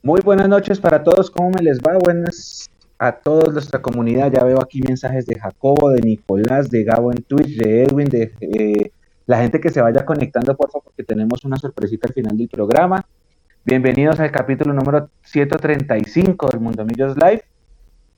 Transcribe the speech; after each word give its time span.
Muy 0.00 0.20
buenas 0.20 0.48
noches 0.48 0.78
para 0.78 1.02
todos, 1.02 1.28
¿cómo 1.28 1.50
me 1.50 1.60
les 1.60 1.80
va? 1.80 1.98
Buenas 1.98 2.70
a 3.00 3.10
toda 3.12 3.52
nuestra 3.52 3.82
comunidad. 3.82 4.30
Ya 4.30 4.44
veo 4.44 4.62
aquí 4.62 4.80
mensajes 4.80 5.26
de 5.26 5.36
Jacobo, 5.36 5.90
de 5.90 6.00
Nicolás, 6.00 6.70
de 6.70 6.84
Gabo 6.84 7.10
en 7.10 7.22
Twitch, 7.24 7.56
de 7.56 7.82
Edwin, 7.82 8.08
de 8.08 8.32
eh, 8.40 8.92
la 9.26 9.38
gente 9.38 9.60
que 9.60 9.70
se 9.70 9.80
vaya 9.80 10.04
conectando, 10.04 10.56
por 10.56 10.70
favor, 10.70 10.84
porque 10.84 11.02
tenemos 11.02 11.44
una 11.44 11.56
sorpresita 11.56 12.06
al 12.06 12.14
final 12.14 12.38
del 12.38 12.48
programa. 12.48 13.04
Bienvenidos 13.64 14.20
al 14.20 14.30
capítulo 14.30 14.72
número 14.72 15.10
135 15.24 16.46
del 16.46 16.60
Mundo 16.60 16.84
Millos 16.84 17.16
Live. 17.16 17.42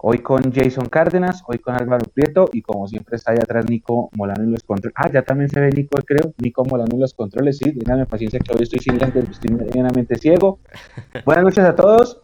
Hoy 0.03 0.21
con 0.21 0.51
Jason 0.51 0.89
Cárdenas, 0.89 1.43
hoy 1.47 1.59
con 1.59 1.75
Álvaro 1.75 2.07
Prieto 2.15 2.49
y 2.55 2.63
como 2.63 2.89
siempre 2.89 3.17
está 3.17 3.33
ahí 3.33 3.39
atrás 3.39 3.69
Nico 3.69 4.09
Molano 4.17 4.45
en 4.45 4.53
los 4.53 4.63
controles. 4.63 4.95
Ah, 4.97 5.11
ya 5.13 5.21
también 5.21 5.51
se 5.51 5.61
ve 5.61 5.71
Nico, 5.71 5.99
creo. 6.07 6.33
Nico 6.39 6.65
Molano 6.65 6.95
en 6.95 7.01
los 7.01 7.13
controles, 7.13 7.59
sí. 7.59 7.71
Díganme 7.71 8.07
paciencia 8.07 8.41
que 8.41 8.51
hoy 8.57 8.63
estoy 8.63 8.79
sin 8.79 8.97
lentes, 8.97 9.29
estoy 9.29 9.55
medianamente 9.55 10.17
ciego. 10.17 10.59
Buenas 11.27 11.45
noches 11.45 11.65
a 11.65 11.75
todos. 11.75 12.19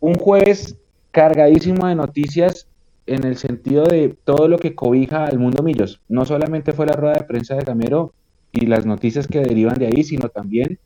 Un 0.00 0.14
jueves 0.14 0.76
cargadísimo 1.12 1.86
de 1.86 1.94
noticias 1.94 2.66
en 3.06 3.24
el 3.24 3.36
sentido 3.36 3.84
de 3.84 4.16
todo 4.24 4.48
lo 4.48 4.58
que 4.58 4.74
cobija 4.74 5.24
al 5.24 5.38
mundo 5.38 5.62
Millos. 5.62 6.00
No 6.08 6.24
solamente 6.24 6.72
fue 6.72 6.86
la 6.86 6.94
rueda 6.94 7.14
de 7.14 7.24
prensa 7.24 7.54
de 7.54 7.62
Gamero 7.62 8.14
y 8.50 8.66
las 8.66 8.84
noticias 8.84 9.28
que 9.28 9.42
derivan 9.42 9.78
de 9.78 9.86
ahí, 9.86 10.02
sino 10.02 10.28
también 10.28 10.80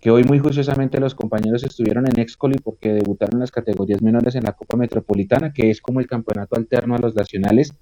que 0.00 0.10
hoy 0.10 0.24
muy 0.24 0.38
juiciosamente 0.38 1.00
los 1.00 1.14
compañeros 1.14 1.64
estuvieron 1.64 2.06
en 2.06 2.20
Excoli 2.20 2.58
porque 2.58 2.92
debutaron 2.92 3.40
las 3.40 3.50
categorías 3.50 4.02
menores 4.02 4.34
en 4.34 4.44
la 4.44 4.52
Copa 4.52 4.76
Metropolitana, 4.76 5.52
que 5.52 5.70
es 5.70 5.80
como 5.80 6.00
el 6.00 6.06
campeonato 6.06 6.56
alterno 6.56 6.94
a 6.94 6.98
los 6.98 7.14
nacionales. 7.14 7.72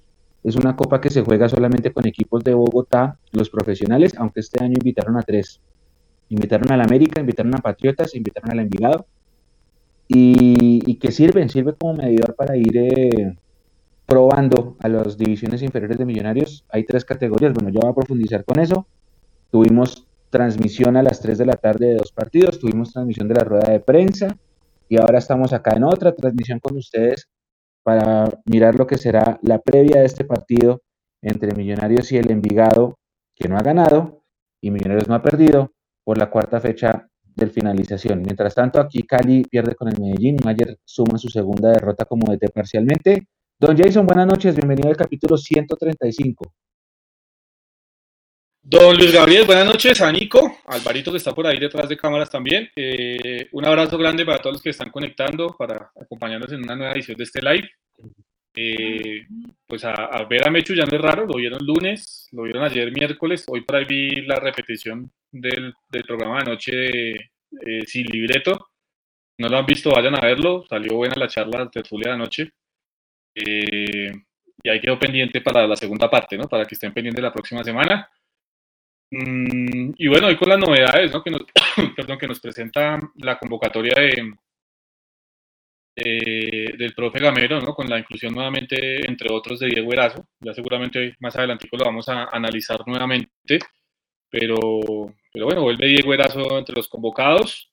Es 0.43 0.55
una 0.55 0.75
copa 0.75 1.01
que 1.01 1.09
se 1.09 1.23
juega 1.23 1.49
solamente 1.49 1.91
con 1.91 2.07
equipos 2.07 2.43
de 2.43 2.53
Bogotá, 2.53 3.19
los 3.31 3.49
profesionales, 3.49 4.13
aunque 4.17 4.39
este 4.39 4.63
año 4.63 4.75
invitaron 4.77 5.17
a 5.17 5.21
tres. 5.21 5.59
Invitaron 6.29 6.71
al 6.71 6.81
América, 6.81 7.19
invitaron 7.19 7.55
a 7.55 7.59
Patriotas, 7.59 8.15
invitaron 8.15 8.51
al 8.51 8.59
Envigado 8.59 9.05
y, 10.07 10.95
que 10.95 11.11
sirven, 11.11 11.49
sirve 11.49 11.73
como 11.73 11.95
medidor 11.95 12.35
para 12.35 12.55
ir 12.57 12.77
eh, 12.77 13.35
probando 14.05 14.77
a 14.79 14.87
las 14.87 15.17
divisiones 15.17 15.61
inferiores 15.61 15.97
de 15.97 16.05
Millonarios. 16.05 16.65
Hay 16.69 16.83
tres 16.85 17.05
categorías, 17.05 17.53
bueno, 17.53 17.69
yo 17.69 17.79
voy 17.81 17.91
a 17.91 17.95
profundizar 17.95 18.45
con 18.45 18.59
eso. 18.59 18.87
Tuvimos 19.51 20.07
transmisión 20.35 20.97
a 20.97 21.01
las 21.01 21.21
3 21.21 21.37
de 21.37 21.45
la 21.45 21.55
tarde 21.55 21.87
de 21.87 21.95
dos 21.95 22.11
partidos, 22.11 22.59
tuvimos 22.59 22.91
transmisión 22.91 23.29
de 23.29 23.35
la 23.35 23.45
rueda 23.45 23.71
de 23.71 23.79
prensa 23.79 24.35
y 24.89 24.99
ahora 24.99 25.17
estamos 25.17 25.53
acá 25.53 25.77
en 25.77 25.85
otra 25.85 26.13
transmisión 26.13 26.59
con 26.59 26.75
ustedes 26.75 27.29
para 27.83 28.29
mirar 28.45 28.75
lo 28.75 28.85
que 28.85 28.97
será 28.97 29.39
la 29.43 29.59
previa 29.59 30.01
de 30.01 30.05
este 30.05 30.25
partido 30.25 30.81
entre 31.21 31.55
Millonarios 31.55 32.11
y 32.11 32.17
el 32.17 32.29
Envigado, 32.31 32.97
que 33.33 33.47
no 33.47 33.57
ha 33.57 33.61
ganado 33.61 34.23
y 34.59 34.71
Millonarios 34.71 35.07
no 35.07 35.15
ha 35.15 35.21
perdido 35.21 35.71
por 36.03 36.17
la 36.17 36.29
cuarta 36.29 36.59
fecha 36.59 37.07
del 37.33 37.51
finalización. 37.51 38.21
Mientras 38.21 38.53
tanto, 38.53 38.81
aquí 38.81 39.03
Cali 39.03 39.43
pierde 39.43 39.73
con 39.73 39.87
el 39.87 40.01
Medellín. 40.01 40.35
Mayer 40.43 40.77
suma 40.83 41.17
su 41.17 41.29
segunda 41.29 41.69
derrota 41.69 42.03
como 42.03 42.29
DT 42.29 42.51
parcialmente. 42.53 43.25
Don 43.57 43.77
Jason, 43.77 44.05
buenas 44.05 44.27
noches. 44.27 44.53
Bienvenido 44.53 44.89
al 44.89 44.97
capítulo 44.97 45.37
135. 45.37 46.53
Don 48.67 48.97
Luis 48.97 49.13
Gabriel, 49.13 49.45
buenas 49.45 49.67
noches. 49.67 50.01
A 50.01 50.11
Nico, 50.11 50.57
Alvarito 50.65 51.11
que 51.11 51.17
está 51.17 51.35
por 51.35 51.45
ahí 51.45 51.59
detrás 51.59 51.87
de 51.87 51.95
cámaras 51.95 52.31
también. 52.31 52.67
Eh, 52.75 53.47
un 53.51 53.63
abrazo 53.63 53.95
grande 53.95 54.25
para 54.25 54.39
todos 54.39 54.55
los 54.55 54.63
que 54.63 54.71
están 54.71 54.89
conectando, 54.89 55.55
para 55.55 55.91
acompañarnos 56.01 56.51
en 56.51 56.63
una 56.63 56.75
nueva 56.75 56.93
edición 56.93 57.15
de 57.15 57.25
este 57.25 57.43
live. 57.43 57.69
Eh, 58.55 59.27
pues 59.67 59.85
a, 59.85 60.25
ver 60.27 60.47
a 60.47 60.49
Mechu 60.49 60.73
ya 60.73 60.85
no 60.85 60.95
es 60.95 61.01
raro, 61.01 61.27
lo 61.27 61.35
vieron 61.35 61.63
lunes, 61.63 62.27
lo 62.31 62.41
vieron 62.41 62.63
ayer 62.63 62.91
miércoles, 62.91 63.45
hoy 63.47 63.61
por 63.61 63.75
ahí 63.75 63.85
vi 63.85 64.21
la 64.25 64.37
repetición 64.37 65.11
del, 65.31 65.71
programa 66.07 66.37
de 66.37 66.41
anoche 66.41 67.11
eh, 67.11 67.85
sin 67.85 68.07
libreto. 68.07 68.69
No 69.37 69.47
lo 69.47 69.59
han 69.59 69.65
visto, 69.67 69.91
vayan 69.91 70.15
a 70.15 70.25
verlo, 70.25 70.65
salió 70.67 70.95
buena 70.95 71.13
la 71.17 71.27
charla 71.27 71.69
tertulia 71.69 72.07
de 72.07 72.15
anoche. 72.15 72.51
Y 73.35 74.69
ahí 74.69 74.81
quedó 74.81 74.97
pendiente 74.97 75.41
para 75.41 75.67
la 75.67 75.75
segunda 75.75 76.09
parte, 76.09 76.35
¿no? 76.35 76.47
Para 76.47 76.65
que 76.65 76.73
estén 76.73 76.95
pendientes 76.95 77.21
la 77.21 77.31
próxima 77.31 77.63
semana. 77.63 78.09
Mm, 79.17 79.93
y 79.97 80.07
bueno, 80.07 80.27
hoy 80.27 80.35
con 80.35 80.49
las 80.49 80.59
novedades, 80.59 81.13
¿no? 81.13 81.23
Que 81.23 81.31
nos, 81.31 81.43
perdón, 81.95 82.17
que 82.17 82.27
nos 82.27 82.39
presenta 82.41 82.99
la 83.15 83.37
convocatoria 83.37 83.93
de, 83.95 84.33
eh, 85.95 86.73
del 86.77 86.93
profe 86.93 87.19
Gamero, 87.19 87.61
¿no? 87.61 87.73
con 87.73 87.89
la 87.89 87.99
inclusión 87.99 88.33
nuevamente, 88.33 89.07
entre 89.07 89.31
otros, 89.31 89.59
de 89.59 89.67
Diego 89.67 89.93
Erazo. 89.93 90.27
Ya 90.41 90.53
seguramente 90.53 91.15
más 91.19 91.35
adelante 91.37 91.69
lo 91.71 91.85
vamos 91.85 92.09
a 92.09 92.25
analizar 92.25 92.81
nuevamente, 92.85 93.59
pero, 94.29 95.13
pero 95.31 95.45
bueno, 95.45 95.61
vuelve 95.61 95.87
Diego 95.87 96.13
Erazo 96.13 96.57
entre 96.57 96.75
los 96.75 96.89
convocados 96.89 97.71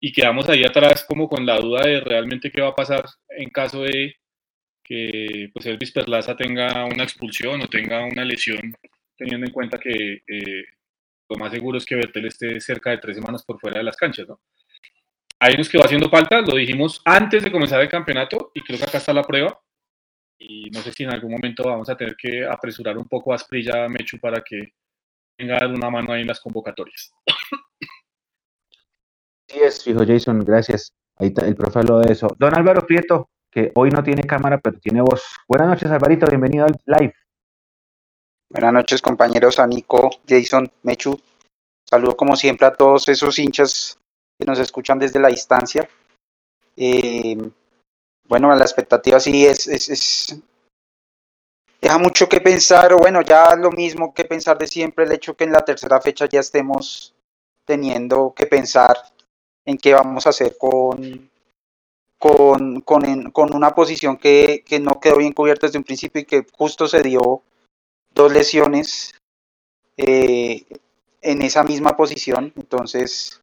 y 0.00 0.12
quedamos 0.12 0.48
ahí 0.48 0.64
atrás 0.64 1.04
como 1.08 1.28
con 1.28 1.44
la 1.46 1.58
duda 1.58 1.82
de 1.86 2.00
realmente 2.00 2.52
qué 2.52 2.62
va 2.62 2.68
a 2.68 2.76
pasar 2.76 3.04
en 3.30 3.50
caso 3.50 3.82
de 3.82 4.14
que 4.84 5.50
pues 5.52 5.66
Elvis 5.66 5.92
Perlaza 5.92 6.36
tenga 6.36 6.84
una 6.86 7.04
expulsión 7.04 7.60
o 7.62 7.68
tenga 7.68 8.04
una 8.06 8.24
lesión, 8.24 8.74
teniendo 9.18 9.46
en 9.46 9.52
cuenta 9.52 9.78
que 9.78 10.22
eh, 10.26 10.64
lo 11.28 11.36
más 11.36 11.52
seguro 11.52 11.76
es 11.76 11.84
que 11.84 11.96
Bertel 11.96 12.26
esté 12.26 12.60
cerca 12.60 12.90
de 12.90 12.98
tres 12.98 13.16
semanas 13.16 13.44
por 13.44 13.60
fuera 13.60 13.78
de 13.78 13.84
las 13.84 13.96
canchas, 13.96 14.26
¿no? 14.28 14.40
ahí 15.40 15.56
nos 15.56 15.68
quedó 15.68 15.84
haciendo 15.84 16.08
falta, 16.08 16.40
lo 16.40 16.56
dijimos 16.56 17.00
antes 17.04 17.44
de 17.44 17.52
comenzar 17.52 17.80
el 17.80 17.88
campeonato 17.88 18.50
y 18.54 18.60
creo 18.62 18.78
que 18.78 18.84
acá 18.84 18.98
está 18.98 19.12
la 19.12 19.22
prueba. 19.22 19.60
Y 20.40 20.70
no 20.70 20.80
sé 20.80 20.92
si 20.92 21.02
en 21.02 21.12
algún 21.12 21.32
momento 21.32 21.64
vamos 21.64 21.88
a 21.88 21.96
tener 21.96 22.16
que 22.16 22.46
apresurar 22.46 22.96
un 22.96 23.06
poco 23.08 23.32
a 23.32 23.36
Asprilla 23.36 23.88
Mechu 23.88 24.18
para 24.18 24.42
que 24.42 24.74
tenga 25.36 25.66
una 25.66 25.90
mano 25.90 26.12
ahí 26.12 26.22
en 26.22 26.28
las 26.28 26.40
convocatorias. 26.40 27.12
Sí 29.48 29.58
es, 29.60 29.86
hijo 29.86 30.04
Jason, 30.06 30.44
gracias. 30.44 30.92
Ahí 31.16 31.28
está, 31.28 31.46
el 31.46 31.56
profe 31.56 31.78
habló 31.80 32.00
de 32.00 32.12
eso. 32.12 32.28
Don 32.38 32.54
Álvaro 32.54 32.86
Prieto, 32.86 33.30
que 33.50 33.72
hoy 33.74 33.90
no 33.90 34.02
tiene 34.02 34.22
cámara, 34.22 34.60
pero 34.60 34.78
tiene 34.78 35.00
voz. 35.00 35.24
Buenas 35.48 35.68
noches, 35.68 35.90
Alvarito, 35.90 36.26
bienvenido 36.26 36.66
al 36.66 36.78
live. 36.84 37.14
Buenas 38.50 38.72
noches, 38.72 39.02
compañeros, 39.02 39.58
a 39.58 39.66
Nico, 39.66 40.08
Jason, 40.26 40.72
Mechu. 40.82 41.20
Saludo 41.84 42.16
como 42.16 42.34
siempre 42.34 42.66
a 42.66 42.72
todos 42.72 43.06
esos 43.10 43.38
hinchas 43.38 43.98
que 44.38 44.46
nos 44.46 44.58
escuchan 44.58 44.98
desde 44.98 45.20
la 45.20 45.28
distancia. 45.28 45.86
Eh, 46.74 47.36
bueno, 48.26 48.54
la 48.56 48.64
expectativa 48.64 49.20
sí 49.20 49.44
es, 49.44 49.66
es, 49.68 50.40
deja 51.78 51.98
mucho 51.98 52.26
que 52.26 52.40
pensar, 52.40 52.94
o 52.94 52.98
bueno, 52.98 53.20
ya 53.20 53.54
lo 53.54 53.70
mismo 53.70 54.14
que 54.14 54.24
pensar 54.24 54.56
de 54.56 54.66
siempre, 54.66 55.04
el 55.04 55.12
hecho 55.12 55.36
que 55.36 55.44
en 55.44 55.52
la 55.52 55.64
tercera 55.64 56.00
fecha 56.00 56.26
ya 56.26 56.40
estemos 56.40 57.14
teniendo 57.66 58.32
que 58.34 58.46
pensar 58.46 58.96
en 59.66 59.76
qué 59.76 59.92
vamos 59.92 60.26
a 60.26 60.30
hacer 60.30 60.56
con, 60.56 61.28
con, 62.16 62.80
con, 62.80 63.54
una 63.54 63.74
posición 63.74 64.16
que, 64.16 64.64
que, 64.66 64.80
no 64.80 65.00
quedó 65.00 65.18
bien 65.18 65.34
cubierta 65.34 65.66
desde 65.66 65.78
un 65.78 65.84
principio 65.84 66.22
y 66.22 66.24
que 66.24 66.46
justo 66.56 66.88
se 66.88 67.02
dio 67.02 67.42
dos 68.10 68.32
lesiones 68.32 69.14
eh, 69.96 70.64
en 71.22 71.42
esa 71.42 71.62
misma 71.64 71.96
posición. 71.96 72.52
Entonces, 72.56 73.40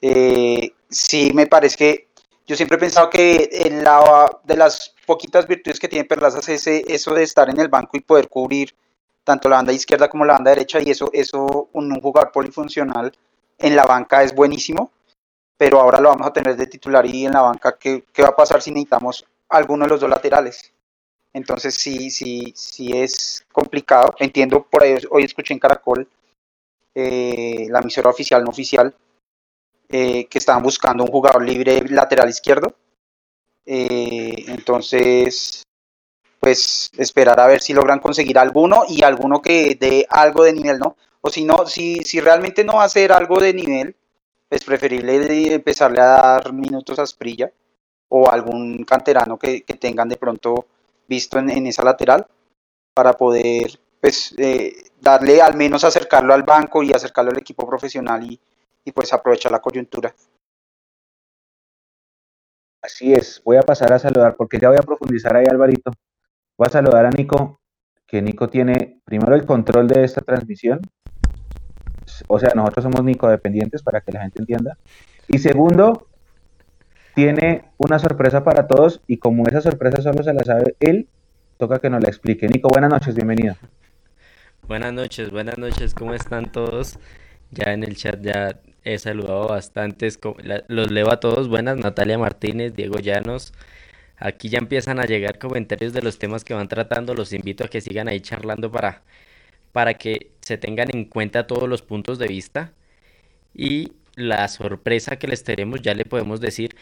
eh, 0.00 0.72
sí 0.88 1.32
me 1.34 1.46
parece 1.46 1.76
que 1.76 2.08
yo 2.46 2.56
siempre 2.56 2.76
he 2.76 2.80
pensado 2.80 3.10
que 3.10 3.50
en 3.52 3.84
la, 3.84 4.40
de 4.44 4.56
las 4.56 4.94
poquitas 5.06 5.46
virtudes 5.46 5.78
que 5.78 5.88
tiene 5.88 6.06
Perlaza 6.06 6.38
es 6.50 6.66
eso 6.66 7.14
de 7.14 7.22
estar 7.22 7.50
en 7.50 7.60
el 7.60 7.68
banco 7.68 7.96
y 7.96 8.00
poder 8.00 8.28
cubrir 8.28 8.74
tanto 9.22 9.50
la 9.50 9.56
banda 9.56 9.74
izquierda 9.74 10.08
como 10.08 10.24
la 10.24 10.32
banda 10.32 10.52
derecha 10.52 10.80
y 10.80 10.90
eso, 10.90 11.10
eso 11.12 11.68
un, 11.74 12.00
jugador 12.00 12.32
polifuncional 12.32 13.12
en 13.58 13.76
la 13.76 13.84
banca 13.84 14.22
es 14.22 14.34
buenísimo, 14.34 14.90
pero 15.58 15.80
ahora 15.80 16.00
lo 16.00 16.08
vamos 16.08 16.26
a 16.26 16.32
tener 16.32 16.56
de 16.56 16.66
titular 16.66 17.04
y 17.04 17.26
en 17.26 17.32
la 17.32 17.42
banca, 17.42 17.76
¿qué, 17.78 18.04
qué 18.14 18.22
va 18.22 18.28
a 18.28 18.36
pasar 18.36 18.62
si 18.62 18.70
necesitamos 18.70 19.26
alguno 19.50 19.84
de 19.84 19.90
los 19.90 20.00
dos 20.00 20.08
laterales? 20.08 20.72
Entonces 21.32 21.74
sí, 21.74 22.10
sí, 22.10 22.52
sí 22.56 22.92
es 22.92 23.44
complicado. 23.52 24.14
Entiendo, 24.18 24.66
por 24.68 24.82
ahí 24.82 24.96
hoy 25.10 25.24
escuché 25.24 25.54
en 25.54 25.60
Caracol 25.60 26.08
eh, 26.94 27.66
la 27.70 27.80
emisora 27.80 28.10
oficial, 28.10 28.42
no 28.42 28.50
oficial, 28.50 28.94
eh, 29.88 30.26
que 30.26 30.38
estaban 30.38 30.62
buscando 30.62 31.04
un 31.04 31.10
jugador 31.10 31.42
libre 31.44 31.80
lateral 31.88 32.28
izquierdo. 32.28 32.74
Eh, 33.64 34.44
entonces, 34.48 35.62
pues 36.40 36.90
esperar 36.96 37.38
a 37.40 37.46
ver 37.46 37.60
si 37.60 37.72
logran 37.74 38.00
conseguir 38.00 38.38
alguno 38.38 38.82
y 38.88 39.02
alguno 39.04 39.42
que 39.42 39.76
dé 39.78 40.06
algo 40.08 40.44
de 40.44 40.52
nivel, 40.54 40.78
¿no? 40.78 40.96
O 41.20 41.30
si 41.30 41.44
no, 41.44 41.66
si, 41.66 41.96
si 42.04 42.20
realmente 42.20 42.64
no 42.64 42.74
va 42.74 42.82
a 42.82 42.86
hacer 42.86 43.12
algo 43.12 43.38
de 43.40 43.52
nivel, 43.52 43.96
es 44.50 44.64
preferible 44.64 45.54
empezarle 45.54 46.00
a 46.00 46.06
dar 46.06 46.52
minutos 46.52 46.98
a 46.98 47.06
Sprilla 47.06 47.52
o 48.08 48.30
algún 48.30 48.84
canterano 48.84 49.38
que, 49.38 49.60
tengan 49.78 50.08
de 50.08 50.16
pronto 50.16 50.66
visto 51.08 51.38
en, 51.38 51.66
esa 51.66 51.82
lateral 51.82 52.26
para 52.94 53.14
poder 53.14 53.80
pues 54.00 54.34
eh, 54.38 54.90
darle 55.00 55.40
al 55.40 55.56
menos 55.56 55.82
acercarlo 55.82 56.34
al 56.34 56.42
banco 56.44 56.82
y 56.82 56.92
acercarlo 56.92 57.30
al 57.32 57.38
equipo 57.38 57.66
profesional 57.66 58.22
y, 58.30 58.38
y 58.84 58.92
pues 58.92 59.12
aprovechar 59.12 59.50
la 59.50 59.60
coyuntura. 59.60 60.14
Así 62.82 63.12
es, 63.12 63.42
voy 63.44 63.56
a 63.56 63.62
pasar 63.62 63.92
a 63.92 63.98
saludar 63.98 64.36
porque 64.36 64.58
ya 64.58 64.68
voy 64.68 64.78
a 64.78 64.82
profundizar 64.82 65.36
ahí, 65.36 65.46
Alvarito. 65.50 65.90
Voy 66.56 66.66
a 66.66 66.70
saludar 66.70 67.06
a 67.06 67.10
Nico, 67.10 67.60
que 68.06 68.22
Nico 68.22 68.48
tiene 68.48 69.00
primero 69.04 69.34
el 69.34 69.44
control 69.44 69.88
de 69.88 70.04
esta 70.04 70.20
transmisión. 70.20 70.80
O 72.28 72.38
sea, 72.38 72.50
nosotros 72.54 72.84
somos 72.84 73.04
Nico 73.04 73.28
dependientes 73.28 73.82
para 73.82 74.00
que 74.00 74.12
la 74.12 74.22
gente 74.22 74.40
entienda. 74.40 74.78
Y 75.28 75.38
segundo, 75.38 76.08
tiene 77.18 77.64
una 77.78 77.98
sorpresa 77.98 78.44
para 78.44 78.68
todos 78.68 79.00
y 79.08 79.16
como 79.16 79.44
esa 79.48 79.60
sorpresa 79.60 80.00
solo 80.00 80.22
se 80.22 80.32
la 80.32 80.44
sabe 80.44 80.76
él, 80.78 81.08
toca 81.56 81.80
que 81.80 81.90
nos 81.90 82.00
la 82.00 82.08
explique. 82.08 82.46
Nico, 82.46 82.68
buenas 82.68 82.90
noches, 82.90 83.16
bienvenido. 83.16 83.56
Buenas 84.68 84.92
noches, 84.92 85.32
buenas 85.32 85.58
noches, 85.58 85.94
¿cómo 85.94 86.14
están 86.14 86.52
todos? 86.52 87.00
Ya 87.50 87.72
en 87.72 87.82
el 87.82 87.96
chat 87.96 88.20
ya 88.20 88.60
he 88.84 88.98
saludado 88.98 89.48
bastantes, 89.48 90.20
los 90.68 90.92
leo 90.92 91.10
a 91.10 91.18
todos, 91.18 91.48
buenas, 91.48 91.76
Natalia 91.76 92.18
Martínez, 92.18 92.74
Diego 92.76 93.00
Llanos. 93.00 93.52
Aquí 94.16 94.48
ya 94.48 94.58
empiezan 94.58 95.00
a 95.00 95.04
llegar 95.04 95.40
comentarios 95.40 95.92
de 95.92 96.02
los 96.02 96.20
temas 96.20 96.44
que 96.44 96.54
van 96.54 96.68
tratando, 96.68 97.14
los 97.14 97.32
invito 97.32 97.64
a 97.64 97.68
que 97.68 97.80
sigan 97.80 98.06
ahí 98.06 98.20
charlando 98.20 98.70
para, 98.70 99.02
para 99.72 99.94
que 99.94 100.30
se 100.40 100.56
tengan 100.56 100.86
en 100.94 101.04
cuenta 101.04 101.48
todos 101.48 101.68
los 101.68 101.82
puntos 101.82 102.20
de 102.20 102.28
vista. 102.28 102.74
Y 103.54 103.94
la 104.14 104.46
sorpresa 104.46 105.16
que 105.18 105.26
les 105.26 105.42
tenemos, 105.42 105.82
ya 105.82 105.94
le 105.94 106.04
podemos 106.04 106.40
decir, 106.40 106.76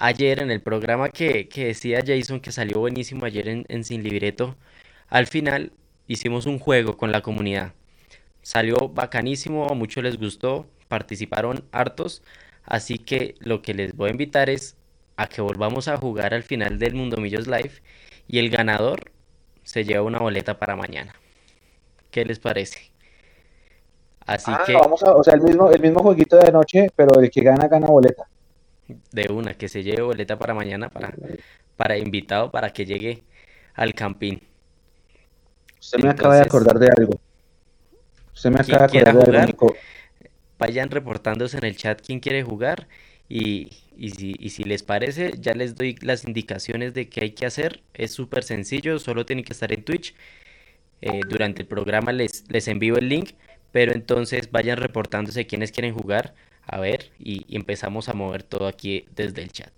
ayer 0.00 0.42
en 0.42 0.50
el 0.50 0.60
programa 0.60 1.10
que, 1.10 1.48
decía 1.54 2.02
Jason 2.04 2.40
que 2.40 2.50
salió 2.50 2.80
buenísimo 2.80 3.26
ayer 3.26 3.48
en, 3.48 3.66
en 3.68 3.84
Sin 3.84 4.02
Libreto, 4.02 4.56
al 5.08 5.26
final 5.26 5.72
hicimos 6.08 6.46
un 6.46 6.58
juego 6.58 6.96
con 6.96 7.12
la 7.12 7.20
comunidad. 7.20 7.74
Salió 8.42 8.88
bacanísimo, 8.88 9.68
a 9.68 9.74
muchos 9.74 10.02
les 10.02 10.18
gustó, 10.18 10.66
participaron 10.88 11.64
hartos, 11.70 12.22
así 12.64 12.98
que 12.98 13.36
lo 13.38 13.62
que 13.62 13.74
les 13.74 13.94
voy 13.94 14.08
a 14.08 14.12
invitar 14.12 14.50
es 14.50 14.76
a 15.16 15.28
que 15.28 15.42
volvamos 15.42 15.86
a 15.86 15.98
jugar 15.98 16.32
al 16.32 16.42
final 16.42 16.78
del 16.78 16.94
Mundo 16.94 17.18
Millos 17.18 17.46
Live 17.46 17.82
y 18.26 18.38
el 18.38 18.48
ganador 18.48 19.12
se 19.64 19.84
lleva 19.84 20.02
una 20.02 20.18
boleta 20.18 20.58
para 20.58 20.76
mañana. 20.76 21.14
¿Qué 22.10 22.24
les 22.24 22.38
parece? 22.38 22.90
Así 24.26 24.50
ah, 24.52 24.62
que. 24.64 24.72
Vamos 24.72 25.02
a, 25.02 25.14
o 25.14 25.22
sea, 25.22 25.34
el 25.34 25.42
mismo, 25.42 25.70
el 25.70 25.80
mismo 25.80 26.00
jueguito 26.00 26.38
de 26.38 26.50
noche, 26.50 26.88
pero 26.96 27.20
el 27.20 27.30
que 27.30 27.42
gana, 27.42 27.68
gana 27.68 27.86
boleta. 27.86 28.26
De 29.12 29.32
una, 29.32 29.54
que 29.54 29.68
se 29.68 29.82
lleve 29.82 30.02
boleta 30.02 30.38
para 30.38 30.54
mañana, 30.54 30.88
para, 30.88 31.14
para 31.76 31.98
invitado, 31.98 32.50
para 32.50 32.72
que 32.72 32.84
llegue 32.84 33.22
al 33.74 33.94
campín. 33.94 34.42
Usted 35.80 35.98
me 35.98 36.10
acaba 36.10 36.36
de 36.36 36.42
acordar 36.42 36.78
de 36.78 36.88
algo. 36.96 37.20
Usted 38.34 38.50
me 38.50 38.60
acaba 38.60 38.86
de 38.86 38.98
acordar 38.98 39.30
de 39.30 39.38
algo, 39.38 39.74
Vayan 40.58 40.90
reportándose 40.90 41.56
en 41.56 41.64
el 41.64 41.76
chat 41.76 42.02
quién 42.04 42.20
quiere 42.20 42.42
jugar 42.42 42.86
y, 43.30 43.70
y, 43.96 44.10
si, 44.10 44.36
y 44.38 44.50
si 44.50 44.64
les 44.64 44.82
parece, 44.82 45.32
ya 45.38 45.54
les 45.54 45.74
doy 45.74 45.96
las 46.02 46.24
indicaciones 46.24 46.92
de 46.92 47.08
qué 47.08 47.22
hay 47.22 47.30
que 47.30 47.46
hacer. 47.46 47.82
Es 47.94 48.12
súper 48.12 48.44
sencillo, 48.44 48.98
solo 48.98 49.24
tienen 49.24 49.44
que 49.44 49.54
estar 49.54 49.72
en 49.72 49.84
Twitch. 49.84 50.14
Eh, 51.00 51.20
durante 51.28 51.62
el 51.62 51.68
programa 51.68 52.12
les, 52.12 52.44
les 52.50 52.68
envío 52.68 52.96
el 52.98 53.08
link, 53.08 53.30
pero 53.72 53.92
entonces 53.92 54.50
vayan 54.50 54.76
reportándose 54.76 55.46
quienes 55.46 55.72
quieren 55.72 55.94
jugar. 55.94 56.34
A 56.72 56.78
ver, 56.78 57.10
y, 57.18 57.44
empezamos 57.56 58.08
a 58.08 58.12
mover 58.12 58.44
todo 58.44 58.68
aquí 58.68 59.04
desde 59.16 59.42
el 59.42 59.50
chat. 59.50 59.72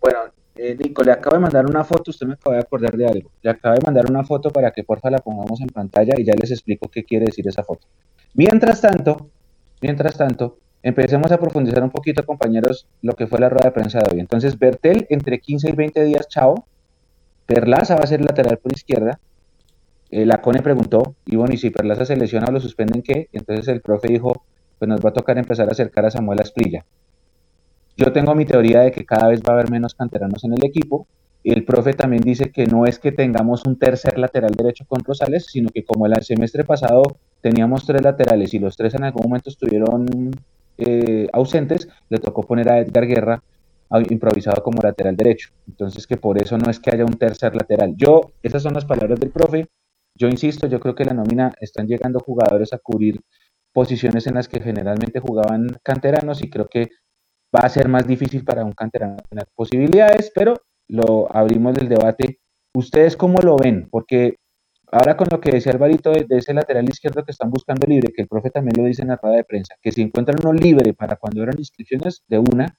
Bueno, 0.00 0.20
eh, 0.56 0.74
Nico, 0.74 1.02
le 1.02 1.12
acabo 1.12 1.36
de 1.36 1.42
mandar 1.42 1.66
una 1.66 1.84
foto, 1.84 2.12
usted 2.12 2.26
me 2.26 2.32
acaba 2.32 2.56
de 2.56 2.62
acordar 2.62 2.96
de 2.96 3.06
algo. 3.06 3.30
Le 3.42 3.50
acabo 3.50 3.74
de 3.74 3.82
mandar 3.84 4.06
una 4.08 4.24
foto 4.24 4.48
para 4.48 4.70
que 4.70 4.84
porfa 4.84 5.10
la 5.10 5.18
pongamos 5.18 5.60
en 5.60 5.68
pantalla 5.68 6.14
y 6.16 6.24
ya 6.24 6.32
les 6.40 6.50
explico 6.50 6.88
qué 6.88 7.04
quiere 7.04 7.26
decir 7.26 7.46
esa 7.46 7.62
foto. 7.62 7.86
Mientras 8.32 8.80
tanto, 8.80 9.28
mientras 9.82 10.16
tanto, 10.16 10.56
empecemos 10.82 11.30
a 11.30 11.36
profundizar 11.36 11.82
un 11.82 11.90
poquito, 11.90 12.24
compañeros, 12.24 12.86
lo 13.02 13.12
que 13.12 13.26
fue 13.26 13.38
la 13.38 13.50
rueda 13.50 13.66
de 13.66 13.72
prensa 13.72 13.98
de 13.98 14.14
hoy. 14.14 14.20
Entonces, 14.20 14.58
Bertel, 14.58 15.06
entre 15.10 15.40
15 15.40 15.68
y 15.68 15.72
20 15.72 16.04
días, 16.04 16.26
chao. 16.28 16.66
Perlaza 17.44 17.96
va 17.96 18.04
a 18.04 18.06
ser 18.06 18.22
lateral 18.22 18.56
por 18.56 18.72
izquierda. 18.72 19.20
Eh, 20.08 20.24
la 20.24 20.40
Cone 20.40 20.62
preguntó, 20.62 21.16
y 21.26 21.36
bueno, 21.36 21.52
y 21.52 21.58
si 21.58 21.68
Perlaza 21.68 22.06
se 22.06 22.16
lesiona 22.16 22.46
o 22.48 22.52
lo 22.52 22.60
suspenden, 22.60 23.02
¿qué? 23.02 23.28
Entonces 23.32 23.68
el 23.68 23.82
profe 23.82 24.08
dijo, 24.08 24.42
pues 24.84 24.88
nos 24.88 25.04
va 25.04 25.10
a 25.10 25.12
tocar 25.14 25.38
empezar 25.38 25.66
a 25.68 25.72
acercar 25.72 26.04
a 26.04 26.10
Samuel 26.10 26.40
Asprilla. 26.42 26.84
Yo 27.96 28.12
tengo 28.12 28.34
mi 28.34 28.44
teoría 28.44 28.80
de 28.80 28.92
que 28.92 29.06
cada 29.06 29.28
vez 29.28 29.40
va 29.40 29.52
a 29.52 29.54
haber 29.54 29.70
menos 29.70 29.94
canteranos 29.94 30.44
en 30.44 30.52
el 30.52 30.62
equipo. 30.62 31.06
El 31.42 31.64
profe 31.64 31.94
también 31.94 32.22
dice 32.22 32.50
que 32.50 32.66
no 32.66 32.84
es 32.84 32.98
que 32.98 33.10
tengamos 33.10 33.64
un 33.66 33.78
tercer 33.78 34.18
lateral 34.18 34.50
derecho 34.50 34.84
con 34.86 35.02
Rosales, 35.02 35.46
sino 35.46 35.70
que 35.70 35.84
como 35.84 36.06
el 36.06 36.22
semestre 36.22 36.64
pasado 36.64 37.02
teníamos 37.40 37.86
tres 37.86 38.02
laterales 38.02 38.52
y 38.52 38.58
los 38.58 38.76
tres 38.76 38.94
en 38.94 39.04
algún 39.04 39.22
momento 39.24 39.48
estuvieron 39.48 40.30
eh, 40.76 41.28
ausentes, 41.32 41.88
le 42.10 42.18
tocó 42.18 42.42
poner 42.42 42.68
a 42.68 42.80
Edgar 42.80 43.06
Guerra 43.06 43.42
improvisado 44.10 44.62
como 44.62 44.82
lateral 44.82 45.16
derecho. 45.16 45.48
Entonces 45.66 46.06
que 46.06 46.18
por 46.18 46.36
eso 46.42 46.58
no 46.58 46.70
es 46.70 46.78
que 46.78 46.90
haya 46.90 47.06
un 47.06 47.14
tercer 47.14 47.54
lateral. 47.56 47.94
Yo, 47.96 48.32
esas 48.42 48.62
son 48.62 48.74
las 48.74 48.84
palabras 48.84 49.18
del 49.18 49.30
profe. 49.30 49.66
Yo 50.14 50.28
insisto, 50.28 50.66
yo 50.66 50.78
creo 50.78 50.94
que 50.94 51.06
la 51.06 51.14
nómina 51.14 51.54
están 51.58 51.86
llegando 51.86 52.20
jugadores 52.20 52.72
a 52.72 52.78
cubrir 52.78 53.20
posiciones 53.74 54.26
en 54.26 54.34
las 54.34 54.48
que 54.48 54.60
generalmente 54.62 55.20
jugaban 55.20 55.66
canteranos 55.82 56.42
y 56.42 56.48
creo 56.48 56.68
que 56.68 56.88
va 57.54 57.60
a 57.60 57.68
ser 57.68 57.88
más 57.88 58.06
difícil 58.06 58.44
para 58.44 58.64
un 58.64 58.72
canterano 58.72 59.16
tener 59.28 59.46
posibilidades, 59.54 60.32
pero 60.34 60.54
lo 60.88 61.30
abrimos 61.34 61.74
del 61.74 61.88
debate. 61.88 62.40
¿Ustedes 62.74 63.16
cómo 63.16 63.40
lo 63.40 63.56
ven? 63.56 63.88
Porque 63.90 64.36
Ahora 64.94 65.16
con 65.16 65.26
lo 65.28 65.40
que 65.40 65.50
decía 65.50 65.72
Alvarito 65.72 66.12
de, 66.12 66.24
ese 66.30 66.54
lateral 66.54 66.88
izquierdo 66.88 67.24
que 67.24 67.32
están 67.32 67.50
buscando 67.50 67.84
libre, 67.84 68.12
que 68.14 68.22
el 68.22 68.28
profe 68.28 68.50
también 68.50 68.74
lo 68.76 68.84
dice 68.84 69.02
en 69.02 69.08
la 69.08 69.16
rueda 69.16 69.38
de 69.38 69.44
prensa, 69.44 69.74
que 69.82 69.90
si 69.90 70.02
encuentran 70.02 70.38
uno 70.40 70.52
libre 70.52 70.94
para 70.94 71.16
cuando 71.16 71.42
eran 71.42 71.58
inscripciones 71.58 72.22
de 72.28 72.38
una, 72.38 72.78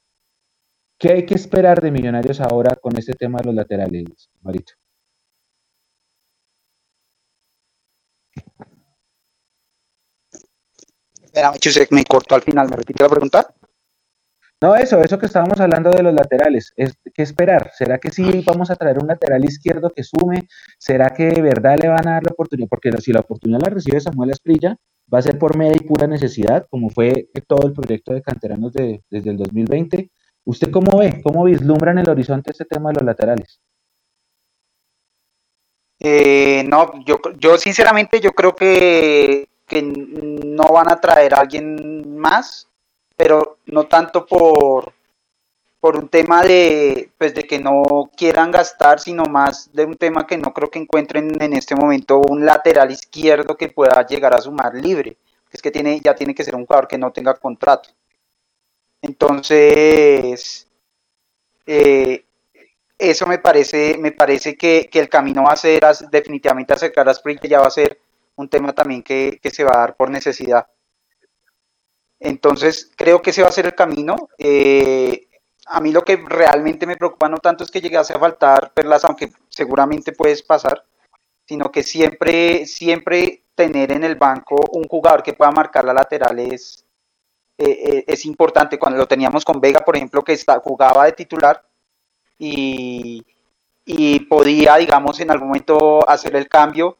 ¿qué 0.97 1.11
hay 1.11 1.25
que 1.25 1.35
esperar 1.35 1.81
de 1.81 1.91
Millonarios 1.91 2.39
ahora 2.39 2.77
con 2.77 2.97
este 2.97 3.15
tema 3.15 3.39
de 3.39 3.47
los 3.47 3.55
laterales, 3.55 4.29
Alvarito? 4.39 4.75
Espera, 11.35 11.87
me 11.91 12.05
cortó 12.05 12.35
al 12.35 12.41
final, 12.41 12.69
¿me 12.69 12.77
repite 12.77 13.03
la 13.03 13.09
pregunta? 13.09 13.53
No, 14.61 14.73
eso, 14.73 15.01
eso 15.01 15.19
que 15.19 15.25
estábamos 15.25 15.59
hablando 15.59 15.91
de 15.91 16.01
los 16.01 16.13
laterales, 16.13 16.71
es, 16.77 16.93
¿qué 17.13 17.23
esperar? 17.23 17.71
¿Será 17.75 17.97
que 17.97 18.09
sí 18.09 18.41
vamos 18.45 18.71
a 18.71 18.75
traer 18.75 18.99
un 18.99 19.07
lateral 19.07 19.43
izquierdo 19.43 19.89
que 19.89 20.03
sume? 20.03 20.47
¿Será 20.77 21.09
que 21.09 21.25
de 21.25 21.41
verdad 21.41 21.77
le 21.81 21.89
van 21.89 22.07
a 22.07 22.13
dar 22.13 22.23
la 22.23 22.31
oportunidad? 22.31 22.69
Porque 22.69 22.89
si 22.99 23.11
la 23.11 23.19
oportunidad 23.19 23.59
la 23.59 23.69
recibe 23.69 23.99
Samuel 23.99 24.29
Esprilla, 24.29 24.77
va 25.13 25.19
a 25.19 25.23
ser 25.23 25.37
por 25.37 25.57
media 25.57 25.75
y 25.75 25.85
pura 25.85 26.07
necesidad, 26.07 26.67
como 26.69 26.89
fue 26.89 27.27
todo 27.47 27.67
el 27.67 27.73
proyecto 27.73 28.13
de 28.13 28.21
canteranos 28.21 28.71
de, 28.71 29.03
desde 29.09 29.31
el 29.31 29.37
2020. 29.37 30.09
¿Usted 30.45 30.71
cómo 30.71 30.97
ve? 30.99 31.21
¿Cómo 31.21 31.43
vislumbra 31.43 31.91
en 31.91 31.99
el 31.99 32.09
horizonte 32.09 32.51
este 32.51 32.65
tema 32.65 32.89
de 32.89 32.95
los 32.95 33.03
laterales? 33.03 33.59
Eh, 35.99 36.63
no, 36.67 37.03
yo, 37.05 37.19
yo 37.37 37.57
sinceramente 37.57 38.21
yo 38.21 38.31
creo 38.31 38.55
que, 38.55 39.49
que 39.65 39.81
no 39.81 40.63
van 40.71 40.91
a 40.91 40.99
traer 40.99 41.33
a 41.33 41.39
alguien 41.39 42.17
más 42.17 42.67
pero 43.15 43.59
no 43.67 43.85
tanto 43.85 44.25
por, 44.25 44.93
por 45.79 45.97
un 45.97 46.09
tema 46.09 46.43
de, 46.43 47.09
pues 47.17 47.33
de 47.33 47.43
que 47.43 47.59
no 47.59 48.09
quieran 48.15 48.51
gastar, 48.51 48.99
sino 48.99 49.25
más 49.25 49.71
de 49.73 49.85
un 49.85 49.95
tema 49.95 50.27
que 50.27 50.37
no 50.37 50.53
creo 50.53 50.69
que 50.69 50.79
encuentren 50.79 51.41
en 51.41 51.53
este 51.53 51.75
momento 51.75 52.19
un 52.19 52.45
lateral 52.45 52.91
izquierdo 52.91 53.55
que 53.55 53.69
pueda 53.69 54.05
llegar 54.05 54.33
a 54.33 54.41
sumar 54.41 54.73
libre. 54.75 55.17
Es 55.51 55.61
que 55.61 55.71
tiene, 55.71 55.99
ya 56.01 56.13
tiene 56.15 56.35
que 56.35 56.43
ser 56.43 56.55
un 56.55 56.65
jugador 56.65 56.87
que 56.87 56.97
no 56.97 57.11
tenga 57.11 57.33
contrato. 57.35 57.89
Entonces, 59.01 60.67
eh, 61.65 62.25
eso 62.97 63.25
me 63.27 63.39
parece, 63.39 63.97
me 63.97 64.11
parece 64.11 64.57
que, 64.57 64.89
el 64.91 65.09
camino 65.09 65.43
va 65.43 65.53
a 65.53 65.55
ser 65.55 65.83
definitivamente 66.11 66.73
acercar 66.73 67.07
a 67.07 67.11
Spring, 67.11 67.39
ya 67.43 67.61
va 67.61 67.67
a 67.67 67.71
ser 67.71 67.99
un 68.35 68.49
tema 68.49 68.73
también 68.73 69.01
que, 69.03 69.39
que 69.41 69.49
se 69.49 69.63
va 69.63 69.73
a 69.75 69.79
dar 69.79 69.95
por 69.95 70.09
necesidad. 70.09 70.67
Entonces, 72.19 72.91
creo 72.95 73.21
que 73.21 73.29
ese 73.29 73.41
va 73.41 73.49
a 73.49 73.51
ser 73.51 73.65
el 73.65 73.75
camino. 73.75 74.29
Eh, 74.37 75.27
a 75.67 75.81
mí 75.81 75.91
lo 75.91 76.03
que 76.03 76.17
realmente 76.17 76.85
me 76.85 76.97
preocupa 76.97 77.29
no 77.29 77.37
tanto 77.37 77.63
es 77.63 77.71
que 77.71 77.81
llegase 77.81 78.13
a 78.13 78.19
faltar 78.19 78.71
perlas, 78.73 79.03
aunque 79.05 79.31
seguramente 79.49 80.11
puedes 80.11 80.41
pasar, 80.41 80.83
sino 81.45 81.71
que 81.71 81.83
siempre, 81.83 82.65
siempre 82.65 83.43
tener 83.55 83.91
en 83.91 84.03
el 84.03 84.15
banco 84.15 84.55
un 84.71 84.83
jugador 84.83 85.23
que 85.23 85.33
pueda 85.33 85.51
marcar 85.51 85.85
la 85.85 85.93
lateral 85.93 86.39
es, 86.39 86.85
eh, 87.57 87.69
eh, 87.69 88.03
es 88.07 88.25
importante. 88.25 88.79
Cuando 88.79 88.99
lo 88.99 89.07
teníamos 89.07 89.43
con 89.43 89.59
Vega, 89.59 89.83
por 89.83 89.95
ejemplo, 89.95 90.21
que 90.21 90.33
está, 90.33 90.59
jugaba 90.59 91.05
de 91.05 91.13
titular 91.13 91.63
y, 92.37 93.23
y 93.85 94.19
podía, 94.21 94.75
digamos, 94.77 95.19
en 95.19 95.31
algún 95.31 95.49
momento 95.49 96.07
hacer 96.09 96.35
el 96.35 96.47
cambio 96.47 96.97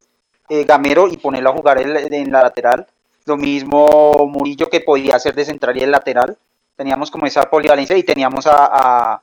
Gamero 0.50 1.08
y 1.08 1.18
ponerlo 1.18 1.50
a 1.50 1.54
jugar 1.54 1.82
en 1.82 2.32
la 2.32 2.44
lateral 2.44 2.88
lo 3.26 3.38
mismo 3.38 4.14
Murillo 4.30 4.70
que 4.70 4.82
podía 4.82 5.20
ser 5.20 5.36
de 5.36 5.46
central 5.46 5.78
y 5.78 5.82
el 5.82 5.92
lateral. 5.92 6.38
Teníamos 6.76 7.12
como 7.12 7.26
esa 7.26 7.44
polivalencia 7.44 7.98
y 7.98 8.04
teníamos 8.04 8.46
a, 8.48 9.22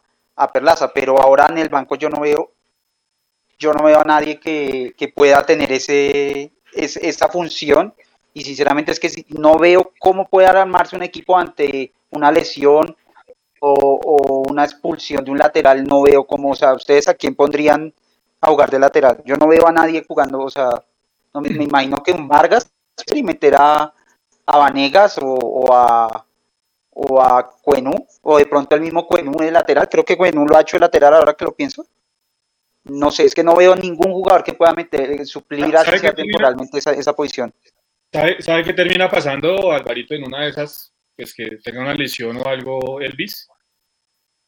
Perlaza, 0.52 0.92
pero 0.92 1.20
ahora 1.20 1.46
en 1.48 1.58
el 1.58 1.68
banco 1.68 1.94
yo 1.94 2.08
no 2.08 2.20
veo, 2.20 2.50
yo 3.60 3.72
no 3.72 3.84
veo 3.84 4.00
a 4.00 4.04
nadie 4.04 4.40
que, 4.40 5.12
pueda 5.14 5.44
tener 5.46 5.70
ese, 5.70 6.50
esa 6.72 7.28
función. 7.28 7.94
Y 8.34 8.42
sinceramente 8.42 8.90
es 8.90 8.98
que 8.98 9.24
no 9.28 9.56
veo 9.56 9.92
cómo 10.00 10.26
puede 10.26 10.48
armarse 10.48 10.96
un 10.96 11.02
equipo 11.02 11.38
ante 11.38 11.92
una 12.10 12.32
lesión 12.32 12.96
o, 13.60 14.42
una 14.50 14.64
expulsión 14.64 15.24
de 15.24 15.30
un 15.30 15.38
lateral. 15.38 15.84
No 15.84 16.02
veo 16.02 16.26
cómo, 16.26 16.50
o 16.50 16.56
sea, 16.56 16.74
ustedes 16.74 17.06
a 17.06 17.14
quién 17.14 17.36
pondrían 17.36 17.94
a 18.40 18.48
jugar 18.48 18.70
de 18.70 18.80
lateral. 18.80 19.22
Yo 19.24 19.36
no 19.36 19.46
veo 19.46 19.68
a 19.68 19.72
nadie 19.72 20.04
jugando, 20.08 20.40
o 20.40 20.50
sea, 20.50 20.70
no 21.34 21.40
me, 21.40 21.48
imagino 21.50 22.02
que 22.02 22.12
un 22.12 22.28
Vargas 22.28 22.70
y 23.14 23.22
meter 23.22 23.54
a, 23.56 23.92
Vanegas 24.46 25.18
o, 25.22 25.72
a 25.72 26.26
o 26.94 27.22
a 27.22 27.50
Cuenú, 27.62 28.06
o 28.22 28.38
de 28.38 28.46
pronto 28.46 28.74
el 28.74 28.82
mismo 28.82 29.06
Cuenú 29.06 29.38
de 29.38 29.50
lateral. 29.50 29.88
Creo 29.88 30.04
que 30.04 30.16
Cuenú 30.16 30.46
lo 30.46 30.56
ha 30.56 30.60
hecho 30.60 30.76
de 30.76 30.80
lateral 30.80 31.14
ahora 31.14 31.34
que 31.34 31.44
lo 31.44 31.54
pienso. 31.54 31.86
No 32.84 33.10
sé, 33.10 33.24
es 33.24 33.34
que 33.34 33.44
no 33.44 33.56
veo 33.56 33.74
ningún 33.76 34.12
jugador 34.12 34.42
que 34.42 34.54
pueda 34.54 34.72
meter, 34.74 35.24
suplir 35.24 35.74
así 35.76 36.00
temporalmente 36.14 36.78
esa, 36.78 36.92
esa, 36.92 37.14
posición. 37.14 37.54
¿Sabe, 38.12 38.42
¿Sabe 38.42 38.64
qué 38.64 38.72
termina 38.72 39.08
pasando, 39.08 39.72
Alvarito, 39.72 40.14
en 40.14 40.24
una 40.24 40.40
de 40.40 40.48
esas, 40.48 40.92
pues 41.16 41.32
que 41.32 41.58
tenga 41.62 41.80
una 41.80 41.94
lesión 41.94 42.36
o 42.36 42.44
algo, 42.44 43.00
Elvis? 43.00 43.48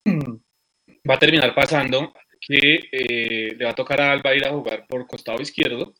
Va 1.09 1.15
a 1.15 1.19
terminar 1.19 1.55
pasando 1.55 2.13
que 2.41 2.81
eh, 2.93 3.55
le 3.57 3.65
va 3.65 3.71
a 3.71 3.75
tocar 3.75 4.01
a 4.01 4.13
Alba 4.13 4.35
ir 4.35 4.47
a 4.47 4.51
jugar 4.51 4.87
por 4.87 5.07
costado 5.07 5.41
izquierdo. 5.41 5.95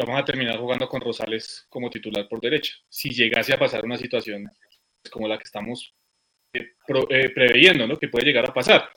Vamos 0.00 0.18
a 0.18 0.24
terminar 0.24 0.58
jugando 0.58 0.88
con 0.88 1.02
Rosales 1.02 1.66
como 1.68 1.90
titular 1.90 2.26
por 2.26 2.40
derecha. 2.40 2.72
Si 2.88 3.10
llegase 3.10 3.52
a 3.52 3.58
pasar 3.58 3.84
una 3.84 3.98
situación 3.98 4.50
como 5.10 5.28
la 5.28 5.36
que 5.36 5.44
estamos 5.44 5.94
eh, 6.54 6.72
eh, 7.10 7.28
preveyendo, 7.34 7.86
¿no? 7.86 7.98
Que 7.98 8.08
puede 8.08 8.24
llegar 8.24 8.48
a 8.48 8.54
pasar. 8.54 8.88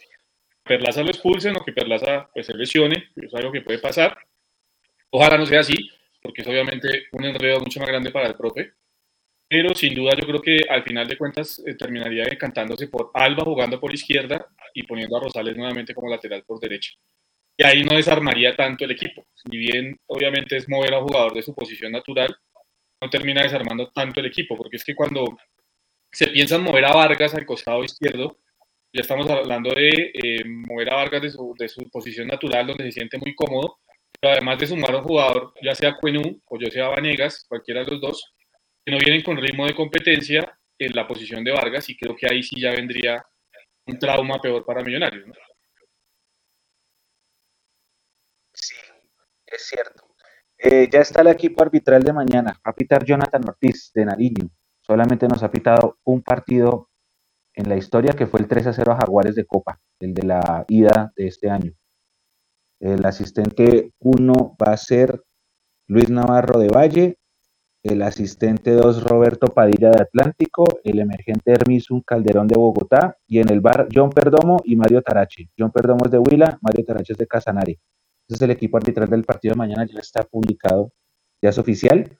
Perlaza 0.64 1.04
lo 1.04 1.10
expulsen 1.10 1.58
o 1.58 1.64
que 1.66 1.74
Perlaza 1.74 2.30
pues, 2.34 2.46
se 2.46 2.54
lesione, 2.54 3.10
es 3.18 3.34
algo 3.34 3.52
que 3.52 3.62
puede 3.62 3.80
pasar. 3.80 4.18
Ojalá 5.10 5.38
no 5.38 5.46
sea 5.46 5.60
así, 5.60 5.76
porque 6.22 6.42
es 6.42 6.48
obviamente 6.48 7.08
un 7.12 7.26
enredo 7.26 7.60
mucho 7.60 7.82
más 7.82 7.90
grande 7.90 8.10
para 8.10 8.28
el 8.28 8.36
profe. 8.36 8.72
Pero 9.50 9.76
sin 9.76 9.94
duda 9.94 10.14
yo 10.16 10.26
creo 10.26 10.42
que 10.42 10.62
al 10.70 10.84
final 10.84 11.06
de 11.06 11.18
cuentas 11.18 11.62
eh, 11.68 11.76
terminaría 11.76 12.24
decantándose 12.24 12.88
por 12.88 13.12
Alba 13.14 13.44
jugando 13.44 13.78
por 13.78 13.94
izquierda 13.94 14.48
y 14.74 14.84
poniendo 14.84 15.18
a 15.18 15.20
Rosales 15.20 15.58
nuevamente 15.58 15.94
como 15.94 16.10
lateral 16.10 16.46
por 16.46 16.62
derecha. 16.62 16.94
Y 17.58 17.64
ahí 17.64 17.84
no 17.84 17.96
desarmaría 17.96 18.56
tanto 18.56 18.86
el 18.86 18.92
equipo. 18.92 19.26
Si 19.36 19.58
bien 19.58 20.00
obviamente 20.08 20.58
es 20.58 20.68
mover 20.68 20.94
a 20.94 21.00
un 21.00 21.08
jugador 21.08 21.34
de 21.34 21.44
su 21.44 21.54
posición 21.54 21.92
natural, 21.92 22.36
no 23.02 23.10
termina 23.10 23.44
desarmando 23.44 23.92
tanto 23.92 24.20
el 24.22 24.28
equipo, 24.28 24.56
porque 24.58 24.78
es 24.78 24.84
que 24.84 24.96
cuando 24.96 25.38
se 26.12 26.28
piensa 26.28 26.56
en 26.56 26.64
mover 26.64 26.86
a 26.86 26.94
Vargas 26.94 27.36
al 27.36 27.46
costado 27.46 27.84
izquierdo, 27.84 28.38
ya 28.94 29.02
estamos 29.02 29.30
hablando 29.30 29.72
de 29.74 30.12
eh, 30.14 30.44
mover 30.46 30.94
a 30.94 30.98
Vargas 30.98 31.22
de 31.22 31.30
su, 31.68 31.90
posición 31.92 32.28
natural, 32.28 32.68
donde 32.68 32.86
se 32.86 32.92
siente 32.94 33.18
muy 33.18 33.36
cómodo, 33.36 33.80
pero 34.20 34.34
además 34.34 34.60
de 34.60 34.68
sumar 34.68 34.94
a 34.94 34.98
un 34.98 35.04
jugador, 35.04 35.54
ya 35.62 35.76
sea 35.76 35.96
Cuenú 36.00 36.42
o 36.46 36.60
yo 36.60 36.70
sea 36.72 36.90
Vanegas, 36.90 37.46
cualquiera 37.50 37.84
de 37.84 37.92
los 37.92 38.02
dos, 38.02 38.34
que 38.86 38.92
no 38.92 39.00
vienen 39.00 39.22
con 39.24 39.38
ritmo 39.38 39.66
de 39.66 39.76
competencia 39.76 40.58
en 40.78 40.92
la 40.94 41.08
posición 41.08 41.44
de 41.44 41.52
Vargas, 41.52 41.90
y 41.90 41.98
creo 41.98 42.16
que 42.16 42.28
ahí 42.30 42.44
sí 42.44 42.60
ya 42.62 42.72
vendría 42.72 43.26
un 43.88 43.98
trauma 43.98 44.40
peor 44.40 44.64
para 44.66 44.84
Millonarios. 44.84 45.26
Sí, 45.26 45.53
es 49.56 49.68
cierto. 49.68 50.04
Eh, 50.58 50.90
ya 50.92 51.02
está 51.02 51.22
el 51.22 51.28
equipo 51.28 51.62
arbitral 51.62 52.04
de 52.04 52.14
mañana. 52.14 52.52
Va 52.66 52.72
a 52.72 52.76
pitar 52.76 53.04
Jonathan 53.04 53.44
Ortiz 53.48 53.92
de 53.94 54.06
Nariño 54.06 54.50
solamente 54.84 55.28
nos 55.28 55.42
ha 55.44 55.52
pitado 55.52 55.98
un 56.04 56.22
partido 56.22 56.90
en 57.56 57.70
la 57.70 57.78
historia 57.78 58.14
que 58.14 58.28
fue 58.28 58.40
el 58.40 58.48
3 58.48 58.68
a 58.68 58.74
0 58.74 58.92
a 58.92 58.98
Jaguares 58.98 59.36
de 59.36 59.46
Copa, 59.46 59.80
el 60.00 60.14
de 60.14 60.24
la 60.24 60.66
ida 60.68 61.14
de 61.16 61.28
este 61.28 61.50
año. 61.50 61.72
El 62.80 63.06
asistente 63.06 63.92
1 64.00 64.58
va 64.62 64.74
a 64.74 64.78
ser 64.78 65.22
Luis 65.88 66.10
Navarro 66.10 66.60
de 66.60 66.68
Valle, 66.68 67.18
el 67.84 68.02
asistente 68.02 68.72
2 68.72 69.04
Roberto 69.04 69.48
Padilla 69.48 69.92
de 69.92 70.02
Atlántico, 70.02 70.66
el 70.84 71.00
emergente 71.00 71.52
Hermisun 71.52 72.02
Calderón 72.02 72.48
de 72.48 72.58
Bogotá 72.58 73.18
y 73.28 73.40
en 73.40 73.50
el 73.50 73.62
bar 73.62 73.88
John 73.94 74.10
Perdomo 74.10 74.62
y 74.66 74.76
Mario 74.76 75.02
Tarache. 75.02 75.50
John 75.58 75.72
Perdomo 75.72 76.06
es 76.06 76.12
de 76.12 76.18
Huila, 76.18 76.58
Mario 76.62 76.86
Tarache 76.86 77.14
es 77.14 77.20
de 77.20 77.28
Casanare. 77.28 77.80
Ese 78.34 78.46
es 78.46 78.50
el 78.50 78.52
equipo 78.52 78.78
arbitral 78.78 79.08
del 79.10 79.24
partido 79.26 79.54
de 79.54 79.60
mañana, 79.60 79.86
ya 79.86 80.00
está 80.00 80.24
publicado, 80.24 80.92
ya 81.40 81.50
es 81.50 81.58
oficial. 81.60 82.18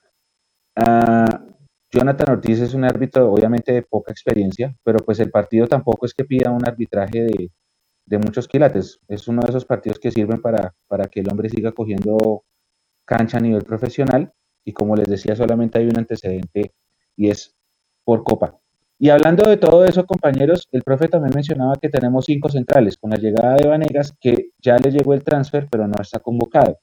Ah, 0.76 1.44
Jonathan 1.90 2.34
Ortiz 2.34 2.60
es 2.60 2.72
un 2.74 2.84
árbitro 2.84 3.32
obviamente 3.32 3.72
de 3.72 3.82
poca 3.82 4.12
experiencia, 4.12 4.76
pero 4.84 5.00
pues 5.00 5.18
el 5.18 5.32
partido 5.32 5.66
tampoco 5.66 6.06
es 6.06 6.14
que 6.14 6.24
pida 6.24 6.52
un 6.52 6.64
arbitraje 6.64 7.50
de, 8.06 8.18
muchos 8.18 8.46
quilates. 8.46 9.00
Es 9.08 9.26
uno 9.26 9.42
de 9.42 9.48
esos 9.48 9.64
partidos 9.64 9.98
que 9.98 10.12
sirven 10.12 10.40
para, 10.40 10.76
para 10.86 11.06
que 11.06 11.18
el 11.18 11.28
hombre 11.28 11.48
siga 11.48 11.72
cogiendo 11.72 12.44
cancha 13.04 13.38
a 13.38 13.40
nivel 13.40 13.64
profesional 13.64 14.32
y 14.64 14.72
como 14.72 14.94
les 14.94 15.08
decía, 15.08 15.34
solamente 15.34 15.80
hay 15.80 15.86
un 15.88 15.98
antecedente 15.98 16.74
y 17.16 17.28
es 17.30 17.56
por 18.04 18.22
copa. 18.22 18.60
Y 18.98 19.10
hablando 19.10 19.48
de 19.48 19.56
todo 19.56 19.84
eso, 19.84 20.06
compañeros, 20.06 20.68
el 20.70 20.82
profe 20.82 21.08
también 21.08 21.32
mencionaba 21.34 21.74
que 21.80 21.88
tenemos 21.88 22.26
cinco 22.26 22.48
centrales, 22.48 22.96
con 22.96 23.10
la 23.10 23.16
llegada 23.16 23.56
de 23.56 23.68
Vanegas, 23.68 24.14
que 24.20 24.50
ya 24.58 24.76
le 24.76 24.90
llegó 24.90 25.14
el 25.14 25.24
transfer, 25.24 25.66
pero 25.70 25.88
no 25.88 26.00
está 26.00 26.20
convocado. 26.20 26.78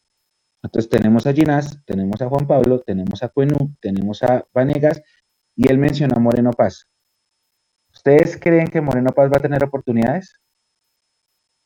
Entonces 0.63 0.89
tenemos 0.89 1.25
a 1.25 1.33
Ginás, 1.33 1.79
tenemos 1.85 2.21
a 2.21 2.27
Juan 2.27 2.45
Pablo, 2.45 2.79
tenemos 2.79 3.23
a 3.23 3.29
Cuenú, 3.29 3.75
tenemos 3.79 4.21
a 4.23 4.45
Vanegas 4.53 5.01
y 5.55 5.69
él 5.69 5.77
menciona 5.77 6.15
a 6.17 6.19
Moreno 6.19 6.51
Paz. 6.51 6.87
¿Ustedes 7.93 8.39
creen 8.39 8.67
que 8.67 8.81
Moreno 8.81 9.11
Paz 9.11 9.31
va 9.31 9.37
a 9.37 9.41
tener 9.41 9.63
oportunidades? 9.63 10.39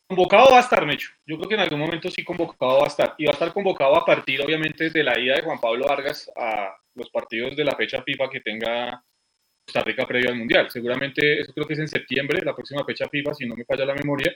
Convocado 0.07 0.51
va 0.51 0.57
a 0.57 0.61
estar, 0.61 0.85
Mecho. 0.85 1.09
Yo 1.25 1.37
creo 1.37 1.49
que 1.49 1.55
en 1.55 1.61
algún 1.61 1.79
momento 1.79 2.09
sí 2.09 2.23
convocado 2.23 2.77
va 2.77 2.85
a 2.85 2.87
estar. 2.87 3.15
Y 3.17 3.25
va 3.25 3.31
a 3.31 3.33
estar 3.33 3.51
convocado 3.51 3.95
a 3.95 4.05
partir, 4.05 4.41
obviamente, 4.41 4.89
de 4.91 5.03
la 5.03 5.19
ida 5.19 5.35
de 5.35 5.41
Juan 5.41 5.59
Pablo 5.59 5.87
Vargas 5.87 6.31
a 6.35 6.75
los 6.93 7.09
partidos 7.09 7.55
de 7.55 7.65
la 7.65 7.75
fecha 7.75 8.01
FIFA 8.03 8.29
que 8.29 8.39
tenga 8.39 9.03
Costa 9.65 9.81
Rica 9.81 10.05
previo 10.05 10.29
al 10.29 10.37
Mundial. 10.37 10.69
Seguramente, 10.69 11.41
eso 11.41 11.53
creo 11.53 11.67
que 11.67 11.73
es 11.73 11.79
en 11.79 11.87
septiembre, 11.87 12.43
la 12.43 12.55
próxima 12.55 12.85
fecha 12.85 13.09
FIFA, 13.09 13.33
si 13.33 13.47
no 13.47 13.55
me 13.55 13.65
falla 13.65 13.85
la 13.85 13.95
memoria. 13.95 14.35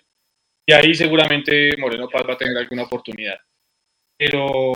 Y 0.66 0.74
ahí 0.74 0.94
seguramente 0.94 1.76
Moreno 1.78 2.10
Paz 2.10 2.24
va 2.28 2.34
a 2.34 2.38
tener 2.38 2.58
alguna 2.58 2.84
oportunidad. 2.84 3.40
Pero, 4.18 4.74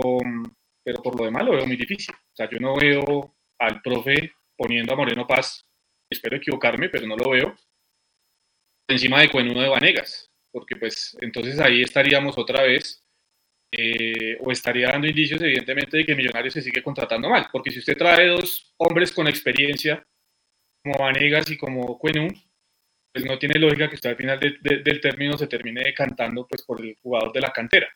pero 0.83 1.01
por 1.01 1.19
lo 1.19 1.25
demás 1.25 1.45
lo 1.45 1.51
veo 1.51 1.65
muy 1.65 1.75
difícil. 1.75 2.13
O 2.15 2.35
sea, 2.35 2.49
yo 2.49 2.59
no 2.59 2.75
veo 2.75 3.35
al 3.59 3.81
profe 3.81 4.33
poniendo 4.57 4.93
a 4.93 4.95
Moreno 4.95 5.27
Paz, 5.27 5.65
espero 6.09 6.37
equivocarme, 6.37 6.89
pero 6.89 7.07
no 7.07 7.15
lo 7.15 7.31
veo, 7.31 7.55
encima 8.87 9.21
de 9.21 9.29
Cuenuno 9.29 9.61
de 9.61 9.69
Vanegas, 9.69 10.31
porque 10.51 10.75
pues 10.75 11.17
entonces 11.21 11.59
ahí 11.59 11.81
estaríamos 11.81 12.37
otra 12.37 12.63
vez, 12.63 13.03
eh, 13.71 14.37
o 14.39 14.51
estaría 14.51 14.89
dando 14.89 15.07
indicios 15.07 15.41
evidentemente 15.41 15.97
de 15.97 16.05
que 16.05 16.15
Millonarios 16.15 16.53
se 16.53 16.61
sigue 16.61 16.83
contratando 16.83 17.29
mal, 17.29 17.47
porque 17.51 17.71
si 17.71 17.79
usted 17.79 17.97
trae 17.97 18.27
dos 18.27 18.73
hombres 18.77 19.11
con 19.11 19.27
experiencia, 19.27 20.05
como 20.83 20.99
Vanegas 20.99 21.49
y 21.49 21.57
como 21.57 21.97
Cuenú, 21.97 22.27
pues 23.13 23.25
no 23.25 23.39
tiene 23.39 23.59
lógica 23.59 23.89
que 23.89 23.95
usted 23.95 24.11
al 24.11 24.15
final 24.17 24.39
del 24.39 25.01
término 25.01 25.37
se 25.37 25.47
termine 25.47 25.81
decantando 25.83 26.47
pues 26.47 26.63
por 26.63 26.81
el 26.81 26.95
jugador 27.01 27.31
de 27.31 27.41
la 27.41 27.51
cantera 27.51 27.87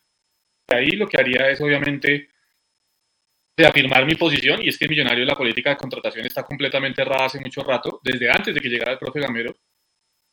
ahí 0.75 0.91
lo 0.91 1.07
que 1.07 1.19
haría 1.19 1.49
es 1.49 1.61
obviamente 1.61 2.29
reafirmar 3.57 4.05
mi 4.05 4.15
posición 4.15 4.61
y 4.61 4.69
es 4.69 4.77
que 4.77 4.87
millonario 4.87 5.21
de 5.21 5.31
la 5.31 5.35
política 5.35 5.71
de 5.71 5.77
contratación 5.77 6.25
está 6.25 6.43
completamente 6.43 7.01
errada 7.01 7.25
hace 7.25 7.39
mucho 7.39 7.63
rato, 7.63 7.99
desde 8.03 8.29
antes 8.29 8.53
de 8.53 8.59
que 8.59 8.69
llegara 8.69 8.91
el 8.91 8.99
profe 8.99 9.19
Gamero, 9.19 9.55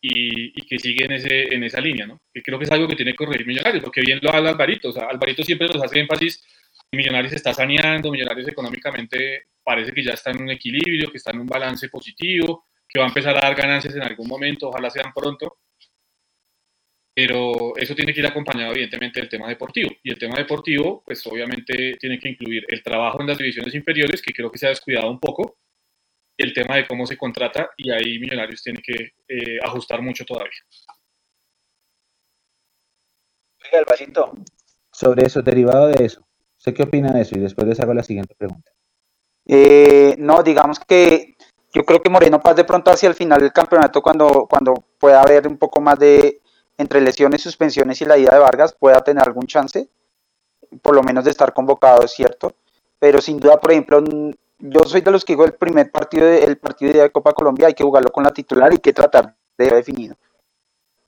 y, 0.06 0.52
que 0.66 0.78
sigue 0.78 1.06
en, 1.06 1.12
ese, 1.12 1.54
en 1.54 1.64
esa 1.64 1.80
línea, 1.80 2.06
¿no? 2.06 2.20
Que 2.30 2.42
creo 2.42 2.58
que 2.58 2.66
es 2.66 2.70
algo 2.70 2.86
que 2.86 2.94
tiene 2.94 3.12
que 3.12 3.16
corregir 3.16 3.46
Millonarios, 3.46 3.82
porque 3.82 4.02
bien 4.02 4.18
lo 4.20 4.34
habla 4.34 4.50
Alvarito, 4.50 4.90
o 4.90 4.92
sea, 4.92 5.06
Alvarito 5.06 5.42
siempre 5.42 5.66
nos 5.66 5.82
hace 5.82 6.00
énfasis, 6.00 6.44
Millonarios 6.92 7.32
está 7.32 7.54
saneando, 7.54 8.10
Millonarios 8.10 8.46
económicamente 8.46 9.46
parece 9.64 9.92
que 9.92 10.04
ya 10.04 10.12
está 10.12 10.30
en 10.30 10.42
un 10.42 10.50
equilibrio, 10.50 11.10
que 11.10 11.16
está 11.16 11.30
en 11.30 11.40
un 11.40 11.46
balance 11.46 11.88
positivo, 11.88 12.66
que 12.88 12.98
va 12.98 13.06
a 13.06 13.08
empezar 13.08 13.36
a 13.36 13.40
dar 13.40 13.54
ganancias 13.54 13.94
en 13.94 14.02
algún 14.02 14.28
momento, 14.28 14.68
ojalá 14.68 14.90
sean 14.90 15.12
pronto, 15.12 15.58
pero 17.14 17.76
eso 17.76 17.94
tiene 17.94 18.12
que 18.12 18.20
ir 18.20 18.26
acompañado 18.26 18.72
evidentemente 18.72 19.20
del 19.20 19.28
tema 19.28 19.48
deportivo. 19.48 19.90
Y 20.02 20.10
el 20.10 20.18
tema 20.18 20.36
deportivo, 20.36 21.02
pues 21.04 21.24
obviamente 21.26 21.96
tiene 21.98 22.18
que 22.18 22.30
incluir 22.30 22.64
el 22.68 22.82
trabajo 22.82 23.20
en 23.20 23.28
las 23.28 23.38
divisiones 23.38 23.74
inferiores, 23.74 24.20
que 24.20 24.32
creo 24.32 24.50
que 24.50 24.58
se 24.58 24.66
ha 24.66 24.70
descuidado 24.70 25.10
un 25.10 25.20
poco, 25.20 25.58
el 26.36 26.52
tema 26.52 26.76
de 26.76 26.86
cómo 26.86 27.06
se 27.06 27.16
contrata, 27.16 27.70
y 27.76 27.90
ahí 27.90 28.18
Millonarios 28.18 28.62
tiene 28.62 28.82
que 28.82 29.14
eh, 29.28 29.58
ajustar 29.62 30.02
mucho 30.02 30.24
todavía. 30.24 30.60
Oiga, 33.64 33.78
Alvarito, 33.78 34.34
sobre 34.92 35.26
eso, 35.26 35.42
derivado 35.42 35.88
de 35.88 36.04
eso, 36.04 36.26
¿sé 36.56 36.74
qué 36.74 36.82
opina 36.82 37.12
de 37.12 37.22
eso? 37.22 37.36
Y 37.36 37.40
después 37.40 37.66
les 37.66 37.80
hago 37.80 37.94
la 37.94 38.02
siguiente 38.02 38.34
pregunta. 38.34 38.72
Eh, 39.46 40.16
no, 40.18 40.42
digamos 40.42 40.80
que 40.80 41.36
yo 41.72 41.84
creo 41.84 42.00
que 42.00 42.08
Moreno 42.08 42.40
Paz 42.40 42.56
de 42.56 42.64
pronto 42.64 42.90
hacia 42.90 43.08
el 43.08 43.14
final 43.14 43.40
del 43.40 43.52
campeonato, 43.52 44.00
cuando, 44.00 44.46
cuando 44.48 44.74
pueda 44.98 45.20
haber 45.20 45.48
un 45.48 45.58
poco 45.58 45.80
más 45.80 45.98
de, 45.98 46.40
entre 46.78 47.00
lesiones, 47.00 47.42
suspensiones 47.42 48.00
y 48.00 48.04
la 48.04 48.16
ida 48.16 48.32
de 48.32 48.38
Vargas 48.38 48.74
pueda 48.78 49.02
tener 49.02 49.24
algún 49.24 49.46
chance, 49.46 49.88
por 50.82 50.94
lo 50.94 51.02
menos 51.02 51.24
de 51.24 51.30
estar 51.30 51.52
convocado, 51.52 52.04
es 52.04 52.12
cierto. 52.12 52.54
Pero 52.98 53.20
sin 53.20 53.38
duda, 53.38 53.60
por 53.60 53.72
ejemplo, 53.72 54.02
yo 54.58 54.80
soy 54.84 55.00
de 55.00 55.10
los 55.10 55.24
que 55.24 55.34
digo 55.34 55.44
el 55.44 55.54
primer 55.54 55.90
partido 55.90 56.26
de, 56.26 56.56
partido 56.56 57.02
de 57.02 57.10
Copa 57.10 57.32
Colombia 57.32 57.66
hay 57.66 57.74
que 57.74 57.84
jugarlo 57.84 58.10
con 58.10 58.24
la 58.24 58.32
titular 58.32 58.70
y 58.72 58.76
hay 58.76 58.80
que 58.80 58.92
tratar 58.92 59.34
de 59.58 59.70
definido. 59.70 60.16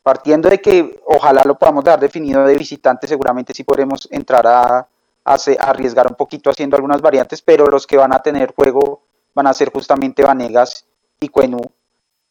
Partiendo 0.03 0.49
de 0.49 0.61
que 0.61 1.01
ojalá 1.07 1.43
lo 1.45 1.59
podamos 1.59 1.85
dar 1.85 1.99
definido 1.99 2.45
de 2.45 2.57
visitante, 2.57 3.07
seguramente 3.07 3.55
sí 3.55 3.65
podremos 3.65 4.07
entrar 4.11 4.47
a, 4.47 4.89
a, 5.27 5.35
arriesgar 5.61 6.07
un 6.07 6.17
poquito 6.17 6.51
haciendo 6.51 6.77
algunas 6.77 7.03
variantes, 7.03 7.43
pero 7.43 7.67
los 7.67 7.87
que 7.87 7.97
van 7.97 8.15
a 8.15 8.21
tener 8.21 8.55
juego 8.55 9.03
van 9.35 9.47
a 9.47 9.53
ser 9.53 9.71
justamente 9.71 10.23
Vanegas 10.23 10.87
y 11.21 11.29
Cuenú, 11.29 11.61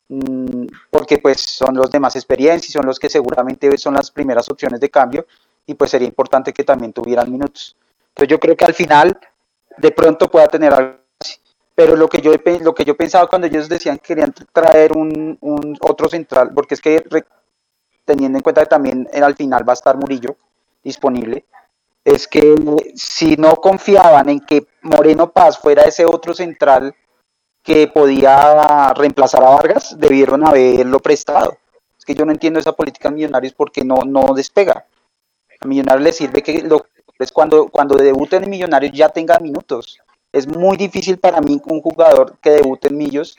Mm, 0.07 0.67
porque 0.91 1.17
pues 1.17 1.41
son 1.41 1.75
los 1.75 1.89
de 1.89 1.99
más 1.99 2.15
experiencia 2.15 2.67
y 2.69 2.71
son 2.71 2.85
los 2.85 2.99
que 2.99 3.09
seguramente 3.09 3.75
son 3.77 3.95
las 3.95 4.11
primeras 4.11 4.47
opciones 4.49 4.79
de 4.79 4.91
cambio 4.91 5.25
y 5.65 5.73
pues 5.73 5.89
sería 5.91 6.07
importante 6.07 6.53
que 6.53 6.63
también 6.63 6.93
tuvieran 6.93 7.31
minutos. 7.31 7.75
Entonces 8.09 8.29
yo 8.29 8.39
creo 8.39 8.55
que 8.55 8.65
al 8.65 8.73
final 8.75 9.19
de 9.77 9.91
pronto 9.91 10.29
pueda 10.29 10.47
tener 10.47 10.73
algo 10.73 10.99
así. 11.19 11.39
pero 11.73 11.95
lo 11.95 12.07
que 12.07 12.21
yo 12.21 12.31
lo 12.61 12.75
que 12.75 12.85
yo 12.85 12.95
pensaba 12.95 13.27
cuando 13.27 13.47
ellos 13.47 13.67
decían 13.67 13.97
que 13.97 14.03
querían 14.09 14.33
traer 14.53 14.93
un, 14.95 15.37
otro 15.81 16.07
central, 16.07 16.51
porque 16.53 16.75
es 16.75 16.81
que 16.81 17.03
teniendo 18.05 18.37
en 18.37 18.43
cuenta 18.43 18.61
que 18.61 18.67
también 18.67 19.07
al 19.13 19.35
final 19.35 19.67
va 19.67 19.73
a 19.73 19.79
estar 19.79 19.97
Murillo 19.97 20.37
disponible, 20.83 21.45
es 22.05 22.27
que 22.27 22.55
si 22.95 23.35
no 23.35 23.55
confiaban 23.55 24.29
en 24.29 24.39
que 24.39 24.67
Moreno 24.83 25.31
Paz 25.31 25.57
fuera 25.57 25.83
ese 25.83 26.05
otro 26.05 26.35
central 26.35 26.95
que 27.63 27.87
podía 27.87 28.93
reemplazar 28.93 29.43
a 29.43 29.49
Vargas, 29.49 29.95
debieron 29.97 30.45
haberlo 30.45 30.99
prestado. 30.99 31.57
Es 31.97 32.05
que 32.05 32.13
yo 32.13 32.23
no 32.23 32.31
entiendo 32.31 32.59
esa 32.59 32.73
política 32.73 33.09
de 33.09 33.15
Millonarios 33.15 33.53
porque 33.53 33.83
no, 33.83 34.03
no 34.05 34.35
despega. 34.35 34.85
A 35.59 35.67
Millonarios 35.67 36.03
le 36.03 36.13
sirve 36.13 36.43
que 36.43 36.61
lo, 36.61 36.85
es 37.17 37.31
cuando, 37.31 37.69
cuando 37.69 37.95
debuten 37.95 38.43
en 38.43 38.51
Millonarios 38.51 38.93
ya 38.93 39.09
tengan 39.09 39.41
minutos. 39.41 39.97
Es 40.31 40.47
muy 40.47 40.77
difícil 40.77 41.17
para 41.17 41.41
mí 41.41 41.59
un 41.65 41.81
jugador 41.81 42.37
que 42.39 42.51
debute 42.51 42.89
en 42.89 42.97
Millos 42.97 43.35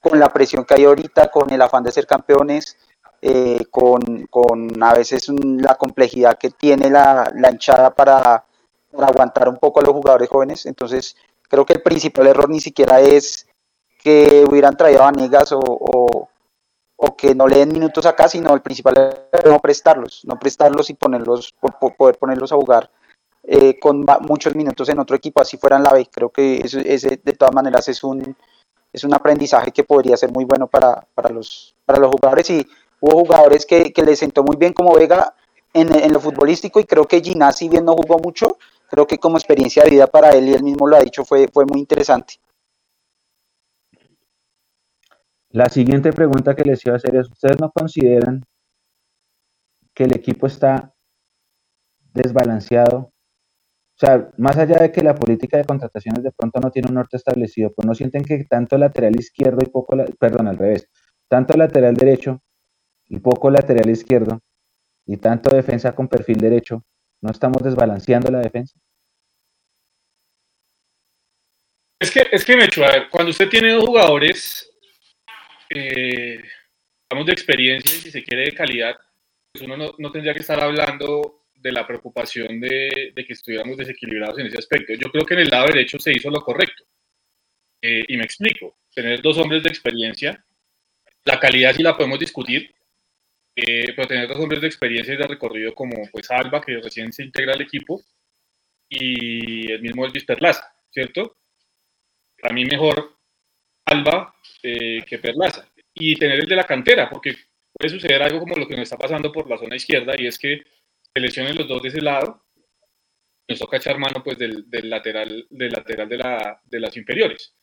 con 0.00 0.18
la 0.18 0.32
presión 0.32 0.64
que 0.64 0.74
hay 0.74 0.84
ahorita, 0.84 1.30
con 1.30 1.52
el 1.52 1.62
afán 1.62 1.84
de 1.84 1.92
ser 1.92 2.08
campeones, 2.08 2.76
eh, 3.22 3.66
con, 3.70 4.82
a 4.82 4.94
veces 4.94 5.28
la 5.28 5.74
complejidad 5.74 6.38
que 6.38 6.50
tiene 6.50 6.88
la, 6.88 7.30
la 7.34 7.50
hinchada 7.50 7.94
para, 7.94 8.44
aguantar 8.98 9.48
un 9.48 9.58
poco 9.58 9.80
a 9.80 9.84
los 9.84 9.92
jugadores 9.92 10.28
jóvenes. 10.28 10.66
Entonces, 10.66 11.16
creo 11.48 11.64
que 11.64 11.74
el 11.74 11.82
principal 11.82 12.26
error 12.26 12.48
ni 12.48 12.60
siquiera 12.60 13.00
es 13.00 13.46
que 14.02 14.44
hubieran 14.48 14.76
traído 14.76 15.04
a 15.04 15.12
Negas 15.12 15.52
o, 15.52 15.60
o, 15.60 17.16
que 17.16 17.34
no 17.34 17.46
le 17.46 17.58
den 17.58 17.72
minutos 17.72 18.06
acá, 18.06 18.28
sino 18.28 18.54
el 18.54 18.62
principal 18.62 19.28
es 19.30 19.44
no 19.44 19.58
prestarlos, 19.58 20.22
no 20.24 20.38
prestarlos 20.38 20.88
y 20.88 20.94
ponerlos, 20.94 21.54
poder 21.98 22.16
ponerlos 22.16 22.50
a 22.52 22.56
jugar 22.56 22.90
eh, 23.42 23.78
con 23.78 24.06
muchos 24.22 24.54
minutos 24.54 24.88
en 24.88 24.98
otro 24.98 25.16
equipo, 25.16 25.42
así 25.42 25.58
fuera 25.58 25.76
en 25.76 25.82
la 25.82 25.92
B. 25.92 26.08
Creo 26.10 26.30
que 26.30 26.58
ese, 26.58 27.20
de 27.22 27.32
todas 27.34 27.54
maneras 27.54 27.88
es 27.88 28.02
un, 28.02 28.34
es 28.90 29.04
un 29.04 29.12
aprendizaje 29.12 29.70
que 29.70 29.84
podría 29.84 30.16
ser 30.16 30.30
muy 30.30 30.44
bueno 30.44 30.66
para, 30.66 31.06
para, 31.14 31.28
los, 31.28 31.74
para 31.84 31.98
los 31.98 32.10
jugadores 32.10 32.48
y 32.48 32.66
hubo 33.00 33.20
jugadores 33.20 33.66
que, 33.66 33.92
que 33.92 34.02
le 34.02 34.16
sentó 34.16 34.42
muy 34.42 34.56
bien 34.56 34.72
como 34.72 34.94
Vega 34.94 35.34
en, 35.72 35.94
en, 35.94 36.12
lo 36.12 36.20
futbolístico 36.20 36.80
y 36.80 36.84
creo 36.84 37.04
que 37.06 37.20
Gina 37.20 37.52
si 37.52 37.68
bien 37.68 37.84
no 37.84 37.94
jugó 37.94 38.18
mucho, 38.18 38.58
creo 38.88 39.06
que 39.06 39.18
como 39.18 39.36
experiencia 39.36 39.84
de 39.84 39.90
vida 39.90 40.06
para 40.06 40.30
él 40.30 40.48
y 40.48 40.54
él 40.54 40.62
mismo 40.62 40.86
lo 40.86 40.96
ha 40.96 41.00
dicho 41.00 41.24
fue, 41.24 41.48
fue 41.48 41.64
muy 41.64 41.80
interesante. 41.80 42.34
La 45.50 45.68
siguiente 45.68 46.12
pregunta 46.12 46.54
que 46.54 46.64
les 46.64 46.84
iba 46.86 46.94
a 46.94 46.96
hacer 46.96 47.16
es, 47.16 47.28
¿ustedes 47.28 47.60
no 47.60 47.70
consideran 47.70 48.44
que 49.94 50.04
el 50.04 50.14
equipo 50.14 50.46
está 50.46 50.94
desbalanceado 52.12 53.12
o 54.02 54.06
sea, 54.06 54.30
más 54.38 54.56
allá 54.56 54.78
de 54.78 54.90
que 54.90 55.02
la 55.02 55.14
política 55.14 55.58
de 55.58 55.66
contrataciones 55.66 56.24
de 56.24 56.32
pronto 56.32 56.58
no 56.58 56.70
tiene 56.70 56.88
un 56.88 56.94
norte 56.94 57.18
establecido, 57.18 57.70
pues 57.76 57.84
no 57.86 57.94
sienten 57.94 58.24
que 58.24 58.42
tanto 58.44 58.78
lateral 58.78 59.14
izquierdo 59.14 59.58
y 59.62 59.68
poco, 59.68 59.94
perdón, 60.18 60.48
al 60.48 60.56
revés, 60.56 60.88
tanto 61.28 61.54
lateral 61.54 61.94
derecho 61.94 62.40
y 63.10 63.18
poco 63.18 63.50
lateral 63.50 63.90
izquierdo 63.90 64.40
y 65.06 65.18
tanto 65.18 65.54
defensa 65.54 65.94
con 65.94 66.08
perfil 66.08 66.38
derecho, 66.38 66.82
¿no 67.20 67.30
estamos 67.30 67.62
desbalanceando 67.62 68.30
la 68.30 68.38
defensa? 68.40 68.78
Es 72.00 72.10
que, 72.10 72.26
es 72.32 72.44
que 72.44 72.56
Mecho, 72.56 72.84
a 72.84 72.92
ver, 72.92 73.08
cuando 73.10 73.30
usted 73.30 73.48
tiene 73.50 73.72
dos 73.72 73.84
jugadores, 73.84 74.70
eh, 75.68 76.40
de 77.10 77.32
experiencia 77.32 77.96
y 77.96 78.00
si 78.00 78.10
se 78.10 78.22
quiere 78.22 78.44
de 78.44 78.52
calidad, 78.52 78.96
pues 79.52 79.64
uno 79.64 79.76
no, 79.76 79.92
no 79.98 80.12
tendría 80.12 80.32
que 80.32 80.40
estar 80.40 80.60
hablando 80.60 81.44
de 81.54 81.72
la 81.72 81.86
preocupación 81.86 82.60
de, 82.60 83.12
que 83.14 83.32
estuviéramos 83.32 83.76
desequilibrados 83.76 84.38
en 84.38 84.46
ese 84.46 84.58
aspecto. 84.58 84.94
Yo 84.94 85.10
creo 85.10 85.24
que 85.24 85.34
en 85.34 85.40
el 85.40 85.48
lado 85.48 85.66
derecho 85.66 85.98
se 85.98 86.12
hizo 86.12 86.30
lo 86.30 86.40
correcto. 86.40 86.84
Eh, 87.82 88.04
y 88.08 88.16
me 88.16 88.24
explico. 88.24 88.78
Tener 88.94 89.20
dos 89.20 89.36
hombres 89.38 89.62
de 89.62 89.68
experiencia, 89.68 90.44
la 91.24 91.38
calidad 91.38 91.74
sí 91.74 91.82
la 91.82 91.96
podemos 91.96 92.18
discutir, 92.18 92.74
eh, 93.54 93.92
pero 93.94 94.08
tener 94.08 94.28
dos 94.28 94.38
hombres 94.38 94.60
de 94.60 94.66
experiencia 94.66 95.14
y 95.14 95.16
de 95.16 95.26
recorrido 95.26 95.74
como 95.74 95.96
pues 96.10 96.30
Alba, 96.30 96.60
que 96.60 96.80
recién 96.80 97.12
se 97.12 97.24
integra 97.24 97.54
al 97.54 97.60
equipo, 97.60 98.02
y 98.88 99.70
el 99.70 99.82
mismo 99.82 100.04
Elvis 100.04 100.24
Perlaza, 100.24 100.72
¿cierto? 100.90 101.36
A 102.42 102.52
mí 102.52 102.64
mejor 102.64 103.18
Alba 103.86 104.34
eh, 104.62 105.02
que 105.06 105.18
Perlaza. 105.18 105.68
Y 105.94 106.16
tener 106.16 106.40
el 106.40 106.46
de 106.46 106.56
la 106.56 106.66
cantera, 106.66 107.08
porque 107.08 107.34
puede 107.72 107.90
suceder 107.90 108.22
algo 108.22 108.40
como 108.40 108.56
lo 108.56 108.66
que 108.66 108.74
nos 108.74 108.84
está 108.84 108.96
pasando 108.96 109.30
por 109.32 109.48
la 109.48 109.58
zona 109.58 109.76
izquierda, 109.76 110.14
y 110.18 110.26
es 110.26 110.38
que 110.38 110.62
se 111.12 111.20
lesionen 111.20 111.56
los 111.56 111.68
dos 111.68 111.82
de 111.82 111.88
ese 111.88 112.00
lado, 112.00 112.44
nos 113.48 113.58
toca 113.58 113.78
echar 113.78 113.98
mano 113.98 114.22
pues 114.22 114.38
del, 114.38 114.64
lateral, 114.88 115.46
del 115.50 115.72
lateral 115.72 116.08
de, 116.08 116.16
la, 116.16 116.60
de 116.64 116.80
las 116.80 116.96
inferiores. 116.96 117.54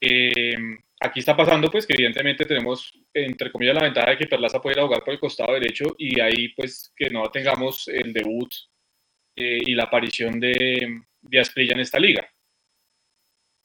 Eh, 0.00 0.56
aquí 1.00 1.20
está 1.20 1.36
pasando 1.36 1.70
pues 1.70 1.86
que 1.86 1.94
evidentemente 1.94 2.44
tenemos 2.44 2.92
entre 3.12 3.50
comillas 3.52 3.74
la 3.74 3.84
ventaja 3.84 4.10
de 4.10 4.18
que 4.18 4.26
Perlaza 4.26 4.60
puede 4.60 4.76
ir 4.76 4.80
a 4.80 4.86
jugar 4.86 5.04
por 5.04 5.14
el 5.14 5.20
costado 5.20 5.52
derecho 5.54 5.94
y 5.98 6.20
ahí 6.20 6.48
pues 6.50 6.92
que 6.96 7.10
no 7.10 7.30
tengamos 7.30 7.88
el 7.88 8.12
debut 8.12 8.52
eh, 9.36 9.58
y 9.66 9.74
la 9.74 9.84
aparición 9.84 10.40
de, 10.40 11.02
de 11.20 11.40
Asprilla 11.40 11.74
en 11.74 11.80
esta 11.80 11.98
liga. 11.98 12.28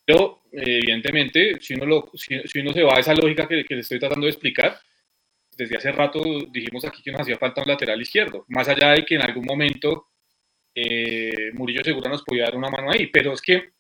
Pero 0.06 0.44
evidentemente 0.52 1.60
si 1.62 1.76
uno, 1.76 1.86
lo, 1.86 2.12
si, 2.16 2.60
uno 2.60 2.74
se 2.74 2.84
va 2.84 2.96
a 2.96 3.00
esa 3.00 3.14
lógica 3.14 3.48
que, 3.48 3.64
que 3.64 3.76
le 3.76 3.82
estoy 3.82 4.00
tratando 4.00 4.26
de 4.26 4.32
explicar, 4.32 4.80
desde 5.56 5.78
hace 5.78 5.92
rato 5.92 6.22
dijimos 6.50 6.86
aquí 6.86 7.02
que 7.04 7.12
nos 7.12 7.22
hacía 7.22 7.38
falta 7.38 7.62
un 7.62 7.68
lateral 7.68 8.02
izquierdo, 8.02 8.46
más 8.50 8.68
allá 8.68 8.92
de 8.92 9.06
que 9.06 9.16
en 9.16 9.22
algún 9.22 9.46
momento 9.46 10.08
eh, 10.74 11.52
Murillo 11.54 11.84
Segura 11.84 12.10
nos 12.10 12.24
podía 12.24 12.46
dar 12.46 12.56
una 12.56 12.70
mano 12.70 12.92
ahí, 12.92 13.08
pero 13.08 13.34
es 13.34 13.42
que 13.42 13.72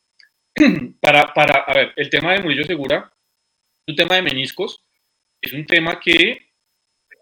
para, 1.01 1.33
para, 1.33 1.59
a 1.61 1.73
ver, 1.73 1.93
el 1.95 2.09
tema 2.09 2.33
de 2.33 2.41
Murillo 2.41 2.65
Segura, 2.65 3.11
un 3.87 3.95
tema 3.95 4.15
de 4.15 4.21
meniscos, 4.21 4.83
es 5.41 5.53
un 5.53 5.65
tema 5.65 5.99
que 5.99 6.51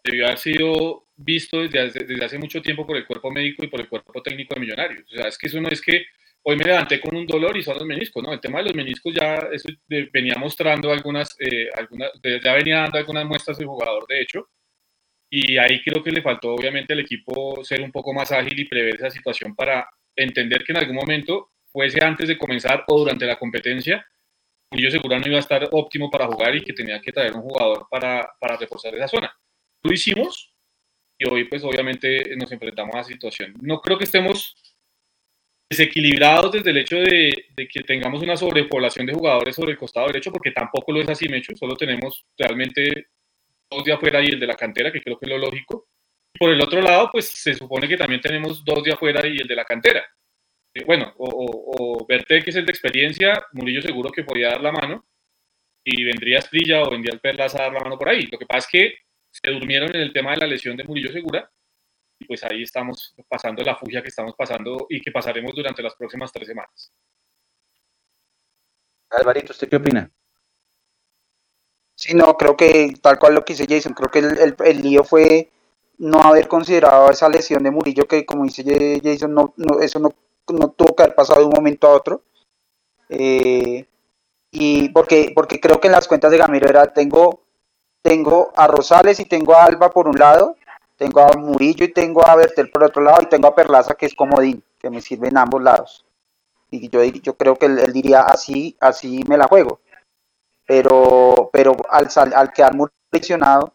debió 0.04 0.26
haber 0.26 0.38
sido 0.38 1.08
visto 1.15 1.62
desde 1.62 1.80
hace, 1.80 2.00
desde 2.06 2.26
hace 2.26 2.38
mucho 2.38 2.62
tiempo 2.62 2.86
por 2.86 2.98
el 2.98 3.06
cuerpo 3.06 3.32
médico 3.32 3.63
y 3.63 3.67
por 3.67 3.82
el 3.82 3.89
cuerpo 3.89 4.22
técnico 4.22 4.56
de 4.56 4.62
Millonarios. 4.62 5.04
O 5.12 5.15
sea, 5.15 5.28
es 5.28 5.38
que 5.38 5.48
eso 5.48 5.60
no 5.60 5.69
es 5.69 5.82
que 5.82 6.06
hoy 6.43 6.56
me 6.56 6.63
levanté 6.63 7.00
con 7.00 7.15
un 7.15 7.28
dolor 7.28 7.58
y 7.58 7.63
son 7.63 7.76
los 7.78 7.86
meniscos, 7.86 8.24
¿no? 8.24 8.34
El 8.34 8.39
tema 8.39 8.60
de 8.60 8.65
los 8.65 8.76
meniscos 8.76 9.13
ya 9.13 9.50
venía 10.12 10.36
mostrando 10.38 10.91
algunas, 10.91 11.36
eh, 11.39 11.69
algunas, 11.78 12.12
ya 12.24 12.54
venía 12.54 12.80
dando 12.80 12.98
algunas 12.98 13.26
muestras 13.26 13.60
el 13.60 13.65
jugador, 13.67 14.06
de 14.08 14.22
hecho, 14.22 14.50
y 15.30 15.58
ahí 15.58 15.82
creo 15.84 16.04
que 16.04 16.12
le 16.12 16.22
faltó 16.22 16.54
obviamente 16.54 16.93
al 16.93 17.02
equipo 17.02 17.63
ser 17.63 17.82
un 17.82 17.91
poco 17.91 18.13
más 18.13 18.32
ágil 18.32 18.60
y 18.60 18.65
prever 18.65 18.95
esa 18.95 19.12
situación 19.12 19.56
para 19.56 19.88
entender 20.15 20.63
que 20.63 20.72
en 20.72 20.80
algún 20.80 20.95
momento, 20.95 21.52
fuese 21.72 22.04
antes 22.04 22.28
de 22.28 22.38
comenzar 22.38 22.84
o 22.88 23.00
durante 23.00 23.26
la 23.26 23.38
competencia, 23.38 24.06
yo 24.71 24.91
seguro 24.91 25.19
no 25.19 25.27
iba 25.27 25.38
a 25.38 25.41
estar 25.41 25.67
óptimo 25.71 26.10
para 26.10 26.27
jugar 26.27 26.55
y 26.55 26.62
que 26.62 26.73
tenía 26.73 27.01
que 27.01 27.12
traer 27.12 27.34
un 27.34 27.41
jugador 27.41 27.88
para, 27.89 28.32
para 28.39 28.58
reforzar 28.58 28.93
esa 28.95 29.08
zona. 29.08 29.36
Lo 29.84 29.91
hicimos 29.91 30.53
y 31.17 31.27
hoy 31.27 31.45
pues 31.45 31.63
obviamente 31.63 32.36
nos 32.38 32.51
enfrentamos 32.51 32.95
a 32.95 32.99
esa 33.01 33.10
situación. 33.10 33.53
No 33.62 33.82
creo 33.82 33.97
que 33.97 34.05
estemos 34.05 34.55
desequilibrados 35.69 36.51
desde 36.51 36.71
el 36.71 36.77
hecho 36.77 36.95
de, 36.97 37.32
que 37.71 37.84
tengamos 37.84 38.23
una 38.23 38.36
sobrepoblación 38.36 39.05
de 39.05 39.13
jugadores 39.13 39.55
sobre 39.55 39.73
el 39.73 39.77
costado 39.77 40.08
derecho, 40.08 40.32
porque 40.32 40.51
tampoco 40.51 40.91
lo 40.91 41.01
es 41.01 41.10
así, 41.10 41.29
Mecho. 41.29 41.55
Solo 41.55 41.75
tenemos 41.75 42.25
realmente 42.38 43.10
dos 43.69 43.84
de 43.84 43.93
afuera 43.93 44.21
y 44.21 44.27
el 44.27 44.39
de 44.39 44.47
la 44.47 44.55
cantera, 44.55 44.91
que 44.91 45.01
creo 45.01 45.19
que 45.19 45.25
es 45.25 45.29
lo 45.29 45.38
lógico. 45.38 45.88
Por 46.39 46.51
el 46.51 46.62
otro 46.62 46.82
lado, 46.82 47.10
pues 47.12 47.27
se 47.27 47.53
supone 47.53 47.88
que 47.88 47.97
también 47.97 48.21
tenemos 48.21 48.63
dos 48.65 48.84
de 48.84 48.93
afuera 48.93 49.27
y 49.27 49.38
el 49.38 49.47
de 49.47 49.55
la 49.55 49.65
cantera. 49.65 50.03
Eh, 50.73 50.84
bueno, 50.86 51.13
o, 51.17 51.27
o, 51.77 52.05
Verte, 52.05 52.41
que 52.41 52.49
es 52.51 52.55
el 52.55 52.65
de 52.65 52.71
experiencia, 52.71 53.34
Murillo 53.53 53.82
seguro 53.82 54.12
que 54.12 54.23
podría 54.23 54.49
dar 54.49 54.62
la 54.62 54.71
mano, 54.71 55.05
y 55.84 56.03
vendría 56.03 56.39
Esprilla 56.39 56.84
o 56.84 56.89
vendría 56.89 57.13
el 57.13 57.19
Perlas 57.19 57.55
a 57.55 57.63
dar 57.63 57.73
la 57.73 57.79
mano 57.79 57.97
por 57.97 58.10
ahí. 58.10 58.27
Lo 58.27 58.38
que 58.38 58.45
pasa 58.45 58.60
es 58.60 58.67
que 58.71 58.93
se 59.32 59.51
durmieron 59.51 59.89
en 59.95 60.01
el 60.01 60.13
tema 60.13 60.32
de 60.32 60.38
la 60.38 60.47
lesión 60.47 60.75
de 60.77 60.84
Murillo 60.84 61.12
Segura 61.12 61.49
y 62.19 62.25
pues 62.25 62.43
ahí 62.43 62.63
estamos 62.63 63.15
pasando 63.27 63.63
la 63.63 63.75
fugia 63.75 64.01
que 64.01 64.10
estamos 64.10 64.36
pasando 64.36 64.88
y 64.89 65.01
que 65.01 65.12
pasaremos 65.12 65.55
durante 65.55 65.82
las 65.82 65.95
próximas 65.95 66.32
tres 66.32 66.47
semanas. 66.47 66.91
Alvarito, 69.10 69.53
¿usted 69.53 69.69
qué 69.69 69.77
opina? 69.77 70.12
Sí, 71.95 72.13
no, 72.13 72.36
creo 72.38 72.55
que 72.55 72.93
tal 73.01 73.17
cual 73.17 73.36
lo 73.36 73.43
que 73.43 73.53
dice 73.53 73.65
Jason, 73.67 73.93
creo 73.93 74.10
que 74.10 74.19
el, 74.19 74.55
el, 74.63 74.82
lío 74.82 75.03
fue 75.03 75.49
no 75.97 76.21
haber 76.21 76.47
considerado 76.47 77.10
esa 77.10 77.27
lesión 77.27 77.63
de 77.63 77.71
Murillo, 77.71 78.05
que 78.05 78.25
como 78.25 78.45
dice 78.45 79.01
Jason, 79.03 79.34
no, 79.34 79.53
no, 79.58 79.82
eso 79.82 79.99
no, 79.99 80.13
no 80.53 80.69
tuvo 80.69 80.95
que 80.95 81.03
haber 81.03 81.15
pasado 81.15 81.39
de 81.39 81.45
un 81.45 81.53
momento 81.53 81.88
a 81.88 81.93
otro. 81.93 82.21
Eh, 83.09 83.85
y 84.51 84.89
porque, 84.89 85.31
porque 85.33 85.59
creo 85.59 85.79
que 85.79 85.88
en 85.88 85.93
las 85.93 86.07
cuentas 86.07 86.31
de 86.31 86.38
Gamero 86.38 86.67
era, 86.67 86.88
tengo, 86.93 87.41
tengo 88.01 88.51
a 88.55 88.67
Rosales 88.67 89.19
y 89.19 89.25
tengo 89.25 89.53
a 89.53 89.65
Alba 89.65 89.89
por 89.89 90.07
un 90.07 90.17
lado, 90.17 90.55
tengo 90.97 91.21
a 91.21 91.38
Murillo 91.38 91.85
y 91.85 91.93
tengo 91.93 92.25
a 92.25 92.35
Bertel 92.35 92.69
por 92.69 92.83
otro 92.83 93.01
lado 93.01 93.21
y 93.21 93.27
tengo 93.27 93.47
a 93.47 93.55
Perlaza 93.55 93.95
que 93.95 94.05
es 94.05 94.15
comodín, 94.15 94.63
que 94.79 94.89
me 94.89 95.01
sirve 95.01 95.27
en 95.27 95.38
ambos 95.38 95.62
lados. 95.62 96.05
Y 96.71 96.89
yo, 96.89 97.03
yo 97.03 97.35
creo 97.35 97.55
que 97.55 97.67
él, 97.67 97.93
diría 97.93 98.21
así, 98.21 98.75
así 98.79 99.23
me 99.27 99.38
la 99.38 99.47
juego. 99.47 99.79
Pero, 100.67 101.49
pero 101.51 101.75
al, 101.89 102.07
al 102.35 102.53
quedar 102.53 102.75
muy 102.75 102.89
lesionado, 103.12 103.73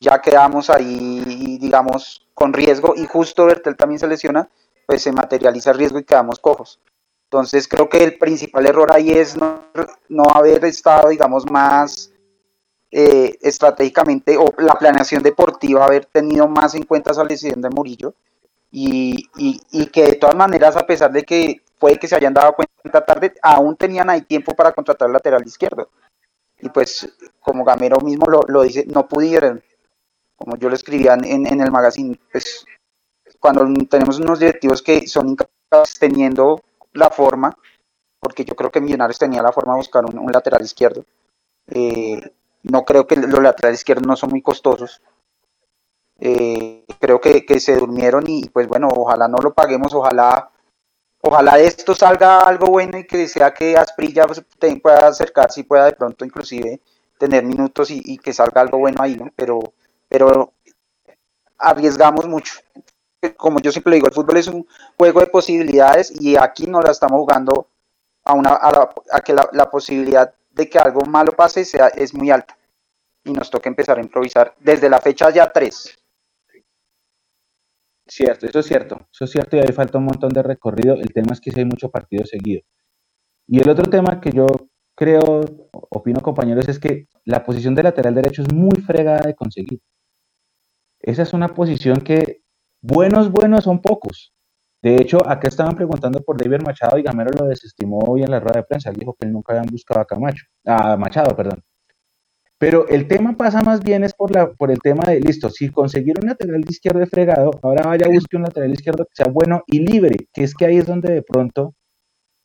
ya 0.00 0.20
quedamos 0.20 0.70
ahí, 0.70 1.58
digamos, 1.60 2.26
con 2.34 2.52
riesgo 2.54 2.94
y 2.96 3.06
justo 3.06 3.44
Bertel 3.44 3.76
también 3.76 3.98
se 3.98 4.08
lesiona, 4.08 4.48
pues 4.90 5.02
se 5.02 5.12
materializa 5.12 5.70
el 5.70 5.78
riesgo 5.78 6.00
y 6.00 6.04
quedamos 6.04 6.40
cojos. 6.40 6.80
Entonces 7.26 7.68
creo 7.68 7.88
que 7.88 8.02
el 8.02 8.18
principal 8.18 8.66
error 8.66 8.92
ahí 8.92 9.12
es 9.12 9.36
no, 9.36 10.24
haber 10.34 10.64
estado, 10.64 11.10
digamos, 11.10 11.48
más 11.48 12.10
eh, 12.90 13.38
estratégicamente 13.40 14.36
o 14.36 14.52
la 14.58 14.74
planeación 14.74 15.22
deportiva, 15.22 15.84
haber 15.84 16.06
tenido 16.06 16.48
más 16.48 16.74
en 16.74 16.82
cuenta 16.82 17.12
esa 17.12 17.22
lesión 17.22 17.62
de 17.62 17.70
Murillo 17.70 18.14
y, 18.72 19.28
que 19.92 20.06
de 20.06 20.16
todas 20.16 20.34
maneras, 20.34 20.76
a 20.76 20.84
pesar 20.84 21.12
de 21.12 21.22
que 21.22 21.62
puede 21.78 21.96
que 21.96 22.08
se 22.08 22.16
hayan 22.16 22.34
dado 22.34 22.56
cuenta 22.56 23.06
tarde, 23.06 23.34
aún 23.42 23.76
tenían 23.76 24.10
ahí 24.10 24.22
tiempo 24.22 24.56
para 24.56 24.72
contratar 24.72 25.06
al 25.06 25.12
lateral 25.12 25.46
izquierdo. 25.46 25.88
Y 26.58 26.68
pues, 26.68 27.08
como 27.38 27.64
Gamero 27.64 28.00
mismo 28.00 28.26
lo, 28.28 28.40
lo 28.48 28.62
dice, 28.62 28.86
no 28.88 29.06
pudieron, 29.06 29.62
como 30.34 30.56
yo 30.56 30.68
lo 30.68 30.74
escribía 30.74 31.14
en, 31.14 31.46
en 31.46 31.60
el 31.60 31.70
magazine, 31.70 32.18
pues 32.32 32.66
cuando 33.40 33.66
tenemos 33.88 34.20
unos 34.20 34.38
directivos 34.38 34.82
que 34.82 35.06
son 35.08 35.30
incapaces 35.30 35.98
teniendo 35.98 36.60
la 36.92 37.10
forma, 37.10 37.56
porque 38.20 38.44
yo 38.44 38.54
creo 38.54 38.70
que 38.70 38.80
Millonarios 38.80 39.18
tenía 39.18 39.42
la 39.42 39.52
forma 39.52 39.72
de 39.72 39.78
buscar 39.78 40.04
un, 40.04 40.30
lateral 40.30 40.62
izquierdo. 40.62 41.04
Eh, 41.68 42.20
no 42.64 42.84
creo 42.84 43.06
que 43.06 43.16
los 43.16 43.42
laterales 43.42 43.80
izquierdos 43.80 44.06
no 44.06 44.16
son 44.16 44.30
muy 44.30 44.42
costosos. 44.42 45.00
Eh, 46.18 46.84
creo 46.98 47.18
que, 47.20 47.60
se 47.60 47.76
durmieron 47.76 48.24
y 48.26 48.48
pues 48.50 48.68
bueno, 48.68 48.88
ojalá 48.94 49.26
no 49.26 49.38
lo 49.38 49.54
paguemos, 49.54 49.94
ojalá 49.94 50.50
ojalá 51.22 51.56
de 51.56 51.66
esto 51.66 51.94
salga 51.94 52.40
algo 52.40 52.66
bueno 52.66 52.98
y 52.98 53.06
que 53.06 53.26
sea 53.26 53.52
que 53.54 53.76
Asprilla 53.76 54.26
pues, 54.26 54.42
pueda 54.82 55.08
acercarse 55.08 55.60
y 55.60 55.64
pueda 55.64 55.86
de 55.86 55.92
pronto 55.92 56.24
inclusive 56.24 56.80
tener 57.18 57.44
minutos 57.44 57.90
y, 57.90 58.18
que 58.18 58.32
salga 58.32 58.60
algo 58.62 58.78
bueno 58.78 59.02
ahí, 59.02 59.16
¿no? 59.16 59.30
Pero, 59.36 59.60
pero 60.08 60.52
arriesgamos 61.58 62.26
mucho. 62.26 62.54
Como 63.36 63.60
yo 63.60 63.70
siempre 63.70 63.94
digo, 63.94 64.06
el 64.06 64.14
fútbol 64.14 64.38
es 64.38 64.48
un 64.48 64.66
juego 64.96 65.20
de 65.20 65.26
posibilidades 65.26 66.12
y 66.20 66.36
aquí 66.36 66.66
no 66.66 66.80
la 66.80 66.90
estamos 66.90 67.18
jugando 67.20 67.68
a, 68.24 69.20
que 69.24 69.34
la, 69.34 69.70
posibilidad 69.70 70.34
de 70.52 70.68
que 70.68 70.78
algo 70.78 71.02
malo 71.02 71.32
pase 71.32 71.64
sea, 71.64 71.88
es 71.88 72.14
muy 72.14 72.30
alta. 72.30 72.56
Y 73.24 73.32
nos 73.32 73.50
toca 73.50 73.68
empezar 73.68 73.98
a 73.98 74.02
improvisar 74.02 74.54
desde 74.58 74.88
la 74.88 75.00
fecha 75.00 75.30
ya 75.30 75.50
3. 75.50 75.98
Cierto, 78.06 78.46
eso 78.46 78.58
es 78.58 78.66
cierto, 78.66 79.06
eso 79.12 79.24
es 79.24 79.30
cierto 79.30 79.56
y 79.56 79.60
ahí 79.60 79.72
falta 79.72 79.98
un 79.98 80.04
montón 80.04 80.30
de 80.30 80.42
recorrido. 80.42 80.94
El 80.94 81.12
tema 81.12 81.32
es 81.32 81.40
que 81.40 81.50
si 81.50 81.60
hay 81.60 81.66
mucho 81.66 81.90
partido 81.90 82.24
seguido. 82.24 82.62
Y 83.46 83.60
el 83.60 83.68
otro 83.68 83.84
tema 83.88 84.20
que 84.20 84.32
yo 84.32 84.46
creo, 84.96 85.40
opino 85.72 86.20
compañeros, 86.20 86.68
es 86.68 86.78
que 86.78 87.06
la 87.24 87.44
posición 87.44 87.74
de 87.74 87.84
lateral 87.84 88.14
derecho 88.14 88.42
es 88.42 88.52
muy 88.52 88.80
fregada 88.80 89.20
de 89.26 89.34
conseguir. 89.34 89.80
Esa 91.00 91.22
es 91.22 91.32
una 91.32 91.48
posición 91.48 92.00
que 92.00 92.42
buenos, 92.82 93.30
buenos 93.30 93.64
son 93.64 93.80
pocos. 93.80 94.32
De 94.82 94.96
hecho, 94.96 95.26
acá 95.28 95.48
estaban 95.48 95.74
preguntando 95.76 96.20
por 96.20 96.42
David 96.42 96.64
Machado 96.64 96.98
y 96.98 97.02
Gamero 97.02 97.30
lo 97.38 97.46
desestimó 97.46 97.98
hoy 97.98 98.22
en 98.22 98.30
la 98.30 98.40
rueda 98.40 98.60
de 98.60 98.66
prensa. 98.66 98.90
Él 98.90 98.96
dijo 98.96 99.14
que 99.18 99.26
él 99.26 99.32
nunca 99.32 99.52
habían 99.52 99.66
buscado 99.66 100.00
a 100.00 100.06
Camacho, 100.06 100.46
a 100.64 100.96
Machado, 100.96 101.36
perdón. 101.36 101.62
Pero 102.58 102.86
el 102.88 103.08
tema 103.08 103.36
pasa 103.36 103.62
más 103.62 103.80
bien 103.80 104.04
es 104.04 104.12
por, 104.14 104.34
la, 104.34 104.52
por 104.52 104.70
el 104.70 104.78
tema 104.80 105.04
de, 105.04 105.20
listo, 105.20 105.48
si 105.48 105.70
conseguir 105.70 106.18
un 106.20 106.28
lateral 106.28 106.62
izquierdo 106.68 107.06
fregado, 107.06 107.50
ahora 107.62 107.86
vaya 107.86 108.06
a 108.06 108.10
buscar 108.10 108.38
un 108.38 108.44
lateral 108.44 108.70
izquierdo 108.70 109.04
que 109.04 109.14
sea 109.14 109.32
bueno 109.32 109.62
y 109.66 109.80
libre, 109.80 110.28
que 110.32 110.44
es 110.44 110.54
que 110.54 110.66
ahí 110.66 110.76
es 110.76 110.86
donde 110.86 111.10
de 111.12 111.22
pronto 111.22 111.74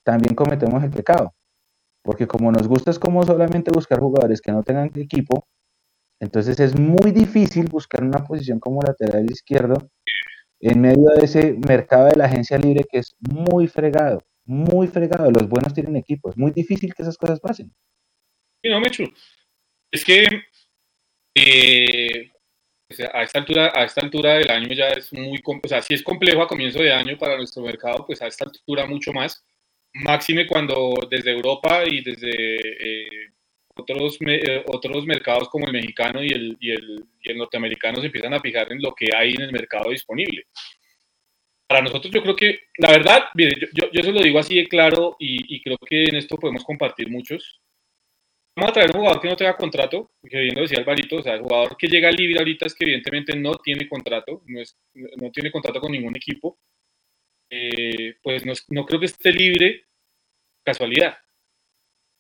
también 0.06 0.36
cometemos 0.36 0.82
el 0.84 0.92
pecado. 0.92 1.34
Porque 2.02 2.28
como 2.28 2.52
nos 2.52 2.68
gusta 2.68 2.92
es 2.92 3.00
como 3.00 3.24
solamente 3.24 3.72
buscar 3.72 4.00
jugadores 4.00 4.42
que 4.42 4.54
no 4.54 4.64
tengan 4.64 4.92
equipo, 4.96 5.48
entonces 6.20 6.60
es 6.60 6.80
muy 6.80 7.12
difícil 7.12 7.68
buscar 7.68 8.04
una 8.04 8.24
posición 8.24 8.60
como 8.60 8.82
lateral 8.82 9.26
izquierdo 9.30 9.90
en 10.60 10.82
medio 10.82 11.10
de 11.16 11.26
ese 11.26 11.54
mercado 11.68 12.08
de 12.08 12.16
la 12.16 12.26
agencia 12.26 12.58
libre 12.58 12.86
que 12.90 13.00
es 13.00 13.16
muy 13.20 13.68
fregado, 13.68 14.24
muy 14.46 14.88
fregado. 14.88 15.30
Los 15.30 15.48
buenos 15.48 15.74
tienen 15.74 15.96
equipo, 15.96 16.30
es 16.30 16.38
muy 16.38 16.52
difícil 16.52 16.94
que 16.94 17.04
esas 17.04 17.18
cosas 17.18 17.40
pasen. 17.40 17.72
Sí, 18.64 18.70
no, 18.70 18.80
Mechu. 18.80 19.04
Es 19.92 20.04
que 20.04 20.26
eh, 21.36 22.32
a, 23.14 23.24
esta 23.24 23.40
altura, 23.40 23.72
a 23.76 23.84
esta 23.84 24.02
altura 24.02 24.36
del 24.36 24.50
año 24.50 24.74
ya 24.74 24.88
es 24.90 25.12
muy, 25.14 25.42
o 25.46 25.68
sea, 25.68 25.82
si 25.82 25.94
es 25.94 26.04
complejo 26.04 26.42
a 26.42 26.48
comienzo 26.48 26.80
de 26.82 26.94
año 26.94 27.18
para 27.18 27.38
nuestro 27.38 27.64
mercado, 27.64 28.06
pues 28.06 28.22
a 28.22 28.28
esta 28.28 28.46
altura 28.46 28.88
mucho 28.88 29.12
más. 29.12 29.44
Máxime 29.94 30.48
cuando 30.48 30.94
desde 31.10 31.32
Europa 31.32 31.84
y 31.86 32.04
desde 32.04 32.56
eh, 32.56 33.35
otros, 33.76 34.18
eh, 34.28 34.64
otros 34.68 35.06
mercados 35.06 35.50
como 35.50 35.66
el 35.68 35.74
mexicano 35.74 36.24
y 36.24 36.30
el, 36.30 36.58
y, 36.60 36.72
el, 36.72 37.04
y 37.22 37.32
el 37.32 37.38
norteamericano 37.38 38.00
se 38.00 38.08
empiezan 38.08 38.34
a 38.34 38.40
fijar 38.40 38.72
en 38.72 38.82
lo 38.82 38.94
que 38.94 39.10
hay 39.16 39.34
en 39.34 39.42
el 39.42 39.52
mercado 39.52 39.90
disponible. 39.92 40.46
Para 41.68 41.82
nosotros 41.82 42.14
yo 42.14 42.22
creo 42.22 42.36
que, 42.36 42.60
la 42.78 42.92
verdad, 42.92 43.26
mire, 43.34 43.56
yo, 43.74 43.90
yo, 43.92 44.04
se 44.04 44.12
lo 44.12 44.22
digo 44.22 44.40
así 44.40 44.56
de 44.56 44.68
claro 44.68 45.16
y, 45.20 45.56
y 45.56 45.62
creo 45.62 45.78
que 45.78 46.06
en 46.06 46.16
esto 46.16 46.38
podemos 46.38 46.64
compartir 46.64 47.10
muchos 47.10 47.62
vamos 48.56 48.70
a 48.70 48.74
traer 48.74 48.92
un 48.92 49.02
jugador 49.02 49.22
que 49.22 49.28
no 49.28 49.36
tenga 49.36 49.58
contrato, 49.58 50.12
que 50.28 50.40
bien 50.40 50.56
lo 50.56 50.62
decía 50.62 50.80
Alvarito, 50.80 51.18
o 51.18 51.24
sea, 51.24 51.34
el 51.34 51.42
jugador 51.42 51.76
que 51.78 51.88
llega 51.88 52.12
libre 52.12 52.40
ahorita 52.40 52.66
es 52.66 52.76
que 52.76 52.86
evidentemente 52.86 53.36
no 53.36 53.56
tiene 53.56 53.88
contrato, 53.88 54.44
no, 54.46 54.62
es, 54.62 54.78
no 54.94 55.30
tiene 55.32 55.52
contrato 55.52 55.82
con 55.82 55.92
ningún 55.92 56.16
equipo, 56.16 56.58
eh, 57.50 58.16
pues 58.24 58.46
no, 58.46 58.54
no, 58.70 58.86
creo 58.86 59.00
que 59.00 59.08
esté 59.08 59.32
libre 59.32 59.86
casualidad. 60.64 61.18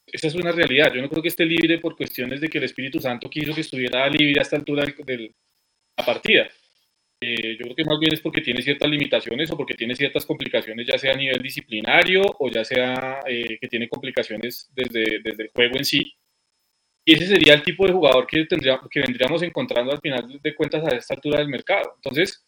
Esa 0.07 0.27
es 0.27 0.35
una 0.35 0.51
realidad. 0.51 0.93
Yo 0.93 1.01
no 1.01 1.09
creo 1.09 1.21
que 1.21 1.29
esté 1.29 1.45
libre 1.45 1.79
por 1.79 1.95
cuestiones 1.95 2.41
de 2.41 2.47
que 2.47 2.57
el 2.57 2.65
Espíritu 2.65 2.99
Santo 2.99 3.29
quiso 3.29 3.53
que 3.53 3.61
estuviera 3.61 4.07
libre 4.09 4.39
a 4.39 4.43
esta 4.43 4.55
altura 4.55 4.85
de 4.85 5.33
la 5.97 6.05
partida. 6.05 6.47
Eh, 7.21 7.57
yo 7.57 7.63
creo 7.63 7.75
que 7.75 7.85
más 7.85 7.99
bien 7.99 8.13
es 8.13 8.21
porque 8.21 8.41
tiene 8.41 8.61
ciertas 8.61 8.89
limitaciones 8.89 9.49
o 9.51 9.57
porque 9.57 9.73
tiene 9.73 9.95
ciertas 9.95 10.25
complicaciones, 10.25 10.85
ya 10.85 10.97
sea 10.97 11.13
a 11.13 11.17
nivel 11.17 11.41
disciplinario 11.41 12.23
o 12.39 12.49
ya 12.49 12.63
sea 12.63 13.21
eh, 13.27 13.57
que 13.59 13.67
tiene 13.67 13.87
complicaciones 13.87 14.69
desde, 14.75 15.19
desde 15.23 15.43
el 15.43 15.49
juego 15.53 15.77
en 15.77 15.85
sí 15.85 16.03
y 17.07 17.13
ese 17.13 17.27
sería 17.27 17.53
el 17.53 17.61
tipo 17.61 17.85
de 17.85 17.93
jugador 17.93 18.25
que, 18.25 18.45
tendría, 18.45 18.79
que 18.89 18.99
vendríamos 18.99 19.41
encontrando 19.43 19.91
al 19.91 19.99
final 20.01 20.39
de 20.41 20.55
cuentas 20.55 20.83
a 20.85 20.95
esta 20.95 21.13
altura 21.13 21.37
del 21.37 21.49
mercado. 21.49 21.93
Entonces, 21.97 22.43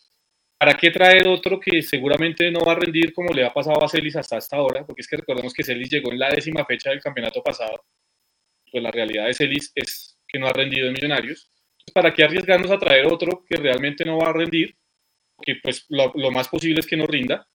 ¿para 0.57 0.73
qué 0.73 0.89
traer 0.91 1.27
otro 1.27 1.59
que 1.59 1.81
seguramente 1.81 2.49
no 2.51 2.61
va 2.61 2.73
a 2.73 2.75
rendir 2.75 3.13
como 3.13 3.33
le 3.33 3.45
ha 3.45 3.53
pasado 3.53 3.83
a 3.83 3.89
Celis 3.89 4.15
hasta 4.15 4.37
esta 4.37 4.61
hora? 4.61 4.85
Porque 4.85 5.01
es 5.01 5.07
que 5.07 5.17
recordemos 5.17 5.53
que 5.53 5.63
Celis 5.63 5.89
llegó 5.89 6.11
en 6.11 6.19
la 6.19 6.29
décima 6.29 6.65
fecha 6.65 6.89
del 6.89 7.01
campeonato 7.01 7.41
pasado. 7.43 7.83
Pues 8.71 8.83
la 8.83 8.91
realidad 8.91 9.27
de 9.27 9.33
Celis 9.33 9.71
es 9.75 10.19
que 10.27 10.39
no 10.39 10.47
ha 10.47 10.53
rendido 10.53 10.87
en 10.87 10.93
Millonarios. 10.93 11.51
Entonces, 11.71 11.93
¿para 11.93 12.13
qué 12.13 12.23
arriesgarnos 12.23 12.71
a 12.71 12.79
traer 12.79 13.05
otro 13.05 13.43
que 13.47 13.55
realmente 13.57 14.03
no 14.03 14.17
va 14.17 14.29
a 14.29 14.33
rendir? 14.33 14.75
Porque 15.35 15.55
pues 15.61 15.85
lo, 15.89 16.11
lo 16.15 16.31
más 16.31 16.47
posible 16.49 16.79
es 16.79 16.87
que 16.87 16.97
no 16.97 17.05
rinda, 17.05 17.47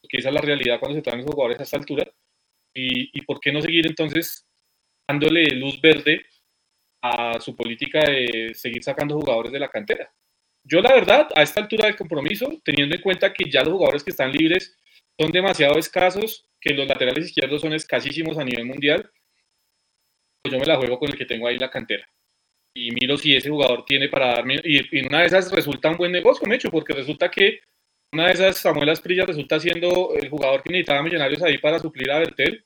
porque 0.00 0.18
esa 0.18 0.28
es 0.28 0.34
la 0.34 0.40
realidad 0.40 0.78
cuando 0.78 0.96
se 0.96 1.02
traen 1.02 1.20
los 1.20 1.30
jugadores 1.30 1.60
a 1.60 1.62
esta 1.62 1.78
altura. 1.78 2.12
Y, 2.74 3.18
y 3.18 3.22
por 3.22 3.40
qué 3.40 3.52
no 3.52 3.60
seguir 3.60 3.86
entonces 3.86 4.46
dándole 5.08 5.44
luz 5.56 5.80
verde 5.80 6.24
a 7.02 7.40
su 7.40 7.56
política 7.56 8.00
de 8.00 8.52
seguir 8.54 8.82
sacando 8.82 9.16
jugadores 9.16 9.52
de 9.52 9.58
la 9.58 9.68
cantera. 9.68 10.12
Yo 10.64 10.80
la 10.80 10.94
verdad, 10.94 11.28
a 11.34 11.42
esta 11.42 11.60
altura 11.60 11.86
del 11.86 11.96
compromiso, 11.96 12.60
teniendo 12.64 12.94
en 12.94 13.02
cuenta 13.02 13.32
que 13.32 13.50
ya 13.50 13.62
los 13.62 13.72
jugadores 13.72 14.04
que 14.04 14.10
están 14.10 14.30
libres 14.30 14.76
son 15.18 15.32
demasiado 15.32 15.78
escasos, 15.78 16.48
que 16.60 16.74
los 16.74 16.86
laterales 16.86 17.26
izquierdos 17.26 17.60
son 17.60 17.72
escasísimos 17.72 18.38
a 18.38 18.44
nivel 18.44 18.66
mundial, 18.66 19.10
pues 20.42 20.52
yo 20.52 20.58
me 20.58 20.66
la 20.66 20.76
juego 20.76 20.98
con 20.98 21.10
el 21.10 21.16
que 21.16 21.26
tengo 21.26 21.46
ahí 21.46 21.58
la 21.58 21.70
cantera. 21.70 22.08
Y 22.74 22.90
miro 22.92 23.16
si 23.16 23.36
ese 23.36 23.50
jugador 23.50 23.84
tiene 23.84 24.08
para 24.08 24.34
darme, 24.34 24.60
y, 24.64 25.06
una 25.06 25.20
de 25.20 25.26
esas 25.26 25.52
resulta 25.52 25.90
un 25.90 25.96
buen 25.96 26.12
negocio, 26.12 26.46
me 26.46 26.54
hecho, 26.54 26.70
porque 26.70 26.94
resulta 26.94 27.30
que 27.30 27.60
una 28.12 28.26
de 28.26 28.32
esas 28.32 28.58
Samuel 28.58 28.90
Asprilla 28.90 29.26
resulta 29.26 29.58
siendo 29.58 30.14
el 30.14 30.28
jugador 30.28 30.62
que 30.62 30.70
necesitaba 30.70 31.02
Millonarios 31.02 31.42
ahí 31.42 31.58
para 31.58 31.78
suplir 31.78 32.10
a 32.10 32.18
Bertel 32.18 32.64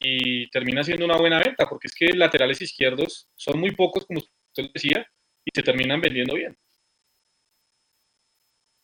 y 0.00 0.48
termina 0.50 0.82
siendo 0.82 1.04
una 1.04 1.16
buena 1.16 1.38
venta, 1.38 1.68
porque 1.68 1.88
es 1.88 1.94
que 1.94 2.08
laterales 2.14 2.62
izquierdos 2.62 3.28
son 3.36 3.60
muy 3.60 3.72
pocos, 3.72 4.06
como 4.06 4.20
usted 4.20 4.70
decía, 4.72 5.06
y 5.44 5.50
se 5.54 5.62
terminan 5.62 6.00
vendiendo 6.00 6.34
bien. 6.34 6.56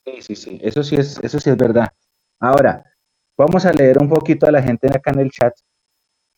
Sí, 0.06 0.22
sí, 0.22 0.36
sí, 0.36 0.58
eso 0.62 0.84
sí 0.84 0.94
es, 0.94 1.18
eso 1.22 1.40
sí 1.40 1.50
es 1.50 1.56
verdad. 1.56 1.88
Ahora, 2.38 2.84
vamos 3.36 3.66
a 3.66 3.72
leer 3.72 3.98
un 4.00 4.08
poquito 4.08 4.46
a 4.46 4.52
la 4.52 4.62
gente 4.62 4.86
acá 4.88 5.10
en 5.10 5.18
el 5.18 5.30
chat. 5.30 5.52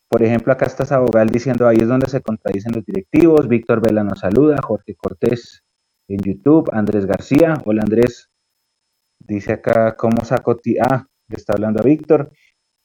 Por 0.09 0.23
ejemplo, 0.23 0.51
acá 0.51 0.65
está 0.65 0.85
Sabogal 0.85 1.29
diciendo 1.29 1.67
ahí 1.67 1.77
es 1.79 1.87
donde 1.87 2.09
se 2.09 2.21
contradicen 2.21 2.71
los 2.73 2.83
directivos. 2.83 3.47
Víctor 3.47 3.79
Vela 3.79 4.03
nos 4.03 4.19
saluda, 4.19 4.57
Jorge 4.63 4.95
Cortés 4.95 5.63
en 6.07 6.17
YouTube, 6.17 6.69
Andrés 6.73 7.05
García, 7.05 7.53
hola 7.65 7.83
Andrés, 7.83 8.31
dice 9.19 9.53
acá 9.53 9.95
cómo 9.95 10.25
saco 10.25 10.57
ti, 10.57 10.77
ah, 10.79 11.05
le 11.27 11.35
está 11.35 11.53
hablando 11.53 11.79
a 11.81 11.83
Víctor. 11.83 12.31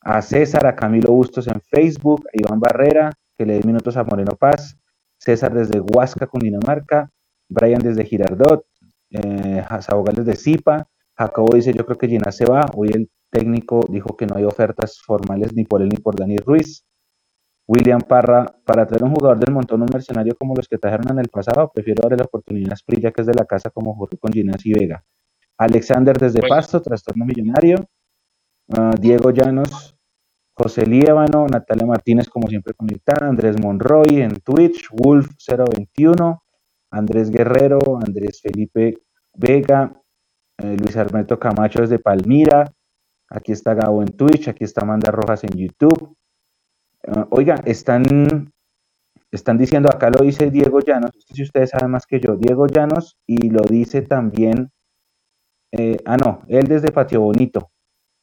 A 0.02 0.20
César, 0.20 0.66
a 0.66 0.76
Camilo 0.76 1.12
Bustos 1.12 1.46
en 1.48 1.62
Facebook, 1.62 2.26
a 2.26 2.30
Iván 2.34 2.60
Barrera, 2.60 3.10
que 3.38 3.46
le 3.46 3.54
dé 3.54 3.62
minutos 3.66 3.96
a 3.96 4.04
Moreno 4.04 4.36
Paz, 4.36 4.76
César 5.18 5.54
desde 5.54 5.80
Huasca, 5.80 6.26
Cundinamarca, 6.26 7.10
Brian 7.48 7.80
desde 7.80 8.04
Girardot, 8.04 8.66
eh, 9.14 9.64
Sabogal 9.80 10.16
desde 10.16 10.36
Zipa, 10.36 10.88
Jacobo 11.16 11.54
dice, 11.54 11.72
yo 11.72 11.84
creo 11.86 11.96
que 11.98 12.08
Gina 12.08 12.32
se 12.32 12.44
va, 12.44 12.66
hoy 12.74 12.88
el 12.92 13.10
técnico 13.30 13.86
dijo 13.88 14.16
que 14.16 14.26
no 14.26 14.36
hay 14.36 14.44
ofertas 14.44 15.00
formales 15.00 15.54
ni 15.54 15.64
por 15.64 15.82
él 15.82 15.88
ni 15.88 15.96
por 15.96 16.16
Dani 16.16 16.38
Ruiz. 16.38 16.84
William 17.66 18.00
Parra, 18.00 18.54
para 18.66 18.86
traer 18.86 19.04
un 19.04 19.14
jugador 19.14 19.38
del 19.38 19.54
montón, 19.54 19.80
un 19.80 19.88
mercenario 19.90 20.36
como 20.36 20.54
los 20.54 20.68
que 20.68 20.76
trajeron 20.76 21.12
en 21.12 21.18
el 21.20 21.28
pasado, 21.28 21.70
prefiero 21.72 22.02
darle 22.02 22.18
la 22.18 22.24
oportunidad 22.24 22.74
a 22.74 22.76
Sprilla, 22.76 23.10
que 23.10 23.22
es 23.22 23.26
de 23.26 23.34
la 23.34 23.46
casa, 23.46 23.70
como 23.70 23.94
Jorge 23.94 24.18
con 24.18 24.32
Ginás 24.32 24.64
y 24.66 24.74
Vega. 24.74 25.02
Alexander 25.56 26.18
desde 26.18 26.46
Pasto, 26.46 26.82
trastorno 26.82 27.24
millonario. 27.24 27.86
Ah, 28.70 28.92
Diego 28.98 29.30
Llanos, 29.30 29.96
José 30.52 30.84
Líbano, 30.86 31.46
Natalia 31.46 31.86
Martínez, 31.86 32.28
como 32.28 32.48
siempre 32.48 32.74
conectada, 32.74 33.28
Andrés 33.28 33.58
Monroy 33.60 34.20
en 34.20 34.40
Twitch, 34.40 34.90
Wolf021, 34.90 36.40
Andrés 36.94 37.30
Guerrero, 37.30 37.78
Andrés 38.04 38.40
Felipe 38.40 39.02
Vega, 39.34 39.92
eh, 40.58 40.76
Luis 40.76 40.96
Alberto 40.96 41.38
Camacho 41.38 41.80
desde 41.80 41.98
Palmira, 41.98 42.72
aquí 43.28 43.52
está 43.52 43.74
Gabo 43.74 44.02
en 44.02 44.16
Twitch, 44.16 44.48
aquí 44.48 44.64
está 44.64 44.82
Amanda 44.82 45.10
Rojas 45.10 45.44
en 45.44 45.50
YouTube. 45.50 46.16
Ah, 47.06 47.26
oiga, 47.30 47.56
están, 47.66 48.52
están 49.30 49.58
diciendo, 49.58 49.90
acá 49.90 50.10
lo 50.10 50.24
dice 50.24 50.50
Diego 50.50 50.80
Llanos, 50.80 51.10
si 51.26 51.42
ustedes 51.42 51.70
saben 51.70 51.90
más 51.90 52.06
que 52.06 52.20
yo, 52.20 52.36
Diego 52.36 52.66
Llanos, 52.66 53.18
y 53.26 53.50
lo 53.50 53.62
dice 53.62 54.02
también, 54.02 54.70
eh, 55.72 55.96
ah 56.06 56.16
no, 56.16 56.42
él 56.48 56.66
desde 56.66 56.92
Patio 56.92 57.20
Bonito, 57.20 57.70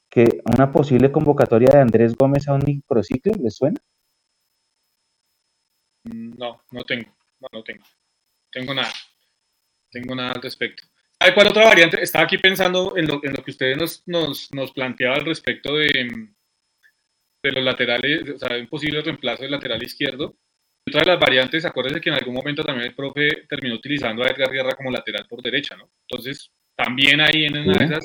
que 0.09 0.41
una 0.45 0.71
posible 0.71 1.11
convocatoria 1.11 1.69
de 1.73 1.79
Andrés 1.81 2.15
Gómez 2.17 2.47
a 2.47 2.53
un 2.53 2.61
microciclo, 2.65 3.33
¿le 3.41 3.49
suena? 3.51 3.79
Mm, 6.05 6.37
no, 6.37 6.61
no 6.71 6.83
tengo, 6.83 7.09
no, 7.39 7.47
no 7.51 7.63
tengo, 7.63 7.83
tengo 8.51 8.73
nada, 8.73 8.93
tengo 9.89 10.15
nada 10.15 10.31
al 10.31 10.41
respecto. 10.41 10.83
¿Hay 11.19 11.33
cuál 11.33 11.47
otra 11.47 11.65
variante? 11.65 12.01
Estaba 12.01 12.25
aquí 12.25 12.37
pensando 12.37 12.97
en 12.97 13.07
lo, 13.07 13.19
en 13.23 13.33
lo 13.33 13.43
que 13.43 13.51
ustedes 13.51 13.77
nos, 13.77 14.03
nos, 14.07 14.51
nos 14.53 14.71
planteaban 14.71 15.19
al 15.19 15.25
respecto 15.25 15.75
de, 15.75 15.87
de 17.43 17.51
los 17.51 17.63
laterales, 17.63 18.29
o 18.29 18.37
sea, 18.39 18.57
un 18.57 18.67
posible 18.67 19.01
reemplazo 19.01 19.43
del 19.43 19.51
lateral 19.51 19.83
izquierdo. 19.83 20.35
Otra 20.87 21.01
de 21.01 21.11
las 21.11 21.19
variantes, 21.19 21.63
acuérdense 21.63 22.01
que 22.01 22.09
en 22.09 22.15
algún 22.15 22.33
momento 22.33 22.63
también 22.63 22.87
el 22.87 22.95
profe 22.95 23.45
terminó 23.47 23.75
utilizando 23.75 24.23
a 24.23 24.27
Edgar 24.27 24.51
Guerra 24.51 24.75
como 24.75 24.89
lateral 24.89 25.27
por 25.29 25.43
derecha, 25.43 25.75
¿no? 25.75 25.91
Entonces, 26.09 26.51
también 26.75 27.21
ahí 27.21 27.45
en 27.45 27.57
una 27.57 27.77
de 27.77 27.85
esas 27.85 28.03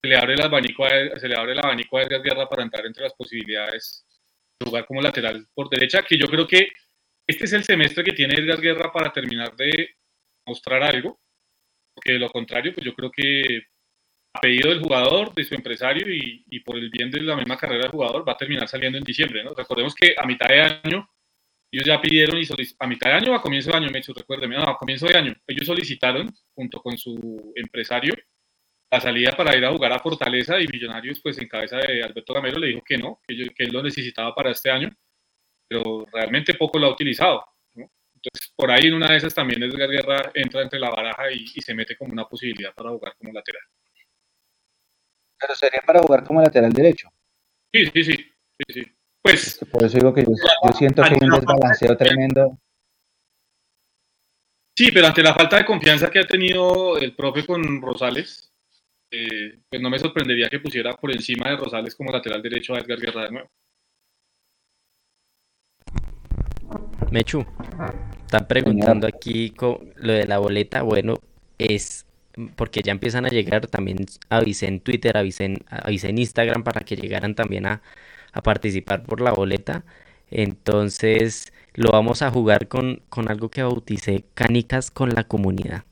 se 0.00 0.08
le 0.08 0.16
abre 0.16 0.34
el 0.34 0.40
abanico 0.40 0.86
a, 0.86 0.90
se 1.20 1.28
le 1.28 1.36
abre 1.36 1.52
el 1.52 1.58
abanico 1.58 1.98
a 1.98 2.02
Edgar 2.02 2.22
Guerra 2.22 2.48
para 2.48 2.62
entrar 2.62 2.86
entre 2.86 3.04
las 3.04 3.12
posibilidades 3.12 4.06
de 4.58 4.66
jugar 4.66 4.86
como 4.86 5.02
lateral 5.02 5.46
por 5.54 5.68
derecha, 5.68 6.02
que 6.02 6.16
yo 6.16 6.26
creo 6.28 6.46
que 6.46 6.68
este 7.28 7.44
es 7.44 7.52
el 7.52 7.62
semestre 7.62 8.02
que 8.02 8.12
tiene 8.12 8.34
Edgar 8.34 8.60
Guerra 8.60 8.90
para 8.90 9.12
terminar 9.12 9.54
de 9.54 9.96
mostrar 10.46 10.82
algo, 10.82 11.20
porque 11.94 12.12
de 12.12 12.18
lo 12.18 12.30
contrario, 12.30 12.72
pues 12.72 12.86
yo 12.86 12.94
creo 12.94 13.10
que 13.10 13.64
a 14.32 14.40
pedido 14.40 14.70
del 14.70 14.80
jugador, 14.80 15.34
de 15.34 15.44
su 15.44 15.54
empresario 15.54 16.06
y, 16.10 16.60
por 16.60 16.76
el 16.78 16.88
bien 16.90 17.10
de 17.10 17.20
la 17.20 17.36
misma 17.36 17.58
carrera 17.58 17.82
del 17.82 17.90
jugador, 17.90 18.26
va 18.26 18.32
a 18.32 18.36
terminar 18.36 18.66
saliendo 18.66 18.96
en 18.96 19.04
diciembre, 19.04 19.44
¿no? 19.44 19.52
Recordemos 19.54 19.94
que 19.94 20.14
a 20.16 20.26
mitad 20.26 20.48
de 20.48 20.60
año, 20.60 21.10
ellos 21.70 21.86
ya 21.86 22.00
pidieron 22.00 22.38
y 22.38 22.46
a 22.78 22.86
mitad 22.86 23.10
de 23.10 23.16
año 23.16 23.32
o 23.32 23.34
a 23.34 23.42
comienzo 23.42 23.70
de 23.72 23.76
año, 23.76 23.90
me 23.90 23.98
hecho, 23.98 24.14
recuérdeme, 24.14 24.56
no, 24.56 24.62
a 24.62 24.78
comienzo 24.78 25.06
de 25.06 25.18
año, 25.18 25.34
ellos 25.46 25.66
solicitaron, 25.66 26.34
junto 26.54 26.80
con 26.80 26.96
su 26.96 27.52
empresario, 27.56 28.14
la 28.90 29.00
salida 29.00 29.32
para 29.36 29.54
ir 29.54 29.64
a 29.66 29.70
jugar 29.70 29.92
a 29.92 29.98
Fortaleza 29.98 30.58
y 30.58 30.66
Millonarios, 30.66 31.20
pues 31.20 31.36
en 31.38 31.46
cabeza 31.46 31.76
de 31.76 32.02
Alberto 32.02 32.32
Gamero, 32.32 32.58
le 32.58 32.68
dijo 32.68 32.82
que 32.82 32.96
no, 32.96 33.20
que, 33.26 33.36
que 33.54 33.64
él 33.64 33.70
lo 33.72 33.82
necesitaba 33.82 34.34
para 34.34 34.52
este 34.52 34.70
año, 34.70 34.90
pero 35.68 36.06
realmente 36.12 36.54
poco 36.54 36.78
lo 36.78 36.86
ha 36.86 36.92
utilizado. 36.92 37.44
Entonces, 37.74 38.52
por 38.56 38.70
ahí 38.70 38.88
en 38.88 38.94
una 38.94 39.10
de 39.10 39.18
esas 39.18 39.34
también 39.34 39.62
Edgar 39.62 39.88
Guerra 39.88 40.30
entra 40.34 40.62
entre 40.62 40.80
la 40.80 40.90
baraja 40.90 41.30
y, 41.30 41.44
y 41.54 41.60
se 41.60 41.74
mete 41.74 41.96
como 41.96 42.12
una 42.12 42.26
posibilidad 42.26 42.74
para 42.74 42.90
jugar 42.90 43.14
como 43.16 43.32
lateral. 43.32 43.62
Pero 45.38 45.54
sería 45.54 45.82
para 45.86 46.00
jugar 46.00 46.24
como 46.24 46.42
lateral 46.42 46.72
derecho. 46.72 47.08
Sí, 47.72 47.86
sí, 47.86 48.04
sí. 48.04 48.16
sí, 48.16 48.74
sí. 48.74 48.98
Pues, 49.22 49.60
Por 49.70 49.84
eso 49.84 49.98
digo 49.98 50.14
que 50.14 50.22
yo, 50.22 50.72
siento 50.72 51.02
que 51.02 51.10
hay 51.10 51.18
un 51.20 51.30
desbalanceo 51.30 51.96
tremendo. 51.96 52.58
Sí, 54.76 54.90
pero 54.92 55.08
ante 55.08 55.22
la 55.22 55.34
falta 55.34 55.58
de 55.58 55.64
confianza 55.64 56.10
que 56.10 56.20
ha 56.20 56.26
tenido 56.26 56.98
el 56.98 57.14
profe 57.14 57.44
con 57.44 57.82
Rosales, 57.82 58.52
eh, 59.10 59.60
pues 59.68 59.82
no 59.82 59.90
me 59.90 59.98
sorprendería 59.98 60.48
que 60.48 60.60
pusiera 60.60 60.94
por 60.94 61.10
encima 61.10 61.50
de 61.50 61.56
Rosales 61.56 61.94
como 61.94 62.12
lateral 62.12 62.40
derecho 62.40 62.74
a 62.74 62.78
Edgar 62.78 62.98
Guerra 62.98 63.24
de 63.24 63.30
nuevo. 63.30 63.50
Mechu, 67.10 67.44
están 68.26 68.46
preguntando 68.46 69.06
aquí 69.06 69.54
lo 69.96 70.12
de 70.12 70.26
la 70.26 70.38
boleta. 70.38 70.82
Bueno, 70.82 71.14
es 71.58 72.06
porque 72.56 72.82
ya 72.82 72.92
empiezan 72.92 73.24
a 73.26 73.28
llegar, 73.28 73.66
también 73.66 74.06
avisé 74.28 74.66
en 74.66 74.80
Twitter, 74.80 75.16
avisé 75.16 75.46
en, 75.46 75.64
en 75.86 76.18
Instagram 76.18 76.62
para 76.62 76.82
que 76.82 76.96
llegaran 76.96 77.34
también 77.34 77.66
a, 77.66 77.82
participar 78.44 79.02
por 79.02 79.20
la 79.20 79.32
boleta. 79.32 79.84
Entonces 80.30 81.52
lo 81.74 81.90
vamos 81.90 82.22
a 82.22 82.30
jugar 82.30 82.68
con, 82.68 83.02
con, 83.08 83.28
algo 83.28 83.48
que 83.48 83.62
bauticé 83.62 84.24
Canicas 84.34 84.90
con 84.92 85.10
la 85.10 85.24
comunidad. 85.24 85.84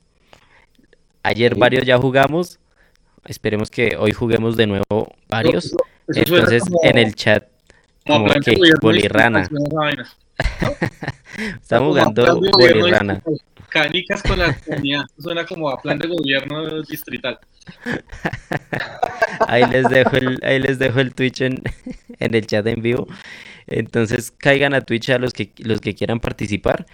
Ayer 1.23 1.55
varios 1.55 1.85
ya 1.85 1.97
jugamos, 1.97 2.59
esperemos 3.25 3.69
que 3.69 3.97
hoy 3.97 4.13
juguemos 4.13 4.55
de 4.55 4.67
nuevo 4.67 5.13
varios. 5.27 5.75
Entonces 6.07 6.63
en 6.83 6.97
el 6.97 7.15
chat, 7.15 7.47
como 8.05 8.29
que 8.29 8.55
bolirrana. 8.81 9.49
Estamos 11.61 11.89
jugando 11.89 12.41
bolirrana. 12.51 13.21
Canicas 13.69 14.23
con 14.23 14.39
la 14.39 14.55
comunidad. 14.55 15.05
Suena 15.19 15.45
como 15.45 15.69
a 15.69 15.81
plan 15.81 15.97
de 15.99 16.07
gobierno 16.07 16.81
distrital. 16.83 17.39
Ahí 19.47 19.65
les 19.65 19.87
dejo 19.89 20.15
el, 20.15 20.39
ahí 20.41 20.59
les 20.59 20.79
dejo 20.79 20.99
el 20.99 21.13
Twitch 21.13 21.41
en, 21.41 21.61
en 22.19 22.33
el 22.33 22.47
chat 22.47 22.65
en 22.67 22.81
vivo. 22.81 23.07
Entonces 23.67 24.31
caigan 24.31 24.73
a 24.73 24.81
Twitch 24.81 25.09
a 25.09 25.19
los 25.19 25.33
que, 25.33 25.51
los 25.57 25.79
que 25.79 25.93
quieran 25.93 26.19
participar, 26.19 26.85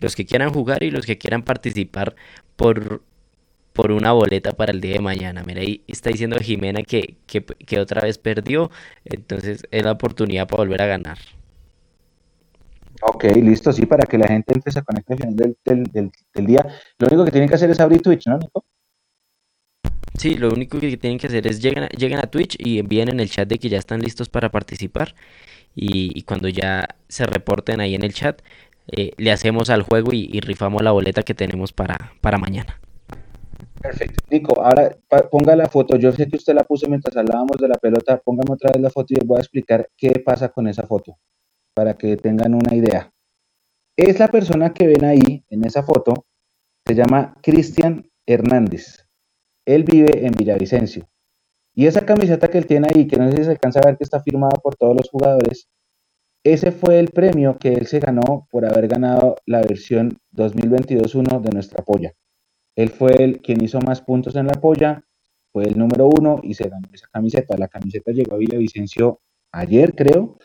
los 0.00 0.14
que 0.14 0.24
quieran 0.26 0.52
jugar 0.52 0.82
y 0.82 0.90
los 0.90 1.06
que 1.06 1.18
quieran 1.18 1.42
participar 1.42 2.14
por, 2.56 3.02
por 3.72 3.92
una 3.92 4.12
boleta 4.12 4.52
para 4.52 4.72
el 4.72 4.80
día 4.80 4.94
de 4.94 5.00
mañana. 5.00 5.42
Mira, 5.46 5.62
ahí 5.62 5.82
está 5.88 6.10
diciendo 6.10 6.38
Jimena 6.40 6.82
que, 6.82 7.16
que, 7.26 7.44
que 7.44 7.80
otra 7.80 8.02
vez 8.02 8.18
perdió, 8.18 8.70
entonces 9.04 9.66
es 9.70 9.84
la 9.84 9.92
oportunidad 9.92 10.46
para 10.46 10.62
volver 10.62 10.82
a 10.82 10.86
ganar. 10.86 11.18
Ok, 13.04 13.24
listo, 13.36 13.72
sí, 13.72 13.84
para 13.84 14.06
que 14.06 14.16
la 14.16 14.28
gente 14.28 14.52
empiece 14.54 14.78
a 14.78 14.82
conectar 14.82 15.16
al 15.16 15.34
final 15.34 15.56
del, 15.64 16.46
día. 16.46 16.64
Lo 16.98 17.08
único 17.08 17.24
que 17.24 17.32
tienen 17.32 17.48
que 17.48 17.56
hacer 17.56 17.68
es 17.68 17.80
abrir 17.80 18.00
Twitch, 18.00 18.28
¿no, 18.28 18.38
Nico? 18.38 18.64
Sí, 20.16 20.36
lo 20.36 20.52
único 20.52 20.78
que 20.78 20.96
tienen 20.96 21.18
que 21.18 21.26
hacer 21.26 21.44
es 21.48 21.60
lleguen 21.60 21.84
a, 21.84 21.88
lleguen 21.88 22.20
a 22.20 22.30
Twitch 22.30 22.56
y 22.60 22.78
envíen 22.78 23.08
en 23.08 23.18
el 23.18 23.28
chat 23.28 23.48
de 23.48 23.58
que 23.58 23.68
ya 23.68 23.78
están 23.78 24.00
listos 24.00 24.28
para 24.28 24.50
participar. 24.50 25.16
Y, 25.74 26.22
cuando 26.22 26.48
ya 26.48 26.86
se 27.08 27.26
reporten 27.26 27.80
ahí 27.80 27.96
en 27.96 28.04
el 28.04 28.14
chat, 28.14 28.40
eh, 28.92 29.10
le 29.16 29.32
hacemos 29.32 29.68
al 29.70 29.82
juego 29.82 30.12
y, 30.12 30.38
rifamos 30.40 30.82
la 30.82 30.92
boleta 30.92 31.24
que 31.24 31.34
tenemos 31.34 31.72
para, 31.72 32.12
para 32.20 32.38
mañana. 32.38 32.78
Perfecto. 33.80 34.22
Nico, 34.30 34.62
ahora 34.62 34.96
ponga 35.28 35.56
la 35.56 35.66
foto. 35.68 35.96
Yo 35.96 36.12
sé 36.12 36.28
que 36.28 36.36
usted 36.36 36.54
la 36.54 36.62
puso 36.62 36.88
mientras 36.88 37.16
hablábamos 37.16 37.56
de 37.58 37.66
la 37.66 37.74
pelota. 37.74 38.18
Póngame 38.18 38.52
otra 38.52 38.70
vez 38.72 38.80
la 38.80 38.90
foto 38.90 39.12
y 39.12 39.16
les 39.16 39.26
voy 39.26 39.38
a 39.38 39.40
explicar 39.40 39.88
qué 39.96 40.22
pasa 40.24 40.50
con 40.50 40.68
esa 40.68 40.86
foto 40.86 41.18
para 41.74 41.94
que 41.94 42.16
tengan 42.16 42.54
una 42.54 42.74
idea. 42.74 43.12
Es 43.96 44.18
la 44.18 44.28
persona 44.28 44.72
que 44.72 44.86
ven 44.86 45.04
ahí 45.04 45.44
en 45.48 45.64
esa 45.64 45.82
foto, 45.82 46.26
se 46.86 46.94
llama 46.94 47.34
Cristian 47.42 48.10
Hernández. 48.26 49.06
Él 49.66 49.84
vive 49.84 50.26
en 50.26 50.32
Villavicencio. 50.32 51.08
Y 51.74 51.86
esa 51.86 52.04
camiseta 52.04 52.48
que 52.48 52.58
él 52.58 52.66
tiene 52.66 52.88
ahí, 52.92 53.06
que 53.06 53.16
no 53.16 53.30
sé 53.30 53.38
si 53.38 53.44
se 53.44 53.50
alcanza 53.50 53.80
a 53.80 53.86
ver 53.86 53.96
que 53.96 54.04
está 54.04 54.22
firmada 54.22 54.58
por 54.62 54.76
todos 54.76 54.96
los 54.96 55.08
jugadores, 55.08 55.68
ese 56.44 56.72
fue 56.72 56.98
el 56.98 57.10
premio 57.10 57.56
que 57.58 57.72
él 57.72 57.86
se 57.86 58.00
ganó 58.00 58.48
por 58.50 58.66
haber 58.66 58.88
ganado 58.88 59.36
la 59.46 59.60
versión 59.62 60.18
2022-1 60.32 61.40
de 61.40 61.50
nuestra 61.50 61.84
polla. 61.84 62.12
Él 62.76 62.90
fue 62.90 63.22
el 63.22 63.40
quien 63.40 63.62
hizo 63.62 63.80
más 63.80 64.00
puntos 64.00 64.34
en 64.36 64.48
la 64.48 64.54
polla, 64.54 65.04
fue 65.52 65.64
el 65.64 65.78
número 65.78 66.08
uno 66.08 66.40
y 66.42 66.54
se 66.54 66.68
ganó 66.68 66.88
esa 66.92 67.06
camiseta. 67.12 67.56
La 67.56 67.68
camiseta 67.68 68.10
llegó 68.10 68.34
a 68.34 68.38
Villavicencio 68.38 69.20
ayer, 69.52 69.94
creo, 69.94 70.38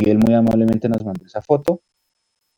y 0.00 0.10
él 0.10 0.18
muy 0.18 0.34
amablemente 0.34 0.88
nos 0.88 1.04
mandó 1.04 1.24
esa 1.26 1.42
foto 1.42 1.82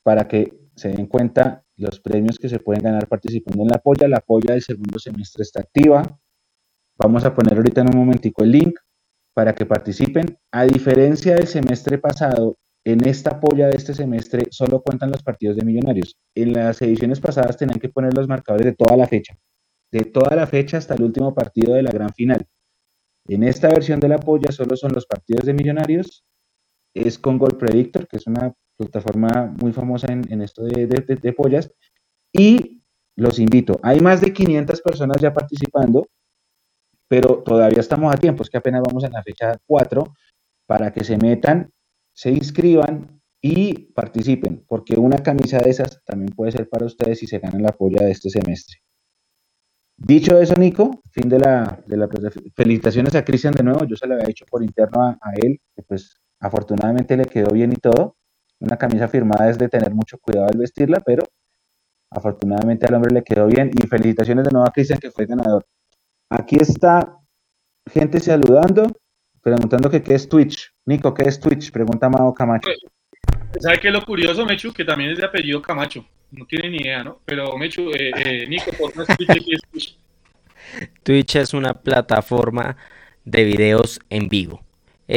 para 0.03 0.29
que 0.29 0.53
se 0.77 0.89
den 0.89 1.07
cuenta 1.07 1.65
los 1.77 2.01
premios 2.01 2.39
que 2.39 2.49
se 2.49 2.61
pueden 2.61 2.83
ganar 2.83 3.09
participando 3.09 3.63
en 3.63 3.69
la 3.69 3.79
polla. 3.79 4.09
La 4.09 4.21
polla 4.21 4.53
del 4.53 4.63
segundo 4.63 4.99
semestre 4.99 5.43
está 5.43 5.61
activa. 5.61 6.03
Vamos 6.97 7.25
a 7.25 7.35
poner 7.35 7.57
ahorita 7.57 7.81
en 7.81 7.89
un 7.89 7.97
momentico 7.97 8.45
el 8.45 8.53
link 8.53 8.79
para 9.35 9.55
que 9.55 9.67
participen. 9.67 10.39
A 10.53 10.65
diferencia 10.65 11.35
del 11.35 11.47
semestre 11.47 11.99
pasado, 11.99 12.59
en 12.85 13.07
esta 13.07 13.41
polla 13.41 13.69
de 13.69 13.77
este 13.77 13.95
semestre 13.95 14.47
solo 14.51 14.83
cuentan 14.83 15.11
los 15.11 15.23
partidos 15.23 15.57
de 15.57 15.65
millonarios. 15.65 16.17
En 16.35 16.53
las 16.53 16.81
ediciones 16.83 17.21
pasadas 17.21 17.57
tenían 17.57 17.81
que 17.81 17.89
poner 17.89 18.15
los 18.15 18.29
marcadores 18.29 18.67
de 18.67 18.75
toda 18.75 18.97
la 18.97 19.07
fecha, 19.07 19.37
de 19.91 20.05
toda 20.05 20.35
la 20.37 20.47
fecha 20.47 20.79
hasta 20.79 20.95
el 20.95 21.03
último 21.03 21.35
partido 21.35 21.75
de 21.75 21.83
la 21.83 21.91
gran 21.91 22.11
final. 22.11 22.47
En 23.29 23.45
esta 23.45 23.69
versión 23.69 24.01
de 24.01 24.09
la 24.09 24.19
polla 24.19 24.51
solo 24.51 24.77
son 24.77 24.93
los 24.93 25.07
partidos 25.07 25.45
de 25.45 25.55
millonarios 25.55 26.25
es 26.95 27.19
con 27.19 27.39
Gold 27.39 27.59
Predictor, 27.59 28.07
que 28.07 28.17
es 28.17 28.27
una 28.27 28.53
plataforma 28.77 29.55
muy 29.61 29.73
famosa 29.73 30.09
en, 30.13 30.43
esto 30.43 30.65
de, 30.65 31.33
pollas. 31.37 31.73
Y 32.33 32.83
los 33.17 33.39
invito, 33.39 33.79
hay 33.83 34.01
más 34.01 34.21
de 34.21 34.33
500 34.33 34.81
personas 34.81 35.19
ya 35.21 35.33
participando, 35.33 36.09
pero 37.09 37.43
todavía 37.43 37.81
estamos 37.81 38.13
a 38.13 38.17
tiempo, 38.17 38.43
es 38.43 38.51
que 38.51 38.57
apenas 38.57 38.83
vamos 38.87 39.05
en 39.05 39.13
la 39.13 39.23
fecha 39.23 39.59
4, 39.67 40.15
para 40.67 40.93
que 40.93 41.05
se 41.05 41.19
metan, 41.19 41.71
se 42.15 42.31
inscriban 42.31 43.21
y 43.43 43.93
participen, 43.93 44.65
porque 44.67 44.95
una 44.95 45.19
camisa 45.19 45.59
de 45.59 45.71
esas 45.71 46.03
también 46.05 46.33
puede 46.35 46.53
ser 46.53 46.69
para 46.69 46.87
ustedes 46.87 47.19
si 47.19 47.27
se 47.27 47.39
ganan 47.39 47.63
la 47.63 47.73
polla 47.73 48.03
de 48.03 48.13
este 48.13 48.31
semestre. 48.31 48.79
Dicho 49.97 50.39
eso, 50.39 50.55
Nico, 50.55 51.03
fin 51.11 51.29
de 51.29 51.39
la, 51.39 51.83
de 51.87 51.97
la 51.97 52.09
felicitaciones 52.57 53.15
a 53.15 53.25
Cristian 53.25 53.53
de 53.53 53.63
nuevo, 53.63 53.85
yo 53.85 53.95
se 53.95 54.07
lo 54.07 54.15
había 54.15 54.27
dicho 54.27 54.47
por 54.51 54.63
interno 54.63 55.03
a, 55.03 55.11
a 55.21 55.33
él, 55.43 55.61
que 55.77 55.83
pues 55.83 56.17
Afortunadamente 56.43 57.17
le 57.17 57.25
quedó 57.25 57.53
bien 57.53 57.73
y 57.73 57.77
todo. 57.77 58.17
Una 58.59 58.77
camisa 58.77 59.09
firmada 59.09 59.49
es 59.49 59.59
de 59.59 59.69
tener 59.69 59.95
mucho 59.95 60.19
cuidado 60.19 60.49
al 60.49 60.59
vestirla, 60.59 61.01
pero 61.01 61.23
afortunadamente 62.11 62.87
al 62.87 62.95
hombre 62.95 63.15
le 63.15 63.23
quedó 63.23 63.47
bien. 63.47 63.71
Y 63.73 63.87
felicitaciones 63.87 64.45
de 64.45 64.51
nuevo 64.51 64.67
a 64.67 64.73
Cristian, 64.73 64.99
que 64.99 65.11
fue 65.11 65.27
ganador. 65.27 65.65
Aquí 66.29 66.57
está 66.57 67.17
gente 67.91 68.19
saludando, 68.19 68.87
preguntando 69.41 69.89
que 69.89 70.03
qué 70.03 70.15
es 70.15 70.29
Twitch. 70.29 70.73
Nico, 70.85 71.15
¿qué 71.15 71.29
es 71.29 71.39
Twitch? 71.39 71.71
Pregunta 71.71 72.09
Mao 72.09 72.35
Camacho. 72.35 72.71
¿Sabe 73.61 73.79
qué 73.79 73.89
es 73.89 73.95
lo 73.95 74.05
curioso, 74.05 74.45
Mechu? 74.45 74.73
Que 74.73 74.85
también 74.85 75.11
es 75.11 75.19
de 75.19 75.27
apellido 75.27 75.63
Camacho. 75.63 76.05
No 76.33 76.45
tiene 76.47 76.71
ni 76.71 76.79
idea, 76.79 77.05
¿no? 77.05 77.21
Pero 77.25 77.57
Mechu, 77.57 77.91
eh, 77.91 78.11
eh, 78.17 78.47
Nico, 78.49 78.73
¿por 78.79 78.93
qué 78.93 79.03
es 79.03 79.63
Twitch? 79.71 79.99
Twitch 81.05 81.37
es 81.37 81.55
una 81.55 81.75
plataforma 81.75 82.77
de 83.25 83.45
videos 83.45 84.01
en 84.11 84.29
vivo. 84.29 84.65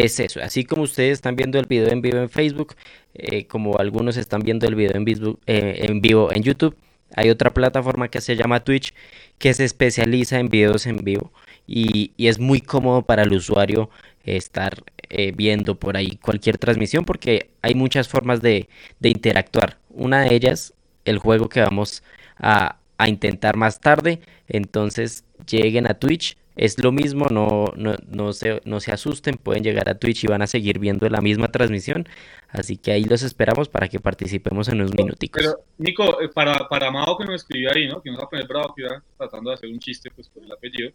Es 0.03 0.19
eso, 0.19 0.41
así 0.41 0.65
como 0.65 0.83
ustedes 0.83 1.13
están 1.13 1.35
viendo 1.35 1.57
el 1.57 1.65
video 1.67 1.89
en 1.89 2.01
vivo 2.01 2.17
en 2.17 2.29
Facebook, 2.29 2.75
eh, 3.13 3.45
como 3.47 3.77
algunos 3.77 4.17
están 4.17 4.41
viendo 4.41 4.67
el 4.67 4.75
video 4.75 4.93
en, 4.95 5.05
en 5.45 6.01
vivo 6.01 6.31
en 6.33 6.43
YouTube, 6.43 6.75
hay 7.15 7.29
otra 7.29 7.53
plataforma 7.53 8.09
que 8.09 8.19
se 8.21 8.35
llama 8.35 8.63
Twitch 8.63 8.93
que 9.37 9.53
se 9.53 9.63
especializa 9.63 10.39
en 10.39 10.49
videos 10.49 10.85
en 10.85 10.97
vivo 10.97 11.31
y, 11.67 12.11
es 12.17 12.39
muy 12.39 12.61
cómodo 12.61 13.03
para 13.03 13.23
el 13.23 13.33
usuario 13.33 13.89
estar 14.23 14.83
eh, 15.09 15.31
viendo 15.35 15.75
por 15.75 15.97
ahí 15.97 16.17
cualquier 16.17 16.57
transmisión 16.57 17.05
porque 17.05 17.49
hay 17.61 17.75
muchas 17.75 18.07
formas 18.07 18.41
de, 18.41 18.67
interactuar. 19.01 19.77
Una 19.89 20.21
de 20.21 20.35
ellas, 20.35 20.73
el 21.05 21.19
juego 21.19 21.49
que 21.49 21.61
vamos 21.61 22.03
a, 22.37 22.79
intentar 23.07 23.57
más 23.57 23.79
tarde. 23.79 24.19
Entonces 24.47 25.25
lleguen 25.47 25.89
a 25.89 25.95
Twitch. 25.95 26.37
Es 26.55 26.81
lo 26.81 26.91
mismo, 26.91 27.27
no, 27.29 27.73
no, 27.75 27.95
no, 28.07 28.31
se, 28.31 28.61
no 28.63 28.79
se 28.79 28.91
asusten, 28.93 29.35
pueden 29.35 29.63
llegar 29.63 29.89
a 29.89 29.95
Twitch 29.95 30.23
y 30.23 30.27
van 30.27 30.41
a 30.41 30.47
seguir 30.47 30.79
viendo 30.79 31.07
la 31.09 31.19
misma 31.19 31.51
transmisión. 31.51 32.07
Así 32.47 32.77
que 32.77 32.93
ahí 32.93 33.03
los 33.03 33.23
esperamos 33.23 33.67
para 33.67 33.89
que 33.89 33.99
participemos 33.99 34.69
en 34.69 34.75
unos 34.75 34.93
minuticos. 34.93 35.43
Pero, 35.43 35.59
Nico, 35.77 36.21
eh, 36.21 36.29
para, 36.33 36.69
para 36.69 36.89
Mao 36.91 37.17
que 37.17 37.25
nos 37.25 37.35
escribió 37.35 37.71
ahí, 37.73 37.87
¿no? 37.87 38.01
Que 38.01 38.09
nos 38.09 38.19
va 38.19 38.23
a 38.23 38.29
poner 38.29 38.47
bravo, 38.47 38.73
que 38.73 38.83
iba 38.83 39.03
tratando 39.17 39.49
de 39.49 39.55
hacer 39.55 39.69
un 39.69 39.79
chiste 39.79 40.09
pues, 40.15 40.29
por 40.29 40.43
el 40.43 40.51
apellido. 40.51 40.91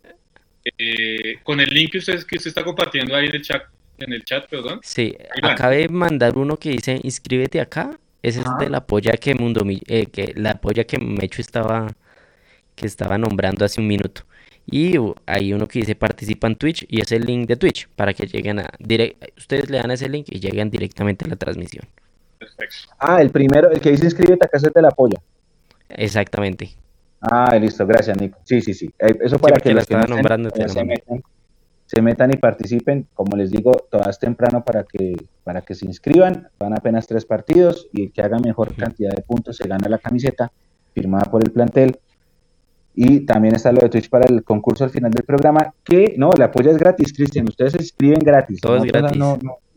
Eh, 0.79 1.39
con 1.43 1.61
el 1.61 1.71
link 1.71 1.93
que 1.93 1.99
usted, 1.99 2.23
que 2.25 2.37
usted 2.37 2.49
está 2.49 2.65
compartiendo 2.65 3.15
ahí 3.15 3.27
en 3.27 3.35
el 3.35 3.43
chat, 3.43 3.63
en 3.99 4.13
el 4.13 4.25
chat, 4.25 4.49
perdón. 4.49 4.81
Sí, 4.83 5.17
acabé 5.43 5.79
de 5.79 5.89
mandar 5.89 6.37
uno 6.37 6.57
que 6.57 6.71
dice 6.71 7.01
inscríbete 7.03 7.61
acá. 7.61 7.99
Ese 8.23 8.41
es 8.41 8.47
de 8.59 8.69
la 8.69 8.87
polla 8.87 9.13
que 9.13 9.35
Mundo 9.35 9.65
eh, 9.87 10.07
que 10.07 10.35
la 10.37 10.61
polla 10.61 10.85
que 10.85 10.99
Mecho 10.99 11.41
estaba 11.41 11.87
que 12.75 12.87
estaba 12.87 13.17
nombrando 13.17 13.65
hace 13.65 13.81
un 13.81 13.87
minuto. 13.87 14.23
Y 14.67 14.95
hay 15.27 15.53
uno 15.53 15.67
que 15.67 15.81
dice 15.81 15.95
participa 15.95 16.47
en 16.47 16.57
Twitch 16.57 16.87
y 16.89 17.01
es 17.01 17.11
el 17.13 17.25
link 17.25 17.49
de 17.49 17.57
Twitch 17.57 17.89
para 17.97 18.15
que 18.15 18.27
lleguen 18.27 18.61
a 18.61 18.71
ustedes 19.37 19.69
le 19.69 19.79
dan 19.79 19.91
ese 19.91 20.09
link 20.09 20.27
y 20.31 20.39
lleguen 20.39 20.71
directamente 20.71 21.25
a 21.25 21.29
la 21.29 21.37
transmisión. 21.37 21.87
Perfecto. 22.39 22.95
Ah, 22.99 23.21
el 23.21 23.31
primero, 23.31 23.71
el 23.71 23.81
que 23.81 23.91
dice 23.91 24.05
inscríbete 24.05 24.47
acá 24.47 24.57
es 24.57 24.63
de 24.63 24.83
la 24.83 24.91
polla. 24.91 25.21
Exactamente. 25.89 26.71
Ah, 27.21 27.55
listo, 27.57 27.87
gracias 27.87 28.19
Nico. 28.19 28.39
Sí, 28.45 28.63
sí, 28.63 28.73
sí. 28.73 28.91
Eh, 28.99 29.19
eso 29.21 29.39
para 29.39 29.59
que, 29.59 29.75
los 29.75 29.87
que 29.87 29.95
nombrando 29.95 30.51
se, 30.51 30.85
metan, 30.85 31.23
se 31.85 32.01
metan 32.01 32.33
y 32.33 32.37
participen. 32.37 33.09
Como 33.13 33.37
les 33.37 33.51
digo, 33.51 33.73
todas 33.91 34.19
temprano 34.19 34.65
para 34.65 34.85
que, 34.85 35.17
para 35.45 35.61
que 35.61 35.75
se 35.75 35.85
inscriban. 35.85 36.49
Van 36.59 36.73
apenas 36.73 37.07
tres 37.07 37.27
partidos 37.27 37.89
y 37.93 38.05
el 38.05 38.13
que 38.13 38.23
haga 38.23 38.39
mejor 38.39 38.75
cantidad 38.75 39.11
de 39.11 39.23
puntos 39.23 39.59
se 39.59 39.69
gana 39.69 39.89
la 39.89 39.99
camiseta 39.99 40.51
firmada 40.95 41.31
por 41.31 41.45
el 41.45 41.51
plantel. 41.51 41.99
Y 43.03 43.21
también 43.21 43.55
está 43.55 43.73
lo 43.73 43.81
de 43.81 43.89
Twitch 43.89 44.11
para 44.11 44.27
el 44.27 44.45
concurso 44.45 44.85
al 44.85 44.91
final 44.91 45.11
del 45.11 45.25
programa, 45.25 45.73
que 45.83 46.17
no, 46.19 46.35
el 46.35 46.43
apoyo 46.43 46.71
es 46.71 46.77
gratis, 46.77 47.15
Cristian. 47.15 47.49
Ustedes 47.49 47.73
se 47.73 47.79
inscriben 47.81 48.19
gratis. 48.19 48.61
Todo 48.61 48.77
es 48.77 48.85
gratis. 48.85 49.19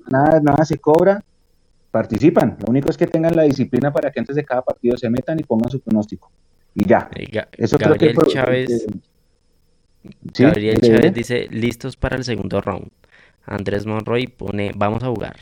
nada, 0.09 0.41
nada 0.41 0.65
se 0.65 0.77
cobra. 0.77 1.23
Participan. 1.89 2.57
Lo 2.59 2.65
único 2.67 2.89
es 2.89 2.97
que 2.97 3.07
tengan 3.07 3.33
la 3.33 3.43
disciplina 3.43 3.93
para 3.93 4.11
que 4.11 4.19
antes 4.19 4.35
de 4.35 4.43
cada 4.43 4.61
partido 4.61 4.97
se 4.97 5.09
metan 5.09 5.39
y 5.39 5.43
pongan 5.43 5.71
su 5.71 5.79
pronóstico. 5.79 6.29
Y 6.75 6.85
ya. 6.85 7.09
Eso 7.53 7.77
Gabriel 7.77 8.13
creo 8.13 8.25
que 8.25 8.33
Chávez. 8.33 8.87
Gabriel 10.37 10.81
Chávez 10.81 11.13
dice: 11.13 11.47
listos 11.49 11.95
para 11.95 12.17
el 12.17 12.25
segundo 12.25 12.59
round. 12.59 12.89
Andrés 13.45 13.85
Monroy 13.85 14.27
pone: 14.27 14.73
vamos 14.75 15.01
a 15.01 15.07
jugar. 15.07 15.37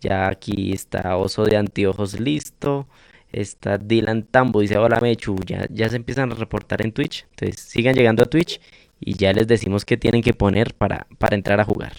Ya 0.00 0.28
aquí 0.28 0.70
está 0.72 1.16
Oso 1.16 1.42
de 1.42 1.56
Anteojos 1.56 2.20
listo. 2.20 2.86
Está 3.30 3.78
Dylan 3.78 4.24
Tambo, 4.24 4.60
dice 4.60 4.78
hola 4.78 5.00
Mechu, 5.00 5.36
ya, 5.44 5.66
ya 5.70 5.88
se 5.88 5.96
empiezan 5.96 6.32
a 6.32 6.34
reportar 6.34 6.82
en 6.82 6.92
Twitch. 6.92 7.26
Entonces 7.30 7.60
sigan 7.60 7.94
llegando 7.94 8.22
a 8.22 8.26
Twitch 8.26 8.60
y 9.00 9.14
ya 9.14 9.32
les 9.32 9.46
decimos 9.46 9.84
qué 9.84 9.96
tienen 9.96 10.22
que 10.22 10.34
poner 10.34 10.74
para, 10.74 11.06
para 11.18 11.36
entrar 11.36 11.60
a 11.60 11.64
jugar. 11.64 11.92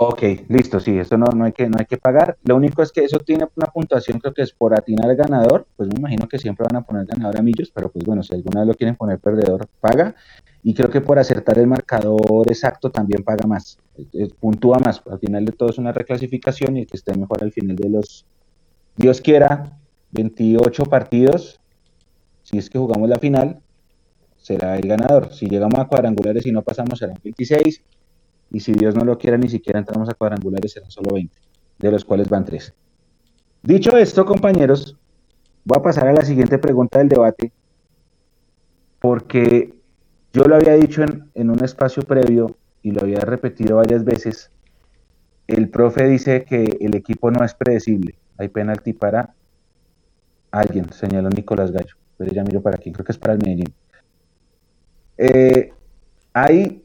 Ok, 0.00 0.22
listo, 0.48 0.78
sí, 0.78 0.96
eso 0.96 1.18
no, 1.18 1.26
no, 1.34 1.44
hay 1.44 1.52
que, 1.52 1.68
no 1.68 1.76
hay 1.76 1.84
que 1.84 1.96
pagar. 1.96 2.36
Lo 2.44 2.54
único 2.54 2.82
es 2.82 2.92
que 2.92 3.04
eso 3.04 3.18
tiene 3.18 3.48
una 3.56 3.66
puntuación, 3.66 4.20
creo 4.20 4.32
que 4.32 4.42
es 4.42 4.52
por 4.52 4.72
atinar 4.72 5.16
ganador, 5.16 5.66
pues 5.76 5.88
me 5.88 5.98
imagino 5.98 6.28
que 6.28 6.38
siempre 6.38 6.64
van 6.70 6.80
a 6.80 6.86
poner 6.86 7.04
ganador 7.04 7.36
a 7.36 7.42
millos, 7.42 7.72
pero 7.74 7.90
pues 7.90 8.04
bueno, 8.04 8.22
si 8.22 8.32
alguna 8.32 8.60
vez 8.60 8.68
lo 8.68 8.74
quieren 8.74 8.94
poner 8.94 9.18
perdedor, 9.18 9.66
paga. 9.80 10.14
Y 10.62 10.72
creo 10.72 10.88
que 10.88 11.00
por 11.00 11.18
acertar 11.18 11.58
el 11.58 11.66
marcador 11.66 12.46
exacto 12.46 12.90
también 12.90 13.24
paga 13.24 13.48
más, 13.48 13.76
puntúa 14.38 14.78
más. 14.78 15.02
Al 15.10 15.18
final 15.18 15.44
de 15.44 15.50
todo 15.50 15.70
es 15.70 15.78
una 15.78 15.90
reclasificación 15.90 16.76
y 16.76 16.82
el 16.82 16.86
que 16.86 16.96
esté 16.96 17.18
mejor 17.18 17.42
al 17.42 17.50
final 17.50 17.74
de 17.74 17.88
los, 17.88 18.24
Dios 18.96 19.20
quiera, 19.20 19.77
28 20.12 20.84
partidos, 20.84 21.60
si 22.42 22.58
es 22.58 22.70
que 22.70 22.78
jugamos 22.78 23.08
la 23.08 23.18
final, 23.18 23.60
será 24.36 24.76
el 24.76 24.88
ganador. 24.88 25.32
Si 25.32 25.46
llegamos 25.46 25.78
a 25.78 25.86
cuadrangulares 25.86 26.46
y 26.46 26.52
no 26.52 26.62
pasamos, 26.62 26.98
serán 26.98 27.18
26. 27.22 27.82
Y 28.50 28.60
si 28.60 28.72
Dios 28.72 28.94
no 28.94 29.04
lo 29.04 29.18
quiera, 29.18 29.36
ni 29.36 29.48
siquiera 29.48 29.78
entramos 29.78 30.08
a 30.08 30.14
cuadrangulares, 30.14 30.72
serán 30.72 30.90
solo 30.90 31.12
20, 31.12 31.36
de 31.78 31.90
los 31.90 32.04
cuales 32.04 32.28
van 32.28 32.44
3. 32.44 32.72
Dicho 33.62 33.96
esto, 33.98 34.24
compañeros, 34.24 34.96
voy 35.64 35.78
a 35.78 35.82
pasar 35.82 36.08
a 36.08 36.12
la 36.12 36.24
siguiente 36.24 36.58
pregunta 36.58 36.98
del 36.98 37.08
debate, 37.08 37.52
porque 39.00 39.74
yo 40.32 40.44
lo 40.44 40.56
había 40.56 40.74
dicho 40.74 41.02
en, 41.02 41.30
en 41.34 41.50
un 41.50 41.62
espacio 41.62 42.02
previo 42.04 42.56
y 42.82 42.92
lo 42.92 43.02
había 43.02 43.20
repetido 43.20 43.76
varias 43.76 44.04
veces. 44.04 44.50
El 45.46 45.68
profe 45.68 46.06
dice 46.06 46.44
que 46.44 46.78
el 46.80 46.94
equipo 46.94 47.30
no 47.30 47.44
es 47.44 47.54
predecible. 47.54 48.18
Hay 48.38 48.48
penalti 48.48 48.92
para 48.92 49.34
Alguien, 50.50 50.90
señaló 50.92 51.28
Nicolás 51.30 51.70
Gallo. 51.70 51.94
Pero 52.16 52.32
ya 52.32 52.42
miro 52.42 52.60
para 52.60 52.76
aquí, 52.76 52.90
creo 52.92 53.04
que 53.04 53.12
es 53.12 53.18
para 53.18 53.34
el 53.34 53.40
Medellín. 53.40 53.72
Eh, 55.16 55.72
ahí, 56.32 56.84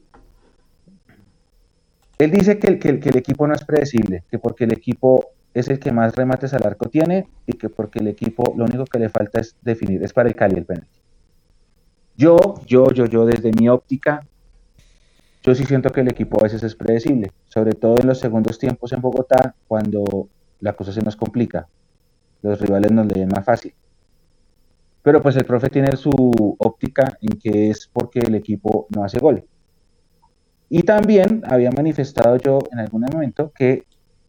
él 2.17 2.31
dice 2.31 2.59
que, 2.59 2.79
que, 2.79 2.99
que 2.99 3.09
el 3.09 3.17
equipo 3.17 3.47
no 3.47 3.53
es 3.53 3.63
predecible, 3.63 4.23
que 4.29 4.39
porque 4.39 4.65
el 4.65 4.73
equipo 4.73 5.31
es 5.53 5.67
el 5.67 5.79
que 5.79 5.91
más 5.91 6.15
remates 6.15 6.53
al 6.53 6.65
arco 6.65 6.89
tiene 6.89 7.27
y 7.45 7.53
que 7.53 7.69
porque 7.69 7.99
el 7.99 8.07
equipo 8.07 8.53
lo 8.57 8.65
único 8.65 8.85
que 8.85 8.99
le 8.99 9.09
falta 9.09 9.39
es 9.39 9.55
definir, 9.61 10.03
es 10.03 10.13
para 10.13 10.29
el 10.29 10.35
Cali 10.35 10.57
el 10.57 10.65
penalti. 10.65 10.99
Yo, 12.15 12.37
yo, 12.65 12.91
yo, 12.91 13.05
yo, 13.05 13.25
desde 13.25 13.51
mi 13.51 13.69
óptica, 13.69 14.25
yo 15.43 15.55
sí 15.55 15.65
siento 15.65 15.89
que 15.89 16.01
el 16.01 16.09
equipo 16.09 16.39
a 16.39 16.43
veces 16.43 16.63
es 16.63 16.75
predecible, 16.75 17.31
sobre 17.45 17.73
todo 17.73 17.99
en 17.99 18.07
los 18.07 18.19
segundos 18.19 18.59
tiempos 18.59 18.93
en 18.93 19.01
Bogotá, 19.01 19.55
cuando 19.67 20.29
la 20.59 20.73
cosa 20.73 20.91
se 20.91 21.01
nos 21.01 21.15
complica 21.15 21.67
los 22.43 22.59
rivales 22.61 22.91
nos 22.91 23.07
leen 23.07 23.29
más 23.29 23.43
fácil. 23.43 23.73
Pero 25.01 25.21
pues 25.21 25.35
el 25.35 25.45
profe 25.45 25.69
tiene 25.69 25.97
su 25.97 26.11
óptica 26.59 27.17
en 27.21 27.39
que 27.39 27.69
es 27.69 27.89
porque 27.91 28.19
el 28.19 28.35
equipo 28.35 28.87
no 28.95 29.03
hace 29.03 29.19
gol. 29.19 29.43
Y 30.69 30.83
también 30.83 31.41
había 31.45 31.71
manifestado 31.71 32.37
yo 32.37 32.59
en 32.71 32.79
algún 32.79 33.05
momento 33.11 33.51
que 33.53 33.85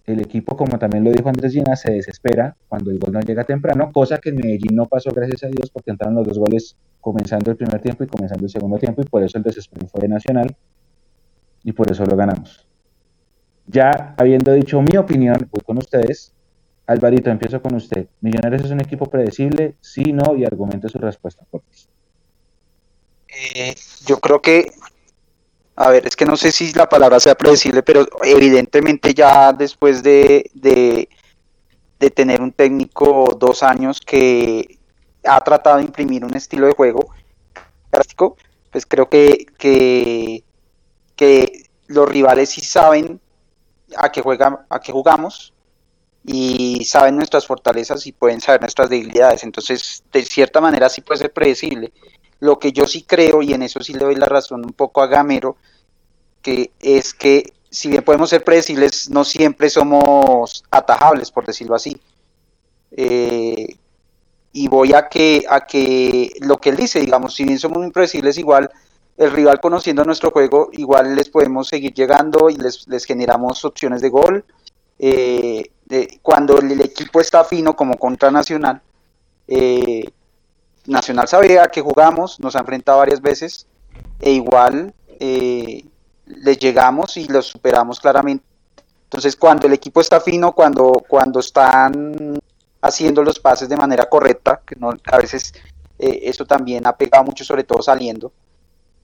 el 0.06 0.20
equipo, 0.20 0.56
como 0.56 0.78
también 0.78 1.02
lo 1.02 1.10
dijo 1.10 1.28
Andrés 1.28 1.54
Llena, 1.54 1.76
se 1.76 1.92
desespera 1.92 2.56
cuando 2.68 2.90
el 2.90 2.98
gol 2.98 3.12
no 3.12 3.20
llega 3.20 3.44
temprano, 3.44 3.90
cosa 3.92 4.18
que 4.18 4.28
en 4.28 4.36
Medellín 4.36 4.76
no 4.76 4.86
pasó, 4.86 5.10
gracias 5.12 5.44
a 5.44 5.46
Dios, 5.46 5.70
porque 5.70 5.90
entraron 5.90 6.16
los 6.16 6.26
dos 6.26 6.38
goles 6.38 6.76
comenzando 7.00 7.50
el 7.50 7.56
primer 7.56 7.80
tiempo 7.80 8.04
y 8.04 8.06
comenzando 8.06 8.44
el 8.44 8.50
segundo 8.50 8.78
tiempo, 8.78 9.00
y 9.00 9.06
por 9.06 9.22
eso 9.22 9.38
el 9.38 9.44
desespero 9.44 9.86
fue 9.86 10.02
de 10.02 10.08
Nacional, 10.08 10.54
y 11.62 11.72
por 11.72 11.90
eso 11.90 12.04
lo 12.04 12.16
ganamos. 12.16 12.68
Ya 13.66 14.14
habiendo 14.18 14.52
dicho 14.52 14.82
mi 14.82 14.98
opinión, 14.98 15.48
voy 15.50 15.62
con 15.64 15.78
ustedes, 15.78 16.33
Alvarito, 16.86 17.30
empiezo 17.30 17.62
con 17.62 17.74
usted. 17.74 18.08
¿Millonarios 18.20 18.64
es 18.64 18.70
un 18.70 18.80
equipo 18.80 19.06
predecible? 19.06 19.76
Sí, 19.80 20.12
no, 20.12 20.36
y 20.36 20.44
argumente 20.44 20.88
su 20.88 20.98
respuesta. 20.98 21.44
Eh, 23.28 23.74
yo 24.06 24.18
creo 24.18 24.42
que, 24.42 24.70
a 25.76 25.88
ver, 25.90 26.06
es 26.06 26.14
que 26.14 26.26
no 26.26 26.36
sé 26.36 26.52
si 26.52 26.72
la 26.74 26.88
palabra 26.88 27.18
sea 27.20 27.34
predecible, 27.34 27.82
pero 27.82 28.06
evidentemente 28.22 29.14
ya 29.14 29.52
después 29.52 30.02
de, 30.02 30.50
de, 30.54 31.08
tener 32.10 32.42
un 32.42 32.52
técnico 32.52 33.34
dos 33.38 33.62
años 33.62 33.98
que 33.98 34.78
ha 35.24 35.40
tratado 35.40 35.78
de 35.78 35.84
imprimir 35.84 36.22
un 36.22 36.36
estilo 36.36 36.66
de 36.66 36.74
juego 36.74 37.14
práctico, 37.90 38.36
pues 38.70 38.84
creo 38.84 39.08
que, 39.08 39.46
que, 39.56 40.44
que 41.16 41.70
los 41.86 42.06
rivales 42.06 42.50
sí 42.50 42.60
saben 42.60 43.18
a 43.96 44.12
qué, 44.12 44.20
juegan, 44.20 44.58
a 44.68 44.80
qué 44.80 44.92
jugamos 44.92 45.53
y 46.24 46.84
saben 46.86 47.16
nuestras 47.16 47.46
fortalezas 47.46 48.06
y 48.06 48.12
pueden 48.12 48.40
saber 48.40 48.62
nuestras 48.62 48.88
debilidades. 48.88 49.44
Entonces, 49.44 50.02
de 50.12 50.22
cierta 50.24 50.60
manera 50.60 50.88
sí 50.88 51.02
puede 51.02 51.20
ser 51.20 51.32
predecible. 51.32 51.92
Lo 52.40 52.58
que 52.58 52.72
yo 52.72 52.86
sí 52.86 53.02
creo, 53.02 53.42
y 53.42 53.52
en 53.52 53.62
eso 53.62 53.80
sí 53.80 53.92
le 53.92 54.04
doy 54.04 54.14
la 54.16 54.26
razón 54.26 54.64
un 54.64 54.72
poco 54.72 55.02
a 55.02 55.06
Gamero, 55.06 55.56
que 56.40 56.72
es 56.80 57.12
que 57.14 57.52
si 57.70 57.88
bien 57.88 58.04
podemos 58.04 58.30
ser 58.30 58.42
predecibles, 58.42 59.10
no 59.10 59.24
siempre 59.24 59.68
somos 59.68 60.64
atajables, 60.70 61.30
por 61.30 61.44
decirlo 61.44 61.74
así. 61.74 62.00
Eh, 62.92 63.76
y 64.52 64.68
voy 64.68 64.94
a 64.94 65.08
que, 65.08 65.44
a 65.48 65.66
que 65.66 66.30
lo 66.40 66.58
que 66.58 66.70
él 66.70 66.76
dice, 66.76 67.00
digamos, 67.00 67.34
si 67.34 67.44
bien 67.44 67.58
somos 67.58 67.78
muy 67.78 67.90
predecibles, 67.90 68.38
igual 68.38 68.70
el 69.16 69.30
rival 69.30 69.60
conociendo 69.60 70.04
nuestro 70.04 70.30
juego, 70.30 70.70
igual 70.72 71.16
les 71.16 71.28
podemos 71.28 71.68
seguir 71.68 71.92
llegando 71.92 72.48
y 72.48 72.56
les, 72.56 72.86
les 72.88 73.04
generamos 73.04 73.64
opciones 73.64 74.00
de 74.00 74.08
gol. 74.08 74.44
Eh, 74.98 75.70
cuando 76.22 76.58
el, 76.58 76.80
equipo 76.80 77.20
está 77.20 77.44
fino 77.44 77.76
como 77.76 77.96
contra 77.98 78.30
Nacional, 78.30 78.80
eh, 79.46 80.04
Nacional 80.86 81.28
sabe 81.28 81.58
a 81.58 81.68
que 81.68 81.80
jugamos, 81.80 82.40
nos 82.40 82.56
ha 82.56 82.60
enfrentado 82.60 82.98
varias 82.98 83.20
veces 83.20 83.66
e 84.20 84.32
igual 84.32 84.92
eh, 85.20 85.84
les 86.26 86.58
llegamos 86.58 87.16
y 87.16 87.26
los 87.26 87.46
superamos 87.46 88.00
claramente. 88.00 88.44
Entonces, 89.04 89.36
cuando 89.36 89.66
el 89.66 89.72
equipo 89.72 90.00
está 90.00 90.20
fino, 90.20 90.52
cuando, 90.52 91.02
cuando 91.08 91.40
están 91.40 92.38
haciendo 92.80 93.22
los 93.22 93.38
pases 93.38 93.68
de 93.68 93.76
manera 93.76 94.08
correcta, 94.08 94.60
que 94.66 94.76
no, 94.76 94.92
a 95.04 95.18
veces 95.18 95.54
eh, 95.98 96.20
esto 96.24 96.44
también 96.44 96.86
ha 96.86 96.96
pegado 96.96 97.24
mucho, 97.24 97.44
sobre 97.44 97.64
todo 97.64 97.80
saliendo. 97.82 98.32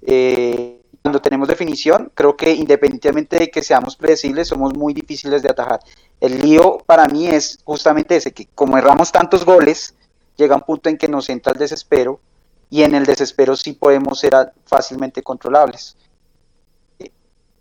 Eh, 0.03 0.80
cuando 1.03 1.21
tenemos 1.21 1.49
definición, 1.49 2.13
creo 2.15 2.37
que 2.37 2.53
independientemente 2.53 3.39
de 3.39 3.51
que 3.51 3.63
seamos 3.63 3.97
predecibles, 3.97 4.49
somos 4.49 4.75
muy 4.75 4.93
difíciles 4.93 5.43
de 5.43 5.51
atajar. 5.51 5.81
El 6.21 6.41
lío 6.41 6.79
para 6.85 7.07
mí 7.07 7.27
es 7.27 7.59
justamente 7.65 8.17
ese, 8.17 8.33
que 8.33 8.47
como 8.55 8.77
erramos 8.77 9.11
tantos 9.11 9.45
goles, 9.45 9.95
llega 10.37 10.57
un 10.57 10.63
punto 10.63 10.89
en 10.89 10.99
que 10.99 11.09
nos 11.09 11.29
entra 11.31 11.53
el 11.53 11.59
desespero 11.59 12.21
y 12.69 12.83
en 12.83 12.95
el 12.95 13.07
desespero 13.07 13.57
sí 13.57 13.73
podemos 13.73 14.21
ser 14.21 14.53
fácilmente 14.67 15.23
controlables. 15.23 15.97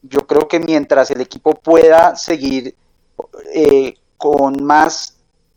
Yo 0.01 0.27
creo 0.27 0.47
que 0.47 0.59
mientras 0.59 1.11
el 1.11 1.21
equipo 1.21 1.53
pueda 1.53 2.15
seguir 2.15 2.75
eh, 3.53 3.95
con 4.17 4.63
más 4.63 5.15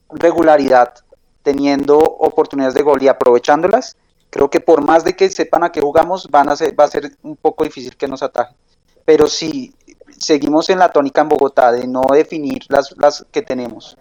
regularidad, 0.09 0.95
teniendo 1.43 1.99
oportunidades 1.99 2.74
de 2.74 2.83
gol 2.83 3.03
y 3.03 3.09
aprovechándolas, 3.09 3.97
creo 4.33 4.49
que 4.49 4.61
por 4.61 4.83
más 4.83 5.05
de 5.05 5.14
que 5.14 5.28
sepan 5.28 5.62
a 5.62 5.70
qué 5.70 5.83
jugamos, 5.83 6.26
van 6.30 6.49
a 6.49 6.57
ser, 6.57 6.78
va 6.78 6.85
a 6.85 6.89
ser 6.89 7.12
un 7.22 7.37
poco 7.37 7.64
difícil 7.64 7.95
que 7.95 8.09
nos 8.09 8.22
atajen. 8.22 8.57
Pero 9.05 9.26
si 9.26 9.74
seguimos 10.18 10.70
en 10.70 10.78
la 10.78 10.89
tónica 10.89 11.20
en 11.20 11.28
Bogotá 11.28 11.70
de 11.70 11.87
no 11.87 12.03
definir 12.11 12.62
las, 12.70 12.97
las 12.97 13.26
que 13.30 13.43
tenemos, 13.43 13.99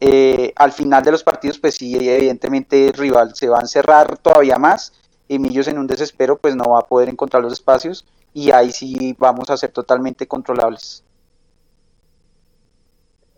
eh, 0.00 0.52
al 0.54 0.70
final 0.70 1.02
de 1.02 1.10
los 1.10 1.24
partidos, 1.24 1.58
pues 1.58 1.74
sí, 1.74 1.96
evidentemente 1.96 2.86
el 2.86 2.92
rival 2.92 3.34
se 3.34 3.48
va 3.48 3.58
a 3.58 3.62
encerrar 3.62 4.16
todavía 4.18 4.58
más 4.58 4.92
y 5.26 5.40
Millos 5.40 5.66
en 5.66 5.78
un 5.78 5.88
desespero, 5.88 6.38
pues 6.38 6.54
no 6.54 6.70
va 6.70 6.78
a 6.78 6.86
poder 6.86 7.08
encontrar 7.08 7.42
los 7.42 7.52
espacios 7.52 8.06
y 8.32 8.52
ahí 8.52 8.70
sí 8.70 9.16
vamos 9.18 9.50
a 9.50 9.56
ser 9.56 9.70
totalmente 9.70 10.28
controlables. 10.28 11.02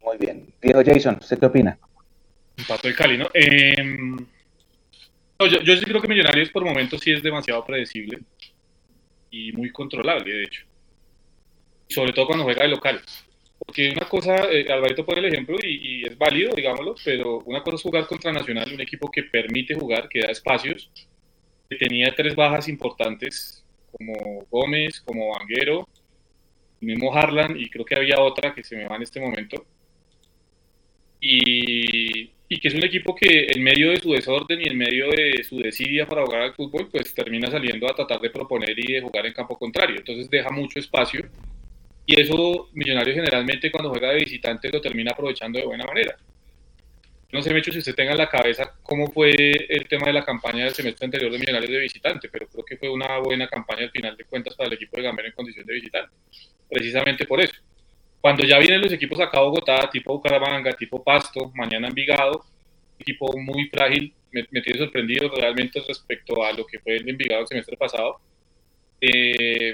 Muy 0.02 0.18
bien. 0.18 0.52
Diego 0.60 0.82
Jason, 0.84 1.16
¿usted 1.18 1.38
qué 1.38 1.46
opina? 1.46 1.78
Pato 2.68 2.88
de 2.88 2.94
Cali, 2.94 3.16
¿no? 3.16 3.26
Em, 5.40 5.50
yo, 5.50 5.60
yo 5.62 5.76
sí 5.76 5.84
creo 5.84 6.00
que 6.00 6.08
Millonarios 6.08 6.50
por 6.50 6.64
momentos 6.64 7.00
sí 7.00 7.12
es 7.12 7.22
demasiado 7.22 7.64
predecible 7.64 8.20
y 9.30 9.52
muy 9.52 9.70
controlable, 9.70 10.32
de 10.32 10.44
hecho. 10.44 10.64
Sobre 11.88 12.12
todo 12.12 12.26
cuando 12.26 12.44
juega 12.44 12.62
de 12.62 12.68
local. 12.68 13.00
Porque 13.58 13.90
una 13.90 14.08
cosa, 14.08 14.50
eh, 14.50 14.66
Alvarito 14.70 15.04
pone 15.04 15.20
el 15.20 15.26
ejemplo 15.26 15.56
y, 15.62 16.06
es 16.06 16.16
válido, 16.16 16.54
digámoslo, 16.54 16.94
pero 17.04 17.38
una 17.40 17.62
cosa 17.62 17.76
es 17.76 17.82
jugar 17.82 18.06
contra 18.06 18.32
Nacional, 18.32 18.72
un 18.72 18.80
equipo 18.80 19.10
que 19.10 19.24
permite 19.24 19.74
jugar, 19.74 20.08
que 20.08 20.20
da 20.20 20.30
espacios, 20.30 20.90
que 21.68 21.76
tenía 21.76 22.14
tres 22.14 22.34
bajas 22.34 22.68
importantes, 22.68 23.64
como 23.92 24.46
Gómez, 24.50 25.00
como 25.00 25.30
Vanguero, 25.30 25.86
mismo 26.80 27.14
Harlan, 27.14 27.58
y 27.58 27.68
creo 27.68 27.84
que 27.84 27.96
había 27.96 28.20
otra 28.20 28.54
que 28.54 28.64
se 28.64 28.76
me 28.76 28.88
va 28.88 28.96
en 28.96 29.02
este 29.02 29.20
momento. 29.20 29.64
Y, 31.20 32.30
y 32.52 32.58
que 32.58 32.66
es 32.66 32.74
un 32.74 32.82
equipo 32.82 33.14
que 33.14 33.46
en 33.48 33.62
medio 33.62 33.90
de 33.90 34.00
su 34.00 34.12
desorden 34.12 34.60
y 34.60 34.68
en 34.68 34.76
medio 34.76 35.08
de 35.08 35.44
su 35.44 35.58
desidia 35.58 36.04
para 36.04 36.24
jugar 36.24 36.42
al 36.42 36.54
fútbol, 36.54 36.88
pues 36.90 37.14
termina 37.14 37.48
saliendo 37.48 37.88
a 37.88 37.94
tratar 37.94 38.20
de 38.20 38.28
proponer 38.28 38.76
y 38.76 38.94
de 38.94 39.00
jugar 39.00 39.24
en 39.24 39.32
campo 39.32 39.56
contrario. 39.56 39.94
Entonces 39.98 40.28
deja 40.28 40.50
mucho 40.50 40.80
espacio 40.80 41.30
y 42.04 42.20
eso 42.20 42.68
Millonarios 42.72 43.14
generalmente 43.14 43.70
cuando 43.70 43.90
juega 43.90 44.10
de 44.10 44.24
visitante 44.24 44.68
lo 44.68 44.80
termina 44.80 45.12
aprovechando 45.12 45.60
de 45.60 45.64
buena 45.64 45.84
manera. 45.84 46.16
No 47.30 47.40
sé, 47.40 47.54
Mecho, 47.54 47.70
si 47.70 47.78
usted 47.78 47.94
tenga 47.94 48.10
en 48.10 48.18
la 48.18 48.28
cabeza 48.28 48.74
cómo 48.82 49.12
fue 49.12 49.30
el 49.30 49.86
tema 49.86 50.06
de 50.06 50.14
la 50.14 50.24
campaña 50.24 50.64
del 50.64 50.74
semestre 50.74 51.04
anterior 51.04 51.30
de 51.30 51.38
Millonarios 51.38 51.70
de 51.70 51.78
visitante, 51.78 52.28
pero 52.28 52.48
creo 52.48 52.64
que 52.64 52.76
fue 52.76 52.88
una 52.88 53.18
buena 53.18 53.46
campaña 53.46 53.84
al 53.84 53.92
final 53.92 54.16
de 54.16 54.24
cuentas 54.24 54.56
para 54.56 54.66
el 54.66 54.74
equipo 54.74 54.96
de 54.96 55.04
Gamero 55.04 55.28
en 55.28 55.34
condición 55.34 55.64
de 55.64 55.74
visitante. 55.74 56.16
Precisamente 56.68 57.26
por 57.26 57.40
eso. 57.40 57.54
Cuando 58.20 58.44
ya 58.44 58.58
vienen 58.58 58.82
los 58.82 58.92
equipos 58.92 59.18
acá 59.20 59.38
a 59.38 59.42
Bogotá, 59.42 59.88
tipo 59.90 60.12
Bucaramanga, 60.12 60.72
tipo 60.72 61.02
Pasto, 61.02 61.50
mañana 61.54 61.88
Envigado, 61.88 62.44
equipo 62.98 63.34
muy 63.38 63.68
frágil, 63.68 64.12
me, 64.30 64.44
tiene 64.44 64.78
sorprendido 64.78 65.30
realmente 65.34 65.82
respecto 65.86 66.44
a 66.44 66.52
lo 66.52 66.66
que 66.66 66.78
fue 66.78 66.96
el 66.96 67.08
Envigado 67.08 67.42
el 67.42 67.48
semestre 67.48 67.76
pasado. 67.76 68.20
Eh, 69.00 69.72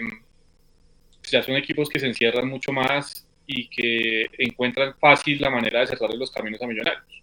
ya 1.25 1.43
son 1.43 1.57
equipos 1.57 1.89
que 1.89 1.99
se 1.99 2.07
encierran 2.07 2.49
mucho 2.49 2.73
más 2.73 3.27
y 3.47 3.69
que 3.69 4.27
encuentran 4.39 4.95
fácil 4.99 5.41
la 5.41 5.51
manera 5.51 5.81
de 5.81 5.89
cerrarle 5.89 6.17
los 6.17 6.31
caminos 6.31 6.63
a 6.63 6.67
Millonarios. 6.67 7.23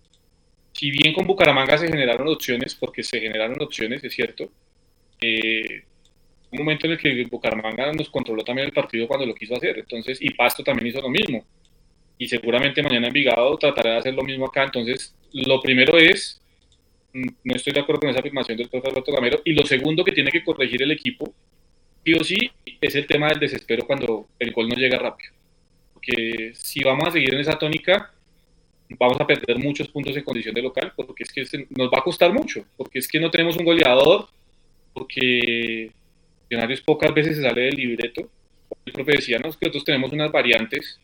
Si 0.74 0.92
bien 0.92 1.14
con 1.14 1.26
Bucaramanga 1.26 1.78
se 1.78 1.88
generaron 1.88 2.28
opciones, 2.28 2.76
porque 2.76 3.04
se 3.04 3.22
generaron 3.22 3.62
opciones, 3.62 4.04
es 4.04 4.14
cierto, 4.14 4.52
eh, 5.22 5.86
un 6.54 6.60
momento 6.60 6.86
en 6.86 6.94
el 6.94 6.98
que 7.00 7.26
Bucaramanga 7.26 7.92
nos 7.94 8.10
controló 8.10 8.44
también 8.44 8.68
el 8.68 8.74
partido 8.74 9.08
cuando 9.08 9.26
lo 9.26 9.34
quiso 9.34 9.56
hacer, 9.56 9.80
entonces, 9.80 10.20
y 10.22 10.30
Pasto 10.34 10.64
también 10.64 10.88
hizo 10.88 11.02
lo 11.02 11.10
mismo, 11.10 11.44
y 12.18 12.28
seguramente 12.28 12.84
mañana 12.84 13.08
Envigado 13.08 13.58
tratará 13.58 13.94
de 13.94 13.98
hacer 13.98 14.14
lo 14.14 14.24
mismo 14.24 14.46
acá, 14.46 14.64
entonces, 14.64 15.16
lo 15.34 15.62
primero 15.62 15.98
es, 15.98 16.42
mm, 17.14 17.28
no 17.44 17.56
estoy 17.56 17.74
de 17.74 17.80
acuerdo 17.80 18.02
con 18.02 18.10
esa 18.10 18.20
afirmación 18.20 18.58
del 18.58 18.70
profesor 18.70 18.94
Alberto 18.94 19.12
Gamero, 19.12 19.42
y 19.44 19.54
lo 19.54 19.66
segundo 19.66 20.04
que 20.04 20.12
tiene 20.12 20.32
que 20.32 20.44
corregir 20.44 20.82
el 20.84 20.92
equipo 20.92 21.34
sí 22.06 22.14
o 22.14 22.24
sí 22.24 22.52
es 22.82 22.96
el 22.96 23.08
tema 23.08 23.30
del 23.30 23.40
desespero 23.40 23.86
cuando 23.88 24.28
el 24.40 24.52
gol 24.52 24.68
no 24.68 24.76
llega 24.76 25.00
rápido. 25.00 25.34
Porque 25.94 26.52
si 26.54 26.84
vamos 26.84 27.08
a 27.08 27.12
seguir 27.12 27.34
en 27.34 27.40
esa 27.40 27.58
tónica, 27.58 28.14
vamos 29.00 29.20
a 29.20 29.26
perder 29.26 29.58
muchos 29.58 29.88
puntos 29.88 30.16
en 30.16 30.24
condición 30.24 30.54
de 30.54 30.62
local, 30.62 30.92
porque 30.96 31.24
es 31.24 31.32
que 31.32 31.68
nos 31.70 31.88
va 31.88 32.00
a 32.00 32.04
costar 32.04 32.34
mucho, 32.34 32.66
porque 32.76 33.00
es 33.00 33.08
que 33.08 33.20
no 33.20 33.32
tenemos 33.32 33.58
un 33.58 33.66
goleador, 33.66 34.28
porque 34.94 35.92
Millonarios 36.54 36.82
pocas 36.82 37.12
veces 37.12 37.38
se 37.38 37.42
sale 37.42 37.62
del 37.62 37.76
libreto. 37.76 38.30
El 38.86 38.94
profe 38.94 39.14
decía, 39.14 39.38
que 39.38 39.44
nosotros 39.44 39.84
tenemos 39.84 40.12
unas 40.12 40.32
variantes, 40.32 41.00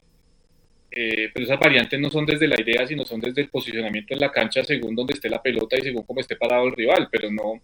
eh, 0.91 1.31
pero 1.33 1.43
esas 1.43 1.59
variantes 1.59 1.99
no 1.99 2.11
son 2.11 2.23
desde 2.27 2.47
la 2.47 2.61
idea, 2.61 2.85
sino 2.85 3.03
son 3.03 3.19
desde 3.19 3.41
el 3.41 3.49
posicionamiento 3.49 4.13
en 4.13 4.19
la 4.19 4.31
cancha 4.31 4.63
según 4.63 4.95
donde 4.95 5.15
esté 5.15 5.27
la 5.27 5.41
pelota 5.41 5.75
y 5.75 5.81
según 5.81 6.03
cómo 6.03 6.19
esté 6.19 6.35
parado 6.35 6.67
el 6.67 6.73
rival, 6.73 7.07
pero 7.11 7.31
no, 7.31 7.59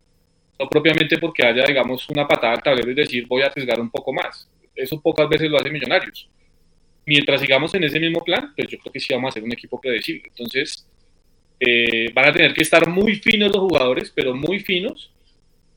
no 0.59 0.67
propiamente 0.67 1.19
porque 1.19 1.45
haya, 1.45 1.63
digamos, 1.63 2.09
una 2.09 2.27
patada 2.27 2.53
al 2.53 2.63
tablero 2.63 2.89
y 2.89 2.95
decir 2.95 3.27
voy 3.27 3.43
a 3.43 3.47
arriesgar 3.47 3.79
un 3.79 3.91
poco 3.91 4.11
más. 4.11 4.49
Eso 4.73 4.99
pocas 4.99 5.29
veces 5.29 5.47
lo 5.51 5.59
hace 5.59 5.69
Millonarios. 5.69 6.27
Mientras 7.05 7.39
sigamos 7.39 7.71
en 7.75 7.83
ese 7.83 7.99
mismo 7.99 8.23
plan, 8.23 8.51
pues 8.55 8.67
yo 8.67 8.79
creo 8.79 8.91
que 8.91 8.99
sí 8.99 9.13
vamos 9.13 9.29
a 9.29 9.33
ser 9.33 9.43
un 9.43 9.53
equipo 9.53 9.79
predecible. 9.79 10.23
Entonces, 10.29 10.87
eh, 11.59 12.11
van 12.15 12.29
a 12.29 12.33
tener 12.33 12.51
que 12.51 12.63
estar 12.63 12.89
muy 12.89 13.17
finos 13.17 13.53
los 13.53 13.61
jugadores, 13.61 14.11
pero 14.15 14.33
muy 14.33 14.59
finos, 14.59 15.11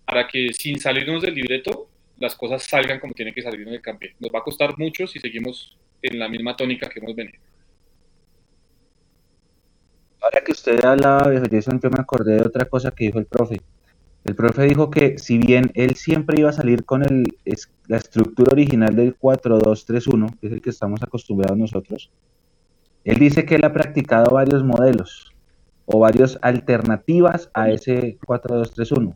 para 0.06 0.26
que 0.26 0.54
sin 0.54 0.80
salirnos 0.80 1.20
del 1.20 1.34
libreto, 1.34 1.86
las 2.19 2.35
cosas 2.35 2.62
salgan 2.64 3.01
como 3.01 3.14
tienen 3.14 3.35
que 3.35 3.43
salir 3.43 3.66
en 3.66 3.75
el 3.75 3.81
campo. 3.81 4.07
Nos 4.19 4.31
va 4.33 4.41
a 4.41 4.43
costar 4.43 4.77
mucho 4.79 5.07
si 5.07 5.19
seguimos 5.19 5.77
en 6.03 6.19
la 6.19 6.29
misma 6.29 6.57
tónica 6.57 6.89
que 6.89 7.01
hemos 7.01 7.14
venido. 7.14 7.39
Ahora 10.21 10.43
que 10.45 10.53
usted 10.53 10.85
hablaba, 10.85 11.31
de 11.31 11.49
Jason, 11.49 11.81
yo 11.81 11.91
me 11.91 12.01
acordé 12.01 12.35
de 12.35 12.43
otra 12.43 12.64
cosa 12.64 12.91
que 12.91 13.05
dijo 13.05 13.19
el 13.19 13.27
profe. 13.27 13.61
El 14.25 14.35
profe 14.35 14.64
dijo 14.64 14.91
que 14.91 15.16
si 15.19 15.39
bien 15.39 15.71
él 15.75 15.95
siempre 15.95 16.41
iba 16.41 16.51
a 16.51 16.53
salir 16.53 16.85
con 16.85 17.03
el, 17.03 17.25
la 17.87 17.97
estructura 17.97 18.53
original 18.53 18.95
del 18.95 19.16
4-2-3-1, 19.16 20.39
que 20.39 20.49
es 20.49 20.53
el 20.53 20.61
que 20.61 20.71
estamos 20.71 21.03
acostumbrados 21.03 21.57
nosotros, 21.57 22.11
él 23.05 23.19
dice 23.19 23.47
que 23.47 23.55
él 23.55 23.64
ha 23.64 23.73
practicado 23.73 24.35
varios 24.35 24.64
modelos 24.64 25.33
o 25.87 26.01
varias 26.01 26.39
alternativas 26.43 27.49
a 27.55 27.71
ese 27.71 28.19
4-2-3-1. 28.27 29.14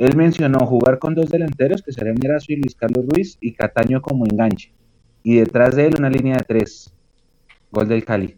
Él 0.00 0.16
mencionó 0.16 0.60
jugar 0.60 0.98
con 0.98 1.14
dos 1.14 1.28
delanteros, 1.28 1.82
que 1.82 1.92
serían 1.92 2.16
Erazo 2.24 2.52
y 2.52 2.56
Luis 2.56 2.74
Carlos 2.74 3.04
Ruiz, 3.06 3.36
y 3.40 3.52
Cataño 3.52 4.00
como 4.00 4.24
enganche. 4.24 4.72
Y 5.22 5.36
detrás 5.36 5.76
de 5.76 5.88
él 5.88 5.96
una 5.98 6.08
línea 6.08 6.36
de 6.38 6.44
tres. 6.44 6.92
Gol 7.70 7.86
del 7.86 8.04
Cali. 8.04 8.34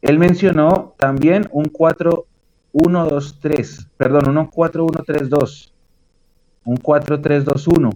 Él 0.00 0.18
mencionó 0.18 0.94
también 0.96 1.48
un 1.50 1.64
4 1.64 2.26
1, 2.78 3.08
2, 3.08 3.38
3, 3.40 3.88
perdón, 3.96 4.28
1, 4.28 4.50
4, 4.52 4.84
1, 4.84 5.04
3, 5.06 5.28
2, 5.30 5.74
un 6.66 6.76
4, 6.76 7.20
3, 7.22 7.44
2, 7.46 7.68
1. 7.68 7.90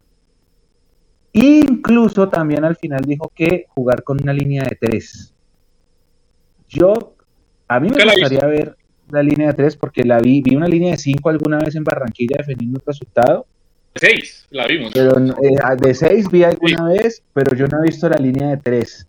Incluso 1.35 2.29
también 2.31 2.65
al 2.65 2.77
final 2.77 3.03
dijo 3.03 3.31
que 3.35 3.67
jugar 3.69 4.03
con 4.03 4.23
una 4.23 4.33
línea 4.33 4.65
de 4.65 4.77
3. 4.81 5.35
Yo, 6.67 7.15
a 7.69 7.79
mí 7.79 7.91
me 7.91 8.05
gustaría 8.05 8.47
ver 8.47 8.75
la 9.13 9.23
línea 9.23 9.49
de 9.49 9.55
3 9.55 9.77
porque 9.77 10.05
la 10.05 10.19
vi, 10.19 10.43
vi 10.43 10.57
una 10.57 10.69
línea 10.69 10.93
de 10.93 10.99
5 10.99 11.29
alguna 11.29 11.59
vez 11.59 11.75
en 11.77 11.85
Barranquilla 11.85 12.37
defendiendo 12.39 12.79
un 12.79 12.87
resultado 12.87 13.47
seis, 13.95 14.47
la 14.51 14.67
vimos. 14.67 14.93
Pero 14.93 15.19
eh, 15.19 15.77
de 15.79 15.95
seis 15.95 16.31
vi 16.31 16.45
alguna 16.45 16.89
vez, 16.89 17.23
pero 17.33 17.57
yo 17.57 17.67
no 17.67 17.79
he 17.79 17.89
visto 17.89 18.09
la 18.09 18.17
línea 18.17 18.49
de 18.49 18.57
tres. 18.57 19.07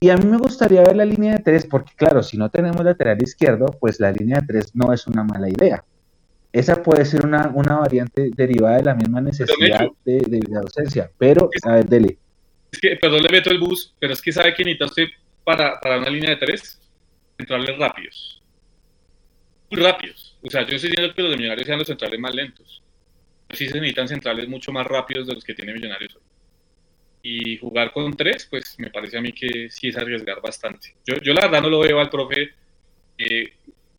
Y 0.00 0.10
a 0.10 0.16
mí 0.16 0.26
me 0.26 0.36
gustaría 0.36 0.82
ver 0.82 0.96
la 0.96 1.04
línea 1.04 1.34
de 1.34 1.42
tres, 1.42 1.64
porque 1.64 1.92
claro, 1.94 2.22
si 2.22 2.36
no 2.36 2.50
tenemos 2.50 2.84
lateral 2.84 3.22
izquierdo, 3.22 3.66
pues 3.80 4.00
la 4.00 4.10
línea 4.10 4.40
de 4.40 4.46
tres 4.46 4.74
no 4.74 4.92
es 4.92 5.06
una 5.06 5.22
mala 5.22 5.48
idea. 5.48 5.84
Esa 6.52 6.82
puede 6.82 7.04
ser 7.04 7.24
una, 7.24 7.46
variante 7.46 8.30
derivada 8.34 8.76
de 8.78 8.82
la 8.82 8.94
misma 8.94 9.20
necesidad 9.20 9.86
de, 10.04 10.18
de, 10.26 10.56
ausencia. 10.58 11.10
Pero, 11.16 11.48
a 11.62 11.76
ver, 11.76 11.86
dele. 11.86 12.18
Es 12.70 12.80
que, 12.80 12.96
perdón, 12.96 13.22
le 13.22 13.28
meto 13.30 13.50
el 13.50 13.58
bus, 13.58 13.94
pero 13.98 14.12
es 14.12 14.20
que 14.20 14.32
sabe 14.32 14.52
que 14.52 14.64
necesita 14.64 14.86
usted 14.86 15.04
para, 15.44 15.80
para 15.80 15.98
una 15.98 16.10
línea 16.10 16.30
de 16.30 16.36
tres, 16.36 16.80
centrales 17.38 17.78
rápidos. 17.78 18.41
Muy 19.72 19.80
rápidos. 19.80 20.36
O 20.42 20.50
sea, 20.50 20.66
yo 20.66 20.76
estoy 20.76 20.90
diciendo 20.90 21.14
que 21.14 21.22
los 21.22 21.30
de 21.30 21.36
Millonarios 21.38 21.66
sean 21.66 21.78
los 21.78 21.88
centrales 21.88 22.20
más 22.20 22.34
lentos. 22.34 22.82
Sí 23.50 23.66
se 23.68 23.74
necesitan 23.74 24.06
centrales 24.06 24.46
mucho 24.46 24.70
más 24.70 24.86
rápidos 24.86 25.26
de 25.26 25.34
los 25.34 25.42
que 25.42 25.54
tiene 25.54 25.72
Millonarios 25.72 26.14
hoy. 26.14 26.22
Y 27.22 27.56
jugar 27.56 27.90
con 27.90 28.14
tres, 28.14 28.46
pues 28.50 28.74
me 28.78 28.90
parece 28.90 29.16
a 29.16 29.22
mí 29.22 29.32
que 29.32 29.70
sí 29.70 29.88
es 29.88 29.96
arriesgar 29.96 30.42
bastante. 30.42 30.94
Yo, 31.06 31.16
yo 31.22 31.32
la 31.32 31.42
verdad 31.42 31.62
no 31.62 31.70
lo 31.70 31.78
veo 31.78 32.00
al 32.00 32.10
profe 32.10 32.50
eh, 33.16 33.54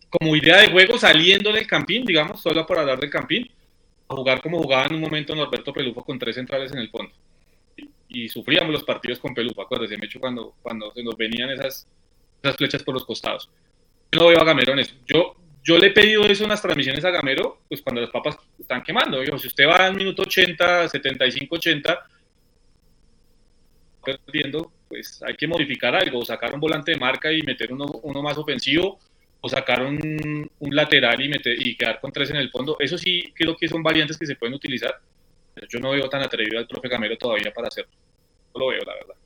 como 0.09 0.35
idea 0.35 0.57
de 0.57 0.69
juego 0.69 0.99
saliendo 0.99 1.51
del 1.51 1.65
campín, 1.65 2.05
digamos, 2.05 2.39
solo 2.39 2.67
por 2.67 2.77
hablar 2.77 2.99
del 2.99 3.09
campín, 3.09 3.49
a 4.07 4.15
jugar 4.15 4.43
como 4.43 4.61
jugaba 4.61 4.85
en 4.85 4.95
un 4.95 5.01
momento 5.01 5.33
Norberto 5.33 5.73
Pelufo 5.73 6.03
con 6.03 6.19
tres 6.19 6.35
centrales 6.35 6.71
en 6.71 6.77
el 6.77 6.89
fondo. 6.91 7.13
Y, 8.09 8.29
sufríamos 8.29 8.71
los 8.71 8.83
partidos 8.83 9.17
con 9.17 9.33
Pelufo, 9.33 9.63
acuérdese, 9.63 9.97
me 9.97 10.05
hecho 10.05 10.19
cuando, 10.19 10.53
cuando 10.61 10.91
se 10.91 11.01
nos 11.01 11.17
venían 11.17 11.49
esas, 11.49 11.87
esas 12.43 12.57
flechas 12.57 12.83
por 12.83 12.93
los 12.93 13.05
costados. 13.05 13.49
Yo 14.11 14.19
no 14.19 14.27
veo 14.27 14.39
a 14.39 14.45
Gamero 14.45 14.73
en 14.73 14.79
eso. 14.79 14.93
Yo, 15.07 15.35
yo 15.63 15.77
le 15.77 15.87
he 15.87 15.91
pedido 15.91 16.23
eso 16.25 16.43
en 16.43 16.49
las 16.49 16.61
transmisiones 16.61 17.05
a 17.05 17.09
Gamero, 17.09 17.61
pues 17.69 17.81
cuando 17.81 18.01
las 18.01 18.09
papas 18.09 18.37
están 18.59 18.83
quemando. 18.83 19.21
Digo, 19.21 19.37
si 19.37 19.47
usted 19.47 19.65
va 19.65 19.85
al 19.85 19.95
minuto 19.95 20.23
80, 20.23 20.89
75, 20.89 21.55
80, 21.55 22.07
perdiendo, 24.03 24.71
pues 24.89 25.23
hay 25.23 25.35
que 25.35 25.47
modificar 25.47 25.95
algo, 25.95 26.25
sacar 26.25 26.53
un 26.53 26.59
volante 26.59 26.91
de 26.91 26.97
marca 26.97 27.31
y 27.31 27.41
meter 27.43 27.71
uno, 27.71 27.85
uno 28.03 28.21
más 28.21 28.37
ofensivo, 28.37 28.99
o 29.39 29.49
sacar 29.49 29.83
un, 29.83 30.49
un, 30.59 30.75
lateral 30.75 31.19
y, 31.19 31.29
meter, 31.29 31.55
y 31.59 31.75
quedar 31.75 31.99
con 31.99 32.11
tres 32.11 32.29
en 32.29 32.37
el 32.37 32.49
fondo. 32.49 32.77
Eso 32.79 32.97
sí 32.97 33.33
creo 33.35 33.55
que 33.55 33.67
son 33.67 33.83
variantes 33.83 34.17
que 34.17 34.25
se 34.25 34.35
pueden 34.35 34.53
utilizar. 34.53 34.99
yo 35.69 35.79
no 35.79 35.91
veo 35.91 36.09
tan 36.09 36.21
atrevido 36.21 36.59
al 36.59 36.67
profe 36.67 36.87
Gamero 36.87 37.17
todavía 37.17 37.51
para 37.53 37.67
hacerlo. 37.67 37.91
No 38.53 38.59
lo 38.59 38.67
veo, 38.67 38.81
la 38.85 38.93
verdad 38.93 39.22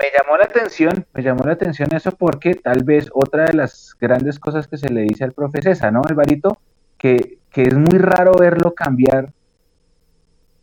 me 0.00 0.06
llamó 0.16 0.36
la 0.36 0.44
atención, 0.44 1.06
me 1.12 1.22
llamó 1.22 1.44
la 1.44 1.52
atención 1.52 1.94
eso 1.94 2.12
porque 2.12 2.54
tal 2.54 2.84
vez 2.84 3.08
otra 3.12 3.44
de 3.44 3.54
las 3.54 3.94
grandes 4.00 4.38
cosas 4.38 4.66
que 4.66 4.76
se 4.76 4.90
le 4.90 5.02
dice 5.02 5.24
al 5.24 5.32
profe 5.32 5.60
¿no, 5.92 6.02
Alvarito? 6.06 6.58
Que, 6.98 7.38
que 7.50 7.62
es 7.62 7.74
muy 7.74 7.98
raro 7.98 8.34
verlo 8.34 8.74
cambiar 8.74 9.32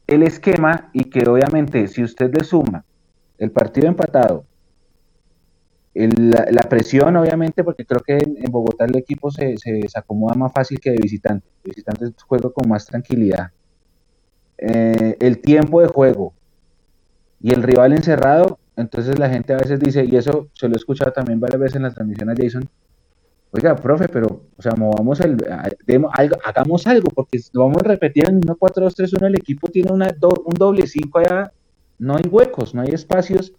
el 0.07 0.23
esquema 0.23 0.89
y 0.93 1.05
que 1.05 1.27
obviamente 1.27 1.87
si 1.87 2.03
usted 2.03 2.33
le 2.33 2.43
suma 2.43 2.83
el 3.37 3.51
partido 3.51 3.87
empatado, 3.87 4.45
la, 5.93 6.61
presión 6.69 7.17
obviamente, 7.17 7.63
porque 7.63 7.85
creo 7.85 8.01
que 8.01 8.17
en, 8.17 8.51
Bogotá 8.51 8.85
el 8.85 8.95
equipo 8.95 9.29
se, 9.29 9.57
se, 9.57 9.81
acomoda 9.95 10.35
más 10.35 10.53
fácil 10.53 10.79
que 10.79 10.91
de 10.91 10.97
visitante, 11.01 11.45
visitante 11.63 12.05
juega 12.25 12.49
con 12.49 12.69
más 12.69 12.85
tranquilidad, 12.85 13.51
eh, 14.57 15.17
el 15.19 15.41
tiempo 15.41 15.81
de 15.81 15.87
juego 15.87 16.33
y 17.41 17.51
el 17.53 17.63
rival 17.63 17.93
encerrado, 17.93 18.59
entonces 18.81 19.17
la 19.19 19.29
gente 19.29 19.53
a 19.53 19.57
veces 19.57 19.79
dice, 19.79 20.05
y 20.05 20.15
eso 20.15 20.49
se 20.53 20.67
lo 20.67 20.73
he 20.73 20.77
escuchado 20.77 21.11
también 21.11 21.39
varias 21.39 21.59
veces 21.59 21.75
en 21.77 21.83
la 21.83 21.91
transmisión 21.91 22.29
a 22.29 22.33
Jason, 22.35 22.67
oiga, 23.51 23.75
profe, 23.75 24.07
pero, 24.09 24.43
o 24.57 24.61
sea, 24.61 24.73
movamos 24.73 25.19
el, 25.21 25.37
hagamos 26.43 26.87
algo, 26.87 27.09
porque 27.09 27.39
vamos 27.53 27.77
a 27.83 27.87
repetir 27.87 28.29
en 28.29 28.37
1, 28.37 28.55
4, 28.55 28.83
2, 28.83 28.95
3, 28.95 29.13
1, 29.13 29.27
el 29.27 29.35
equipo 29.35 29.67
tiene 29.67 29.91
una, 29.91 30.09
un 30.45 30.53
doble 30.55 30.87
5 30.87 31.19
allá, 31.19 31.51
no 31.99 32.15
hay 32.15 32.23
huecos, 32.29 32.73
no 32.73 32.81
hay 32.81 32.89
espacios, 32.89 33.53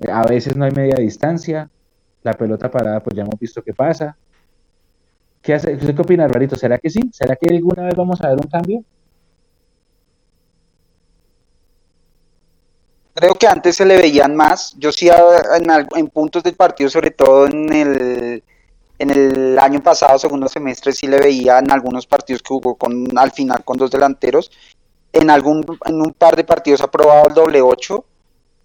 eh, 0.00 0.10
a 0.10 0.24
veces 0.24 0.56
no 0.56 0.64
hay 0.64 0.72
media 0.72 0.96
distancia, 0.96 1.70
la 2.22 2.32
pelota 2.32 2.70
parada, 2.70 3.00
pues 3.02 3.16
ya 3.16 3.22
hemos 3.22 3.38
visto 3.38 3.62
qué 3.62 3.72
pasa. 3.72 4.16
¿Qué, 5.42 5.54
hace, 5.54 5.74
¿Usted 5.74 5.94
qué 5.94 6.02
opina, 6.02 6.24
Alvarito? 6.24 6.56
¿Será 6.56 6.78
que 6.78 6.90
sí? 6.90 7.00
¿Será 7.12 7.36
que 7.36 7.54
alguna 7.54 7.84
vez 7.84 7.94
vamos 7.94 8.20
a 8.20 8.30
ver 8.30 8.38
un 8.42 8.50
cambio? 8.50 8.84
Creo 13.16 13.34
que 13.34 13.46
antes 13.46 13.76
se 13.76 13.86
le 13.86 13.96
veían 13.96 14.36
más. 14.36 14.74
Yo 14.76 14.92
sí 14.92 15.08
en, 15.08 15.86
en 15.96 16.08
puntos 16.08 16.42
del 16.42 16.54
partido, 16.54 16.90
sobre 16.90 17.10
todo 17.12 17.46
en 17.46 17.72
el, 17.72 18.44
en 18.98 19.10
el 19.10 19.58
año 19.58 19.82
pasado, 19.82 20.18
segundo 20.18 20.48
semestre, 20.48 20.92
sí 20.92 21.06
le 21.06 21.18
veía 21.18 21.58
en 21.58 21.70
algunos 21.70 22.06
partidos 22.06 22.42
que 22.42 22.48
jugó 22.48 22.74
con 22.74 23.16
al 23.16 23.32
final 23.32 23.64
con 23.64 23.78
dos 23.78 23.90
delanteros. 23.90 24.50
En 25.14 25.30
algún 25.30 25.64
en 25.86 25.94
un 26.02 26.12
par 26.12 26.36
de 26.36 26.44
partidos 26.44 26.82
ha 26.82 26.90
probado 26.90 27.28
el 27.28 27.34
doble 27.34 27.62
8. 27.62 28.04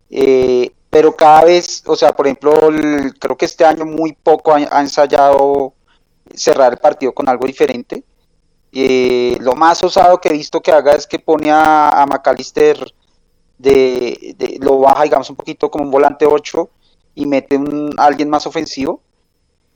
Eh, 0.10 0.70
pero 0.90 1.16
cada 1.16 1.46
vez, 1.46 1.84
o 1.88 1.96
sea, 1.96 2.12
por 2.12 2.28
ejemplo, 2.28 2.52
creo 3.20 3.38
que 3.38 3.46
este 3.46 3.64
año 3.64 3.86
muy 3.86 4.12
poco 4.12 4.54
ha, 4.54 4.82
ensayado 4.82 5.74
cerrar 6.36 6.74
el 6.74 6.78
partido 6.78 7.14
con 7.14 7.30
algo 7.30 7.48
diferente. 7.48 8.04
Eh, 8.74 9.38
lo 9.40 9.56
más 9.56 9.82
osado 9.82 10.20
que 10.20 10.28
he 10.28 10.34
visto 10.34 10.60
que 10.60 10.74
haga 10.74 10.92
es 10.92 11.08
que 11.08 11.20
pone 11.20 11.50
a, 11.52 11.88
a 11.88 12.06
McAllister 12.06 12.94
de, 13.62 14.58
lo 14.62 14.80
baja, 14.80 15.04
digamos, 15.04 15.30
un 15.30 15.36
poquito 15.36 15.70
como 15.70 15.86
un 15.86 15.92
volante 15.92 16.26
8 16.26 16.70
y 17.16 17.26
mete 17.26 17.58
un, 17.58 17.94
alguien 17.98 18.30
más 18.30 18.48
ofensivo. 18.48 19.02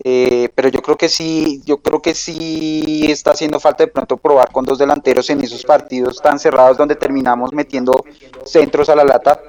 Eh, 0.04 0.50
pero 0.54 0.68
yo 0.68 0.82
creo 0.82 0.98
que 0.98 1.08
sí, 1.08 1.62
yo 1.66 1.78
creo 1.78 2.02
que 2.02 2.14
sí 2.14 3.06
está 3.10 3.32
haciendo 3.32 3.60
falta 3.62 3.86
de 3.86 3.92
pronto 3.92 4.18
probar 4.18 4.52
con 4.52 4.66
dos 4.66 4.78
delanteros 4.78 5.30
en 5.30 5.42
esos 5.42 5.64
partidos 5.64 6.22
tan 6.22 6.38
cerrados 6.38 6.78
donde 6.78 6.96
terminamos 6.96 7.54
metiendo 7.54 8.04
centros 8.44 8.90
a 8.90 8.96
la 8.96 9.06
lata. 9.06 9.42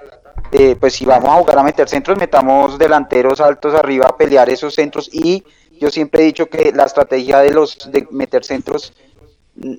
Eh, 0.53 0.77
pues 0.79 0.95
si 0.95 1.05
vamos 1.05 1.29
a 1.31 1.39
jugar 1.39 1.59
a 1.59 1.63
meter 1.65 1.89
centros, 1.89 2.17
metamos 2.17 2.79
delanteros 2.79 3.41
altos 3.41 3.75
arriba 3.75 4.07
a 4.07 4.17
pelear 4.17 4.49
esos 4.49 4.75
centros 4.75 5.11
y 5.13 5.43
yo 5.81 5.91
siempre 5.91 6.23
he 6.23 6.27
dicho 6.27 6.47
que 6.47 6.73
la 6.73 6.85
estrategia 6.85 7.41
de 7.41 7.51
los 7.51 7.91
de 7.91 8.07
meter 8.11 8.45
centros 8.45 8.93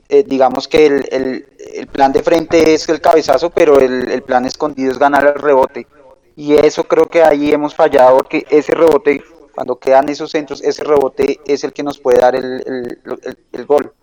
eh, 0.09 0.23
digamos 0.25 0.67
que 0.67 0.85
el, 0.87 1.45
el, 1.75 1.87
plan 1.87 2.11
de 2.11 2.23
frente 2.23 2.73
es 2.73 2.89
el 2.89 2.99
cabezazo, 2.99 3.49
pero 3.51 3.79
el, 3.79 4.09
el, 4.09 4.23
plan 4.23 4.45
escondido 4.45 4.91
es 4.91 4.97
ganar 4.97 5.25
el 5.25 5.35
rebote. 5.35 5.87
Y 6.35 6.53
eso 6.53 6.83
creo 6.83 7.05
que 7.05 7.21
ahí 7.23 7.51
hemos 7.51 7.75
fallado, 7.75 8.17
porque 8.17 8.45
ese 8.49 8.73
rebote, 8.73 9.23
cuando 9.53 9.77
quedan 9.77 10.09
esos 10.09 10.31
centros, 10.31 10.61
ese 10.61 10.83
rebote 10.83 11.39
es 11.45 11.63
el 11.63 11.73
que 11.73 11.83
nos 11.83 11.99
puede 11.99 12.19
dar 12.19 12.35
el, 12.35 13.65
gol. 13.67 13.93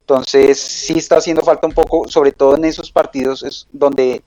Entonces 0.00 0.60
sí 0.60 0.98
está 0.98 1.16
haciendo 1.16 1.42
falta 1.42 1.66
un 1.66 1.74
poco, 1.74 2.08
sobre 2.08 2.32
todo 2.32 2.56
en 2.56 2.64
esos 2.64 2.92
partidos 2.92 3.42
es 3.42 3.66
donde, 3.72 4.22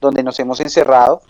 donde 0.00 0.22
nos 0.22 0.38
hemos 0.38 0.60
encerrado, 0.60 1.22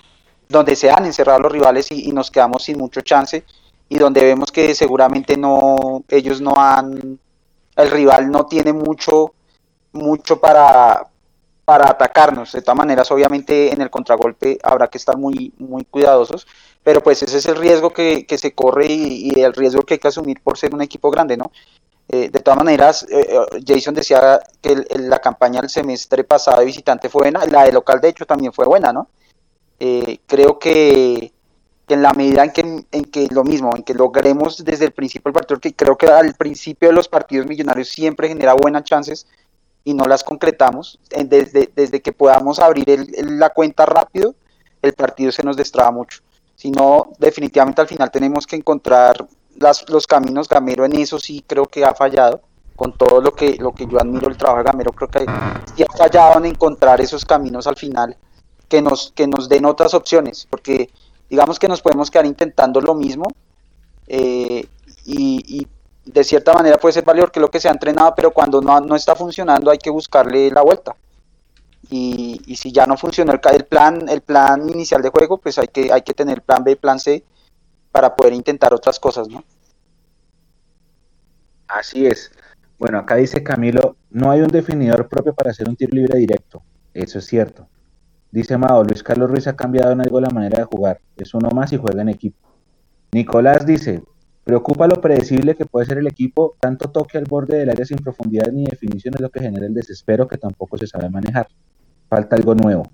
donde 0.48 0.74
se 0.74 0.90
han 0.90 1.06
encerrado 1.06 1.40
los 1.40 1.52
rivales 1.52 1.92
y, 1.92 2.08
y 2.08 2.12
nos 2.12 2.30
quedamos 2.30 2.64
sin 2.64 2.78
mucho 2.78 3.00
chance 3.02 3.44
y 3.88 3.98
donde 3.98 4.24
vemos 4.24 4.50
que 4.50 4.74
seguramente 4.74 5.36
no 5.36 6.02
ellos 6.08 6.40
no 6.40 6.54
han 6.56 7.20
el 7.82 7.90
rival 7.90 8.30
no 8.30 8.46
tiene 8.46 8.72
mucho, 8.72 9.34
mucho 9.92 10.40
para, 10.40 11.06
para 11.64 11.90
atacarnos. 11.90 12.52
De 12.52 12.62
todas 12.62 12.76
maneras, 12.76 13.10
obviamente 13.10 13.72
en 13.72 13.80
el 13.80 13.90
contragolpe 13.90 14.58
habrá 14.62 14.88
que 14.88 14.98
estar 14.98 15.16
muy, 15.16 15.52
muy 15.58 15.84
cuidadosos, 15.84 16.46
pero 16.82 17.02
pues 17.02 17.22
ese 17.22 17.38
es 17.38 17.46
el 17.46 17.56
riesgo 17.56 17.90
que, 17.90 18.26
se 18.36 18.54
corre 18.54 18.86
y, 18.86 19.40
el 19.40 19.52
riesgo 19.54 19.82
que 19.82 19.94
hay 19.94 20.00
que 20.00 20.08
asumir 20.08 20.40
por 20.42 20.58
ser 20.58 20.74
un 20.74 20.82
equipo 20.82 21.10
grande, 21.10 21.36
¿no? 21.36 21.52
Eh, 22.08 22.28
de 22.30 22.40
todas 22.40 22.58
maneras, 22.58 23.06
eh, 23.08 23.26
eh, 23.30 23.62
Jason 23.66 23.94
decía 23.94 24.40
que 24.60 24.84
la 24.98 25.20
campaña 25.20 25.60
del 25.60 25.70
semestre 25.70 26.24
pasado 26.24 26.58
de 26.58 26.66
visitante 26.66 27.08
fue 27.08 27.22
buena, 27.22 27.46
la 27.46 27.64
de 27.64 27.72
local 27.72 28.00
de 28.00 28.08
hecho 28.08 28.26
también 28.26 28.52
fue 28.52 28.66
buena, 28.66 28.92
¿no? 28.92 29.08
creo 30.26 30.60
que, 30.60 31.32
en 31.88 32.02
la 32.02 32.12
medida 32.12 32.44
en 32.44 32.52
que, 32.52 32.86
en 32.90 33.04
que 33.04 33.28
lo 33.30 33.44
mismo, 33.44 33.74
en 33.76 33.82
que 33.82 33.94
logremos 33.94 34.64
desde 34.64 34.86
el 34.86 34.92
principio 34.92 35.28
el 35.28 35.34
partido, 35.34 35.60
que 35.60 35.74
creo 35.74 35.96
que 35.96 36.06
al 36.06 36.34
principio 36.34 36.88
de 36.88 36.94
los 36.94 37.08
partidos 37.08 37.46
millonarios 37.46 37.88
siempre 37.88 38.28
genera 38.28 38.54
buenas 38.54 38.84
chances 38.84 39.26
y 39.84 39.94
no 39.94 40.04
las 40.04 40.22
concretamos, 40.24 40.98
desde, 41.10 41.70
desde 41.74 42.00
que 42.00 42.12
podamos 42.12 42.60
abrir 42.60 43.06
la 43.24 43.50
cuenta 43.50 43.84
rápido, 43.84 44.34
el 44.80 44.92
partido 44.92 45.32
se 45.32 45.42
nos 45.42 45.56
destraba 45.56 45.90
mucho. 45.90 46.20
Si 46.54 46.70
no, 46.70 47.12
definitivamente 47.18 47.80
al 47.80 47.88
final 47.88 48.10
tenemos 48.10 48.46
que 48.46 48.56
encontrar 48.56 49.26
las, 49.58 49.88
los 49.88 50.06
caminos. 50.06 50.48
Gamero 50.48 50.84
en 50.84 50.94
eso 50.94 51.18
sí 51.18 51.44
creo 51.46 51.66
que 51.66 51.84
ha 51.84 51.94
fallado. 51.94 52.40
Con 52.74 52.96
todo 52.96 53.20
lo 53.20 53.32
que, 53.34 53.56
lo 53.56 53.72
que 53.72 53.86
yo 53.86 54.00
admiro 54.00 54.28
el 54.28 54.36
trabajo 54.36 54.58
de 54.58 54.64
Gamero, 54.64 54.92
creo 54.92 55.08
que 55.08 55.26
sí 55.76 55.82
ha 55.82 55.96
fallado 55.96 56.38
en 56.38 56.46
encontrar 56.46 57.00
esos 57.00 57.24
caminos 57.24 57.66
al 57.66 57.76
final 57.76 58.16
que 58.68 58.80
nos, 58.80 59.12
que 59.14 59.26
nos 59.26 59.48
den 59.48 59.66
otras 59.66 59.92
opciones. 59.92 60.46
Porque 60.48 60.88
digamos 61.32 61.58
que 61.58 61.66
nos 61.66 61.80
podemos 61.80 62.10
quedar 62.10 62.26
intentando 62.26 62.78
lo 62.78 62.94
mismo 62.94 63.26
eh, 64.06 64.66
y, 65.06 65.66
de 66.04 66.24
cierta 66.24 66.52
manera 66.52 66.76
puede 66.76 66.92
ser 66.92 67.04
valioso 67.04 67.30
que 67.30 67.40
lo 67.40 67.48
que 67.48 67.60
se 67.60 67.68
ha 67.68 67.70
entrenado, 67.70 68.12
pero 68.14 68.32
cuando 68.32 68.60
no, 68.60 68.80
no 68.80 68.96
está 68.96 69.14
funcionando 69.14 69.70
hay 69.70 69.78
que 69.78 69.88
buscarle 69.88 70.50
la 70.50 70.60
vuelta. 70.60 70.94
Y, 71.88 72.38
si 72.56 72.70
ya 72.70 72.86
no 72.86 72.98
funcionó 72.98 73.32
el, 73.32 73.40
el, 73.54 73.64
plan 73.64 74.08
el 74.08 74.20
plan 74.20 74.68
inicial 74.68 75.00
de 75.00 75.08
juego, 75.08 75.38
pues 75.38 75.58
hay 75.58 75.68
que, 75.68 75.90
hay 75.90 76.02
que 76.02 76.12
tener 76.12 76.42
plan 76.42 76.64
B, 76.64 76.76
plan 76.76 76.98
C 76.98 77.24
para 77.90 78.14
poder 78.14 78.34
intentar 78.34 78.74
otras 78.74 79.00
cosas, 79.00 79.28
¿no? 79.28 79.42
Así 81.68 82.06
es. 82.06 82.30
Bueno, 82.78 82.98
acá 82.98 83.14
dice 83.14 83.42
Camilo, 83.42 83.96
no 84.10 84.30
hay 84.30 84.40
un 84.40 84.48
definidor 84.48 85.08
propio 85.08 85.32
para 85.32 85.52
hacer 85.52 85.66
un 85.66 85.76
tiro 85.76 85.92
libre 85.94 86.18
directo. 86.18 86.62
Eso 86.92 87.20
es 87.20 87.26
cierto. 87.26 87.68
Dice 88.32 88.56
Mao, 88.56 88.82
Luis 88.82 89.02
Carlos 89.02 89.30
Ruiz 89.30 89.46
ha 89.46 89.54
cambiado 89.54 89.92
en 89.92 90.00
algo 90.00 90.18
la 90.18 90.30
manera 90.30 90.60
de 90.60 90.64
jugar. 90.64 91.00
Es 91.18 91.34
uno 91.34 91.50
más 91.50 91.70
y 91.74 91.76
juega 91.76 92.00
en 92.00 92.08
equipo. 92.08 92.48
Nicolás 93.12 93.66
dice, 93.66 94.02
preocupa 94.42 94.86
lo 94.86 95.02
predecible 95.02 95.54
que 95.54 95.66
puede 95.66 95.84
ser 95.84 95.98
el 95.98 96.06
equipo, 96.06 96.56
tanto 96.58 96.90
toque 96.90 97.18
al 97.18 97.24
borde 97.24 97.58
del 97.58 97.68
área 97.68 97.84
sin 97.84 97.98
profundidad 97.98 98.50
ni 98.50 98.64
definición 98.64 99.12
es 99.14 99.20
lo 99.20 99.30
que 99.30 99.40
genera 99.40 99.66
el 99.66 99.74
desespero 99.74 100.26
que 100.26 100.38
tampoco 100.38 100.78
se 100.78 100.86
sabe 100.86 101.10
manejar. 101.10 101.46
Falta 102.08 102.34
algo 102.34 102.54
nuevo. 102.54 102.90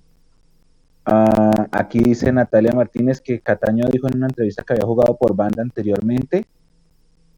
Ah, 1.04 1.68
aquí 1.70 2.00
dice 2.00 2.32
Natalia 2.32 2.72
Martínez 2.72 3.20
que 3.20 3.40
Cataño 3.40 3.84
dijo 3.92 4.08
en 4.08 4.16
una 4.16 4.26
entrevista 4.26 4.64
que 4.64 4.72
había 4.72 4.86
jugado 4.86 5.16
por 5.16 5.36
banda 5.36 5.62
anteriormente. 5.62 6.46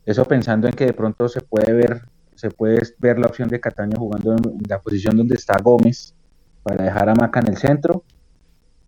Eso 0.07 0.25
pensando 0.25 0.69
en 0.69 0.73
que 0.73 0.87
de 0.87 0.95
pronto 0.95 1.29
se 1.29 1.43
puede 1.43 1.75
ver, 1.75 2.01
se 2.35 2.51
puede 2.51 2.81
ver 2.99 3.19
la 3.19 3.27
opción 3.27 3.51
de 3.51 3.61
Cataño 3.61 3.99
jugando 3.99 4.33
en 4.33 4.59
la 4.67 4.81
posición 4.81 5.19
donde 5.19 5.35
está 5.35 5.59
Gómez 5.63 6.15
para 6.63 6.85
dejar 6.85 7.09
a 7.09 7.15
Maca 7.15 7.41
en 7.41 7.49
el 7.49 7.57
centro. 7.57 8.05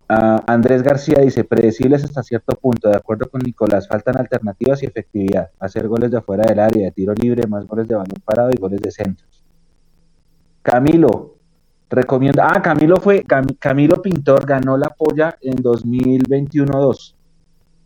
Andrés 0.07 0.83
García 0.83 1.19
dice, 1.21 1.43
predecibles 1.43 2.03
hasta 2.03 2.23
cierto 2.23 2.55
punto, 2.55 2.89
de 2.89 2.97
acuerdo 2.97 3.29
con 3.29 3.41
Nicolás, 3.41 3.87
faltan 3.87 4.17
alternativas 4.17 4.83
y 4.83 4.85
efectividad, 4.85 5.49
hacer 5.59 5.87
goles 5.87 6.11
de 6.11 6.17
afuera 6.17 6.45
del 6.45 6.59
área, 6.59 6.85
de 6.85 6.91
tiro 6.91 7.13
libre, 7.13 7.47
más 7.47 7.65
goles 7.65 7.87
de 7.87 7.95
balón 7.95 8.21
parado 8.23 8.51
y 8.51 8.59
goles 8.59 8.81
de 8.81 8.91
centros. 8.91 9.43
Camilo, 10.61 11.37
recomienda, 11.89 12.47
ah, 12.49 12.61
Camilo 12.61 12.97
fue, 12.97 13.25
Camilo 13.59 14.01
Pintor 14.01 14.45
ganó 14.45 14.77
la 14.77 14.89
polla 14.89 15.35
en 15.41 15.55
2021-2. 15.55 17.15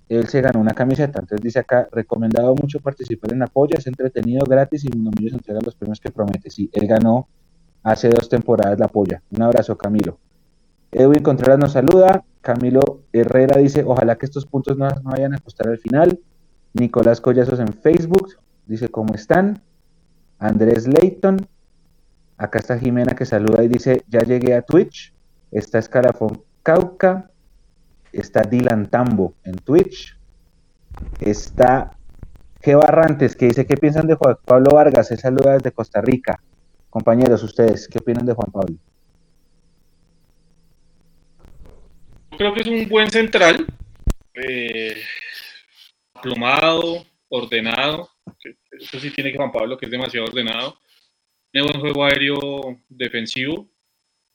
Él 0.09 0.27
se 0.27 0.41
ganó 0.41 0.61
una 0.61 0.73
camiseta, 0.73 1.19
entonces 1.19 1.43
dice 1.43 1.59
acá, 1.59 1.87
recomendado 1.91 2.55
mucho 2.55 2.79
participar 2.79 3.33
en 3.33 3.39
la 3.39 3.47
polla, 3.47 3.77
es 3.77 3.87
entretenido, 3.87 4.45
gratis 4.45 4.85
y 4.85 4.89
no 4.89 5.11
se 5.17 5.27
entrega 5.27 5.59
los 5.63 5.75
premios 5.75 5.99
que 5.99 6.11
promete. 6.11 6.49
Sí, 6.49 6.69
él 6.73 6.87
ganó 6.87 7.27
hace 7.87 8.09
dos 8.09 8.27
temporadas 8.27 8.77
la 8.79 8.87
polla. 8.87 9.21
Un 9.31 9.41
abrazo, 9.41 9.77
Camilo. 9.77 10.19
Edwin 10.91 11.23
Contreras 11.23 11.57
nos 11.57 11.71
saluda. 11.71 12.23
Camilo 12.41 13.01
Herrera 13.13 13.59
dice, 13.59 13.83
ojalá 13.85 14.17
que 14.17 14.25
estos 14.25 14.45
puntos 14.45 14.77
no, 14.77 14.87
vayan 15.03 15.33
a 15.33 15.39
costar 15.39 15.69
al 15.69 15.77
final. 15.77 16.19
Nicolás 16.73 17.21
Collazos 17.21 17.59
en 17.59 17.73
Facebook 17.73 18.37
dice, 18.65 18.89
¿cómo 18.89 19.13
están? 19.15 19.61
Andrés 20.37 20.87
Leighton. 20.87 21.47
Acá 22.37 22.59
está 22.59 22.77
Jimena 22.77 23.15
que 23.15 23.25
saluda 23.25 23.63
y 23.63 23.67
dice, 23.67 24.03
ya 24.07 24.19
llegué 24.19 24.53
a 24.53 24.61
Twitch. 24.61 25.13
Está 25.51 25.79
Escalafón 25.79 26.43
Cauca. 26.63 27.31
Está 28.11 28.41
Dylan 28.41 28.87
Tambo 28.87 29.33
en 29.43 29.55
Twitch. 29.55 30.17
Está 31.19 31.97
G. 32.61 32.77
Barrantes 32.77 33.35
que 33.35 33.47
dice, 33.47 33.65
¿qué 33.65 33.77
piensan 33.77 34.07
de 34.07 34.15
Juan 34.15 34.35
Pablo 34.43 34.71
Vargas? 34.73 35.07
Se 35.07 35.17
saluda 35.17 35.53
desde 35.53 35.71
Costa 35.71 36.01
Rica. 36.01 36.41
Compañeros, 36.97 37.43
ustedes, 37.43 37.87
¿qué 37.87 37.99
opinan 37.99 38.25
de 38.25 38.33
Juan 38.33 38.51
Pablo? 38.51 38.75
creo 42.35 42.55
que 42.55 42.61
es 42.61 42.67
un 42.67 42.89
buen 42.89 43.11
central, 43.11 43.67
eh, 44.33 44.99
ordenado. 47.29 48.09
Eso 48.71 48.99
sí 48.99 49.11
tiene 49.11 49.31
que 49.31 49.37
Juan 49.37 49.51
Pablo, 49.51 49.77
que 49.77 49.85
es 49.85 49.91
demasiado 49.91 50.25
ordenado. 50.25 50.79
Tiene 51.51 51.67
buen 51.67 51.81
juego 51.81 52.03
aéreo 52.03 52.81
defensivo. 52.89 53.69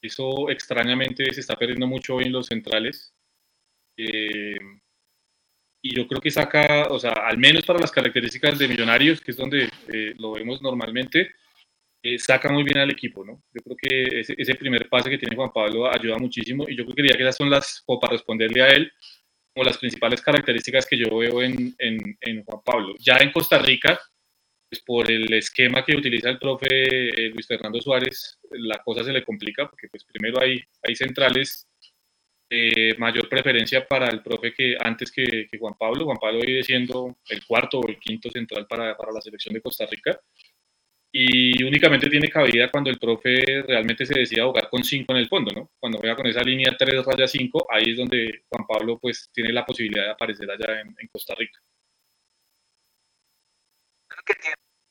Eso 0.01 0.49
extrañamente 0.49 1.35
se 1.35 1.41
está 1.41 1.57
perdiendo 1.57 1.89
mucho 1.89 2.21
en 2.21 2.31
los 2.31 2.47
centrales. 2.47 3.13
Eh, 3.97 4.57
y 5.83 5.97
yo 5.97 6.07
creo 6.07 6.21
que 6.21 6.31
saca, 6.31 6.87
o 6.91 7.01
sea, 7.01 7.11
al 7.11 7.39
menos 7.39 7.65
para 7.65 7.81
las 7.81 7.91
características 7.91 8.57
de 8.57 8.69
Millonarios, 8.69 9.21
que 9.21 9.33
es 9.33 9.37
donde 9.37 9.69
eh, 9.93 10.15
lo 10.17 10.31
vemos 10.35 10.63
normalmente, 10.63 11.33
eh, 12.03 12.19
saca 12.19 12.51
muy 12.51 12.65
bien 12.65 12.79
al 12.79 12.91
equipo, 12.91 13.25
¿no? 13.25 13.43
Yo 13.53 13.61
creo 13.63 13.77
que 13.77 14.21
ese, 14.37 14.55
primer 14.57 14.89
pase 14.89 15.09
que 15.09 15.19
tiene 15.19 15.37
Juan 15.37 15.53
Pablo 15.53 15.89
ayuda 15.89 16.19
muchísimo 16.19 16.69
y 16.69 16.77
yo 16.77 16.85
creo 16.85 16.97
que 16.97 17.03
diría 17.03 17.17
esas 17.21 17.37
son 17.37 17.49
las, 17.49 17.83
o 17.87 18.01
para 18.01 18.15
responderle 18.15 18.63
a 18.63 18.69
él, 18.71 18.93
como 19.55 19.65
las 19.65 19.79
principales 19.79 20.21
características 20.21 20.87
que 20.87 20.97
yo 20.97 21.17
veo 21.17 21.43
en, 21.43 21.77
en, 21.79 22.45
Juan 22.45 22.63
Pablo. 22.65 22.95
Ya 22.99 23.19
en 23.19 23.31
Costa 23.31 23.59
Rica, 23.59 24.01
pues 24.69 24.83
por 24.83 25.11
el 25.11 25.33
esquema 25.35 25.85
que 25.85 25.95
utiliza 25.95 26.31
el 26.31 26.39
profe 26.39 26.67
eh, 26.71 27.31
Luis 27.31 27.47
Fernando 27.47 27.81
Suárez, 27.81 28.41
la 28.51 28.83
cosa 28.83 29.05
se 29.05 29.13
le 29.13 29.25
complica 29.25 29.69
porque 29.69 29.89
pues 29.89 30.05
primero 30.05 30.41
hay, 30.41 30.61
hay 30.83 30.97
centrales 30.97 31.69
eh, 32.51 32.97
mayor 32.99 33.29
preferencia 33.29 33.87
para 33.87 34.09
el 34.09 34.23
profe 34.23 34.53
que 34.53 34.77
antes 34.81 35.13
que, 35.13 35.47
que, 35.51 35.59
Juan 35.59 35.75
Pablo. 35.79 36.05
Juan 36.05 36.19
Pablo 36.21 36.41
viene 36.45 36.63
siendo 36.65 37.17
el 37.29 37.47
cuarto 37.47 37.79
o 37.79 37.89
el 37.89 37.99
quinto 37.99 38.31
central 38.31 38.67
para, 38.67 38.97
para 38.97 39.13
la 39.13 39.21
selección 39.21 39.55
de 39.55 39.63
Costa 39.63 39.87
Rica 39.87 40.21
y 41.15 41.63
únicamente 41.63 42.09
tiene 42.09 42.29
cabida 42.29 42.71
cuando 42.71 42.89
el 42.89 42.99
profe 42.99 43.45
realmente 43.69 44.07
se 44.07 44.19
decida 44.19 44.47
jugar 44.47 44.71
con 44.71 44.83
5 44.83 45.13
en 45.13 45.19
el 45.19 45.29
fondo, 45.29 45.53
¿no? 45.55 45.71
Cuando 45.79 45.99
juega 45.99 46.17
con 46.17 46.27
esa 46.27 46.41
línea 46.41 46.75
3 46.77 47.05
raya 47.05 47.29
5, 47.29 47.67
ahí 47.71 47.91
es 47.91 47.99
donde 47.99 48.45
Juan 48.49 48.67
Pablo 48.67 48.99
pues 48.99 49.29
tiene 49.31 49.53
la 49.53 49.67
posibilidad 49.67 50.05
de 50.05 50.11
aparecer 50.13 50.51
allá 50.51 50.81
en, 50.81 51.09
Costa 51.13 51.35
Rica. 51.37 51.61
Creo 54.09 54.23
que 54.25 54.35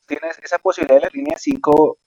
tienes 0.06 0.38
esa 0.44 0.60
posibilidad 0.60 0.98
de 0.98 1.08
la 1.08 1.12
línea 1.12 1.38
5 1.38 1.98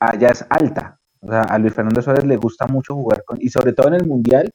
allá 0.00 0.28
es 0.30 0.46
alta. 0.48 0.98
O 1.20 1.28
sea, 1.28 1.42
a 1.42 1.58
Luis 1.58 1.74
Fernando 1.74 2.00
Suárez 2.00 2.24
le 2.24 2.36
gusta 2.36 2.66
mucho 2.66 2.94
jugar 2.94 3.22
con, 3.24 3.36
y 3.38 3.50
sobre 3.50 3.74
todo 3.74 3.88
en 3.88 3.94
el 3.94 4.06
Mundial, 4.06 4.50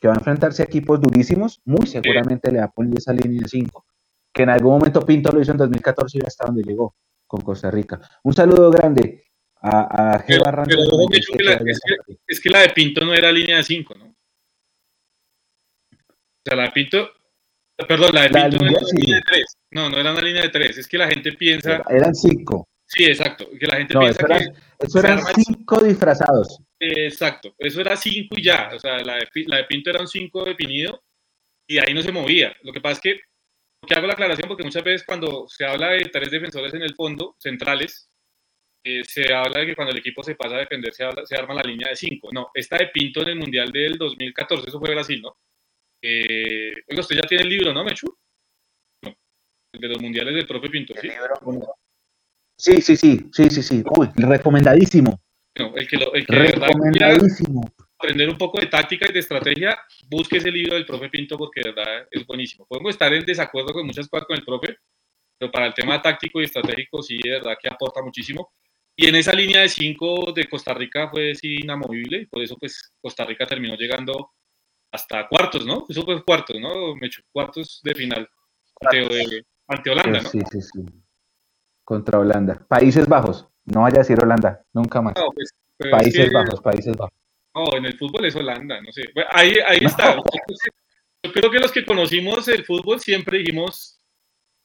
que 0.00 0.08
va 0.08 0.14
a 0.14 0.16
enfrentarse 0.18 0.62
a 0.62 0.66
equipos 0.66 1.00
durísimos, 1.02 1.60
muy 1.66 1.86
seguramente 1.86 2.50
le 2.50 2.60
va 2.60 2.64
a 2.64 2.70
poner 2.70 2.96
esa 2.96 3.12
línea 3.12 3.46
5. 3.46 3.84
Que 4.32 4.44
en 4.44 4.48
algún 4.48 4.72
momento 4.72 5.04
Pinto 5.04 5.30
lo 5.32 5.42
hizo 5.42 5.52
en 5.52 5.58
2014 5.58 6.18
y 6.18 6.26
hasta 6.26 6.46
donde 6.46 6.62
llegó 6.62 6.94
con 7.32 7.40
Costa 7.40 7.70
Rica. 7.70 7.98
Un 8.24 8.34
saludo 8.34 8.70
grande 8.70 9.24
a, 9.62 10.12
a 10.12 10.26
G. 10.26 10.38
es, 12.26 12.40
que, 12.40 12.50
la 12.50 12.60
de 12.60 12.68
Pinto 12.68 13.02
no 13.06 13.14
era 13.14 13.32
línea 13.32 13.56
de 13.56 13.62
5, 13.62 13.94
¿no? 13.94 14.04
O 14.04 14.14
sea, 16.44 16.56
la 16.56 16.64
de 16.64 16.72
Pinto, 16.72 17.10
perdón, 17.88 18.14
la 18.14 18.22
de 18.24 18.28
Pinto 18.28 18.58
no 18.58 18.70
era 18.70 18.80
línea 18.92 19.16
de 19.16 19.22
3. 19.22 19.44
No, 19.70 19.88
no 19.88 19.96
era 19.98 20.12
una 20.12 20.20
línea 20.20 20.42
de 20.42 20.50
3. 20.50 20.76
Es 20.76 20.86
que 20.86 20.98
la 20.98 21.08
gente 21.08 21.32
piensa. 21.32 21.82
Eran 21.88 22.14
5. 22.14 22.68
Sí, 22.84 23.04
exacto. 23.06 23.48
Que 23.58 23.66
la 23.66 23.76
gente 23.78 23.98
piensa 23.98 24.20
eso 24.20 24.26
que. 24.26 24.86
Eso 24.86 24.98
eran 24.98 25.20
5 25.24 25.84
disfrazados. 25.84 26.58
Exacto. 26.78 27.54
Eso 27.56 27.80
era 27.80 27.96
5 27.96 28.34
y 28.36 28.42
ya. 28.42 28.72
O 28.74 28.78
sea, 28.78 28.98
la 28.98 29.14
de, 29.14 29.26
la 29.46 29.56
de 29.56 29.64
Pinto 29.64 29.88
era 29.88 30.02
un 30.02 30.08
5 30.08 30.44
definido 30.44 31.02
y 31.66 31.78
ahí 31.78 31.94
no 31.94 32.02
se 32.02 32.12
movía. 32.12 32.54
Lo 32.62 32.74
que 32.74 32.82
pasa 32.82 32.94
es 32.96 33.00
que 33.00 33.20
que 33.86 33.94
hago 33.94 34.06
la 34.06 34.12
aclaración 34.12 34.48
porque 34.48 34.64
muchas 34.64 34.84
veces 34.84 35.04
cuando 35.06 35.46
se 35.48 35.64
habla 35.64 35.90
de 35.90 36.04
tres 36.06 36.30
defensores 36.30 36.72
en 36.74 36.82
el 36.82 36.94
fondo, 36.94 37.36
centrales, 37.38 38.08
eh, 38.84 39.02
se 39.04 39.32
habla 39.32 39.60
de 39.60 39.66
que 39.66 39.76
cuando 39.76 39.92
el 39.92 39.98
equipo 39.98 40.22
se 40.22 40.34
pasa 40.34 40.56
a 40.56 40.60
defender 40.60 40.92
se, 40.92 41.04
arma 41.04 41.54
la 41.54 41.62
línea 41.62 41.88
de 41.88 41.96
cinco. 41.96 42.30
No, 42.32 42.50
esta 42.54 42.76
de 42.76 42.88
Pinto 42.88 43.22
en 43.22 43.28
el 43.28 43.38
Mundial 43.38 43.70
del 43.70 43.96
2014, 43.96 44.68
eso 44.68 44.80
fue 44.80 44.90
Brasil, 44.90 45.20
¿no? 45.22 45.36
Eh, 46.00 46.72
usted 46.98 47.16
ya 47.16 47.22
tiene 47.22 47.44
el 47.44 47.50
libro, 47.50 47.72
¿no, 47.72 47.84
Mechu? 47.84 48.16
No, 49.02 49.14
el 49.72 49.80
de 49.80 49.88
los 49.88 50.00
mundiales 50.00 50.34
del 50.34 50.46
propio 50.46 50.70
Pinto, 50.70 50.94
¿sí? 51.00 51.08
Sí, 52.56 52.80
sí, 52.80 52.96
sí, 52.96 53.30
sí, 53.32 53.50
sí, 53.50 53.62
sí. 53.62 53.82
Uy, 53.96 54.08
recomendadísimo. 54.16 55.20
No, 55.58 55.76
el 55.76 55.86
que, 55.86 55.96
lo, 55.96 56.14
el 56.14 56.26
que 56.26 56.34
recomendadísimo 56.34 57.62
aprender 58.02 58.28
un 58.28 58.36
poco 58.36 58.58
de 58.58 58.66
táctica 58.66 59.06
y 59.08 59.12
de 59.12 59.20
estrategia, 59.20 59.78
busque 60.10 60.38
ese 60.38 60.50
libro 60.50 60.74
del 60.74 60.84
profe 60.84 61.08
Pinto 61.08 61.38
porque 61.38 61.60
de 61.62 61.70
verdad 61.70 62.08
es 62.10 62.26
buenísimo. 62.26 62.66
Podemos 62.66 62.90
estar 62.90 63.12
en 63.14 63.24
desacuerdo 63.24 63.72
con 63.72 63.86
muchas 63.86 64.08
cosas 64.08 64.26
con 64.26 64.36
el 64.36 64.44
profe, 64.44 64.76
pero 65.38 65.52
para 65.52 65.66
el 65.66 65.74
tema 65.74 66.02
táctico 66.02 66.40
y 66.40 66.44
estratégico 66.44 67.00
sí, 67.00 67.16
de 67.22 67.30
verdad 67.30 67.54
que 67.60 67.68
aporta 67.68 68.02
muchísimo. 68.02 68.52
Y 68.96 69.08
en 69.08 69.14
esa 69.14 69.32
línea 69.32 69.60
de 69.60 69.68
cinco 69.68 70.32
de 70.32 70.48
Costa 70.48 70.74
Rica 70.74 71.08
fue 71.08 71.34
sí, 71.36 71.60
inamovible, 71.62 72.26
por 72.26 72.42
eso 72.42 72.56
pues 72.58 72.92
Costa 73.00 73.24
Rica 73.24 73.46
terminó 73.46 73.76
llegando 73.76 74.32
hasta 74.90 75.28
cuartos, 75.28 75.64
¿no? 75.64 75.86
Eso 75.88 76.02
fue 76.02 76.22
cuartos, 76.24 76.58
¿no? 76.60 76.94
Me 76.96 77.06
hecho 77.06 77.22
cuartos 77.32 77.80
de 77.84 77.94
final 77.94 78.28
ante, 78.80 79.90
Holanda, 79.90 80.22
¿no? 80.22 80.28
Sí, 80.28 80.40
sí, 80.50 80.60
sí. 80.60 80.84
Contra 81.84 82.18
Holanda. 82.18 82.66
Países 82.68 83.08
Bajos, 83.08 83.48
no 83.64 83.82
vaya 83.82 83.96
a 83.96 83.98
decir 84.00 84.18
Holanda, 84.20 84.64
nunca 84.72 85.00
más. 85.00 85.14
Pues, 85.34 85.54
Países 85.90 86.32
Bajos, 86.32 86.60
Países 86.60 86.96
Bajos. 86.96 87.21
No, 87.54 87.76
en 87.76 87.84
el 87.84 87.98
fútbol 87.98 88.24
es 88.24 88.36
Holanda, 88.36 88.80
no 88.80 88.90
sé. 88.92 89.02
ahí, 89.30 89.54
ahí 89.66 89.80
está. 89.82 90.16
Yo 91.24 91.32
creo 91.32 91.50
que 91.50 91.60
los 91.60 91.70
que 91.70 91.84
conocimos 91.84 92.48
el 92.48 92.64
fútbol 92.64 92.98
siempre 93.00 93.38
dijimos 93.38 94.00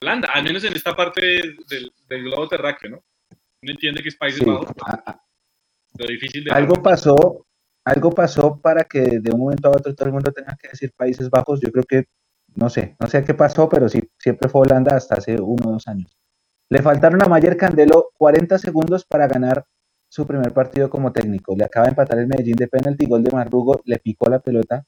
Holanda, 0.02 0.30
al 0.34 0.44
menos 0.44 0.64
en 0.64 0.76
esta 0.76 0.96
parte 0.96 1.22
del, 1.70 1.92
globo 2.24 2.48
terráqueo, 2.48 2.90
¿no? 2.92 3.04
Uno 3.62 3.72
entiende 3.72 4.02
que 4.02 4.10
es 4.10 4.16
Países 4.16 4.46
Bajos. 4.46 4.70
Lo 5.98 6.06
difícil 6.06 6.44
de 6.44 6.52
algo 6.52 6.76
pasó, 6.82 7.46
algo 7.84 8.12
pasó 8.12 8.60
para 8.60 8.84
que 8.84 9.02
de 9.20 9.32
un 9.32 9.40
momento 9.40 9.68
a 9.68 9.72
otro 9.72 9.94
todo 9.96 10.08
el 10.08 10.14
mundo 10.14 10.32
tenga 10.32 10.56
que 10.56 10.70
decir 10.70 10.92
Países 10.96 11.30
Bajos. 11.30 11.60
Yo 11.62 11.72
creo 11.72 11.84
que, 11.84 12.06
no 12.56 12.70
sé, 12.70 12.96
no 13.00 13.08
sé 13.08 13.24
qué 13.24 13.34
pasó, 13.34 13.68
pero 13.68 13.90
sí, 13.90 14.02
siempre 14.18 14.50
fue 14.50 14.62
Holanda 14.62 14.96
hasta 14.96 15.16
hace 15.16 15.36
uno 15.40 15.70
o 15.70 15.72
dos 15.74 15.88
años. 15.88 16.16
Le 16.70 16.82
faltaron 16.82 17.22
a 17.24 17.28
Mayer 17.28 17.58
Candelo 17.58 18.12
40 18.18 18.58
segundos 18.60 19.06
para 19.06 19.28
ganar 19.28 19.66
su 20.10 20.26
primer 20.26 20.54
partido 20.54 20.90
como 20.90 21.12
técnico. 21.12 21.56
Le 21.58 21.66
acaba 21.66 21.86
de 21.86 21.92
empatar 21.92 22.20
el 22.20 22.28
Medellín 22.28 22.56
de 22.56 22.68
penalti, 22.68 23.06
gol 23.06 23.24
de 23.24 23.32
Marrugo, 23.32 23.82
le 23.86 23.98
picó 24.00 24.30
la 24.30 24.40
pelota 24.40 24.86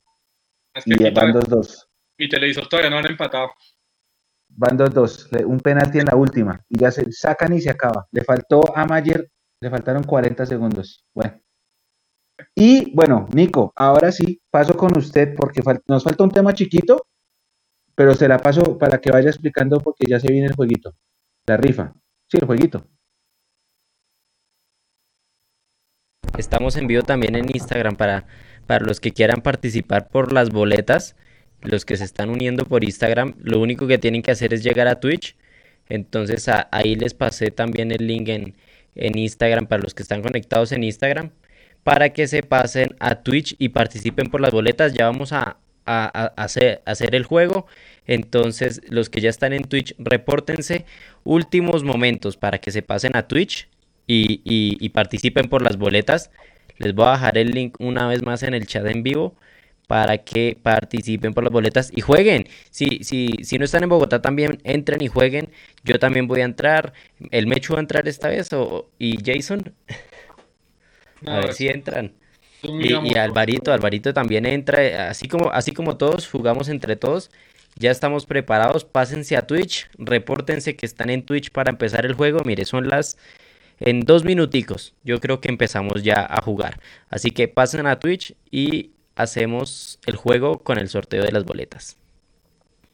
y 0.85 1.11
van 1.11 1.33
2-2. 1.33 1.87
Mi 2.17 2.29
televisor 2.29 2.67
todavía 2.67 2.89
no 2.89 2.97
han 2.97 3.07
empatado. 3.07 3.49
Van 4.49 4.77
2-2, 4.77 5.45
un 5.45 5.59
penalti 5.59 5.99
en 5.99 6.05
la 6.05 6.15
última 6.15 6.59
y 6.69 6.79
ya 6.79 6.91
se 6.91 7.11
sacan 7.11 7.53
y 7.53 7.61
se 7.61 7.69
acaba. 7.69 8.07
Le 8.11 8.23
faltó 8.23 8.61
a 8.75 8.85
Mayer 8.85 9.29
Le 9.61 9.69
faltaron 9.69 10.03
40 10.03 10.45
segundos. 10.45 11.05
Bueno. 11.13 11.39
Y 12.55 12.95
bueno, 12.95 13.27
Nico, 13.33 13.73
ahora 13.75 14.11
sí, 14.11 14.41
paso 14.49 14.75
con 14.75 14.97
usted 14.97 15.35
porque 15.35 15.61
nos 15.87 16.03
falta 16.03 16.23
un 16.23 16.31
tema 16.31 16.53
chiquito, 16.53 17.05
pero 17.93 18.15
se 18.15 18.29
la 18.29 18.37
paso 18.37 18.77
para 18.77 18.99
que 18.99 19.11
vaya 19.11 19.29
explicando 19.29 19.79
porque 19.81 20.05
ya 20.07 20.19
se 20.19 20.31
viene 20.31 20.47
el 20.47 20.55
jueguito. 20.55 20.95
La 21.45 21.57
rifa. 21.57 21.93
Sí, 22.27 22.37
el 22.39 22.47
jueguito. 22.47 22.85
Estamos 26.39 26.77
en 26.77 26.87
vivo 26.87 27.03
también 27.03 27.35
en 27.35 27.53
Instagram 27.53 27.97
para, 27.97 28.25
para 28.65 28.85
los 28.85 29.01
que 29.01 29.11
quieran 29.11 29.41
participar 29.41 30.07
por 30.07 30.31
las 30.31 30.51
boletas. 30.51 31.17
Los 31.61 31.83
que 31.83 31.97
se 31.97 32.05
están 32.05 32.29
uniendo 32.29 32.63
por 32.65 32.85
Instagram, 32.85 33.35
lo 33.43 33.59
único 33.59 33.87
que 33.87 33.97
tienen 33.97 34.21
que 34.21 34.31
hacer 34.31 34.53
es 34.53 34.63
llegar 34.63 34.87
a 34.87 35.01
Twitch. 35.01 35.35
Entonces 35.89 36.49
ahí 36.71 36.95
les 36.95 37.13
pasé 37.13 37.51
también 37.51 37.91
el 37.91 38.07
link 38.07 38.29
en, 38.29 38.55
en 38.95 39.17
Instagram 39.17 39.67
para 39.67 39.83
los 39.83 39.93
que 39.93 40.01
están 40.01 40.21
conectados 40.21 40.71
en 40.71 40.85
Instagram 40.85 41.31
para 41.83 42.13
que 42.13 42.25
se 42.25 42.41
pasen 42.41 42.95
a 42.99 43.15
Twitch 43.15 43.55
y 43.59 43.69
participen 43.69 44.29
por 44.29 44.39
las 44.39 44.51
boletas. 44.51 44.93
Ya 44.93 45.07
vamos 45.07 45.33
a, 45.33 45.57
hacer, 45.85 46.81
hacer, 46.85 47.15
el 47.15 47.25
juego. 47.25 47.67
Entonces, 48.07 48.81
los 48.87 49.09
que 49.09 49.19
ya 49.19 49.29
están 49.29 49.51
en 49.51 49.63
Twitch, 49.63 49.93
repórtense. 49.97 50.85
Últimos 51.25 51.83
momentos 51.83 52.37
para 52.37 52.59
que 52.59 52.71
se 52.71 52.81
pasen 52.81 53.17
a 53.17 53.27
Twitch 53.27 53.67
y, 54.11 54.89
participen 54.89 55.49
por 55.49 55.61
las 55.61 55.77
boletas. 55.77 56.31
Les 56.77 56.93
voy 56.93 57.07
a 57.07 57.11
dejar 57.11 57.37
el 57.37 57.51
link 57.51 57.75
una 57.79 58.07
vez 58.07 58.23
más 58.23 58.43
en 58.43 58.53
el 58.53 58.65
chat 58.65 58.85
en 58.87 59.03
vivo 59.03 59.35
para 59.87 60.19
que 60.19 60.57
participen 60.61 61.33
por 61.33 61.43
las 61.43 61.51
boletas 61.51 61.91
y 61.93 62.01
jueguen. 62.01 62.47
Si, 62.69 63.03
si, 63.03 63.31
si 63.43 63.57
no 63.57 63.65
están 63.65 63.83
en 63.83 63.89
Bogotá, 63.89 64.21
también 64.21 64.59
entren 64.63 65.01
y 65.01 65.07
jueguen. 65.07 65.49
Yo 65.83 65.99
también 65.99 66.27
voy 66.27 66.41
a 66.41 66.45
entrar. 66.45 66.93
¿El 67.31 67.47
Mechu 67.47 67.73
va 67.73 67.79
a 67.79 67.81
entrar 67.81 68.07
esta 68.07 68.29
vez? 68.29 68.51
O, 68.53 68.89
¿Y 68.97 69.17
Jason? 69.23 69.73
a 71.25 71.39
ver 71.39 71.53
si 71.53 71.67
entran. 71.67 72.13
Y, 72.61 73.17
Alvarito, 73.17 73.71
Alvarito 73.71 74.13
también 74.13 74.45
entra. 74.45 75.09
Así 75.09 75.27
como, 75.27 75.51
así 75.51 75.71
como 75.71 75.97
todos, 75.97 76.27
jugamos 76.27 76.69
entre 76.69 76.95
todos. 76.95 77.31
Ya 77.75 77.91
estamos 77.91 78.25
preparados. 78.25 78.85
Pásense 78.85 79.37
a 79.37 79.47
Twitch. 79.47 79.89
Repórtense 79.97 80.75
que 80.75 80.85
están 80.85 81.09
en 81.09 81.23
Twitch 81.23 81.51
para 81.51 81.69
empezar 81.69 82.05
el 82.05 82.13
juego. 82.13 82.41
Mire, 82.45 82.65
son 82.65 82.87
las 82.89 83.17
en 83.79 84.01
dos 84.01 84.23
minuticos. 84.23 84.93
Yo 85.03 85.19
creo 85.19 85.41
que 85.41 85.49
empezamos 85.49 86.03
ya 86.03 86.25
a 86.29 86.41
jugar. 86.41 86.79
Así 87.09 87.31
que 87.31 87.47
pasen 87.47 87.87
a 87.87 87.99
Twitch 87.99 88.35
y 88.51 88.91
hacemos 89.15 89.99
el 90.05 90.15
juego 90.15 90.59
con 90.59 90.77
el 90.77 90.89
sorteo 90.89 91.23
de 91.23 91.31
las 91.31 91.43
boletas. 91.45 91.97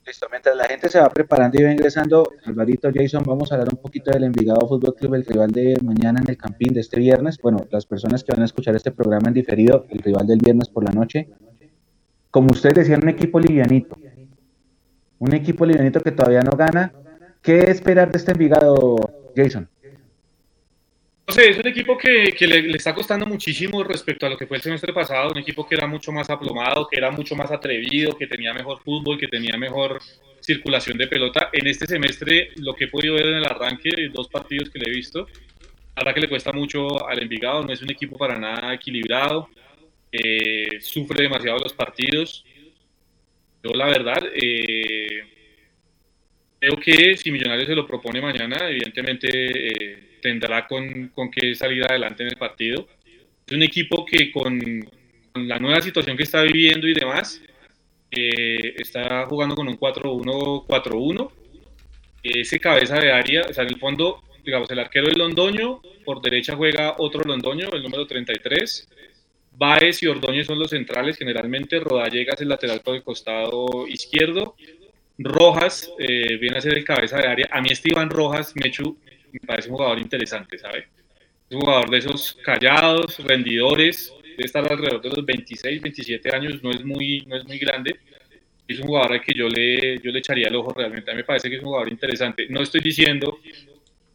Listo, 0.05 0.27
mientras 0.29 0.55
la 0.55 0.65
gente 0.65 0.87
se 0.87 0.99
va 0.99 1.09
preparando 1.09 1.59
y 1.59 1.63
va 1.63 1.71
ingresando, 1.71 2.31
Alvarito, 2.45 2.89
Jason, 2.93 3.23
vamos 3.25 3.51
a 3.51 3.55
hablar 3.55 3.69
un 3.73 3.79
poquito 3.79 4.11
del 4.11 4.25
Envigado 4.25 4.67
Fútbol 4.67 4.93
Club, 4.93 5.15
el 5.15 5.25
rival 5.25 5.49
de 5.49 5.75
mañana 5.81 6.19
en 6.21 6.29
el 6.29 6.37
Campín 6.37 6.75
de 6.75 6.81
este 6.81 6.99
viernes. 6.99 7.39
Bueno, 7.41 7.65
las 7.71 7.87
personas 7.87 8.23
que 8.23 8.31
van 8.31 8.43
a 8.43 8.45
escuchar 8.45 8.75
este 8.75 8.91
programa 8.91 9.29
en 9.29 9.33
diferido, 9.33 9.87
el 9.89 9.97
rival 9.97 10.27
del 10.27 10.37
viernes 10.37 10.69
por 10.69 10.83
la 10.83 10.91
noche. 10.91 11.29
Como 12.29 12.51
ustedes 12.51 12.75
decían, 12.75 12.99
un 13.01 13.09
equipo 13.09 13.39
livianito. 13.39 13.97
Un 15.17 15.33
equipo 15.33 15.65
livianito 15.65 15.99
que 16.01 16.11
todavía 16.11 16.41
no 16.41 16.51
gana. 16.51 16.93
¿Qué 17.41 17.71
esperar 17.71 18.11
de 18.11 18.19
este 18.19 18.33
Envigado, 18.33 19.31
Jason? 19.35 19.67
No 21.27 21.33
sé, 21.33 21.49
es 21.49 21.57
un 21.57 21.67
equipo 21.67 21.97
que, 21.97 22.35
le, 22.41 22.77
está 22.77 22.93
costando 22.93 23.25
muchísimo 23.25 23.83
respecto 23.83 24.27
a 24.27 24.29
lo 24.29 24.37
que 24.37 24.45
fue 24.45 24.57
el 24.57 24.63
semestre 24.63 24.93
pasado, 24.93 25.31
un 25.31 25.39
equipo 25.39 25.67
que 25.67 25.73
era 25.73 25.87
mucho 25.87 26.11
más 26.11 26.29
aplomado, 26.29 26.87
que 26.87 26.97
era 26.97 27.09
mucho 27.09 27.35
más 27.35 27.51
atrevido, 27.51 28.15
que 28.15 28.27
tenía 28.27 28.53
mejor 28.53 28.79
fútbol, 28.83 29.17
que 29.17 29.27
tenía 29.27 29.57
mejor 29.57 29.99
circulación 30.39 30.99
de 30.99 31.07
pelota. 31.07 31.49
En 31.51 31.65
este 31.65 31.87
semestre, 31.87 32.51
lo 32.57 32.75
que 32.75 32.83
he 32.85 32.87
podido 32.89 33.15
ver 33.15 33.25
en 33.25 33.37
el 33.37 33.45
arranque, 33.45 33.89
dos 34.13 34.27
partidos 34.27 34.69
que 34.69 34.77
le 34.77 34.91
he 34.91 34.95
visto, 34.95 35.27
ahora 35.95 36.13
que 36.13 36.21
le 36.21 36.29
cuesta 36.29 36.51
mucho 36.51 37.07
al 37.07 37.19
Envigado, 37.23 37.63
no 37.63 37.73
es 37.73 37.81
un 37.81 37.89
equipo 37.89 38.17
para 38.17 38.37
nada 38.37 38.75
equilibrado, 38.75 39.49
eh, 40.11 40.79
sufre 40.79 41.23
demasiado 41.23 41.57
los 41.57 41.73
partidos. 41.73 42.45
Yo 43.63 43.71
la 43.71 43.87
verdad, 43.87 44.21
eh, 44.31 45.23
creo 46.59 46.77
que 46.77 47.17
si 47.17 47.31
Millonarios 47.31 47.67
se 47.67 47.75
lo 47.75 47.87
propone 47.87 48.21
mañana, 48.21 48.69
evidentemente... 48.69 49.29
Eh, 49.31 50.14
tendrá 50.25 50.65
con, 50.65 51.09
con 51.09 51.29
qué 51.29 51.53
salir 51.53 51.83
adelante 51.83 52.23
en 52.23 52.29
el 52.29 52.35
partido. 52.35 52.87
Es 53.45 53.53
un 53.53 53.61
equipo 53.61 54.03
que 54.03 54.31
con, 54.31 54.59
la 55.35 55.59
nueva 55.59 55.81
situación 55.81 56.17
que 56.17 56.23
está 56.23 56.41
viviendo 56.41 56.87
y 56.87 56.95
demás, 56.95 57.39
eh, 58.09 58.73
está 58.77 59.27
jugando 59.27 59.53
con 59.53 59.67
un 59.67 59.77
4-1-4-1. 59.77 61.31
Ese 62.23 62.59
cabeza 62.59 62.95
de 62.99 63.11
área, 63.11 63.43
o 63.47 63.53
sea, 63.53 63.65
en 63.65 63.69
el 63.69 63.77
fondo, 63.77 64.23
digamos, 64.43 64.67
el 64.71 64.79
arquero 64.79 65.09
es 65.09 65.15
Londoño, 65.15 65.79
por 66.03 66.23
derecha 66.23 66.55
juega 66.55 66.95
otro 66.97 67.21
Londoño, 67.23 67.69
el 67.73 67.83
número 67.83 68.07
33. 68.07 68.89
Baez 69.51 70.01
y 70.01 70.07
Ordóñez 70.07 70.47
son 70.47 70.57
los 70.57 70.71
centrales, 70.71 71.17
generalmente 71.17 71.79
Rodallega 71.79 72.33
es 72.33 72.41
el 72.41 72.49
lateral 72.49 72.81
por 72.81 72.95
el 72.95 73.03
costado 73.03 73.85
izquierdo. 73.87 74.55
Rojas 75.19 75.91
eh, 75.99 76.37
viene 76.37 76.57
a 76.57 76.61
ser 76.61 76.73
el 76.73 76.83
cabeza 76.83 77.17
de 77.17 77.27
área. 77.27 77.47
A 77.51 77.61
mí 77.61 77.69
este 77.71 77.91
Iván 77.91 78.09
Rojas, 78.09 78.53
Mechu, 78.55 78.97
me 79.41 79.47
parece 79.47 79.69
un 79.69 79.75
jugador 79.75 79.99
interesante, 79.99 80.57
¿sabe? 80.57 80.87
Es 81.49 81.55
un 81.55 81.61
jugador 81.61 81.89
de 81.89 81.97
esos 81.97 82.37
callados, 82.43 83.19
rendidores, 83.19 84.13
debe 84.21 84.45
estar 84.45 84.69
alrededor 84.69 85.01
de 85.01 85.09
los 85.09 85.25
26, 85.25 85.81
27 85.81 86.35
años, 86.35 86.63
no 86.63 86.71
es 86.71 86.83
muy, 86.83 87.23
no 87.27 87.37
es 87.37 87.45
muy 87.45 87.57
grande. 87.57 87.99
Es 88.67 88.79
un 88.79 88.87
jugador 88.87 89.13
al 89.13 89.21
que 89.21 89.33
yo 89.33 89.47
le, 89.47 89.99
yo 89.99 90.11
le 90.11 90.19
echaría 90.19 90.47
el 90.47 90.55
ojo 90.55 90.73
realmente. 90.73 91.11
A 91.11 91.13
mí 91.13 91.19
me 91.19 91.23
parece 91.23 91.49
que 91.49 91.55
es 91.55 91.61
un 91.61 91.67
jugador 91.67 91.89
interesante. 91.89 92.47
No 92.49 92.61
estoy 92.61 92.81
diciendo 92.81 93.39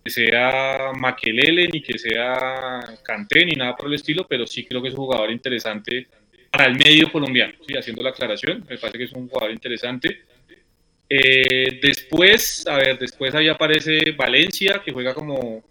que 0.02 0.10
sea 0.10 0.90
Maquelele, 0.98 1.68
ni 1.68 1.80
que 1.80 1.98
sea 1.98 2.80
Canté, 3.02 3.46
ni 3.46 3.52
nada 3.52 3.76
por 3.76 3.86
el 3.88 3.94
estilo, 3.94 4.26
pero 4.28 4.46
sí 4.46 4.64
creo 4.64 4.82
que 4.82 4.88
es 4.88 4.94
un 4.94 5.06
jugador 5.06 5.30
interesante 5.30 6.08
para 6.50 6.66
el 6.66 6.74
medio 6.76 7.12
colombiano, 7.12 7.54
¿sí? 7.66 7.76
haciendo 7.76 8.02
la 8.02 8.10
aclaración, 8.10 8.64
me 8.68 8.76
parece 8.76 8.98
que 8.98 9.04
es 9.04 9.12
un 9.12 9.28
jugador 9.28 9.52
interesante. 9.52 10.22
Eh, 11.12 11.80
después, 11.82 12.64
a 12.68 12.76
ver, 12.76 12.96
después 12.96 13.34
ahí 13.34 13.48
aparece 13.48 14.12
Valencia, 14.16 14.80
que 14.84 14.92
juega 14.92 15.12
como 15.12 15.64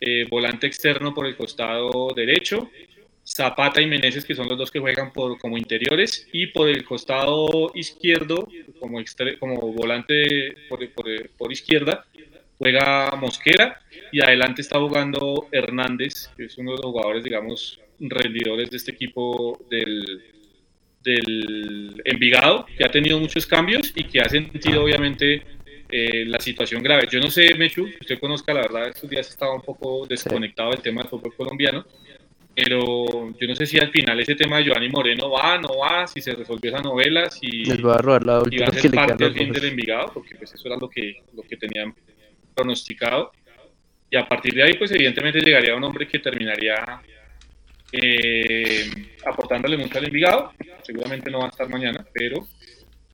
eh, 0.00 0.26
volante 0.30 0.66
externo 0.66 1.12
por 1.12 1.26
el 1.26 1.36
costado 1.36 2.08
derecho. 2.16 2.70
Zapata 3.22 3.82
y 3.82 3.86
Meneses, 3.86 4.24
que 4.24 4.34
son 4.34 4.48
los 4.48 4.56
dos 4.56 4.70
que 4.70 4.80
juegan 4.80 5.12
por, 5.12 5.38
como 5.38 5.58
interiores. 5.58 6.26
Y 6.32 6.46
por 6.46 6.70
el 6.70 6.82
costado 6.82 7.70
izquierdo, 7.74 8.48
como, 8.80 8.98
como 9.38 9.72
volante 9.72 10.56
por, 10.70 10.80
por, 11.36 11.52
izquierda, 11.52 12.06
juega 12.58 13.10
Mosquera. 13.20 13.82
Y 14.10 14.22
adelante 14.22 14.62
está 14.62 14.78
jugando 14.78 15.46
Hernández, 15.52 16.30
que 16.38 16.46
es 16.46 16.56
uno 16.56 16.70
de 16.70 16.78
los 16.78 16.86
jugadores, 16.86 17.22
digamos, 17.22 17.78
rendidores 18.00 18.70
de 18.70 18.78
este 18.78 18.92
equipo 18.92 19.60
del, 19.70 20.39
del 21.02 22.00
Envigado, 22.04 22.66
que 22.76 22.84
ha 22.84 22.90
tenido 22.90 23.18
muchos 23.18 23.46
cambios 23.46 23.92
y 23.94 24.04
que 24.04 24.20
ha 24.20 24.28
sentido 24.28 24.84
obviamente 24.84 25.42
eh, 25.88 26.24
la 26.26 26.38
situación 26.38 26.82
grave. 26.82 27.08
Yo 27.10 27.20
no 27.20 27.30
sé, 27.30 27.54
Mechu, 27.54 27.88
usted 28.00 28.18
conozca, 28.18 28.54
la 28.54 28.60
verdad, 28.60 28.88
estos 28.88 29.08
días 29.08 29.28
estaba 29.28 29.54
un 29.54 29.62
poco 29.62 30.06
desconectado 30.06 30.70
del 30.70 30.80
tema 30.80 31.02
del 31.02 31.10
fútbol 31.10 31.34
colombiano, 31.34 31.84
pero 32.54 33.32
yo 33.38 33.48
no 33.48 33.54
sé 33.56 33.66
si 33.66 33.78
al 33.78 33.90
final 33.90 34.20
ese 34.20 34.34
tema 34.34 34.58
de 34.58 34.64
Giovanni 34.64 34.88
Moreno 34.88 35.30
va, 35.30 35.58
no 35.58 35.78
va, 35.78 36.06
si 36.06 36.20
se 36.20 36.32
resolvió 36.32 36.70
esa 36.70 36.82
novela, 36.82 37.30
si 37.30 37.64
va 37.64 37.94
a, 37.94 37.98
robar 37.98 38.26
la 38.26 38.38
va 38.38 38.66
a 38.66 38.72
ser 38.72 38.90
parte 38.90 39.24
del 39.24 39.34
fin 39.34 39.52
del 39.52 39.64
Envigado, 39.64 40.12
porque 40.14 40.34
pues 40.36 40.52
eso 40.52 40.68
era 40.68 40.76
lo 40.76 40.88
que, 40.88 41.22
lo 41.34 41.42
que 41.42 41.56
tenían 41.56 41.94
pronosticado. 42.54 43.32
Y 44.10 44.16
a 44.16 44.26
partir 44.26 44.54
de 44.54 44.64
ahí, 44.64 44.74
pues 44.74 44.90
evidentemente 44.90 45.40
llegaría 45.40 45.74
un 45.74 45.84
hombre 45.84 46.06
que 46.06 46.18
terminaría 46.18 47.00
eh, 47.92 48.90
aportándole 49.24 49.76
mucho 49.76 49.98
al 49.98 50.06
Envigado. 50.06 50.52
Seguramente 50.82 51.30
no 51.30 51.40
va 51.40 51.46
a 51.46 51.50
estar 51.50 51.68
mañana, 51.68 52.06
pero 52.12 52.46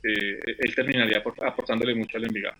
eh, 0.02 0.40
él 0.58 0.74
terminaría 0.74 1.18
aportándole 1.18 1.94
mucho 1.94 2.16
al 2.16 2.24
Envigado. 2.24 2.56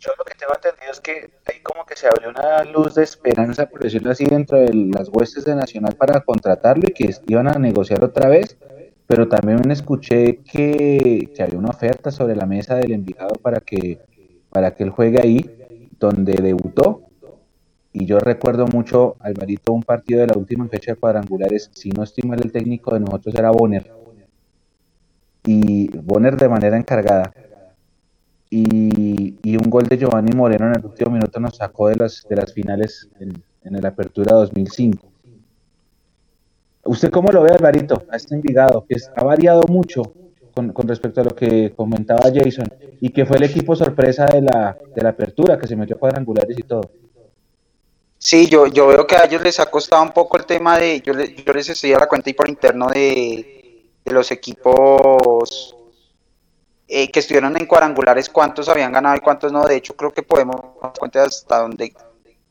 Yo 0.00 0.12
lo 0.16 0.24
que 0.24 0.34
tengo 0.34 0.52
entendido 0.54 0.92
es 0.92 1.00
que 1.00 1.30
ahí 1.46 1.60
como 1.60 1.84
que 1.84 1.96
se 1.96 2.06
abrió 2.06 2.30
una 2.30 2.62
luz 2.64 2.94
de 2.94 3.02
esperanza, 3.02 3.66
por 3.68 3.80
decirlo 3.80 4.12
así, 4.12 4.24
dentro 4.26 4.58
de 4.58 4.72
las 4.72 5.08
huestes 5.08 5.44
de 5.44 5.56
Nacional 5.56 5.96
para 5.96 6.20
contratarlo 6.20 6.84
y 6.86 6.92
que 6.92 7.12
iban 7.26 7.48
a 7.48 7.58
negociar 7.58 8.04
otra 8.04 8.28
vez, 8.28 8.56
pero 9.08 9.26
también 9.26 9.68
escuché 9.72 10.38
que, 10.44 11.28
que 11.34 11.42
había 11.42 11.58
una 11.58 11.70
oferta 11.70 12.12
sobre 12.12 12.36
la 12.36 12.46
mesa 12.46 12.76
del 12.76 12.92
Envigado 12.92 13.34
para 13.42 13.60
que, 13.60 13.98
para 14.50 14.76
que 14.76 14.84
él 14.84 14.90
juegue 14.90 15.20
ahí, 15.20 15.50
donde 15.98 16.34
debutó, 16.34 17.07
y 17.92 18.06
yo 18.06 18.18
recuerdo 18.18 18.66
mucho, 18.66 19.16
Alvarito, 19.20 19.72
un 19.72 19.82
partido 19.82 20.20
de 20.20 20.28
la 20.28 20.36
última 20.36 20.68
fecha 20.68 20.92
de 20.92 20.98
cuadrangulares, 20.98 21.70
si 21.74 21.90
no 21.90 22.02
estoy 22.02 22.30
el 22.30 22.52
técnico 22.52 22.92
de 22.94 23.00
nosotros 23.00 23.34
era 23.34 23.50
Bonner. 23.50 23.90
Y 25.44 25.88
Bonner 25.96 26.36
de 26.36 26.48
manera 26.48 26.76
encargada. 26.76 27.32
Y, 28.50 29.56
un 29.56 29.70
gol 29.70 29.84
de 29.84 29.98
Giovanni 29.98 30.32
Moreno 30.32 30.66
en 30.66 30.76
el 30.76 30.84
último 30.84 31.10
minuto 31.10 31.40
nos 31.40 31.56
sacó 31.56 31.88
de 31.88 31.96
las, 31.96 32.26
de 32.28 32.36
las 32.36 32.52
finales 32.52 33.08
en, 33.18 33.42
en 33.64 33.76
el 33.76 33.84
Apertura 33.84 34.34
2005. 34.36 35.08
¿Usted 36.84 37.10
cómo 37.10 37.30
lo 37.32 37.42
ve, 37.42 37.50
Alvarito, 37.50 38.04
a 38.10 38.16
este 38.16 38.34
Envigado? 38.34 38.84
Que 38.88 38.96
ha 39.16 39.24
variado 39.24 39.62
mucho 39.68 40.12
con, 40.54 40.72
con, 40.72 40.88
respecto 40.88 41.20
a 41.20 41.24
lo 41.24 41.34
que 41.34 41.72
comentaba 41.74 42.30
Jason 42.32 42.68
y 43.00 43.10
que 43.10 43.26
fue 43.26 43.38
el 43.38 43.44
equipo 43.44 43.74
sorpresa 43.74 44.26
de 44.26 44.42
la, 44.42 44.76
de 44.94 45.02
la 45.02 45.10
Apertura, 45.10 45.58
que 45.58 45.66
se 45.66 45.76
metió 45.76 45.96
a 45.96 45.98
cuadrangulares 45.98 46.58
y 46.58 46.62
todo. 46.62 46.90
Sí, 48.18 48.48
yo, 48.48 48.66
yo 48.66 48.88
veo 48.88 49.06
que 49.06 49.16
a 49.16 49.24
ellos 49.24 49.42
les 49.42 49.60
ha 49.60 49.66
costado 49.66 50.02
un 50.02 50.10
poco 50.10 50.36
el 50.36 50.44
tema 50.44 50.76
de, 50.76 51.00
yo, 51.00 51.12
yo 51.14 51.52
les 51.52 51.68
estoy 51.68 51.92
a 51.92 51.98
la 51.98 52.08
cuenta 52.08 52.30
y 52.30 52.34
por 52.34 52.48
interno 52.48 52.88
de, 52.88 53.86
de 54.04 54.12
los 54.12 54.30
equipos 54.32 55.76
eh, 56.88 57.10
que 57.10 57.20
estuvieron 57.20 57.56
en 57.56 57.66
cuadrangulares, 57.66 58.28
cuántos 58.28 58.68
habían 58.68 58.92
ganado 58.92 59.16
y 59.16 59.20
cuántos 59.20 59.52
no. 59.52 59.64
De 59.64 59.76
hecho, 59.76 59.94
creo 59.94 60.12
que 60.12 60.22
podemos 60.22 60.60
cuenta 60.98 61.22
hasta 61.22 61.60
donde 61.60 61.92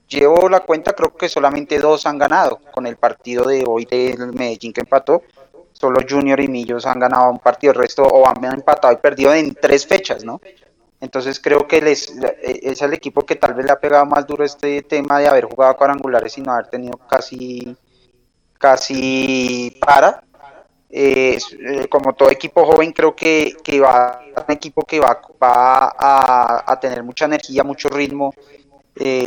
llevo 0.08 0.48
la 0.48 0.62
cuenta, 0.62 0.94
creo 0.94 1.16
que 1.16 1.28
solamente 1.28 1.80
dos 1.80 2.06
han 2.06 2.18
ganado 2.18 2.60
con 2.72 2.88
el 2.88 2.96
partido 2.96 3.46
de 3.46 3.64
hoy 3.68 3.86
del 3.86 4.34
Medellín 4.34 4.74
que 4.74 4.82
empató. 4.82 5.24
Solo 5.74 6.00
Junior 6.08 6.40
y 6.40 6.48
Millos 6.48 6.86
han 6.86 7.00
ganado 7.00 7.30
un 7.30 7.40
partido, 7.40 7.74
el 7.74 7.80
resto 7.80 8.04
o 8.04 8.28
han 8.28 8.44
empatado 8.46 8.94
y 8.94 8.98
perdido 8.98 9.34
en 9.34 9.54
tres 9.54 9.86
fechas, 9.86 10.24
¿no? 10.24 10.40
Entonces 11.00 11.40
creo 11.40 11.68
que 11.68 11.82
les, 11.82 12.10
eh, 12.10 12.60
es 12.64 12.82
el 12.82 12.94
equipo 12.94 13.26
que 13.26 13.36
tal 13.36 13.54
vez 13.54 13.66
le 13.66 13.72
ha 13.72 13.80
pegado 13.80 14.06
más 14.06 14.26
duro 14.26 14.44
este 14.44 14.82
tema 14.82 15.20
de 15.20 15.28
haber 15.28 15.46
jugado 15.46 15.76
cuadrangulares 15.78 16.38
y 16.38 16.42
no 16.42 16.52
haber 16.52 16.68
tenido 16.68 16.98
casi, 16.98 17.76
casi 18.58 19.78
para. 19.80 20.24
Eh, 20.90 21.38
eh, 21.60 21.88
como 21.90 22.14
todo 22.14 22.32
equipo 22.32 22.66
joven, 22.66 22.94
creo 22.94 23.14
que, 23.14 23.58
que 23.62 23.80
va 23.82 24.22
un 24.36 24.54
equipo 24.54 24.84
que 24.84 25.00
va, 25.00 25.22
va 25.42 25.94
a, 25.98 26.72
a, 26.72 26.80
tener 26.80 27.04
mucha 27.04 27.26
energía, 27.26 27.64
mucho 27.64 27.90
ritmo. 27.90 28.34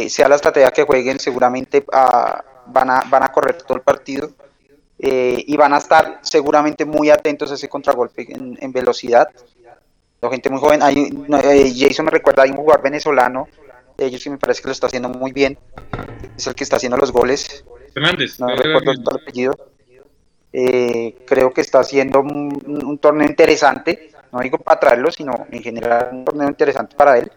sea 0.09 0.29
la 0.29 0.37
estrategia 0.37 0.71
que 0.71 0.85
jueguen, 0.85 1.21
seguramente 1.21 1.85
ah, 1.93 2.43
van, 2.67 2.91
a, 2.91 3.03
van 3.09 3.25
a 3.25 3.31
correr 3.31 3.63
todo 3.63 3.77
el 3.77 3.83
partido. 3.83 4.31
y 4.99 5.57
van 5.57 5.75
a 5.75 5.79
estar 5.79 6.19
seguramente 6.23 6.85
muy 6.85 7.11
atentos 7.11 7.51
a 7.53 7.55
ese 7.55 7.69
contragolpe 7.69 8.27
en, 8.33 8.59
en 8.61 8.73
velocidad 8.73 9.29
gente 10.29 10.51
muy 10.51 10.61
joven. 10.61 10.83
Hay, 10.83 10.97
eh, 10.99 11.73
Jason 11.75 12.05
me 12.05 12.11
recuerda, 12.11 12.43
hay 12.43 12.51
un 12.51 12.57
jugador 12.57 12.83
venezolano, 12.83 13.49
de 13.97 14.07
ellos 14.07 14.23
que 14.23 14.31
me 14.31 14.39
parece 14.39 14.61
que 14.61 14.69
lo 14.69 14.73
está 14.73 14.89
haciendo 14.89 15.09
muy 15.09 15.33
bien. 15.33 15.59
Es 16.37 16.47
el 16.47 16.55
que 16.55 16.65
está 16.65 16.77
haciendo 16.77 16.99
los 16.99 17.13
goles. 17.13 17.65
Fernández. 17.95 18.39
No 18.39 18.49
recuerdo 18.49 18.93
el 18.93 19.23
apellido. 19.23 19.55
Eh, 20.53 21.17
creo 21.27 21.53
que 21.53 21.61
está 21.61 21.81
haciendo 21.81 22.21
un, 22.21 22.83
un, 22.85 22.99
torneo 22.99 23.27
interesante. 23.27 24.11
No 24.33 24.41
digo 24.41 24.59
para 24.59 24.81
traerlo, 24.81 25.11
sino 25.11 25.47
en 25.51 25.63
general 25.63 26.09
un 26.13 26.25
torneo 26.25 26.49
interesante 26.49 26.97
para 26.97 27.19
él. 27.19 27.31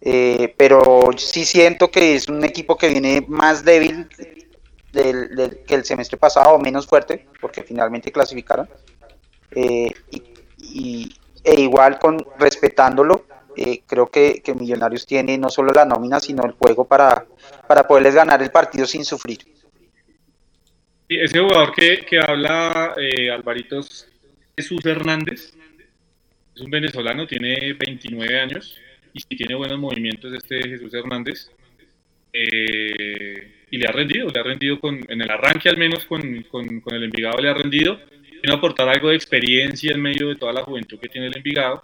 Eh, 0.00 0.54
pero 0.56 1.10
sí 1.16 1.44
siento 1.44 1.90
que 1.90 2.14
es 2.14 2.28
un 2.28 2.44
equipo 2.44 2.76
que 2.76 2.88
viene 2.88 3.24
más 3.28 3.64
débil 3.64 4.08
del, 4.92 5.34
del, 5.34 5.58
que 5.64 5.74
el 5.74 5.84
semestre 5.84 6.16
pasado, 6.16 6.58
menos 6.58 6.86
fuerte, 6.86 7.26
porque 7.40 7.62
finalmente 7.62 8.12
clasificaron. 8.12 8.68
y, 9.54 9.92
y, 10.58 11.17
e 11.44 11.60
igual 11.60 11.98
con 11.98 12.24
respetándolo, 12.38 13.26
eh, 13.56 13.82
creo 13.86 14.06
que, 14.06 14.40
que, 14.44 14.54
Millonarios 14.54 15.06
tiene 15.06 15.36
no 15.36 15.48
solo 15.48 15.72
la 15.72 15.84
nómina, 15.84 16.20
sino 16.20 16.44
el 16.44 16.52
juego 16.52 16.86
para, 16.86 17.26
para 17.66 17.86
poderles 17.86 18.14
ganar 18.14 18.42
el 18.42 18.50
partido 18.50 18.86
sin 18.86 19.04
sufrir. 19.04 19.38
ese 21.08 21.40
jugador 21.40 21.72
que, 21.74 21.98
que 22.08 22.18
habla 22.20 22.94
eh, 22.96 23.30
Alvarito 23.30 23.80
Jesús 24.56 24.84
Hernández, 24.84 25.54
es 26.54 26.60
un 26.60 26.70
venezolano, 26.70 27.26
tiene 27.26 27.72
29 27.72 28.40
años 28.40 28.76
y 29.12 29.20
si 29.20 29.36
tiene 29.36 29.54
buenos 29.54 29.78
movimientos 29.78 30.32
este 30.32 30.60
Jesús 30.68 30.92
Hernández. 30.94 31.50
Eh, 32.32 33.54
y 33.70 33.76
le 33.78 33.88
ha 33.88 33.92
rendido, 33.92 34.28
le 34.28 34.40
ha 34.40 34.42
rendido 34.42 34.78
con, 34.80 35.00
en 35.08 35.20
el 35.20 35.30
arranque 35.30 35.68
al 35.68 35.76
menos 35.76 36.04
con, 36.04 36.42
con, 36.44 36.80
con 36.80 36.94
el 36.94 37.04
Envigado 37.04 37.38
le 37.38 37.50
ha 37.50 37.54
rendido 37.54 37.98
a 38.46 38.54
aportar 38.54 38.88
algo 38.88 39.08
de 39.08 39.16
experiencia 39.16 39.92
en 39.92 40.00
medio 40.00 40.28
de 40.28 40.36
toda 40.36 40.52
la 40.52 40.62
juventud 40.62 40.98
que 40.98 41.08
tiene 41.08 41.28
el 41.28 41.36
Envigado. 41.36 41.82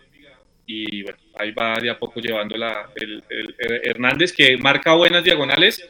Y 0.67 1.03
bueno, 1.03 1.19
ahí 1.39 1.51
va 1.53 1.79
de 1.79 1.91
a 1.91 1.99
poco 1.99 2.21
llevando 2.21 2.57
la, 2.57 2.91
el, 2.97 3.23
el, 3.29 3.55
Hernández, 3.85 4.33
que 4.33 4.57
marca 4.57 4.95
buenas 4.95 5.23
diagonales. 5.23 5.87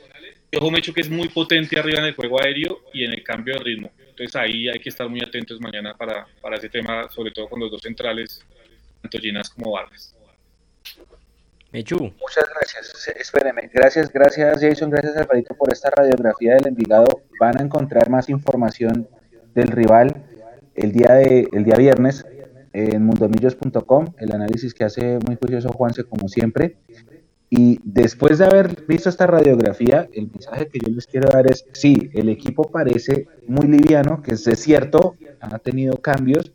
Ojo, 0.57 0.71
me 0.71 0.79
hecho 0.79 0.93
que 0.93 1.01
es 1.01 1.11
muy 1.11 1.29
potente 1.29 1.79
arriba 1.79 1.99
en 1.99 2.07
el 2.07 2.15
juego 2.15 2.41
aéreo 2.41 2.83
y 2.93 3.05
en 3.05 3.13
el 3.13 3.23
cambio 3.23 3.55
de 3.55 3.61
ritmo. 3.61 3.93
Entonces 3.99 4.35
ahí 4.37 4.69
hay 4.69 4.79
que 4.79 4.89
estar 4.89 5.09
muy 5.09 5.21
atentos 5.21 5.61
mañana 5.61 5.95
para, 5.97 6.27
para 6.41 6.57
ese 6.57 6.69
tema, 6.69 7.09
sobre 7.09 7.33
todo 7.33 7.49
con 7.49 7.61
los 7.61 7.71
dos 7.71 7.83
centrales, 7.83 8.45
tanto 9.03 9.19
Ginas 9.19 9.51
como 9.51 9.73
Vargas. 9.73 10.15
Mechu. 11.73 11.97
Muchas 12.21 12.49
gracias. 12.55 13.09
Espéreme. 13.17 13.69
Gracias, 13.73 14.13
gracias 14.13 14.61
Jason, 14.61 14.91
gracias 14.91 15.17
Alvarito 15.17 15.55
por 15.57 15.73
esta 15.73 15.91
radiografía 15.91 16.55
del 16.55 16.69
Envigado. 16.69 17.23
Van 17.41 17.59
a 17.59 17.63
encontrar 17.65 18.09
más 18.09 18.29
información 18.29 19.09
del 19.55 19.69
rival 19.69 20.15
el 20.75 20.93
día, 20.93 21.15
de, 21.15 21.49
el 21.53 21.65
día 21.65 21.77
viernes 21.77 22.25
en 22.73 23.05
mundomillos.com, 23.05 24.07
el 24.19 24.33
análisis 24.33 24.75
que 24.75 24.85
hace 24.85 25.19
muy 25.27 25.37
curioso 25.37 25.71
Juanse 25.71 26.05
como 26.05 26.29
siempre. 26.29 26.77
Y 27.49 27.79
después 27.85 28.39
de 28.39 28.47
haber 28.47 28.85
visto 28.87 29.09
esta 29.09 29.29
radiografía, 29.29 30.09
el 30.13 30.29
mensaje 30.29 30.67
que 30.67 30.81
yo 30.81 30.93
les 30.93 31.07
quiero 31.07 31.29
dar 31.29 31.49
es, 31.49 31.65
sí, 31.73 32.11
el 32.13 32.29
equipo 32.29 32.69
parece 32.69 33.29
muy 33.47 33.69
liviano, 33.69 34.23
que 34.23 34.33
es 34.33 34.43
cierto, 34.59 35.15
ha 35.41 35.59
tenido 35.61 35.99
cambios, 35.99 36.53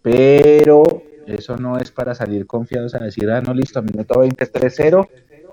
pero 0.00 1.02
eso 1.26 1.56
no 1.56 1.76
es 1.78 1.90
para 1.90 2.14
salir 2.14 2.46
confiados 2.46 2.94
a 2.94 3.00
decir, 3.00 3.28
ah, 3.30 3.40
no, 3.40 3.52
listo, 3.52 3.82
minuto 3.82 4.20
20, 4.20 4.52
3-0, 4.52 5.08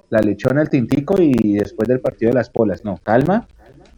la 0.10 0.20
lechona, 0.20 0.62
el 0.62 0.70
tintico 0.70 1.16
y 1.20 1.54
después 1.54 1.88
del 1.88 2.00
partido 2.00 2.30
de 2.30 2.36
las 2.36 2.52
polas. 2.52 2.86
No, 2.86 3.00
calma, 3.02 3.48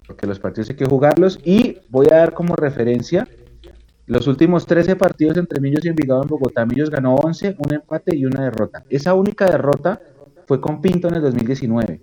porque 0.08 0.26
los 0.26 0.40
partidos 0.40 0.70
hay 0.70 0.78
que 0.78 0.86
jugarlos 0.86 1.40
y 1.44 1.80
voy 1.90 2.08
a 2.12 2.16
dar 2.16 2.34
como 2.34 2.56
referencia 2.56 3.28
los 4.08 4.26
últimos 4.26 4.66
13 4.66 4.96
partidos 4.96 5.38
entre 5.38 5.60
Millos 5.60 5.84
y 5.86 5.90
Envigado 5.90 6.24
en 6.24 6.30
Bogotá, 6.30 6.66
Millos 6.66 6.90
ganó 6.90 7.16
11, 7.16 7.58
un 7.58 7.74
empate 7.74 8.16
y 8.16 8.26
una 8.26 8.44
derrota. 8.44 8.84
Esa 8.90 9.14
única 9.14 9.46
derrota 9.46 10.02
fue 10.46 10.62
con 10.62 10.82
Pinto 10.82 11.10
en 11.10 11.16
el 11.16 11.22
2019. 11.22 12.02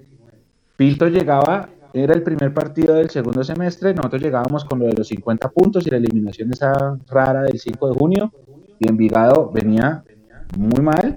Pinto 0.77 1.09
llegaba, 1.09 1.71
era 1.95 2.13
el 2.13 2.23
primer 2.23 2.53
partido 2.53 2.95
del 2.95 3.09
segundo 3.09 3.43
semestre, 3.43 3.95
nosotros 3.95 4.21
llegábamos 4.21 4.67
con 4.67 4.81
lo 4.81 4.87
de 4.87 4.93
los 4.93 5.09
50 5.09 5.49
puntos 5.49 5.87
y 5.87 5.91
la 5.91 5.97
eliminación 5.97 6.51
de 6.51 6.55
esa 6.55 6.99
rara 7.09 7.43
del 7.43 7.59
5 7.59 7.89
de 7.89 7.95
junio, 7.95 8.33
y 8.79 8.89
Envigado 8.89 9.51
venía 9.51 10.05
muy 10.59 10.83
mal, 10.83 11.17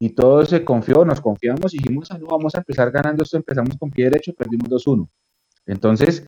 y 0.00 0.10
todo 0.10 0.44
se 0.44 0.64
confió, 0.64 1.04
nos 1.04 1.20
confiamos 1.20 1.72
dijimos, 1.72 2.10
ah, 2.10 2.18
vamos 2.28 2.54
a 2.56 2.58
empezar 2.58 2.90
ganando 2.90 3.22
esto, 3.22 3.36
empezamos 3.36 3.76
con 3.78 3.90
pie 3.90 4.06
derecho, 4.06 4.32
perdimos 4.34 4.68
2-1. 4.68 5.08
Entonces, 5.66 6.26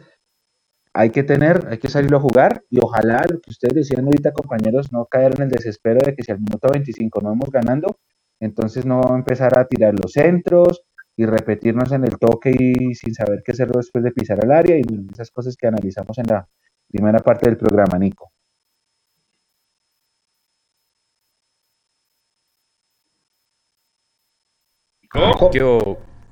hay 0.97 1.11
que 1.11 1.23
tener, 1.23 1.69
hay 1.71 1.77
que 1.77 1.89
salirlo 1.89 2.17
a 2.17 2.21
jugar 2.21 2.63
y 2.71 2.79
ojalá 2.83 3.23
lo 3.31 3.39
que 3.41 3.51
ustedes 3.51 3.75
decían 3.75 4.07
ahorita, 4.07 4.33
compañeros, 4.33 4.93
no 4.93 5.05
caer 5.05 5.35
en 5.37 5.43
el 5.43 5.51
desespero 5.51 6.01
de 6.03 6.15
que 6.15 6.23
si 6.23 6.33
al 6.33 6.39
minuto 6.39 6.69
25 6.73 7.21
no 7.21 7.29
vamos 7.29 7.51
ganando, 7.51 7.99
entonces 8.41 8.87
no 8.87 9.03
empezar 9.15 9.59
a 9.59 9.67
tirar 9.67 9.93
los 9.95 10.13
centros 10.13 10.85
y 11.15 11.27
repetirnos 11.27 11.93
en 11.93 12.05
el 12.05 12.19
toque 12.19 12.51
y 12.59 12.95
sin 12.95 13.13
saber 13.13 13.43
qué 13.45 13.53
hacer 13.53 13.69
después 13.69 14.05
de 14.05 14.11
pisar 14.11 14.43
al 14.43 14.51
área 14.51 14.79
y 14.79 14.83
esas 15.13 15.31
cosas 15.31 15.55
que 15.55 15.67
analizamos 15.67 16.17
en 16.17 16.29
la 16.29 16.49
primera 16.89 17.19
parte 17.19 17.51
del 17.51 17.59
programa, 17.59 17.99
Nico. 17.99 18.33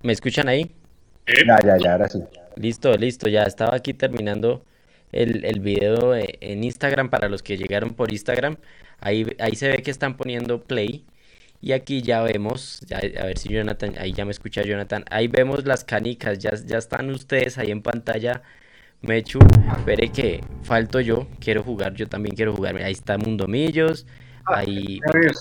¿Me 0.03 0.13
escuchan 0.15 0.49
ahí? 0.49 0.75
Ya, 1.27 1.59
ya, 1.63 1.77
ya, 1.77 1.93
ahora 1.93 2.09
sí. 2.09 2.23
Listo, 2.57 2.97
listo, 2.97 3.29
ya 3.29 3.43
estaba 3.45 3.77
aquí 3.77 3.95
terminando 3.95 4.65
el, 5.13 5.45
el 5.45 5.61
video 5.61 6.15
e, 6.15 6.39
en 6.41 6.65
Instagram 6.65 7.11
para 7.11 7.29
los 7.29 7.43
que 7.43 7.57
llegaron 7.57 7.95
por 7.95 8.13
Instagram. 8.13 8.57
Ahí, 9.01 9.27
ahí 9.39 9.57
se 9.57 9.69
ve 9.69 9.83
que 9.83 9.91
están 9.91 10.17
poniendo 10.17 10.63
play. 10.63 11.05
Y 11.61 11.73
aquí 11.73 12.03
ya 12.03 12.23
vemos, 12.23 12.81
ya, 12.87 12.99
a 12.99 13.27
ver 13.27 13.39
si 13.39 13.49
Jonathan, 13.49 13.95
ahí 13.99 14.13
ya 14.13 14.25
me 14.25 14.33
escucha 14.33 14.63
Jonathan. 14.63 15.05
Ahí 15.11 15.29
vemos 15.29 15.65
las 15.65 15.83
canicas, 15.85 16.39
ya, 16.39 16.53
ya 16.55 16.79
están 16.79 17.11
ustedes 17.11 17.59
ahí 17.59 17.71
en 17.71 17.83
pantalla. 17.83 18.43
Mechu, 19.01 19.39
veré 19.87 20.11
que 20.11 20.41
falto 20.63 21.01
yo, 21.01 21.27
quiero 21.41 21.63
jugar, 21.63 21.95
yo 21.95 22.09
también 22.09 22.37
quiero 22.37 22.55
jugar. 22.55 22.77
Ahí 22.77 22.93
está 22.93 23.19
Mundomillos. 23.19 24.07
Ahí... 24.47 25.01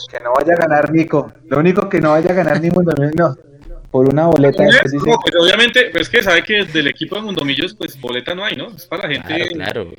Que 0.10 0.20
no 0.22 0.34
vaya 0.34 0.54
a 0.54 0.58
ganar 0.58 0.92
Nico. 0.92 1.34
Lo 1.48 1.60
único 1.60 1.90
que 1.90 2.00
no 2.00 2.12
vaya 2.12 2.32
a 2.32 2.34
ganar 2.34 2.62
ni 2.62 2.70
Mundomillos, 2.70 3.38
no 3.38 3.53
por 3.94 4.10
una 4.10 4.26
boleta. 4.26 4.64
No, 4.64 5.18
pues 5.20 5.36
obviamente, 5.40 5.92
pues 5.92 6.10
que 6.10 6.24
sabe 6.24 6.44
que 6.44 6.66
del 6.66 6.88
equipo 6.88 7.16
de 7.16 7.22
Mundomillos, 7.22 7.76
pues 7.76 8.02
boleta 8.02 8.34
no 8.34 8.44
hay, 8.44 8.56
¿no? 8.56 8.76
Es 8.76 8.88
para 8.88 9.08
la 9.08 9.14
gente. 9.14 9.50
Claro, 9.54 9.92
claro. 9.92 9.94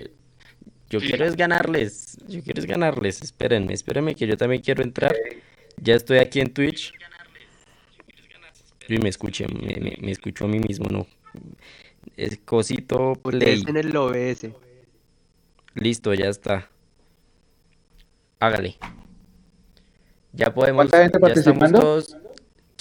Yo 0.91 0.99
quiero 0.99 1.25
es 1.25 1.37
ganarles. 1.37 2.19
Yo 2.27 2.43
quiero 2.43 2.61
es 2.61 2.67
ganarles. 2.67 3.23
Espérenme, 3.23 3.73
espérenme 3.73 4.17
que 4.17 4.27
yo 4.27 4.37
también 4.37 4.63
quiero 4.63 4.83
entrar. 4.83 5.15
Ya 5.77 5.95
estoy 5.95 6.19
aquí 6.19 6.41
en 6.41 6.53
Twitch. 6.53 6.93
Y 8.89 8.99
me 8.99 9.11
escuché, 9.11 9.47
me, 9.47 9.97
me, 10.01 10.11
escucho 10.11 10.47
a 10.47 10.49
mí 10.49 10.59
mismo, 10.59 10.89
¿no? 10.91 11.07
Es 12.17 12.39
cosito 12.39 13.13
play. 13.15 13.63
en 13.65 13.77
el 13.77 13.97
OBS. 13.97 14.49
Listo, 15.77 16.13
ya 16.15 16.27
está. 16.31 16.69
Hágale. 18.41 18.77
Ya 20.33 20.53
podemos. 20.53 20.89
¿Cuánta 20.91 21.01
gente 21.01 21.21
participando? 21.21 22.03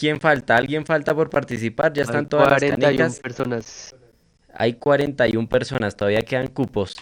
¿Quién 0.04 0.20
falta? 0.20 0.58
¿Alguien 0.58 0.86
falta 0.86 1.16
por 1.16 1.30
participar? 1.30 1.94
Ya 1.94 2.04
están 2.04 2.28
todas 2.28 2.50
las 2.52 2.62
canicas. 2.62 3.22
personas. 3.22 3.96
Hay 4.54 4.74
41 4.74 5.48
personas, 5.48 5.96
todavía 5.96 6.22
quedan 6.24 6.48
cupos. 6.48 6.98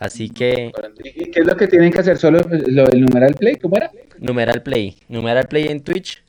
Así 0.00 0.28
que. 0.28 0.72
¿Y 1.04 1.30
qué 1.30 1.40
es 1.42 1.46
lo 1.46 1.56
que 1.56 1.68
tienen 1.68 1.92
que 1.92 2.00
hacer? 2.00 2.18
¿Solo 2.18 2.40
lo, 2.50 2.88
el 2.88 3.02
numeral 3.02 3.34
play? 3.34 3.54
¿Cómo 3.54 3.76
era? 3.76 3.92
Numeral 4.18 4.64
play. 4.64 4.96
Numeral 5.08 5.46
play 5.46 5.68
en 5.68 5.80
Twitch. 5.80 6.24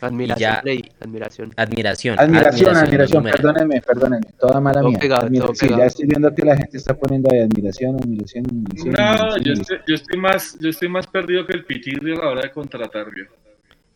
Admiración, 0.00 0.50
ya- 0.50 0.62
Play, 0.62 0.82
admiración. 0.98 1.52
Admiración. 1.56 2.18
Admiración, 2.18 2.74
admiración, 2.76 3.22
perdónenme, 3.24 3.82
perdónenme, 3.82 4.26
toda 4.38 4.58
mala 4.60 4.80
Todo 4.80 4.90
mía. 4.90 4.98
pegado, 4.98 5.28
sí, 5.54 5.68
ya 5.68 5.84
estoy 5.86 6.06
viendo 6.06 6.34
que 6.34 6.42
la 6.42 6.56
gente 6.56 6.78
está 6.78 6.94
poniendo 6.94 7.28
ahí 7.32 7.40
admiración, 7.40 7.96
admiración, 7.96 8.44
admiración. 8.46 8.94
No, 8.94 9.02
admiración, 9.02 9.44
yo 9.44 9.52
estoy, 9.54 9.78
yo 9.86 9.94
estoy 9.94 10.20
más, 10.20 10.58
yo 10.58 10.68
estoy 10.70 10.88
más 10.88 11.06
perdido 11.06 11.46
que 11.46 11.52
el 11.54 11.64
pitirri 11.66 12.12
a 12.12 12.16
la 12.16 12.28
hora 12.28 12.42
de 12.42 12.50
contratar, 12.50 13.10
viejo. 13.10 13.34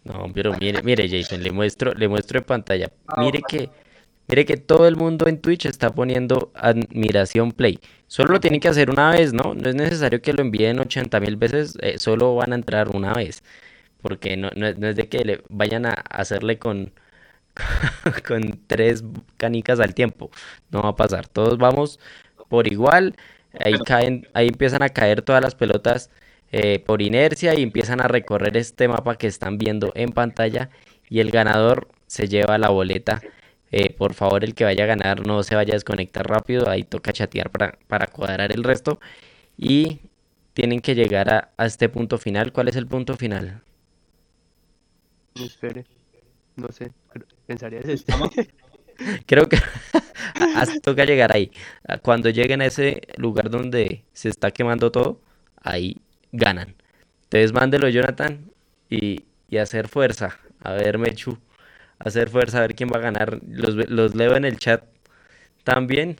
No, 0.05 0.27
pero 0.33 0.55
mire, 0.59 0.83
mire, 0.83 1.09
Jason, 1.09 1.43
le 1.43 1.53
muestro, 1.53 1.93
le 1.95 2.09
muestro 2.09 2.39
en 2.39 2.45
pantalla. 2.45 2.91
Mire 3.19 3.43
que, 3.47 3.71
mire 4.29 4.47
que 4.47 4.57
todo 4.57 4.89
el 4.89 4.97
mundo 4.97 5.29
en 5.29 5.41
Twitch 5.41 5.67
está 5.67 5.91
poniendo 5.91 6.51
admiración 6.55 7.53
play. 7.53 7.79
Solo 8.07 8.33
lo 8.33 8.41
tienen 8.41 8.61
que 8.61 8.69
hacer 8.69 8.91
una 8.91 9.11
vez, 9.11 9.33
¿no? 9.33 9.55
No 9.55 9.69
es 9.69 9.75
necesario 9.75 10.23
que 10.23 10.33
lo 10.33 10.43
envíen 10.43 10.79
80 10.81 11.21
mil 11.21 11.37
veces, 11.37 11.77
eh, 11.83 11.99
solo 11.99 12.35
van 12.35 12.53
a 12.53 12.57
entrar 12.57 12.89
una 12.89 13.13
vez. 13.15 13.43
Porque 14.03 14.37
no, 14.37 14.51
no 14.57 14.67
es, 14.67 14.79
no 14.79 14.89
es 14.89 14.97
de 14.97 15.09
que 15.09 15.25
le 15.25 15.43
vayan 15.51 15.87
a 15.87 15.93
hacerle 15.93 16.59
con, 16.59 16.93
con 18.27 18.61
tres 18.67 19.05
canicas 19.37 19.81
al 19.81 19.95
tiempo. 19.95 20.31
No 20.71 20.83
va 20.83 20.91
a 20.91 20.97
pasar. 20.97 21.29
Todos 21.29 21.59
vamos 21.59 22.01
por 22.49 22.67
igual. 22.73 23.17
Ahí 23.65 23.79
caen, 23.81 24.29
ahí 24.35 24.49
empiezan 24.49 24.83
a 24.83 24.89
caer 24.91 25.23
todas 25.23 25.43
las 25.43 25.55
pelotas 25.55 26.11
eh, 26.53 26.81
por 26.81 27.03
inercia 27.03 27.55
y 27.59 27.63
empiezan 27.63 28.01
a 28.01 28.09
recorrer 28.09 28.57
este 28.57 28.89
mapa 28.89 29.17
que 29.17 29.27
están 29.27 29.59
viendo 29.59 29.93
en 29.95 30.11
pantalla 30.13 30.71
y 31.09 31.21
el 31.21 31.31
ganador 31.31 31.89
se 32.07 32.29
lleva 32.29 32.59
la 32.59 32.71
boleta. 32.71 33.21
Eh, 33.73 33.93
por 33.95 34.15
favor, 34.15 34.45
el 34.45 34.55
que 34.55 34.65
vaya 34.65 34.85
a 34.85 34.87
ganar 34.89 35.27
no 35.27 35.43
se 35.45 35.55
vaya 35.55 35.73
a 35.75 35.77
desconectar 35.77 36.27
rápido, 36.29 36.69
ahí 36.69 36.83
toca 36.85 37.13
chatear 37.13 37.51
para, 37.51 37.79
para 37.89 38.09
cuadrar 38.09 38.53
el 38.53 38.65
resto 38.65 39.01
y 39.57 40.01
tienen 40.55 40.81
que 40.81 40.95
llegar 40.95 41.33
a, 41.33 41.53
a 41.57 41.67
este 41.67 41.89
punto 41.89 42.19
final. 42.19 42.53
¿Cuál 42.53 42.69
es 42.69 42.77
el 42.77 42.87
punto 42.89 43.17
final? 43.17 43.63
No 45.35 45.45
espere. 45.45 45.87
No 46.57 46.69
sé. 46.73 46.93
Pensaría 47.47 47.81
es 47.81 47.89
este. 47.89 48.13
Creo 49.27 49.49
que 49.49 49.59
toca 50.83 51.05
llegar 51.05 51.35
ahí. 51.35 51.51
Ah, 51.89 51.99
Cuando 51.99 52.31
lleguen 52.31 52.61
a 52.63 52.67
ese 52.67 53.03
lugar 53.17 53.51
donde 53.51 54.05
se 54.13 54.29
está 54.29 54.51
quemando 54.51 54.91
todo, 54.93 55.21
ahí 55.57 55.97
ganan. 56.33 56.75
Entonces 57.25 57.53
mándelo, 57.53 57.89
Jonathan, 57.89 58.51
y, 58.89 59.25
y 59.49 59.59
hacer 59.59 59.89
fuerza. 59.89 60.39
A 60.63 60.73
ver, 60.73 60.99
Mechu, 60.99 61.39
hacer 61.99 62.29
fuerza, 62.29 62.59
a 62.59 62.63
ver 62.63 62.75
quién 62.75 62.91
va 62.93 62.99
a 62.99 63.03
ganar. 63.03 63.41
Los, 63.49 63.75
los 63.89 64.15
leo 64.15 64.37
en 64.37 64.45
el 64.45 64.59
chat 64.59 64.85
también. 65.65 66.17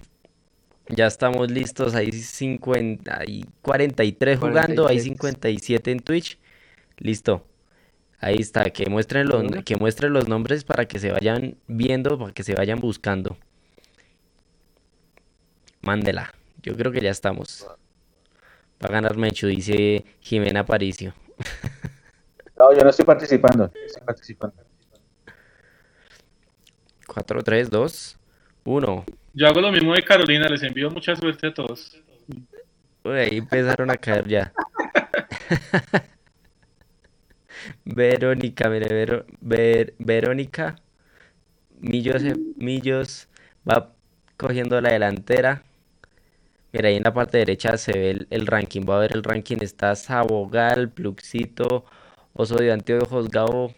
Ya 0.89 1.07
estamos 1.07 1.51
listos. 1.51 1.95
Hay 1.95 2.13
50, 2.13 3.21
hay 3.21 3.45
43 3.63 4.39
jugando, 4.39 4.89
hay 4.89 4.99
43. 4.99 5.03
57 5.03 5.91
en 5.91 6.01
Twitch. 6.01 6.39
Listo. 6.99 7.47
Ahí 8.19 8.37
está, 8.39 8.65
que 8.71 8.89
muestren 8.91 9.29
los, 9.29 9.65
que 9.65 9.77
muestren 9.77 10.13
los 10.13 10.29
nombres 10.29 10.65
para 10.65 10.87
que 10.87 10.99
se 10.99 11.11
vayan 11.11 11.57
viendo, 11.67 12.19
para 12.19 12.33
que 12.33 12.43
se 12.43 12.55
vayan 12.55 12.79
buscando. 12.79 13.39
Mándela. 15.81 16.35
Yo 16.63 16.77
creo 16.77 16.93
que 16.93 17.01
ya 17.01 17.11
estamos. 17.11 17.67
Va 18.83 18.89
a 18.89 18.93
ganar 18.93 19.17
Mechu, 19.17 19.47
dice 19.49 20.05
Jimena 20.21 20.65
Paricio. 20.65 21.15
No, 22.59 22.75
yo 22.77 22.83
no 22.85 22.91
estoy 22.91 23.07
participando. 23.07 23.73
Estoy 23.87 24.03
participando. 24.05 24.63
4, 27.07 27.43
3, 27.43 27.71
2, 27.71 28.19
1. 28.65 29.05
Yo 29.33 29.47
hago 29.49 29.63
lo 29.63 29.73
mismo 29.73 29.95
de 29.95 30.03
Carolina, 30.03 30.47
les 30.47 30.63
envío 30.63 30.91
mucha 30.91 31.17
suerte 31.17 31.47
a 31.47 31.55
todos. 31.55 31.99
Uy, 33.03 33.13
ahí 33.15 33.39
empezaron 33.39 33.91
a 33.91 33.97
caer 33.97 34.29
ya. 34.29 34.53
Verónica, 37.87 38.69
mire, 38.69 38.95
Vero- 38.95 39.25
Ver- 39.41 39.95
Verónica 39.99 40.77
Millos, 41.81 42.23
Millos 42.57 43.27
va 43.69 43.93
cogiendo 44.37 44.79
la 44.83 44.91
delantera. 44.93 45.63
Mira, 46.73 46.89
ahí 46.89 46.97
en 46.97 47.03
la 47.03 47.13
parte 47.13 47.39
derecha 47.39 47.77
se 47.77 47.93
ve 47.93 48.11
el, 48.11 48.27
el 48.31 48.47
ranking. 48.47 48.83
Va 48.89 48.97
a 48.97 49.01
ver 49.01 49.13
el 49.15 49.23
ranking. 49.23 49.59
Está 49.61 49.95
Sabogal, 49.97 50.91
Pluxito, 50.91 51.85
Oso 52.33 52.57
de 52.57 52.73
Anteojos, 52.73 53.29
Gabo. 53.29 53.75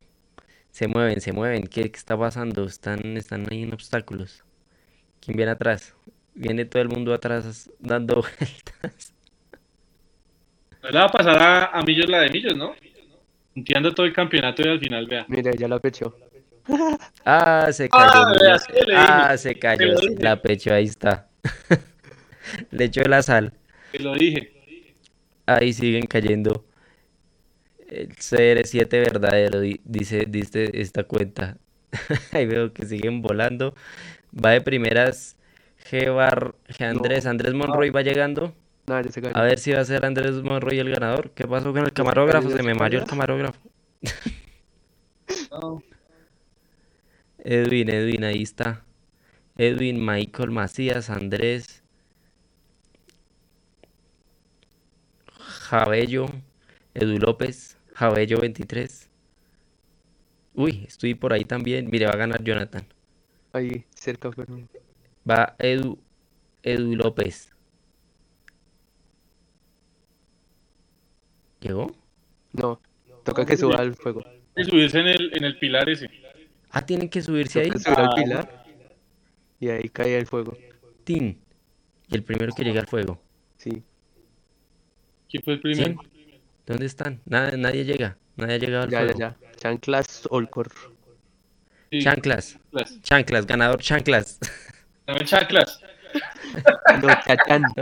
Se 0.71 0.89
mueven, 0.89 1.21
se 1.21 1.33
mueven. 1.33 1.67
¿Qué, 1.67 1.91
qué 1.91 1.99
está 1.99 2.19
pasando? 2.19 2.65
Están, 2.65 3.17
están 3.17 3.47
ahí 3.51 3.63
en 3.63 3.73
obstáculos. 3.75 4.45
¿Quién 5.21 5.37
viene 5.37 5.53
atrás? 5.53 5.95
Viene 6.35 6.65
todo 6.65 6.83
el 6.83 6.89
mundo 6.89 7.15
atrás 7.15 7.71
dando 7.79 8.15
vueltas. 8.39 9.15
No 10.83 10.91
le 10.91 10.99
va 10.99 11.05
a 11.05 11.09
pasar 11.09 11.43
a, 11.43 11.67
a 11.67 11.83
Millos 11.83 12.09
la 12.09 12.21
de 12.21 12.31
Millos, 12.31 12.57
¿no? 12.57 12.75
Entiendo 13.55 13.93
todo 13.93 14.07
el 14.07 14.13
campeonato 14.13 14.63
y 14.63 14.69
al 14.69 14.81
final, 14.81 15.07
vea. 15.07 15.25
Mira, 15.29 15.53
ya 15.53 15.69
la 15.69 15.79
pechó. 15.79 16.17
Ah, 17.25 17.69
se 17.71 17.89
cayó. 17.89 18.05
Ah, 18.05 18.33
vea, 18.41 18.59
sí. 18.59 18.73
Ah, 18.95 19.37
se 19.37 19.55
cayó. 19.55 19.95
La 20.19 20.41
pecho, 20.41 20.73
ahí 20.73 20.85
está. 20.85 21.29
Le 22.71 22.85
echó 22.85 23.03
la 23.03 23.23
sal. 23.23 23.53
Te 23.93 23.99
lo 24.01 24.15
dije. 24.15 24.53
Ahí 25.47 25.73
siguen 25.73 26.07
cayendo. 26.07 26.65
El 27.89 28.17
CR7 28.17 28.89
verdadero, 29.01 29.61
di- 29.61 29.81
dice, 29.85 30.25
dice 30.29 30.71
esta 30.81 31.05
cuenta. 31.05 31.59
Ahí 32.33 32.47
veo 32.47 32.73
que 32.73 32.87
siguen 32.87 33.21
volando. 33.21 33.75
Va 34.33 34.51
de 34.51 34.61
primeras 34.63 35.37
G. 35.91 36.15
Bar, 36.15 36.55
G. 36.69 36.85
Andrés. 36.87 37.27
Andrés 37.27 37.53
Monroy 37.55 37.91
va 37.91 38.03
llegando. 38.03 38.55
A 39.35 39.43
ver 39.43 39.59
si 39.59 39.73
va 39.73 39.81
a 39.81 39.85
ser 39.85 40.05
Andrés 40.05 40.43
Monroy 40.43 40.79
el 40.79 40.91
ganador. 40.91 41.31
¿Qué 41.33 41.47
pasó 41.47 41.73
con 41.73 41.85
el 41.85 41.93
camarógrafo? 41.93 42.51
Se 42.51 42.63
me 42.63 42.75
mareó 42.75 43.01
el 43.01 43.07
camarógrafo. 43.07 43.61
No. 45.51 45.83
Edwin, 47.45 47.91
Edwin, 47.91 48.25
ahí 48.25 48.43
está. 48.43 48.85
Edwin, 49.57 50.05
Michael 50.05 50.51
Macías, 50.51 51.11
Andrés. 51.11 51.82
Jabello, 55.73 56.27
Edu 56.93 57.17
López, 57.19 57.79
Jabello 57.95 58.39
23. 58.39 59.09
Uy, 60.55 60.85
estoy 60.87 61.15
por 61.15 61.33
ahí 61.33 61.47
también. 61.47 61.89
Mire, 61.91 62.05
va 62.05 62.13
a 62.13 62.17
ganar 62.19 62.45
Jonathan. 62.45 62.85
Ahí, 63.55 63.87
cerca, 63.95 64.31
pero. 64.33 64.69
Va 65.29 65.57
Edu, 65.59 65.99
Edu 66.63 66.95
López. 66.95 67.51
¿Llegó? 71.61 71.91
No, 72.53 72.79
toca 73.25 73.47
que 73.47 73.57
suba 73.57 73.77
al 73.77 73.95
fuego. 73.95 74.23
Y 74.55 74.65
subirse 74.65 74.99
en 75.01 75.07
el, 75.07 75.31
en 75.35 75.45
el 75.45 75.59
pilar 75.59 75.89
ese. 75.89 76.11
Ah, 76.69 76.85
tienen 76.85 77.09
que 77.09 77.23
subirse 77.23 77.61
ahí. 77.61 77.71
Subir 77.71 77.99
al 77.99 78.09
Ah. 78.09 78.15
pilar. 78.15 78.65
Y 79.59 79.71
ahí 79.71 79.89
cae 79.89 80.19
el 80.19 80.27
fuego. 80.27 80.55
Tin. 81.05 81.41
Y 82.09 82.15
el 82.15 82.25
primero 82.25 82.53
que 82.55 82.63
llega 82.63 82.81
al 82.83 82.87
fuego. 82.89 83.23
Sí. 83.57 83.83
¿Quién 85.33 85.43
fue 85.43 85.55
el 85.55 85.61
¿Sí? 85.61 85.63
primero? 85.63 86.03
¿Dónde 86.67 86.87
están? 86.87 87.21
Nada, 87.25 87.57
nadie 87.57 87.85
llega. 87.85 88.17
Nadie 88.37 88.55
ha 88.55 88.59
llegado 88.59 88.85
al 88.85 88.91
Ya, 88.91 89.01
ya, 89.01 89.05
fuego. 89.07 89.19
ya. 89.19 89.37
Chanclas 89.57 90.27
Olcor. 90.31 90.71
Sí, 91.91 92.03
Chanclas. 92.03 92.59
chanclas. 92.71 93.03
Chanclas, 93.03 93.47
ganador 93.47 93.81
Chanclas. 93.81 94.39
Dame 95.07 95.25
chanclas. 95.25 95.81
No, 97.01 97.09
chachán. 97.25 97.75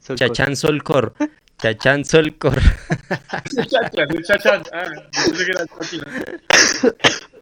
Solcor. 0.00 0.16
Chachán 0.16 0.56
Solcor. 0.56 1.14
Chachán 1.58 2.04
Solcor. 2.04 2.58
Es 3.56 3.68
chanclas, 3.68 4.10
es 4.10 4.26
chachán. 4.26 4.62
Ah, 4.72 4.84
yo 4.92 5.02
pensé 5.12 5.44
que 5.44 5.50
era 5.52 5.66
chanclas. 5.66 7.24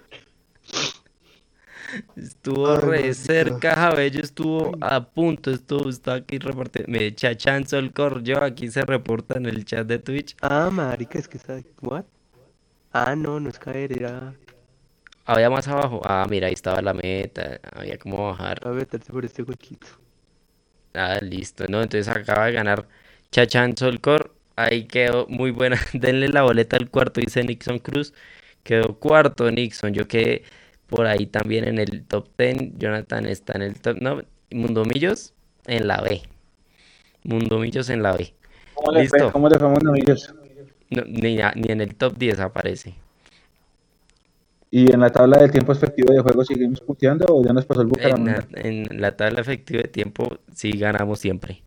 Estuvo 2.16 2.76
re 2.76 3.12
cerca, 3.14 3.74
Jabello 3.74 4.20
estuvo 4.20 4.72
a 4.80 5.04
punto, 5.04 5.50
estuvo, 5.50 5.88
está 5.88 6.14
aquí 6.14 6.38
reportando. 6.38 6.90
Me 6.90 7.14
Chachán 7.14 7.66
Solcor, 7.66 8.22
yo 8.22 8.42
aquí 8.42 8.70
se 8.70 8.82
reporta 8.82 9.36
en 9.36 9.46
el 9.46 9.64
chat 9.64 9.86
de 9.86 9.98
Twitch. 9.98 10.36
Ah, 10.40 10.70
marica, 10.72 11.18
es 11.18 11.28
que 11.28 11.36
está. 11.38 11.60
¿What? 11.80 12.04
Ah, 12.92 13.16
no, 13.16 13.40
no 13.40 13.48
es 13.48 13.58
caer, 13.58 13.92
era 13.92 14.34
Había 15.24 15.50
más 15.50 15.66
abajo. 15.68 16.00
Ah, 16.04 16.26
mira, 16.28 16.48
ahí 16.48 16.52
estaba 16.54 16.82
la 16.82 16.94
meta. 16.94 17.60
Había 17.72 17.98
como 17.98 18.28
bajar. 18.28 18.66
a 18.66 18.70
meterse 18.70 19.12
por 19.12 19.24
este 19.24 19.42
huequito. 19.42 19.86
Ah, 20.94 21.18
listo, 21.22 21.64
¿no? 21.68 21.82
Entonces 21.82 22.08
acaba 22.08 22.46
de 22.46 22.52
ganar 22.52 22.86
Chachán 23.30 23.76
Solcor. 23.76 24.34
Ahí 24.56 24.84
quedó 24.86 25.26
muy 25.28 25.50
buena. 25.50 25.78
Denle 25.94 26.28
la 26.28 26.42
boleta 26.42 26.76
al 26.76 26.90
cuarto, 26.90 27.20
dice 27.20 27.42
Nixon 27.42 27.78
Cruz. 27.78 28.12
Quedó 28.62 28.98
cuarto 28.98 29.50
Nixon. 29.50 29.94
Yo 29.94 30.06
quedé 30.06 30.44
por 30.92 31.06
ahí 31.06 31.26
también 31.26 31.66
en 31.66 31.78
el 31.78 32.04
top 32.04 32.28
10. 32.36 32.78
Jonathan 32.78 33.26
está 33.26 33.54
en 33.54 33.62
el 33.62 33.80
top. 33.80 33.96
No, 34.00 34.20
Mundomillos 34.50 35.32
en 35.66 35.88
la 35.88 36.02
B. 36.02 36.20
Mundomillos 37.24 37.88
en 37.88 38.02
la 38.02 38.12
B. 38.12 38.34
¿Cómo 38.74 38.92
le 38.92 39.08
fue? 39.08 39.18
Listo. 39.18 39.32
¿Cómo 39.32 39.48
le 39.48 39.58
fue? 39.58 39.68
No, 40.90 41.02
ni, 41.06 41.36
ni 41.36 41.72
en 41.72 41.80
el 41.80 41.94
top 41.94 42.18
10 42.18 42.40
aparece. 42.40 42.94
¿Y 44.70 44.92
en 44.92 45.00
la 45.00 45.10
tabla 45.10 45.38
del 45.38 45.50
tiempo 45.50 45.72
efectivo 45.72 46.12
de 46.12 46.20
juego 46.20 46.44
seguimos 46.44 46.80
puteando 46.80 47.26
o 47.28 47.44
ya 47.44 47.52
nos 47.52 47.64
pasó 47.64 47.80
el 47.80 47.86
En 47.86 47.90
Bucaramanga? 47.90 48.46
la, 48.50 48.60
en 48.60 49.00
la 49.00 49.16
tabla 49.16 49.40
efectiva 49.40 49.82
de 49.82 49.88
tiempo 49.88 50.28
sí 50.54 50.72
ganamos 50.72 51.18
siempre. 51.20 51.62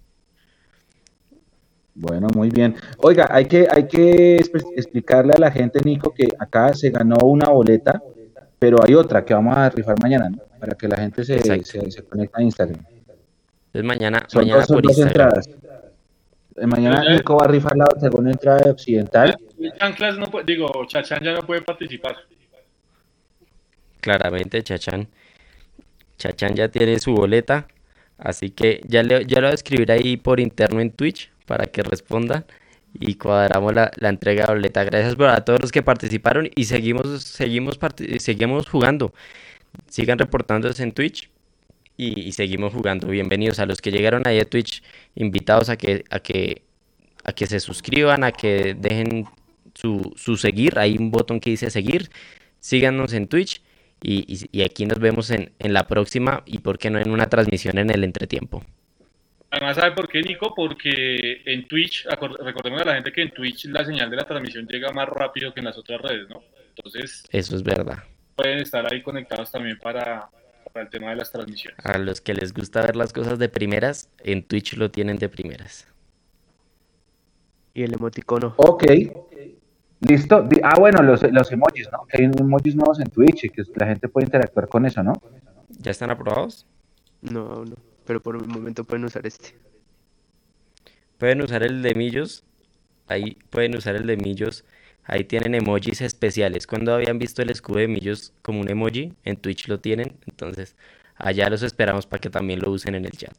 Bueno, 1.96 2.28
muy 2.36 2.50
bien. 2.50 2.76
Oiga, 2.98 3.28
hay 3.32 3.46
que, 3.46 3.68
hay 3.72 3.88
que 3.88 4.36
explicarle 4.36 5.34
a 5.34 5.40
la 5.40 5.50
gente, 5.50 5.80
Nico, 5.84 6.14
que 6.14 6.28
acá 6.38 6.74
se 6.74 6.90
ganó 6.90 7.16
una 7.24 7.50
boleta, 7.50 8.04
pero 8.60 8.78
hay 8.84 8.94
otra 8.96 9.24
que 9.26 9.34
vamos 9.34 9.58
a 9.58 9.70
rifar 9.70 9.96
mañana, 10.02 10.30
¿no? 10.30 10.38
Para 10.60 10.76
que 10.76 10.88
la 10.88 10.98
gente 10.98 11.24
se, 11.24 11.40
se, 11.64 11.92
se 11.92 12.04
conecte 12.04 12.40
a 12.40 12.44
Instagram. 12.44 12.80
Entonces 13.68 13.84
mañana, 13.84 14.26
Son 14.28 14.42
mañana 14.42 14.60
dos, 14.60 14.68
son 14.68 14.76
por 14.78 14.84
dos 14.84 14.98
Instagram. 14.98 15.28
entradas. 15.28 15.50
Eh, 16.58 16.68
Mañana 16.68 17.04
Nico 17.10 17.36
va 17.36 17.46
a 17.46 17.48
rifar 17.50 17.76
la 17.76 17.86
segunda 18.00 18.32
entrada 18.32 18.60
de 18.60 18.72
Occidental. 18.72 19.36
Chanclas 19.78 20.18
no 20.18 20.28
puede, 20.28 20.46
digo, 20.46 20.68
Chachán 20.88 21.22
ya 21.22 21.34
no 21.34 21.42
puede 21.42 21.62
participar. 21.62 22.16
Claramente, 24.00 24.64
Chachán. 24.64 25.08
Chachán 26.18 26.56
ya 26.56 26.70
tiene 26.70 27.00
su 27.00 27.14
boleta. 27.14 27.68
Así 28.18 28.50
que 28.52 28.82
ya 28.88 29.04
le, 29.04 29.26
ya 29.26 29.42
lo 29.42 29.48
voy 29.48 29.52
a 29.52 29.56
escribir 29.56 29.92
ahí 29.92 30.16
por 30.16 30.40
interno 30.40 30.80
en 30.80 30.92
Twitch 30.92 31.32
para 31.46 31.66
que 31.66 31.84
respondan. 31.84 32.46
Y 33.00 33.16
cuadramos 33.16 33.74
la, 33.74 33.92
la 33.98 34.10
entrega 34.10 34.46
de 34.46 34.54
boleta. 34.54 34.84
Gracias 34.84 35.16
a 35.20 35.42
todos 35.44 35.60
los 35.62 35.72
que 35.72 35.82
participaron 35.84 36.50
y 36.56 36.66
seguimos, 36.66 37.24
seguimos, 37.24 37.78
seguimos 38.20 38.70
jugando. 38.70 39.14
Sigan 39.90 40.18
reportándose 40.20 40.84
en 40.84 40.94
Twitch 40.94 41.30
y, 41.98 42.22
y 42.22 42.32
seguimos 42.32 42.74
jugando. 42.74 43.08
Bienvenidos 43.08 43.60
a 43.60 43.66
los 43.66 43.82
que 43.82 43.92
llegaron 43.92 44.24
ahí 44.28 44.40
a 44.40 44.46
Twitch, 44.46 44.82
invitados 45.16 45.70
a 45.70 45.78
que, 45.78 46.06
a 46.10 46.20
que, 46.20 46.64
a 47.24 47.34
que 47.34 47.48
se 47.48 47.60
suscriban, 47.60 48.24
a 48.24 48.32
que 48.32 48.76
dejen 48.80 49.26
su, 49.74 50.14
su 50.16 50.38
seguir. 50.38 50.80
Hay 50.80 50.98
un 50.98 51.12
botón 51.12 51.40
que 51.42 51.50
dice 51.50 51.70
seguir. 51.70 52.10
Síganos 52.62 53.14
en 53.14 53.28
Twitch 53.28 53.62
y, 54.02 54.26
y- 54.34 54.50
y 54.60 54.64
aquí 54.64 54.86
nos 54.86 55.00
vemos 55.00 55.30
en, 55.32 55.52
en 55.60 55.74
la 55.74 55.88
próxima 55.88 56.44
y 56.46 56.60
por 56.60 56.78
qué 56.78 56.90
no 56.90 57.00
en 57.00 57.12
una 57.12 57.28
transmisión 57.30 57.78
en 57.78 57.90
el 57.90 58.04
entretiempo. 58.06 58.64
Además, 59.56 59.78
¿sabe 59.78 59.94
por 59.96 60.10
qué, 60.10 60.22
Nico? 60.22 60.54
Porque 60.54 61.42
en 61.46 61.66
Twitch, 61.66 62.06
recordemos 62.42 62.82
a 62.82 62.86
la 62.86 62.94
gente 62.96 63.14
que 63.14 63.22
en 63.22 63.32
Twitch 63.32 63.66
la 63.68 63.86
señal 63.86 64.10
de 64.10 64.18
la 64.18 64.26
transmisión 64.26 64.68
llega 64.68 64.92
más 64.92 65.08
rápido 65.08 65.54
que 65.54 65.62
en 65.62 65.66
las 65.66 65.78
otras 65.78 66.02
redes, 66.02 66.28
¿no? 66.28 66.42
Entonces, 66.76 67.24
Eso 67.32 67.56
es 67.56 67.64
verdad. 67.64 68.00
pueden 68.36 68.58
estar 68.60 68.86
ahí 68.92 69.02
conectados 69.02 69.50
también 69.50 69.80
para, 69.80 70.30
para 70.74 70.84
el 70.84 70.90
tema 70.90 71.12
de 71.12 71.16
las 71.16 71.32
transmisiones. 71.32 71.80
A 71.86 71.98
los 71.98 72.20
que 72.20 72.34
les 72.34 72.54
gusta 72.54 72.82
ver 72.82 72.98
las 72.98 73.14
cosas 73.14 73.40
de 73.40 73.48
primeras, 73.48 74.10
en 74.26 74.44
Twitch 74.44 74.76
lo 74.76 74.92
tienen 74.92 75.16
de 75.16 75.30
primeras. 75.30 75.88
Y 77.74 77.84
el 77.84 77.94
emoticono. 77.94 78.56
Ok. 78.58 78.84
Listo. 80.02 80.50
Ah, 80.64 80.76
bueno, 80.78 81.02
los, 81.02 81.24
los 81.32 81.50
emojis, 81.54 81.90
¿no? 81.94 82.06
Que 82.08 82.22
hay 82.22 82.26
emojis 82.26 82.76
nuevos 82.76 83.00
en 83.00 83.06
Twitch 83.10 83.46
y 83.46 83.50
que 83.50 83.64
la 83.76 83.88
gente 83.88 84.10
puede 84.10 84.26
interactuar 84.26 84.68
con 84.68 84.86
eso, 84.86 85.02
¿no? 85.02 85.14
¿Ya 85.70 85.92
están 85.92 86.12
aprobados? 86.12 86.66
No, 87.22 87.64
no. 87.64 87.76
Pero 88.06 88.22
por 88.22 88.36
el 88.36 88.48
momento 88.48 88.84
pueden 88.84 89.06
usar 89.06 89.26
este. 89.26 89.56
Pueden 91.18 91.42
usar 91.42 91.64
el 91.64 91.82
de 91.82 91.96
Millos. 91.96 92.44
Ahí 93.08 93.38
pueden 93.50 93.76
usar 93.76 93.96
el 93.96 94.06
de 94.08 94.18
Millos. 94.18 94.64
Ahí 95.04 95.24
tienen 95.24 95.56
emojis 95.56 96.02
especiales. 96.02 96.68
Cuando 96.68 96.94
habían 96.94 97.20
visto 97.20 97.42
el 97.42 97.50
escudo 97.52 97.80
de 97.80 97.88
Millos 97.88 98.34
como 98.42 98.62
un 98.62 98.70
emoji, 98.70 99.14
en 99.24 99.38
Twitch 99.38 99.68
lo 99.68 99.80
tienen. 99.80 100.18
Entonces, 100.26 100.76
allá 101.16 101.50
los 101.50 101.64
esperamos 101.64 102.06
para 102.08 102.22
que 102.22 102.30
también 102.30 102.60
lo 102.60 102.72
usen 102.72 102.96
en 102.96 103.06
el 103.06 103.12
chat. 103.12 103.36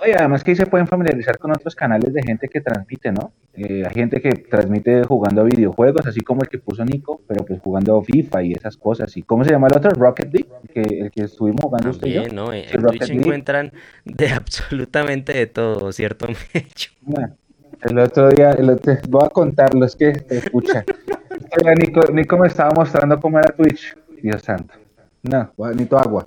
Oye, 0.00 0.14
además 0.16 0.44
que 0.44 0.52
ahí 0.52 0.56
se 0.56 0.66
pueden 0.66 0.86
familiarizar 0.86 1.38
con 1.38 1.50
otros 1.50 1.74
canales 1.74 2.12
de 2.12 2.22
gente 2.22 2.48
que 2.48 2.60
transmite, 2.60 3.10
¿no? 3.10 3.32
Eh, 3.54 3.82
hay 3.84 3.94
gente 3.94 4.20
que 4.20 4.30
transmite 4.30 5.02
jugando 5.02 5.42
videojuegos, 5.44 6.06
así 6.06 6.20
como 6.20 6.42
el 6.42 6.48
que 6.48 6.58
puso 6.58 6.84
Nico, 6.84 7.20
pero 7.26 7.44
pues 7.44 7.60
jugando 7.60 8.00
FIFA 8.02 8.42
y 8.44 8.52
esas 8.52 8.76
cosas. 8.76 9.16
¿Y 9.16 9.22
cómo 9.22 9.42
se 9.44 9.50
llama 9.50 9.66
el 9.66 9.76
otro? 9.76 9.90
Rocket 9.90 10.32
League, 10.32 10.48
el 10.62 10.68
que, 10.68 10.98
el 11.00 11.10
que 11.10 11.22
estuvimos 11.24 11.60
jugando 11.62 11.90
usted 11.90 12.06
y 12.06 12.12
yo. 12.12 12.22
También, 12.22 12.36
¿no? 12.36 12.52
En 12.52 12.64
Sí, 12.68 12.78
Twitch 12.78 13.08
League. 13.08 13.14
encuentran 13.22 13.72
de 14.04 14.28
absolutamente 14.32 15.32
de 15.32 15.46
todo, 15.48 15.90
¿cierto, 15.90 16.28
Mecho? 16.54 16.90
Bueno, 17.02 17.36
el 17.82 17.98
otro 17.98 18.28
día, 18.28 18.52
el 18.52 18.70
otro- 18.70 18.94
voy 19.08 19.26
a 19.26 19.30
contarlo, 19.30 19.84
es 19.84 19.96
que, 19.96 20.12
escucha. 20.30 20.84
Oiga, 21.60 21.74
Nico, 21.74 22.00
Nico 22.12 22.38
me 22.38 22.46
estaba 22.46 22.70
mostrando 22.70 23.18
cómo 23.18 23.38
era 23.40 23.48
Twitch. 23.54 23.96
Dios 24.22 24.42
santo. 24.42 24.74
No, 25.22 25.50
necesito 25.58 25.98
agua. 25.98 26.26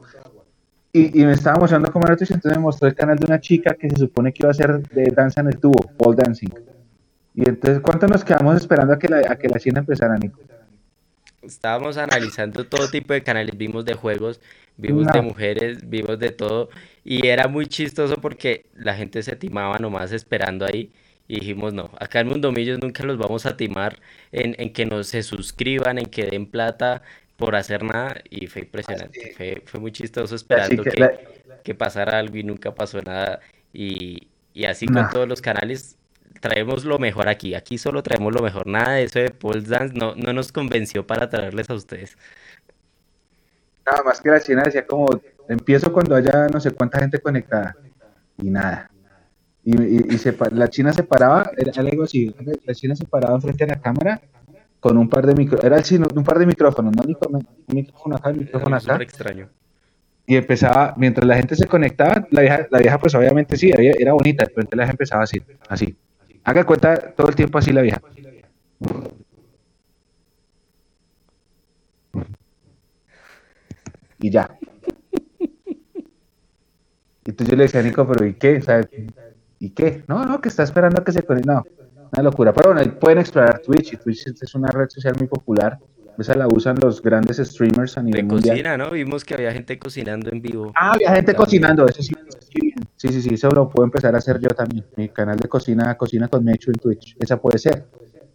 Y, 0.94 1.22
y 1.22 1.26
me 1.26 1.34
estaba 1.34 1.58
mostrando 1.58 1.92
cómo 1.92 2.06
era 2.06 2.18
Twitch, 2.18 2.32
entonces 2.32 2.58
me 2.58 2.64
mostró 2.64 2.88
el 2.88 2.96
canal 2.96 3.18
de 3.18 3.26
una 3.26 3.40
chica 3.40 3.76
que 3.76 3.90
se 3.90 3.96
supone 3.96 4.34
que 4.34 4.44
iba 4.44 4.50
a 4.50 4.52
hacer 4.52 4.82
de 4.90 5.06
danza 5.16 5.42
en 5.42 5.48
el 5.48 5.58
tubo, 5.58 5.80
pole 5.98 6.18
dancing. 6.22 6.50
Y 7.34 7.48
entonces, 7.48 7.80
¿cuánto 7.82 8.08
nos 8.08 8.26
quedamos 8.26 8.58
esperando 8.58 8.94
a 8.94 9.00
que 9.00 9.08
la, 9.08 9.20
a 9.20 9.36
que 9.38 9.48
la 9.48 9.58
China 9.58 9.80
empezara, 9.80 10.18
Nico? 10.18 10.40
Estábamos 11.42 11.98
analizando 11.98 12.66
todo 12.66 12.90
tipo 12.90 13.14
de 13.14 13.24
canales, 13.24 13.58
vimos 13.58 13.86
de 13.86 13.94
juegos, 13.94 14.42
vimos 14.78 15.08
de 15.08 15.22
mujeres, 15.22 15.90
vimos 15.90 16.20
de 16.20 16.30
todo, 16.30 16.70
y 17.04 17.26
era 17.28 17.48
muy 17.48 17.68
chistoso 17.68 18.16
porque 18.16 18.66
la 18.76 18.94
gente 18.94 19.24
se 19.24 19.36
timaba 19.36 19.80
nomás 19.80 20.12
esperando 20.12 20.66
ahí, 20.66 20.92
y 21.28 21.36
dijimos, 21.36 21.74
no, 21.74 21.90
acá 21.98 22.20
en 22.20 22.28
Mundomillos 22.28 22.80
nunca 22.82 23.04
los 23.04 23.18
vamos 23.18 23.46
a 23.46 23.56
timar 23.56 24.00
en, 24.34 24.54
en 24.60 24.74
que 24.74 24.86
nos 24.86 25.08
se 25.08 25.24
suscriban, 25.24 25.98
en 25.98 26.08
que 26.08 26.26
den 26.26 26.46
plata 26.46 27.02
por 27.46 27.56
hacer 27.56 27.84
nada, 27.84 28.16
y 28.30 28.48
fue 28.48 28.62
impresionante, 28.62 29.34
fue, 29.36 29.62
fue 29.66 29.80
muy 29.80 29.92
chistoso 29.92 30.36
esperando 30.36 30.84
que 30.84 30.90
que, 30.92 31.00
la- 31.02 31.12
que 31.64 31.76
pasara 31.76 32.18
algo 32.20 32.38
y 32.38 32.44
nunca 32.44 32.74
pasó 32.74 33.02
nada, 33.02 33.40
y, 33.74 34.28
y 34.54 34.66
así 34.66 34.86
con 34.88 35.10
todos 35.10 35.28
los 35.28 35.42
canales. 35.42 35.98
Traemos 36.40 36.86
lo 36.86 36.98
mejor 36.98 37.28
aquí, 37.30 37.54
aquí 37.54 37.78
solo 37.78 38.02
traemos 38.02 38.34
lo 38.34 38.42
mejor, 38.42 38.66
nada 38.66 38.94
de 38.94 39.04
eso 39.04 39.20
de 39.20 39.30
pole 39.30 39.62
dance 39.62 39.94
no, 39.94 40.16
no 40.16 40.34
nos 40.34 40.52
convenció 40.52 41.06
para 41.06 41.30
traerles 41.30 41.70
a 41.70 41.76
ustedes. 41.76 42.18
Nada 43.86 44.04
más 44.04 44.22
que 44.22 44.30
la 44.30 44.40
China 44.40 44.64
decía 44.64 44.86
como, 44.86 45.08
empiezo 45.50 45.92
cuando 45.92 46.16
haya 46.16 46.48
no 46.48 46.60
sé 46.60 46.72
cuánta 46.72 47.00
gente 47.00 47.20
conectada. 47.20 47.76
Y 48.38 48.50
nada. 48.50 48.90
Y, 49.64 49.80
y- 49.80 50.06
y 50.16 50.18
se 50.18 50.36
la 50.52 50.68
China 50.70 50.94
se 50.94 51.04
paraba, 51.04 51.52
era 51.58 51.72
algo 51.76 52.04
así, 52.04 52.34
la 52.66 52.74
China 52.74 52.96
se 52.96 53.06
paraba 53.06 53.36
enfrente 53.36 53.64
a 53.64 53.68
la 53.68 53.80
cámara 53.82 54.20
con 54.82 54.98
un 54.98 55.08
par 55.08 55.28
de 55.28 55.36
micrófonos, 55.36 55.64
era 55.64 55.78
así, 55.78 55.96
un 55.96 56.24
par 56.24 56.40
de 56.40 56.48
micrófonos, 56.48 56.94
¿no? 56.96 57.04
Un 57.04 57.76
micrófono 57.76 58.16
acá, 58.16 58.30
un 58.30 58.40
micrófono 58.40 58.76
acá. 58.76 58.94
súper 58.94 59.02
extraño. 59.04 59.50
Y 60.26 60.36
empezaba, 60.36 60.96
mientras 60.98 61.26
la 61.28 61.36
gente 61.36 61.56
se 61.56 61.68
conectaba, 61.68 62.28
la 62.32 62.42
vieja, 62.42 62.68
la 62.72 62.80
vieja 62.80 62.98
pues 63.00 63.14
obviamente 63.14 63.58
sí, 63.58 63.70
era, 63.70 63.84
era 63.84 64.14
bonita, 64.14 64.44
pero 64.46 64.62
entonces 64.62 64.78
la 64.78 64.84
vieja 64.84 64.92
empezaba 64.92 65.24
así, 65.24 65.40
así. 65.70 65.96
Haga 66.44 66.66
cuenta 66.66 67.14
todo 67.14 67.28
el 67.28 67.36
tiempo 67.36 67.60
así 67.60 67.72
la 67.72 67.82
vieja. 67.82 68.02
Y 74.20 74.32
ya. 74.32 74.58
Y 77.24 77.30
entonces 77.30 77.52
yo 77.52 77.56
le 77.56 77.64
decía 77.64 77.82
a 77.82 77.84
Nico, 77.84 78.08
pero 78.08 78.26
¿y 78.26 78.34
qué? 78.34 78.58
O 78.58 78.62
sea, 78.64 78.82
¿y 79.60 79.70
qué? 79.70 80.04
No, 80.08 80.26
no, 80.26 80.42
que 80.42 80.50
está 80.50 80.64
esperando 80.64 81.02
a 81.02 81.04
que 81.04 81.12
se 81.12 81.22
conecte. 81.22 81.48
No, 81.52 81.64
una 82.14 82.24
locura. 82.24 82.54
Pero 82.54 82.70
bueno, 82.70 82.82
ahí 82.82 82.90
pueden 82.90 83.20
explorar 83.20 83.60
Twitch, 83.60 83.94
y 83.94 83.98
Twitch 83.98 84.28
es 84.28 84.56
una 84.56 84.68
red 84.70 84.90
social 84.90 85.14
muy 85.18 85.28
popular. 85.28 85.78
Esa 86.20 86.36
la 86.36 86.46
usan 86.48 86.76
los 86.82 87.02
grandes 87.02 87.38
streamers 87.38 87.98
a 87.98 88.02
De 88.02 88.08
nivel 88.08 88.26
mundial. 88.26 88.56
cocina, 88.56 88.78
¿no? 88.78 88.92
Vimos 88.92 89.24
que 89.26 89.34
había 89.34 89.52
gente 89.52 89.80
cocinando 89.80 90.30
en 90.30 90.42
vivo. 90.42 90.72
Ah, 90.76 90.92
había 90.94 91.08
gente 91.16 91.34
También. 91.34 91.38
cocinando, 91.38 91.88
eso 91.88 92.04
sí. 92.04 92.14
Sí, 92.98 93.08
sí, 93.08 93.22
sí, 93.22 93.34
eso 93.34 93.50
lo 93.50 93.70
puedo 93.70 93.86
empezar 93.86 94.14
a 94.14 94.20
hacer 94.20 94.40
yo 94.40 94.50
también. 94.50 94.86
Mi 94.98 95.10
canal 95.10 95.38
de 95.38 95.48
cocina, 95.48 95.96
cocina 95.98 96.28
con 96.28 96.44
Mecho 96.44 96.70
en 96.70 96.78
Twitch. 96.78 97.16
Esa 97.18 97.38
puede 97.38 97.58
ser. 97.58 97.86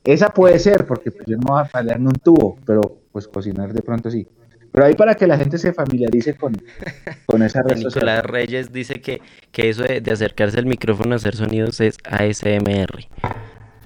Esa 0.02 0.28
puede 0.30 0.58
ser, 0.58 0.86
porque 0.86 1.12
pues, 1.12 1.26
yo 1.26 1.36
no 1.36 1.52
voy 1.52 1.62
a 1.62 1.64
fallar 1.66 1.96
en 1.96 2.06
un 2.06 2.14
tubo, 2.14 2.58
pero 2.64 2.80
pues 3.12 3.28
cocinar 3.28 3.72
de 3.72 3.82
pronto 3.82 4.10
sí. 4.10 4.26
Pero 4.72 4.86
ahí 4.86 4.94
para 4.94 5.14
que 5.14 5.26
la 5.26 5.36
gente 5.36 5.58
se 5.58 5.72
familiarice 5.72 6.34
con, 6.34 6.52
con 7.26 7.42
esa 7.42 7.62
red 7.62 7.76
social. 7.76 7.88
Nicolás 8.04 8.24
Reyes 8.24 8.72
dice 8.72 9.00
que, 9.00 9.20
que 9.52 9.68
eso 9.68 9.84
de, 9.84 10.00
de 10.00 10.10
acercarse 10.10 10.58
al 10.58 10.66
micrófono 10.66 11.12
a 11.12 11.16
hacer 11.16 11.36
sonidos 11.36 11.80
es 11.80 11.98
ASMR. 12.04 13.06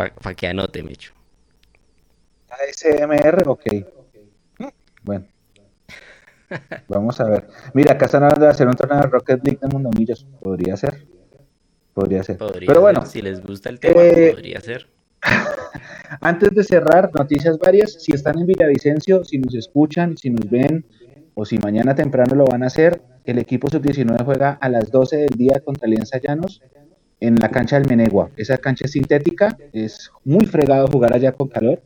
Para 0.08 0.34
que 0.34 0.46
anote, 0.46 0.82
Mecho. 0.82 1.12
ASMR, 2.48 3.42
ok. 3.46 3.66
Bueno. 5.02 5.26
Vamos 6.88 7.20
a 7.20 7.24
ver. 7.24 7.46
Mira, 7.74 7.92
acá 7.92 8.06
están 8.06 8.24
hablando 8.24 8.46
de 8.46 8.50
hacer 8.50 8.66
un 8.66 8.74
torneo 8.74 9.00
de 9.00 9.06
Rocket 9.06 9.44
League 9.44 9.58
de 9.60 9.68
Mundomillos. 9.68 10.26
Podría 10.42 10.76
ser. 10.76 11.06
Podría 11.94 12.22
ser. 12.22 12.38
Podría 12.38 12.66
Pero 12.66 12.72
ser, 12.72 12.80
bueno, 12.80 13.06
si 13.06 13.22
les 13.22 13.42
gusta 13.42 13.68
el 13.68 13.78
tema, 13.78 14.02
eh, 14.02 14.32
podría 14.34 14.60
ser. 14.60 14.88
Antes 16.20 16.54
de 16.54 16.64
cerrar, 16.64 17.10
noticias 17.16 17.58
varias. 17.58 17.92
Si 18.02 18.12
están 18.12 18.38
en 18.38 18.46
Villavicencio, 18.46 19.22
si 19.24 19.38
nos 19.38 19.54
escuchan, 19.54 20.16
si 20.16 20.30
nos 20.30 20.48
ven 20.50 20.84
o 21.34 21.44
si 21.44 21.58
mañana 21.58 21.94
temprano 21.94 22.34
lo 22.34 22.44
van 22.46 22.62
a 22.64 22.66
hacer, 22.66 23.02
el 23.24 23.38
equipo 23.38 23.68
sub-19 23.70 24.24
juega 24.24 24.58
a 24.60 24.68
las 24.68 24.90
12 24.90 25.16
del 25.16 25.36
día 25.36 25.60
contra 25.64 25.86
Alianza 25.86 26.18
Llanos 26.18 26.62
en 27.20 27.36
la 27.36 27.50
cancha 27.50 27.78
del 27.78 27.88
Menegua. 27.88 28.30
Esa 28.36 28.58
cancha 28.58 28.86
es 28.86 28.92
sintética, 28.92 29.56
es 29.72 30.10
muy 30.24 30.46
fregado 30.46 30.86
jugar 30.86 31.14
allá 31.14 31.32
con 31.32 31.48
calor, 31.48 31.82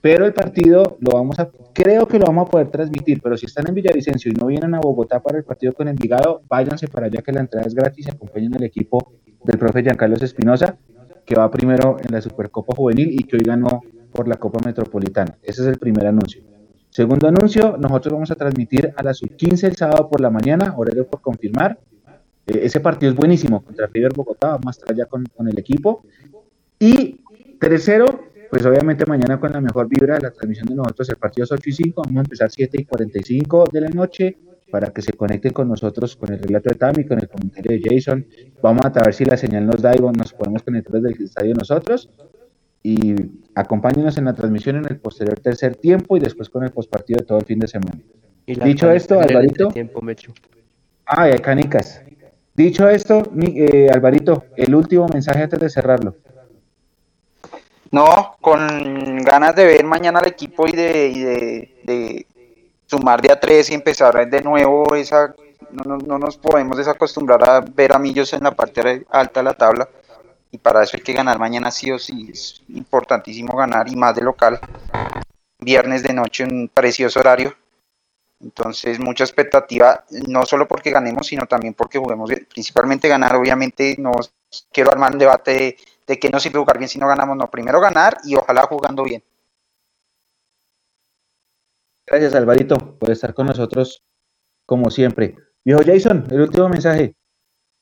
pero 0.00 0.24
el 0.24 0.32
partido 0.32 0.96
lo 1.00 1.12
vamos 1.16 1.38
a, 1.38 1.50
creo 1.72 2.06
que 2.08 2.18
lo 2.18 2.26
vamos 2.26 2.48
a 2.48 2.50
poder 2.50 2.68
transmitir, 2.68 3.20
pero 3.22 3.36
si 3.36 3.46
están 3.46 3.68
en 3.68 3.74
Villavicencio 3.74 4.32
y 4.32 4.34
no 4.34 4.46
vienen 4.46 4.74
a 4.74 4.80
Bogotá 4.80 5.20
para 5.20 5.38
el 5.38 5.44
partido 5.44 5.72
con 5.74 5.88
Envigado, 5.88 6.42
váyanse 6.48 6.88
para 6.88 7.06
allá 7.06 7.22
que 7.22 7.32
la 7.32 7.40
entrada 7.40 7.66
es 7.66 7.74
gratis 7.74 8.06
y 8.06 8.10
acompañen 8.10 8.54
al 8.54 8.64
equipo 8.64 9.12
del 9.44 9.58
profe 9.58 9.82
Giancarlos 9.82 10.22
Espinosa 10.22 10.76
que 11.24 11.34
va 11.34 11.50
primero 11.50 11.96
en 12.02 12.12
la 12.12 12.20
Supercopa 12.20 12.74
Juvenil 12.74 13.08
y 13.12 13.24
que 13.24 13.36
hoy 13.36 13.42
ganó 13.44 13.82
por 14.12 14.28
la 14.28 14.36
Copa 14.36 14.58
Metropolitana. 14.64 15.38
Ese 15.42 15.62
es 15.62 15.68
el 15.68 15.78
primer 15.78 16.06
anuncio. 16.06 16.42
Segundo 16.90 17.28
anuncio, 17.28 17.76
nosotros 17.78 18.12
vamos 18.12 18.30
a 18.30 18.34
transmitir 18.34 18.92
a 18.94 19.02
las 19.02 19.18
sub-15 19.18 19.64
el 19.64 19.76
sábado 19.76 20.08
por 20.10 20.20
la 20.20 20.30
mañana, 20.30 20.74
horario 20.76 21.06
por 21.06 21.20
confirmar, 21.22 21.78
ese 22.46 22.80
partido 22.80 23.10
es 23.10 23.16
buenísimo 23.16 23.62
contra 23.62 23.86
River 23.86 24.12
Bogotá, 24.14 24.48
vamos 24.48 24.66
a 24.66 24.70
estar 24.70 24.90
allá 24.92 25.06
con, 25.06 25.24
con 25.36 25.48
el 25.48 25.58
equipo. 25.58 26.04
Y 26.78 27.20
tercero, 27.60 28.32
pues 28.50 28.66
obviamente 28.66 29.06
mañana 29.06 29.38
con 29.38 29.52
la 29.52 29.60
mejor 29.60 29.88
vibra 29.88 30.16
de 30.16 30.22
la 30.22 30.30
transmisión 30.30 30.66
de 30.66 30.74
nosotros, 30.74 31.08
el 31.08 31.16
partido 31.16 31.44
es 31.44 31.52
8 31.52 31.62
y 31.64 31.72
5, 31.72 32.02
vamos 32.02 32.16
a 32.16 32.20
empezar 32.20 32.50
7 32.50 32.76
y 32.80 32.84
45 32.84 33.68
de 33.72 33.80
la 33.80 33.88
noche 33.88 34.36
para 34.72 34.88
que 34.88 35.02
se 35.02 35.12
conecten 35.12 35.52
con 35.52 35.68
nosotros, 35.68 36.16
con 36.16 36.32
el 36.32 36.38
relato 36.38 36.70
de 36.70 36.76
Tami, 36.76 37.04
con 37.04 37.20
el 37.20 37.28
comentario 37.28 37.72
de 37.72 37.82
Jason. 37.84 38.26
Vamos 38.62 38.86
a 38.86 38.88
ver 38.88 39.12
si 39.12 39.26
la 39.26 39.36
señal 39.36 39.66
nos 39.66 39.82
da 39.82 39.94
y 39.94 40.00
nos 40.00 40.32
podemos 40.32 40.62
conectar 40.62 40.98
desde 40.98 41.14
el 41.14 41.24
estadio 41.24 41.54
nosotros. 41.54 42.08
Y 42.82 43.14
acompáñenos 43.54 44.16
en 44.16 44.24
la 44.24 44.32
transmisión 44.32 44.76
en 44.76 44.86
el 44.86 44.96
posterior 44.96 45.38
tercer 45.38 45.76
tiempo 45.76 46.16
y 46.16 46.20
después 46.20 46.48
con 46.48 46.64
el 46.64 46.70
postpartido 46.70 47.18
de 47.18 47.26
todo 47.26 47.38
el 47.38 47.44
fin 47.44 47.58
de 47.58 47.68
semana. 47.68 48.00
Dicho 48.46 48.90
esto, 48.90 49.20
Alvarito. 49.20 49.68
Ah, 51.04 51.24
hay 51.24 51.38
canicas. 51.38 52.02
Dicho 52.62 52.88
esto, 52.88 53.24
eh, 53.40 53.88
Alvarito, 53.92 54.44
el 54.56 54.72
último 54.72 55.08
mensaje 55.12 55.42
antes 55.42 55.58
de 55.58 55.68
cerrarlo. 55.68 56.14
No, 57.90 58.36
con 58.40 59.18
ganas 59.24 59.56
de 59.56 59.66
ver 59.66 59.84
mañana 59.84 60.20
al 60.20 60.28
equipo 60.28 60.68
y 60.68 60.70
de, 60.70 62.24
sumar 62.86 63.20
de 63.20 63.32
a 63.32 63.40
tres 63.40 63.68
y 63.68 63.74
empezar 63.74 64.30
de 64.30 64.42
nuevo 64.42 64.94
esa 64.94 65.34
no, 65.72 65.96
no, 65.96 66.18
nos 66.18 66.36
podemos 66.36 66.76
desacostumbrar 66.76 67.50
a 67.50 67.60
ver 67.60 67.94
a 67.94 67.98
Millos 67.98 68.32
en 68.32 68.44
la 68.44 68.52
parte 68.52 69.04
alta 69.10 69.40
de 69.40 69.44
la 69.44 69.54
tabla 69.54 69.88
y 70.52 70.58
para 70.58 70.84
eso 70.84 70.96
hay 70.96 71.02
que 71.02 71.14
ganar 71.14 71.40
mañana 71.40 71.72
sí 71.72 71.90
o 71.90 71.98
sí, 71.98 72.28
es 72.32 72.62
importantísimo 72.68 73.56
ganar 73.56 73.88
y 73.88 73.96
más 73.96 74.14
de 74.14 74.22
local. 74.22 74.60
Viernes 75.58 76.04
de 76.04 76.12
noche, 76.12 76.44
un 76.44 76.70
precioso 76.72 77.18
horario. 77.18 77.56
Entonces, 78.42 78.98
mucha 78.98 79.24
expectativa, 79.24 80.04
no 80.28 80.44
solo 80.44 80.66
porque 80.66 80.90
ganemos, 80.90 81.28
sino 81.28 81.46
también 81.46 81.74
porque 81.74 81.98
juguemos 81.98 82.28
bien. 82.28 82.46
Principalmente 82.50 83.08
ganar, 83.08 83.36
obviamente, 83.36 83.94
no 83.98 84.12
quiero 84.72 84.90
armar 84.90 85.12
un 85.12 85.18
debate 85.18 85.50
de, 85.52 85.76
de 86.06 86.18
que 86.18 86.28
no 86.28 86.40
sirve 86.40 86.58
jugar 86.58 86.78
bien 86.78 86.88
si 86.88 86.98
no 86.98 87.06
ganamos, 87.06 87.36
no. 87.36 87.50
Primero 87.50 87.80
ganar 87.80 88.18
y 88.24 88.34
ojalá 88.34 88.62
jugando 88.62 89.04
bien. 89.04 89.22
Gracias, 92.06 92.34
Alvarito, 92.34 92.98
por 92.98 93.10
estar 93.10 93.32
con 93.32 93.46
nosotros, 93.46 94.02
como 94.66 94.90
siempre. 94.90 95.36
Viejo 95.64 95.82
Jason, 95.84 96.26
el 96.30 96.40
último 96.40 96.68
mensaje. 96.68 97.14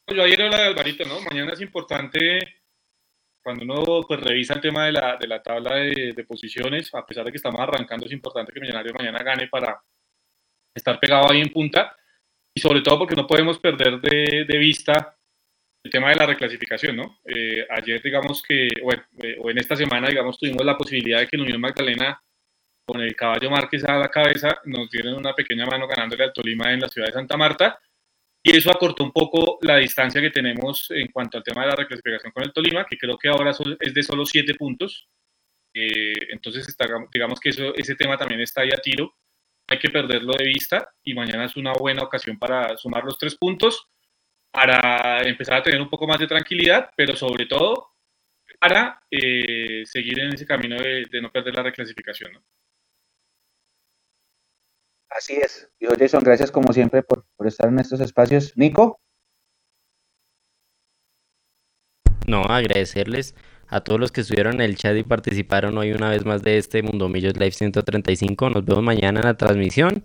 Yo 0.06 0.22
ayer 0.22 0.42
hablaba 0.42 0.64
de 0.64 0.68
Alvarito, 0.68 1.04
¿no? 1.04 1.20
Mañana 1.20 1.52
es 1.52 1.60
importante, 1.62 2.40
cuando 3.42 3.64
uno 3.64 4.02
pues, 4.06 4.20
revisa 4.20 4.54
el 4.54 4.60
tema 4.60 4.84
de 4.84 4.92
la, 4.92 5.16
de 5.16 5.26
la 5.26 5.42
tabla 5.42 5.76
de, 5.76 6.12
de, 6.14 6.24
posiciones, 6.24 6.94
a 6.94 7.06
pesar 7.06 7.24
de 7.24 7.30
que 7.30 7.38
estamos 7.38 7.60
arrancando, 7.60 8.04
es 8.04 8.12
importante 8.12 8.52
que 8.52 8.60
Millonarios 8.60 8.94
mañana 8.94 9.22
gane 9.22 9.48
para 9.48 9.82
estar 10.74 10.98
pegado 11.00 11.30
ahí 11.30 11.40
en 11.40 11.52
punta. 11.52 11.96
Y 12.54 12.60
sobre 12.60 12.80
todo 12.82 12.98
porque 12.98 13.14
no 13.14 13.26
podemos 13.26 13.58
perder 13.58 14.00
de, 14.00 14.44
de 14.44 14.58
vista 14.58 15.16
el 15.82 15.90
tema 15.90 16.10
de 16.10 16.16
la 16.16 16.26
reclasificación, 16.26 16.96
¿no? 16.96 17.20
Eh, 17.24 17.66
ayer, 17.70 18.02
digamos 18.02 18.42
que, 18.42 18.68
eh, 18.68 19.36
o 19.38 19.50
en 19.50 19.58
esta 19.58 19.76
semana, 19.76 20.08
digamos, 20.08 20.38
tuvimos 20.38 20.64
la 20.64 20.76
posibilidad 20.76 21.20
de 21.20 21.26
que 21.26 21.36
el 21.36 21.42
Unión 21.42 21.60
Magdalena, 21.60 22.22
con 22.86 23.00
el 23.00 23.16
caballo 23.16 23.50
Márquez 23.50 23.84
a 23.84 23.96
la 23.96 24.08
cabeza, 24.08 24.60
nos 24.64 24.90
dieron 24.90 25.14
una 25.14 25.34
pequeña 25.34 25.64
mano 25.64 25.86
ganándole 25.86 26.24
al 26.24 26.32
Tolima 26.32 26.72
en 26.72 26.80
la 26.80 26.88
ciudad 26.88 27.08
de 27.08 27.14
Santa 27.14 27.36
Marta. 27.36 27.78
Y 28.42 28.56
eso 28.56 28.70
acortó 28.70 29.04
un 29.04 29.12
poco 29.12 29.58
la 29.62 29.76
distancia 29.76 30.20
que 30.20 30.30
tenemos 30.30 30.90
en 30.90 31.08
cuanto 31.08 31.38
al 31.38 31.44
tema 31.44 31.62
de 31.62 31.68
la 31.68 31.76
reclasificación 31.76 32.32
con 32.32 32.42
el 32.42 32.52
Tolima, 32.52 32.84
que 32.84 32.98
creo 32.98 33.16
que 33.16 33.28
ahora 33.28 33.52
es 33.80 33.94
de 33.94 34.02
solo 34.02 34.26
siete 34.26 34.54
puntos. 34.54 35.08
Eh, 35.74 36.12
entonces, 36.30 36.68
está, 36.68 36.86
digamos 37.12 37.38
que 37.38 37.50
eso, 37.50 37.74
ese 37.74 37.94
tema 37.94 38.18
también 38.18 38.40
está 38.40 38.62
ahí 38.62 38.70
a 38.70 38.80
tiro. 38.80 39.14
Hay 39.70 39.78
que 39.78 39.88
perderlo 39.88 40.32
de 40.36 40.46
vista 40.46 40.92
y 41.04 41.14
mañana 41.14 41.44
es 41.44 41.56
una 41.56 41.72
buena 41.72 42.02
ocasión 42.02 42.36
para 42.36 42.76
sumar 42.76 43.04
los 43.04 43.16
tres 43.16 43.36
puntos 43.36 43.88
para 44.50 45.22
empezar 45.22 45.58
a 45.58 45.62
tener 45.62 45.80
un 45.80 45.88
poco 45.88 46.08
más 46.08 46.18
de 46.18 46.26
tranquilidad, 46.26 46.90
pero 46.96 47.14
sobre 47.14 47.46
todo 47.46 47.92
para 48.58 49.00
eh, 49.12 49.86
seguir 49.86 50.18
en 50.18 50.34
ese 50.34 50.44
camino 50.44 50.74
de, 50.76 51.06
no 51.22 51.30
perder 51.30 51.54
la 51.54 51.62
reclasificación. 51.62 52.32
Así 55.08 55.34
es. 55.34 55.70
Yo, 55.78 55.90
Jason, 55.96 56.24
gracias 56.24 56.50
como 56.50 56.72
siempre 56.72 57.04
por, 57.04 57.24
por 57.36 57.46
estar 57.46 57.68
en 57.68 57.78
estos 57.78 58.00
espacios. 58.00 58.56
Nico. 58.56 59.00
No, 62.26 62.42
agradecerles 62.42 63.36
a 63.70 63.80
todos 63.80 64.00
los 64.00 64.10
que 64.12 64.22
estuvieron 64.22 64.54
en 64.54 64.62
el 64.62 64.76
chat 64.76 64.96
y 64.96 65.04
participaron 65.04 65.78
hoy 65.78 65.92
una 65.92 66.10
vez 66.10 66.24
más 66.26 66.42
de 66.42 66.58
este 66.58 66.82
Mundo 66.82 67.08
Millos 67.08 67.34
Live 67.36 67.52
135. 67.52 68.50
Nos 68.50 68.64
vemos 68.64 68.82
mañana 68.82 69.20
en 69.20 69.26
la 69.26 69.34
transmisión 69.34 70.02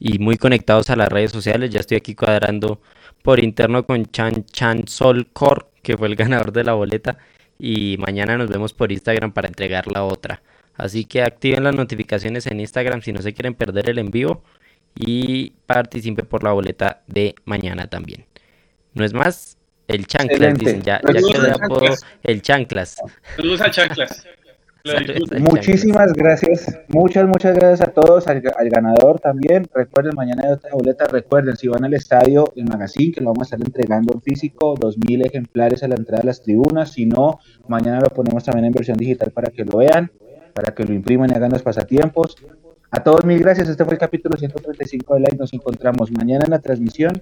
y 0.00 0.18
muy 0.18 0.36
conectados 0.36 0.90
a 0.90 0.96
las 0.96 1.08
redes 1.08 1.30
sociales. 1.30 1.70
Ya 1.70 1.80
estoy 1.80 1.96
aquí 1.96 2.14
cuadrando 2.16 2.80
por 3.22 3.42
interno 3.42 3.86
con 3.86 4.06
Chan 4.06 4.44
Chan 4.46 4.88
Solcor, 4.88 5.70
que 5.82 5.96
fue 5.96 6.08
el 6.08 6.16
ganador 6.16 6.52
de 6.52 6.64
la 6.64 6.72
boleta. 6.74 7.18
Y 7.58 7.96
mañana 7.98 8.36
nos 8.36 8.48
vemos 8.48 8.72
por 8.74 8.90
Instagram 8.90 9.32
para 9.32 9.48
entregar 9.48 9.86
la 9.86 10.04
otra. 10.04 10.42
Así 10.74 11.04
que 11.04 11.22
activen 11.22 11.64
las 11.64 11.74
notificaciones 11.76 12.46
en 12.46 12.60
Instagram 12.60 13.02
si 13.02 13.12
no 13.12 13.22
se 13.22 13.32
quieren 13.32 13.54
perder 13.54 13.90
el 13.90 13.98
envío. 13.98 14.42
Y 14.96 15.50
participen 15.66 16.26
por 16.26 16.42
la 16.42 16.52
boleta 16.52 17.02
de 17.06 17.36
mañana 17.44 17.88
también. 17.88 18.26
No 18.94 19.04
es 19.04 19.12
más, 19.14 19.57
el 19.88 20.06
chanclas, 20.06 20.58
dicen, 20.58 20.82
ya, 20.82 21.00
ya 21.02 21.12
quedó 21.12 21.42
de 21.42 21.50
apodo 21.50 21.94
el 22.22 22.42
chanclas. 22.42 22.96
Saludos 23.36 23.60
a 23.62 23.70
chanclas. 23.70 24.26
Muchísimas 25.40 26.12
gracias, 26.12 26.78
muchas, 26.88 27.26
muchas 27.26 27.54
gracias 27.54 27.88
a 27.88 27.92
todos, 27.92 28.26
al, 28.28 28.40
ganador 28.40 29.18
también. 29.20 29.66
Recuerden, 29.74 30.14
mañana 30.14 30.42
hay 30.46 30.52
otra 30.52 30.70
boleta. 30.72 31.06
Recuerden, 31.06 31.56
si 31.56 31.68
van 31.68 31.84
al 31.84 31.94
estadio, 31.94 32.52
el 32.56 32.64
magazine, 32.64 33.12
que 33.12 33.20
lo 33.20 33.32
vamos 33.32 33.52
a 33.52 33.56
estar 33.56 33.66
entregando 33.66 34.14
en 34.14 34.22
físico, 34.22 34.76
2.000 34.76 35.26
ejemplares 35.26 35.82
a 35.82 35.88
la 35.88 35.96
entrada 35.96 36.22
de 36.22 36.26
las 36.26 36.42
tribunas. 36.42 36.92
Si 36.92 37.06
no, 37.06 37.40
mañana 37.66 38.00
lo 38.00 38.08
ponemos 38.10 38.44
también 38.44 38.66
en 38.66 38.72
versión 38.72 38.96
digital 38.96 39.30
para 39.30 39.50
que 39.50 39.64
lo 39.64 39.78
vean, 39.78 40.10
para 40.54 40.74
que 40.74 40.84
lo 40.84 40.94
impriman 40.94 41.30
y 41.30 41.34
hagan 41.34 41.50
los 41.50 41.62
pasatiempos. 41.62 42.36
A 42.90 43.02
todos 43.02 43.24
mil 43.24 43.38
gracias, 43.38 43.68
este 43.68 43.84
fue 43.84 43.94
el 43.94 44.00
capítulo 44.00 44.36
135 44.38 45.14
de 45.14 45.20
Live. 45.20 45.36
Nos 45.38 45.52
encontramos 45.52 46.10
mañana 46.10 46.44
en 46.46 46.52
la 46.52 46.60
transmisión, 46.60 47.20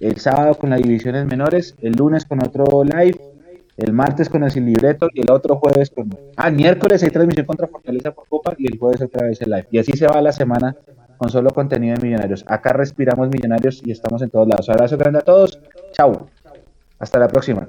el 0.00 0.16
sábado 0.18 0.54
con 0.54 0.70
las 0.70 0.82
divisiones 0.82 1.26
menores, 1.26 1.74
el 1.80 1.92
lunes 1.92 2.24
con 2.24 2.42
otro 2.44 2.84
live 2.84 3.18
el 3.76 3.92
martes 3.92 4.28
con 4.28 4.42
el 4.42 4.50
sin 4.50 4.66
libreto 4.66 5.08
y 5.12 5.20
el 5.20 5.30
otro 5.30 5.56
jueves 5.56 5.90
con... 5.90 6.08
Ah, 6.36 6.50
miércoles 6.50 7.02
hay 7.02 7.10
transmisión 7.10 7.46
contra 7.46 7.66
Fortaleza 7.66 8.10
por 8.10 8.26
Copa 8.26 8.54
y 8.58 8.66
el 8.72 8.78
jueves 8.78 9.02
otra 9.02 9.26
vez 9.26 9.40
el 9.42 9.50
live. 9.50 9.66
Y 9.70 9.78
así 9.78 9.92
se 9.92 10.06
va 10.06 10.20
la 10.22 10.32
semana 10.32 10.74
con 11.18 11.28
solo 11.28 11.50
contenido 11.50 11.94
de 11.96 12.02
Millonarios. 12.02 12.44
Acá 12.46 12.72
respiramos 12.72 13.28
Millonarios 13.28 13.82
y 13.84 13.90
estamos 13.90 14.22
en 14.22 14.30
todos 14.30 14.48
lados. 14.48 14.68
Abrazo 14.70 14.96
grande 14.96 15.18
a 15.18 15.22
todos. 15.22 15.60
Chao. 15.92 16.28
Hasta 16.98 17.18
la 17.18 17.28
próxima. 17.28 17.68